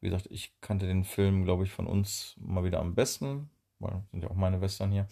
wie 0.00 0.08
gesagt, 0.08 0.28
ich 0.30 0.52
kannte 0.60 0.86
den 0.86 1.02
Film, 1.02 1.44
glaube 1.44 1.64
ich, 1.64 1.72
von 1.72 1.88
uns 1.88 2.36
mal 2.38 2.62
wieder 2.62 2.78
am 2.78 2.94
besten, 2.94 3.50
weil 3.80 4.02
sind 4.12 4.22
ja 4.22 4.30
auch 4.30 4.36
meine 4.36 4.60
Western 4.60 4.92
hier. 4.92 5.08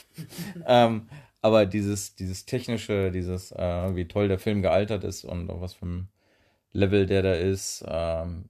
ähm, 0.66 1.08
aber 1.42 1.66
dieses, 1.66 2.14
dieses 2.14 2.44
technische, 2.44 3.10
dieses, 3.10 3.50
äh, 3.50 3.96
wie 3.96 4.06
toll 4.06 4.28
der 4.28 4.38
Film 4.38 4.62
gealtert 4.62 5.02
ist 5.02 5.24
und 5.24 5.50
auf 5.50 5.60
was 5.60 5.74
für 5.74 5.86
ein 5.86 6.08
Level 6.72 7.06
der 7.06 7.22
da 7.22 7.34
ist, 7.34 7.84
ähm, 7.88 8.48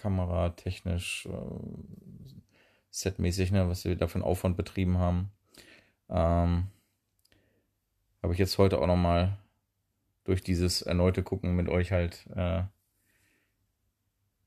kameratechnisch, 0.00 1.26
äh, 1.26 2.50
setmäßig, 2.90 3.52
ne, 3.52 3.68
was 3.68 3.82
sie 3.82 3.96
da 3.96 4.06
für 4.06 4.16
einen 4.16 4.24
Aufwand 4.24 4.56
betrieben 4.56 4.98
haben, 4.98 5.30
ähm, 6.08 6.68
habe 8.22 8.32
ich 8.32 8.38
jetzt 8.38 8.58
heute 8.58 8.80
auch 8.80 8.86
nochmal 8.86 9.38
durch 10.24 10.42
dieses 10.42 10.82
erneute 10.82 11.22
Gucken 11.22 11.56
mit 11.56 11.68
euch 11.68 11.92
halt 11.92 12.26
äh, 12.34 12.62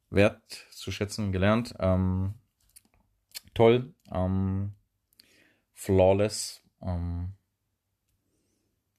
wert 0.09 0.67
zu 0.71 0.91
schätzen 0.91 1.31
gelernt. 1.31 1.73
Ähm, 1.79 2.35
toll, 3.53 3.93
ähm, 4.11 4.73
flawless, 5.73 6.61
ähm, 6.81 7.33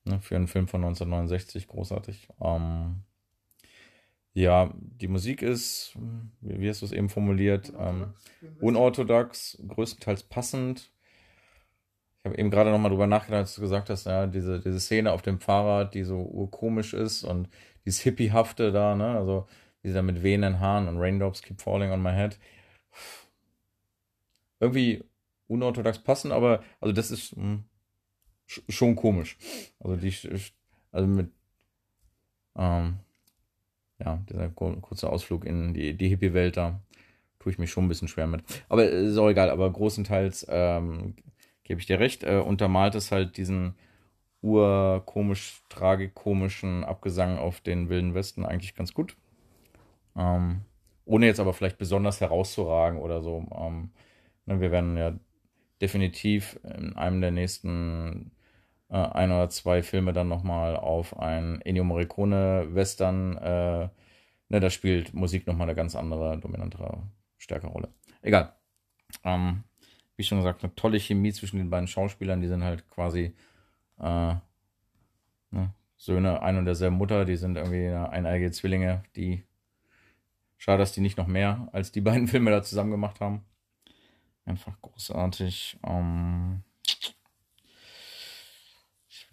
ne, 0.04 0.20
für 0.20 0.36
einen 0.36 0.48
Film 0.48 0.68
von 0.68 0.82
1969 0.82 1.68
großartig. 1.68 2.28
Ähm, 2.40 3.04
ja, 4.34 4.72
die 4.76 5.08
Musik 5.08 5.42
ist, 5.42 5.96
wie, 6.40 6.68
hast 6.68 6.80
du 6.82 6.86
es 6.86 6.92
eben 6.92 7.08
formuliert, 7.08 7.72
ähm, 7.78 8.14
unorthodox, 8.60 9.58
größtenteils 9.68 10.22
passend. 10.24 10.90
Ich 12.20 12.26
habe 12.30 12.38
eben 12.38 12.50
gerade 12.50 12.70
nochmal 12.70 12.90
drüber 12.90 13.06
nachgedacht, 13.08 13.40
als 13.40 13.54
du 13.56 13.60
gesagt 13.60 13.90
hast, 13.90 14.06
ja, 14.06 14.26
diese, 14.26 14.60
diese 14.60 14.78
Szene 14.80 15.12
auf 15.12 15.22
dem 15.22 15.40
Fahrrad, 15.40 15.94
die 15.94 16.04
so 16.04 16.18
urkomisch 16.20 16.94
ist 16.94 17.24
und 17.24 17.48
dieses 17.84 18.00
Hippiehafte 18.00 18.70
da, 18.72 18.94
ne, 18.94 19.16
also 19.18 19.46
dieser 19.82 20.02
mit 20.02 20.22
wehenden 20.22 20.60
Haaren 20.60 20.86
und 20.88 20.98
Raindrops 20.98 21.42
keep 21.42 21.60
falling 21.60 21.90
on 21.90 22.00
my 22.02 22.12
head. 22.12 22.38
Irgendwie 24.60 25.02
unorthodox 25.48 25.98
passend, 25.98 26.32
aber 26.32 26.62
also 26.80 26.92
das 26.92 27.10
ist 27.10 27.36
mh, 27.36 27.64
sch- 28.48 28.62
schon 28.70 28.94
komisch. 28.94 29.36
Also 29.80 29.96
die, 29.96 30.14
also 30.92 31.06
mit, 31.08 31.32
ähm, 32.56 32.98
ja, 34.04 34.22
dieser 34.28 34.48
kur- 34.50 34.80
kurze 34.80 35.10
Ausflug 35.10 35.44
in 35.44 35.74
die, 35.74 35.94
die 35.94 36.08
Hippie-Welt 36.08 36.56
da 36.56 36.80
tue 37.38 37.52
ich 37.52 37.58
mich 37.58 37.70
schon 37.70 37.84
ein 37.84 37.88
bisschen 37.88 38.08
schwer 38.08 38.26
mit. 38.26 38.42
Aber 38.68 38.84
äh, 38.84 39.06
ist 39.06 39.18
auch 39.18 39.28
egal, 39.28 39.50
aber 39.50 39.70
großenteils 39.70 40.46
ähm, 40.48 41.14
gebe 41.64 41.80
ich 41.80 41.86
dir 41.86 42.00
recht, 42.00 42.24
äh, 42.24 42.38
untermalt 42.38 42.94
es 42.94 43.10
halt 43.12 43.36
diesen 43.36 43.74
urkomisch, 44.42 45.62
tragikomischen 45.68 46.84
Abgesang 46.84 47.38
auf 47.38 47.60
den 47.60 47.88
Wilden 47.88 48.14
Westen 48.14 48.44
eigentlich 48.44 48.74
ganz 48.74 48.94
gut. 48.94 49.16
Ähm, 50.16 50.62
ohne 51.04 51.26
jetzt 51.26 51.40
aber 51.40 51.52
vielleicht 51.52 51.78
besonders 51.78 52.20
herauszuragen 52.20 52.98
oder 53.00 53.22
so. 53.22 53.46
Ähm, 53.56 53.90
ne, 54.46 54.60
wir 54.60 54.70
werden 54.70 54.96
ja 54.96 55.14
definitiv 55.80 56.58
in 56.64 56.94
einem 56.96 57.20
der 57.20 57.30
nächsten 57.30 58.32
äh, 58.92 58.96
ein 58.96 59.32
oder 59.32 59.48
zwei 59.48 59.82
Filme 59.82 60.12
dann 60.12 60.28
nochmal 60.28 60.76
auf 60.76 61.18
ein 61.18 61.62
Ennio 61.62 61.82
Morricone 61.82 62.68
Western, 62.74 63.38
äh, 63.38 63.88
ne, 64.50 64.60
da 64.60 64.70
spielt 64.70 65.14
Musik 65.14 65.46
nochmal 65.46 65.66
eine 65.68 65.74
ganz 65.74 65.96
andere, 65.96 66.38
dominantere, 66.38 67.02
stärkere 67.38 67.70
Rolle. 67.70 67.88
Egal. 68.20 68.54
Ähm, 69.24 69.64
wie 70.16 70.22
schon 70.22 70.38
gesagt, 70.38 70.62
eine 70.62 70.74
tolle 70.74 71.00
Chemie 71.00 71.32
zwischen 71.32 71.56
den 71.56 71.70
beiden 71.70 71.88
Schauspielern, 71.88 72.42
die 72.42 72.48
sind 72.48 72.62
halt 72.62 72.88
quasi 72.90 73.34
äh, 73.98 74.34
ne, 75.50 75.74
Söhne 75.96 76.42
ein 76.42 76.58
und 76.58 76.66
derselben 76.66 76.96
Mutter, 76.96 77.24
die 77.24 77.36
sind 77.36 77.56
irgendwie 77.56 77.88
eineige 77.88 78.50
Zwillinge, 78.50 79.04
die 79.16 79.42
schade, 80.58 80.78
dass 80.78 80.92
die 80.92 81.00
nicht 81.00 81.16
noch 81.16 81.26
mehr 81.26 81.68
als 81.72 81.92
die 81.92 82.02
beiden 82.02 82.28
Filme 82.28 82.50
da 82.50 82.62
zusammen 82.62 82.90
gemacht 82.90 83.20
haben. 83.20 83.44
Einfach 84.44 84.78
großartig. 84.82 85.78
Ähm, 85.82 86.62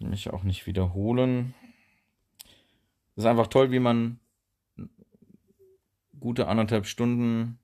will 0.00 0.08
mich 0.08 0.30
auch 0.30 0.42
nicht 0.42 0.66
wiederholen. 0.66 1.54
Es 3.14 3.24
ist 3.24 3.26
einfach 3.26 3.48
toll, 3.48 3.70
wie 3.70 3.78
man 3.78 4.18
gute 6.18 6.48
anderthalb 6.48 6.86
Stunden. 6.86 7.58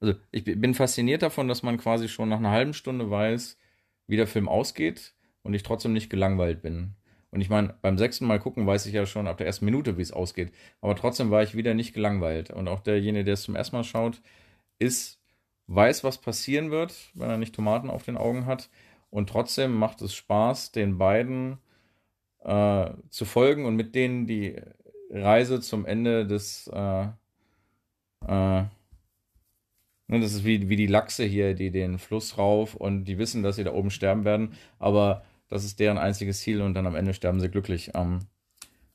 Also 0.00 0.14
ich 0.30 0.44
bin 0.44 0.74
fasziniert 0.74 1.22
davon, 1.22 1.48
dass 1.48 1.62
man 1.62 1.78
quasi 1.78 2.08
schon 2.08 2.28
nach 2.28 2.38
einer 2.38 2.50
halben 2.50 2.74
Stunde 2.74 3.10
weiß, 3.10 3.58
wie 4.06 4.16
der 4.16 4.26
Film 4.26 4.48
ausgeht 4.48 5.14
und 5.42 5.54
ich 5.54 5.62
trotzdem 5.62 5.92
nicht 5.92 6.10
gelangweilt 6.10 6.62
bin. 6.62 6.96
Und 7.30 7.40
ich 7.40 7.50
meine, 7.50 7.74
beim 7.82 7.98
sechsten 7.98 8.26
Mal 8.26 8.38
gucken 8.38 8.66
weiß 8.66 8.86
ich 8.86 8.92
ja 8.92 9.06
schon 9.06 9.26
ab 9.26 9.38
der 9.38 9.46
ersten 9.46 9.64
Minute, 9.64 9.96
wie 9.98 10.02
es 10.02 10.12
ausgeht. 10.12 10.52
Aber 10.80 10.94
trotzdem 10.94 11.30
war 11.30 11.42
ich 11.42 11.56
wieder 11.56 11.74
nicht 11.74 11.92
gelangweilt. 11.92 12.50
Und 12.50 12.68
auch 12.68 12.80
derjenige, 12.80 13.24
der 13.24 13.34
es 13.34 13.42
zum 13.42 13.56
ersten 13.56 13.74
Mal 13.74 13.82
schaut, 13.82 14.22
ist, 14.78 15.20
weiß, 15.66 16.04
was 16.04 16.20
passieren 16.20 16.70
wird, 16.70 16.94
wenn 17.14 17.30
er 17.30 17.36
nicht 17.36 17.54
Tomaten 17.54 17.90
auf 17.90 18.04
den 18.04 18.16
Augen 18.16 18.46
hat. 18.46 18.70
Und 19.14 19.28
trotzdem 19.28 19.72
macht 19.74 20.02
es 20.02 20.12
Spaß, 20.12 20.72
den 20.72 20.98
beiden 20.98 21.58
äh, 22.40 22.90
zu 23.10 23.24
folgen 23.24 23.64
und 23.64 23.76
mit 23.76 23.94
denen 23.94 24.26
die 24.26 24.56
Reise 25.08 25.60
zum 25.60 25.86
Ende 25.86 26.26
des, 26.26 26.66
äh, 26.72 27.06
äh, 28.26 28.64
Ne, 30.06 30.20
das 30.20 30.34
ist 30.34 30.44
wie, 30.44 30.68
wie 30.68 30.76
die 30.76 30.86
Lachse 30.86 31.24
hier, 31.24 31.54
die 31.54 31.70
den 31.70 31.98
Fluss 31.98 32.36
rauf 32.36 32.74
und 32.74 33.04
die 33.04 33.16
wissen, 33.18 33.42
dass 33.42 33.56
sie 33.56 33.64
da 33.64 33.72
oben 33.72 33.90
sterben 33.90 34.24
werden, 34.24 34.52
aber 34.78 35.24
das 35.48 35.64
ist 35.64 35.80
deren 35.80 35.96
einziges 35.96 36.40
Ziel 36.40 36.60
und 36.60 36.74
dann 36.74 36.86
am 36.86 36.94
Ende 36.94 37.14
sterben 37.14 37.40
sie 37.40 37.48
glücklich. 37.48 37.92
Ähm, 37.94 38.18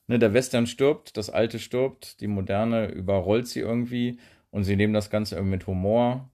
ne, 0.07 0.19
der 0.19 0.33
Western 0.33 0.67
stirbt, 0.67 1.17
das 1.17 1.29
Alte 1.29 1.59
stirbt, 1.59 2.19
die 2.21 2.27
Moderne 2.27 2.87
überrollt 2.91 3.47
sie 3.47 3.59
irgendwie 3.59 4.19
und 4.51 4.65
sie 4.65 4.75
nehmen 4.75 4.93
das 4.93 5.09
Ganze 5.09 5.35
irgendwie 5.35 5.55
mit 5.55 5.67
Humor. 5.67 6.29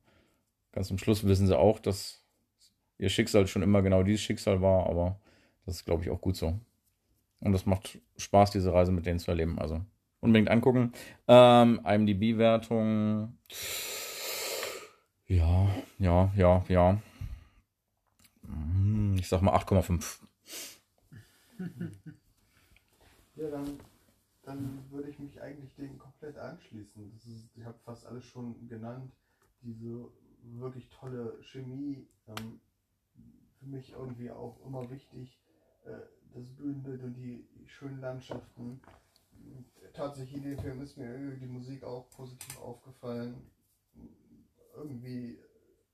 Ganz 0.73 0.89
zum 0.89 0.97
Schluss 0.97 1.25
wissen 1.25 1.47
sie 1.47 1.57
auch, 1.57 1.79
dass 1.79 2.24
ihr 2.97 3.09
Schicksal 3.09 3.47
schon 3.47 3.61
immer 3.63 3.81
genau 3.81 4.03
dieses 4.03 4.21
Schicksal 4.21 4.61
war, 4.61 4.87
aber 4.89 5.19
das 5.65 5.75
ist, 5.77 5.85
glaube 5.85 6.03
ich, 6.03 6.09
auch 6.09 6.21
gut 6.21 6.35
so. 6.35 6.59
Und 7.39 7.51
das 7.51 7.65
macht 7.65 7.99
Spaß, 8.17 8.51
diese 8.51 8.73
Reise 8.73 8.91
mit 8.91 9.05
denen 9.05 9.19
zu 9.19 9.31
erleben. 9.31 9.59
Also 9.59 9.81
unbedingt 10.19 10.49
angucken. 10.49 10.93
Ähm, 11.27 11.81
IMDb-Wertung. 11.85 13.37
Ja, 15.27 15.67
ja, 15.99 16.31
ja, 16.35 16.63
ja. 16.67 17.01
Hm, 18.45 19.15
Ich 19.19 19.27
sag 19.27 19.41
mal 19.41 19.55
8,5. 19.55 20.19
Ja, 23.37 23.49
dann, 23.49 23.79
dann 24.43 24.79
würde 24.91 25.09
ich 25.09 25.19
mich 25.19 25.41
eigentlich 25.41 25.75
dem 25.75 25.97
komplett 25.99 26.37
anschließen. 26.37 27.11
Das 27.13 27.25
ist, 27.25 27.49
ich 27.53 27.65
habe 27.65 27.77
fast 27.83 28.05
alles 28.05 28.23
schon 28.23 28.67
genannt. 28.69 29.11
Diese 29.61 30.07
wirklich 30.43 30.87
tolle 30.87 31.37
Chemie. 31.43 32.07
Ähm, 32.27 32.61
für 33.65 33.75
mich 33.75 33.91
irgendwie 33.91 34.29
auch 34.29 34.59
immer 34.65 34.89
wichtig. 34.89 35.39
Äh, 35.85 35.97
das 36.33 36.49
Bühnenbild 36.55 37.01
und 37.03 37.15
die 37.15 37.47
schönen 37.65 37.99
Landschaften. 37.99 38.81
Tatsächlich 39.93 40.37
in 40.37 40.43
dem 40.43 40.59
Film 40.59 40.81
ist 40.81 40.97
mir 40.97 41.11
irgendwie 41.11 41.39
die 41.39 41.51
Musik 41.51 41.83
auch 41.83 42.09
positiv 42.11 42.59
aufgefallen. 42.59 43.49
Irgendwie 44.75 45.39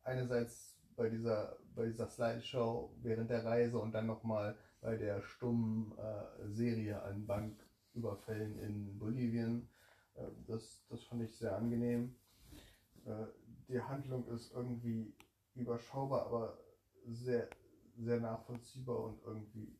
einerseits 0.03 0.77
bei 0.95 1.09
dieser, 1.09 1.57
bei 1.75 1.85
dieser 1.85 2.07
Slideshow 2.07 2.91
während 3.01 3.29
der 3.29 3.45
Reise 3.45 3.77
und 3.77 3.91
dann 3.93 4.07
nochmal 4.07 4.57
bei 4.81 4.97
der 4.97 5.21
stummen 5.21 5.93
äh, 5.97 6.47
Serie 6.49 7.01
an 7.03 7.27
Banküberfällen 7.27 8.59
in 8.59 8.97
Bolivien. 8.97 9.69
Äh, 10.15 10.23
das, 10.47 10.83
das 10.89 11.03
fand 11.03 11.21
ich 11.21 11.37
sehr 11.37 11.55
angenehm. 11.55 12.15
Äh, 13.05 13.27
die 13.67 13.79
Handlung 13.79 14.27
ist 14.29 14.51
irgendwie 14.53 15.13
überschaubar, 15.53 16.25
aber 16.25 16.57
sehr, 17.07 17.49
sehr 17.97 18.19
nachvollziehbar 18.19 18.99
und 19.03 19.21
irgendwie 19.23 19.77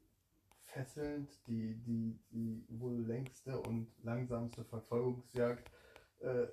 fesselnd. 0.64 1.30
Die, 1.48 1.76
die, 1.84 2.20
die 2.32 2.66
wohl 2.70 2.96
längste 3.02 3.60
und 3.60 3.88
langsamste 4.04 4.64
Verfolgungsjagd 4.64 5.70
äh, 6.20 6.48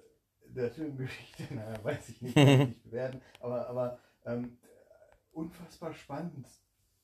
der 0.46 0.70
Filmgeschichte, 0.70 1.42
naja, 1.54 1.82
weiß 1.82 2.08
ich 2.08 2.22
nicht, 2.22 2.34
kann 2.34 2.48
ich 2.48 2.58
nicht 2.68 2.82
bewerten, 2.90 3.20
aber, 3.40 3.68
aber 3.68 3.98
ähm, 4.24 4.58
unfassbar 5.32 5.92
spannend 5.92 6.46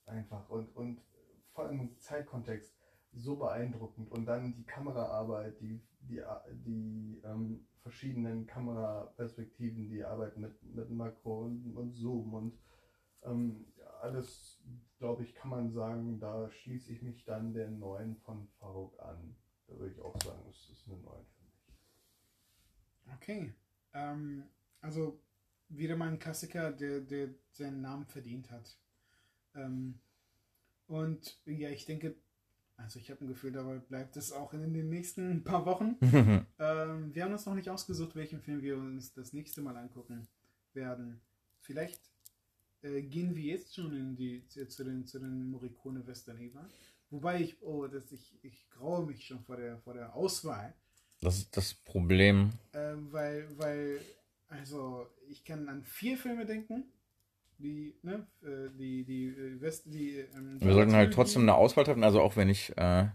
einfach 0.06 0.48
und, 0.50 0.74
und 0.76 1.00
vor 1.52 1.66
allem 1.66 1.80
im 1.80 1.98
Zeitkontext 2.00 2.74
so 3.12 3.36
beeindruckend. 3.36 4.10
Und 4.10 4.26
dann 4.26 4.54
die 4.54 4.64
Kameraarbeit, 4.64 5.60
die, 5.60 5.80
die, 6.00 6.20
die 6.66 7.20
ähm, 7.24 7.66
verschiedenen 7.82 8.46
Kameraperspektiven, 8.46 9.88
die 9.88 10.04
Arbeit 10.04 10.36
mit, 10.36 10.60
mit 10.74 10.90
Makro 10.90 11.44
und, 11.44 11.76
und 11.76 11.92
Zoom 11.92 12.34
und 12.34 12.58
ähm, 13.24 13.66
alles, 14.00 14.60
glaube 14.98 15.24
ich, 15.24 15.34
kann 15.34 15.50
man 15.50 15.72
sagen, 15.72 16.20
da 16.20 16.50
schließe 16.50 16.92
ich 16.92 17.02
mich 17.02 17.24
dann 17.24 17.52
der 17.52 17.70
neuen 17.70 18.16
von 18.16 18.46
Farouk 18.58 19.00
an. 19.00 19.36
Da 19.66 19.78
würde 19.78 19.94
ich 19.94 20.00
auch 20.00 20.20
sagen, 20.22 20.42
es 20.50 20.68
ist 20.70 20.86
eine 20.86 20.98
neue 20.98 21.24
für 21.24 21.44
mich. 21.44 21.78
Okay. 23.14 23.54
Ähm, 23.92 24.44
also 24.80 25.20
wieder 25.68 25.96
mal 25.96 26.08
ein 26.08 26.18
Klassiker, 26.18 26.72
der, 26.72 27.00
der 27.00 27.30
seinen 27.50 27.80
Namen 27.80 28.06
verdient 28.06 28.50
hat. 28.50 28.78
Ähm, 29.54 29.98
und 30.86 31.40
ja, 31.46 31.70
ich 31.70 31.86
denke, 31.86 32.16
also 32.76 32.98
ich 32.98 33.10
habe 33.10 33.24
ein 33.24 33.28
Gefühl, 33.28 33.52
dabei 33.52 33.78
bleibt 33.78 34.16
es 34.16 34.32
auch 34.32 34.52
in 34.52 34.72
den 34.74 34.88
nächsten 34.88 35.44
paar 35.44 35.64
Wochen. 35.64 35.96
ähm, 36.58 37.14
wir 37.14 37.24
haben 37.24 37.32
uns 37.32 37.46
noch 37.46 37.54
nicht 37.54 37.70
ausgesucht, 37.70 38.14
welchen 38.16 38.40
Film 38.40 38.62
wir 38.62 38.76
uns 38.76 39.12
das 39.12 39.32
nächste 39.32 39.62
Mal 39.62 39.76
angucken 39.76 40.28
werden. 40.72 41.20
Vielleicht 41.60 42.13
äh, 42.84 43.02
gehen 43.02 43.34
wir 43.34 43.42
jetzt 43.42 43.74
schon 43.74 43.96
in 43.96 44.14
die, 44.14 44.46
zu, 44.46 44.84
den, 44.84 45.06
zu 45.06 45.18
den 45.18 45.50
Morricone 45.50 46.06
Western 46.06 46.38
über. 46.38 46.68
Wobei 47.10 47.40
ich, 47.40 47.60
oh, 47.62 47.86
das, 47.86 48.12
ich, 48.12 48.38
ich 48.42 48.68
graue 48.70 49.06
mich 49.06 49.26
schon 49.26 49.40
vor 49.40 49.56
der, 49.56 49.78
vor 49.78 49.94
der 49.94 50.14
Auswahl. 50.14 50.74
Das 51.20 51.38
ist 51.38 51.56
das 51.56 51.74
Problem. 51.74 52.50
Äh, 52.72 52.94
weil, 53.10 53.48
weil, 53.56 54.00
also 54.48 55.06
ich 55.28 55.44
kann 55.44 55.68
an 55.68 55.82
vier 55.82 56.18
Filme 56.18 56.44
denken, 56.44 56.84
die, 57.58 57.94
ne, 58.02 58.26
äh, 58.42 58.68
die, 58.76 59.04
die 59.04 59.26
äh, 59.28 59.60
West, 59.60 59.84
die. 59.86 60.24
Ähm, 60.34 60.60
Wir 60.60 60.74
sollten 60.74 60.92
halt 60.92 61.14
trotzdem 61.14 61.42
eine 61.42 61.54
Auswahl 61.54 61.84
treffen, 61.84 62.04
also 62.04 62.20
auch 62.20 62.36
wenn 62.36 62.48
ich 62.48 62.76
äh, 62.76 63.06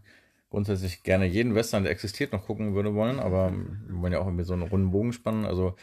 grundsätzlich 0.50 1.04
gerne 1.04 1.26
jeden 1.26 1.56
Western, 1.56 1.84
der 1.84 1.92
existiert, 1.92 2.32
noch 2.32 2.46
gucken 2.46 2.74
würde 2.74 2.96
wollen, 2.96 3.20
aber 3.20 3.52
wir 3.52 4.02
wollen 4.02 4.14
ja 4.14 4.20
auch 4.20 4.26
irgendwie 4.26 4.46
so 4.46 4.54
einen 4.54 4.64
runden 4.64 4.92
Bogen 4.92 5.14
spannen, 5.14 5.46
also, 5.46 5.76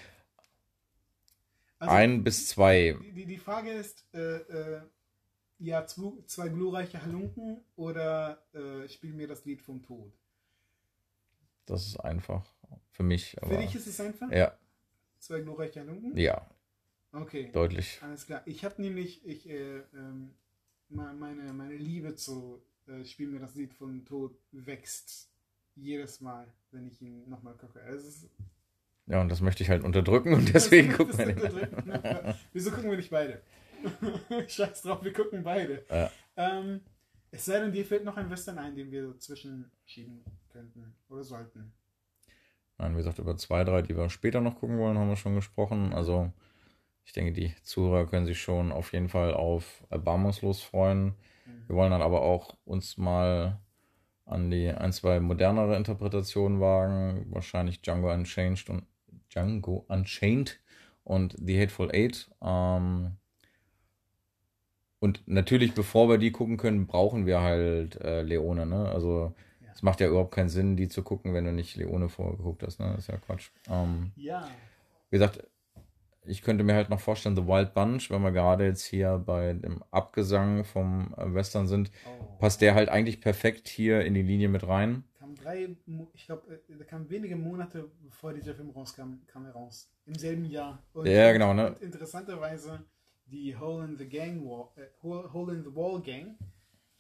Also, 1.79 1.95
ein 1.95 2.25
bis 2.25 2.49
zwei. 2.49 2.97
Die, 3.03 3.27
die, 3.27 3.39
Frage 3.39 3.71
ist, 3.71 4.05
äh, 4.15 4.19
äh, 4.19 4.83
ja, 5.59 5.87
zwei, 5.87 6.13
zwei 6.27 6.49
glorreiche 6.49 7.03
Halunken 7.03 7.61
oder 7.77 8.43
äh, 8.55 8.89
spiel 8.89 9.13
mir 9.15 9.29
das 9.29 9.45
Lied 9.45 9.63
vom 9.63 9.83
Tod? 9.83 10.13
Das 11.67 11.87
ist 11.87 11.99
einfach 12.01 12.47
für 12.91 13.03
mich. 13.03 13.37
Für 13.43 13.57
dich 13.57 13.75
ist 13.75 13.87
es 13.87 14.01
einfach? 14.01 14.31
ja, 14.31 14.57
Zwei 15.19 15.41
glorreiche 15.41 15.81
Halunken? 15.81 16.17
ja, 16.17 16.47
Okay. 17.13 17.51
deutlich. 17.53 18.01
Alles 18.03 18.27
klar. 18.27 18.43
Ich 18.47 18.65
habe 18.65 18.81
nämlich 18.83 19.25
ich, 19.27 19.49
äh, 19.49 19.79
ähm, 19.95 20.35
me- 20.89 21.15
meine, 21.15 21.53
meine 21.53 21.77
Liebe 21.77 22.15
zu 22.15 22.63
äh, 22.87 23.05
Spiel 23.05 23.29
mir 23.29 23.41
das 23.41 23.55
Lied 23.55 23.75
vom 23.75 24.05
Tod 24.05 24.39
wächst 24.53 25.31
jedes 25.75 26.21
Mal, 26.21 26.47
wenn 26.71 26.87
ich 26.87 27.01
ihn 27.03 27.29
nochmal 27.29 27.55
gucke. 27.55 27.81
Es 27.81 28.05
ist, 28.05 28.31
Ja, 29.07 29.21
und 29.21 29.29
das 29.29 29.41
möchte 29.41 29.63
ich 29.63 29.71
halt 29.71 29.85
unterdrücken 29.85 30.35
und 30.35 30.53
deswegen 30.53 30.93
gucken 30.93 31.17
wir 31.17 31.29
unterdrücken. 31.29 32.35
Wieso 32.53 32.71
gucken 32.71 32.91
wir 32.91 32.97
nicht 32.97 33.11
beide? 33.11 33.41
Scheiß 34.49 34.83
drauf, 34.83 35.05
wir 35.05 35.13
gucken 35.13 35.43
beide. 35.45 35.85
Ja. 35.89 36.11
Ähm, 36.37 36.81
es 37.31 37.45
sei 37.45 37.61
denn, 37.61 37.73
dir 37.73 37.85
fällt 37.85 38.05
noch 38.05 38.17
ein 38.17 38.31
Western 38.31 38.59
ein, 38.59 38.75
den 38.75 38.91
wir 38.91 39.07
so 39.07 39.15
zwischenschieben 39.15 40.25
könnten 40.51 40.95
oder 41.09 41.23
sollten. 41.23 41.73
Nein, 42.79 42.93
wie 42.93 42.99
gesagt, 42.99 43.19
über 43.19 43.37
zwei, 43.37 43.65
drei, 43.65 43.83
die 43.83 43.97
wir 43.97 44.09
später 44.11 44.41
noch 44.41 44.59
gucken 44.59 44.79
wollen, 44.79 44.99
haben 44.99 45.09
wir 45.09 45.17
schon 45.17 45.35
gesprochen. 45.35 45.93
Also 45.93 46.33
ich 47.05 47.13
denke, 47.13 47.33
die 47.33 47.55
Zuhörer 47.63 48.07
können 48.07 48.27
sich 48.27 48.41
schon 48.41 48.73
auf 48.73 48.93
jeden 48.93 49.09
Fall 49.09 49.35
auf 49.35 49.85
Erbarmungslos 49.89 50.63
freuen. 50.63 51.15
Wir 51.69 51.77
wollen 51.77 51.93
dann 51.93 52.03
aber 52.03 52.23
auch 52.23 52.57
uns 52.65 52.97
mal 52.97 53.61
an 54.25 54.51
die 54.51 54.69
ein, 54.69 54.93
zwei 54.93 55.21
modernere 55.21 55.77
Interpretationen 55.77 56.61
wagen. 56.61 57.27
Wahrscheinlich 57.31 57.81
Django 57.81 58.13
Unchained 58.13 58.69
und 58.69 58.87
Django 59.37 59.85
Unchained 59.89 60.59
und 61.05 61.37
The 61.39 61.61
Hateful 61.61 61.91
Eight. 61.93 62.31
Ähm, 62.43 63.13
und 64.99 65.23
natürlich, 65.27 65.75
bevor 65.75 66.09
wir 66.09 66.19
die 66.19 66.33
gucken 66.33 66.57
können, 66.57 66.87
brauchen 66.87 67.27
wir 67.27 67.43
halt 67.43 68.01
äh, 68.01 68.23
Leone, 68.23 68.65
ne? 68.67 68.89
Also 68.89 69.35
es 69.73 69.83
macht 69.83 70.01
ja 70.01 70.09
überhaupt 70.09 70.35
keinen 70.35 70.49
Sinn, 70.49 70.77
die 70.77 70.89
zu 70.89 71.03
gucken, 71.03 71.35
wenn 71.35 71.45
du 71.45 71.53
nicht 71.53 71.77
Leone 71.77 72.09
vorgeguckt 72.09 72.63
hast, 72.63 72.81
ne? 72.81 72.87
Das 72.91 73.01
ist 73.01 73.09
ja 73.09 73.19
Quatsch. 73.19 73.51
Ähm, 73.71 74.13
Ja. 74.17 74.49
wie 75.11 75.17
gesagt, 75.19 75.47
ich 76.25 76.43
könnte 76.43 76.65
mir 76.65 76.75
halt 76.75 76.89
noch 76.89 76.99
vorstellen, 76.99 77.37
The 77.37 77.47
Wild 77.47 77.75
Bunch, 77.75 78.11
wenn 78.11 78.23
wir 78.23 78.33
gerade 78.33 78.65
jetzt 78.65 78.85
hier 78.85 79.19
bei 79.25 79.53
dem 79.53 79.85
Abgesang 79.93 80.65
vom 80.65 81.15
äh, 81.19 81.33
Western 81.35 81.69
sind, 81.69 81.91
Oh. 82.07 82.39
passt 82.39 82.63
der 82.63 82.75
halt 82.75 82.89
eigentlich 82.89 83.21
perfekt 83.21 83.69
hier 83.69 84.01
in 84.05 84.15
die 84.15 84.23
Linie 84.23 84.49
mit 84.49 84.67
rein. 84.67 85.05
Drei, 85.43 85.77
ich 86.15 86.27
glaube, 86.27 86.63
da 86.69 86.85
kam 86.85 87.09
wenige 87.09 87.37
Monate 87.37 87.91
bevor 88.03 88.33
dieser 88.33 88.55
Film 88.55 88.71
rauskam, 88.71 89.21
kam 89.27 89.45
er 89.45 89.53
raus. 89.53 89.91
Im 90.07 90.15
selben 90.15 90.45
Jahr. 90.45 90.83
Und, 90.93 91.07
Ja, 91.07 91.33
genau, 91.33 91.55
ne? 91.55 91.69
Und 91.69 91.83
interessanterweise 91.83 92.85
die 93.27 93.57
Hole 93.57 93.85
in 93.85 93.97
the 93.97 94.09
Gang 94.09 94.45
Wall, 94.45 94.69
äh, 94.77 94.89
Hole 95.03 95.55
in 95.55 95.65
the 95.65 95.75
Wall 95.75 96.01
Gang 96.01 96.37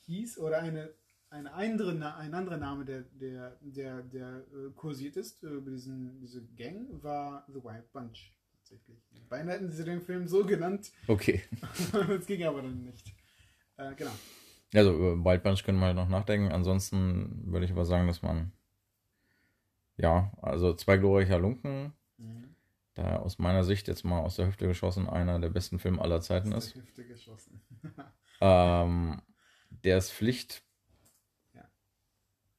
hieß 0.06 0.38
oder 0.38 0.58
eine 0.58 0.90
eine 1.30 1.52
andere, 1.52 1.90
ein 2.16 2.34
anderer 2.34 2.56
Name, 2.56 2.84
der, 2.84 3.02
der, 3.20 3.56
der, 3.60 4.02
der 4.02 4.44
äh, 4.52 4.70
kursiert 4.74 5.16
ist 5.16 5.42
äh, 5.42 5.48
über 5.48 5.70
diesen, 5.70 6.20
diese 6.20 6.42
Gang, 6.56 7.02
war 7.02 7.44
The 7.48 7.62
Wild 7.62 7.92
Bunch. 7.92 8.32
Tatsächlich. 8.52 8.98
Beinahe 9.28 9.56
hätten 9.56 9.70
sie 9.70 9.84
den 9.84 10.00
Film 10.00 10.28
so 10.28 10.44
genannt, 10.44 10.92
Okay. 11.06 11.42
das 11.92 12.26
ging 12.26 12.44
aber 12.44 12.62
dann 12.62 12.84
nicht. 12.84 13.14
Äh, 13.76 13.94
genau. 13.94 14.12
Also 14.76 14.94
über 14.94 15.24
Wild 15.24 15.42
Bunch 15.42 15.64
können 15.64 15.78
wir 15.78 15.86
halt 15.86 15.96
noch 15.96 16.08
nachdenken. 16.08 16.52
Ansonsten 16.52 17.50
würde 17.52 17.64
ich 17.66 17.72
aber 17.72 17.84
sagen, 17.84 18.06
dass 18.06 18.22
man 18.22 18.52
ja, 19.96 20.30
also 20.42 20.74
zwei 20.74 20.98
glorreiche 20.98 21.32
Halunken, 21.32 21.92
da 22.94 23.16
aus 23.16 23.38
meiner 23.38 23.64
Sicht 23.64 23.88
jetzt 23.88 24.04
mal 24.04 24.20
aus 24.20 24.36
der 24.36 24.46
Hüfte 24.46 24.66
geschossen 24.66 25.08
einer 25.08 25.38
der 25.38 25.50
besten 25.50 25.78
Filme 25.78 26.00
aller 26.00 26.20
Zeiten 26.20 26.52
Aus 26.52 26.66
ist. 26.66 26.76
der 26.76 26.82
Hüfte 26.82 27.06
geschossen. 27.06 27.60
Ähm, 28.38 29.22
der 29.70 29.96
ist 29.96 30.12
Pflicht. 30.12 30.62
Ja. 31.54 31.64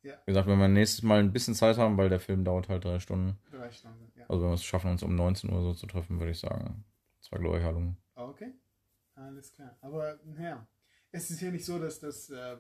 Ja. 0.01 0.15
Wie 0.25 0.31
gesagt, 0.31 0.47
wenn 0.47 0.57
wir 0.57 0.67
nächstes 0.67 1.03
Mal 1.03 1.19
ein 1.19 1.31
bisschen 1.31 1.53
Zeit 1.53 1.77
haben, 1.77 1.97
weil 1.97 2.09
der 2.09 2.19
Film 2.19 2.43
dauert 2.43 2.67
halt 2.67 2.83
drei 2.83 2.97
Stunden. 2.97 3.37
Drei 3.51 3.69
Stunden, 3.69 4.11
ja. 4.15 4.25
Also 4.27 4.41
wenn 4.41 4.49
wir 4.49 4.55
es 4.55 4.63
schaffen, 4.63 4.89
uns 4.89 5.03
um 5.03 5.13
19 5.13 5.51
Uhr 5.51 5.61
so 5.61 5.75
zu 5.75 5.85
treffen, 5.85 6.17
würde 6.17 6.31
ich 6.31 6.39
sagen. 6.39 6.83
Zwei 7.21 7.37
Glory-Halungen. 7.37 7.95
Okay, 8.15 8.53
alles 9.13 9.53
klar. 9.53 9.77
Aber 9.81 10.17
naja, 10.25 10.65
es 11.17 11.31
ist 11.31 11.41
ja 11.41 11.51
nicht 11.51 11.65
so, 11.65 11.79
dass 11.79 11.99
das, 11.99 12.29
äh, 12.29 12.57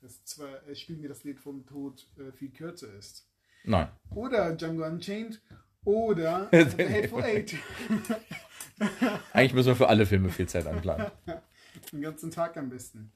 das 0.00 0.24
zwar 0.24 0.66
äh, 0.68 0.74
Spiel 0.74 0.96
mir 0.96 1.08
das 1.08 1.24
Lied 1.24 1.40
vom 1.40 1.64
Tod 1.64 2.06
äh, 2.18 2.32
viel 2.32 2.50
kürzer 2.50 2.92
ist. 2.94 3.26
Nein. 3.64 3.88
Oder 4.10 4.54
Django 4.54 4.84
Unchained 4.84 5.40
oder 5.84 6.48
The 6.52 6.58
Hateful 6.88 7.22
Eight. 7.22 7.54
Eigentlich 9.32 9.54
müssen 9.54 9.68
wir 9.68 9.76
für 9.76 9.88
alle 9.88 10.04
Filme 10.06 10.28
viel 10.30 10.48
Zeit 10.48 10.66
einplanen. 10.66 11.10
Den 11.92 12.02
ganzen 12.02 12.30
Tag 12.30 12.56
am 12.56 12.68
besten. 12.68 13.12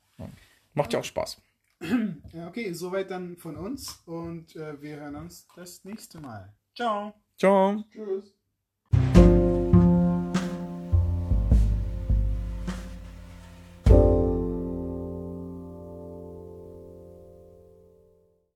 Macht 0.74 0.92
ja 0.92 1.00
auch 1.00 1.04
Spaß. 1.04 1.40
Okay, 2.48 2.72
soweit 2.72 3.10
dann 3.10 3.36
von 3.36 3.56
uns 3.56 4.02
und 4.04 4.56
äh, 4.56 4.82
wir 4.82 4.96
hören 4.96 5.14
uns 5.14 5.46
das 5.54 5.84
nächste 5.84 6.20
Mal. 6.20 6.52
Ciao. 6.74 7.14
Ciao. 7.36 7.84
Tschüss. 7.92 8.37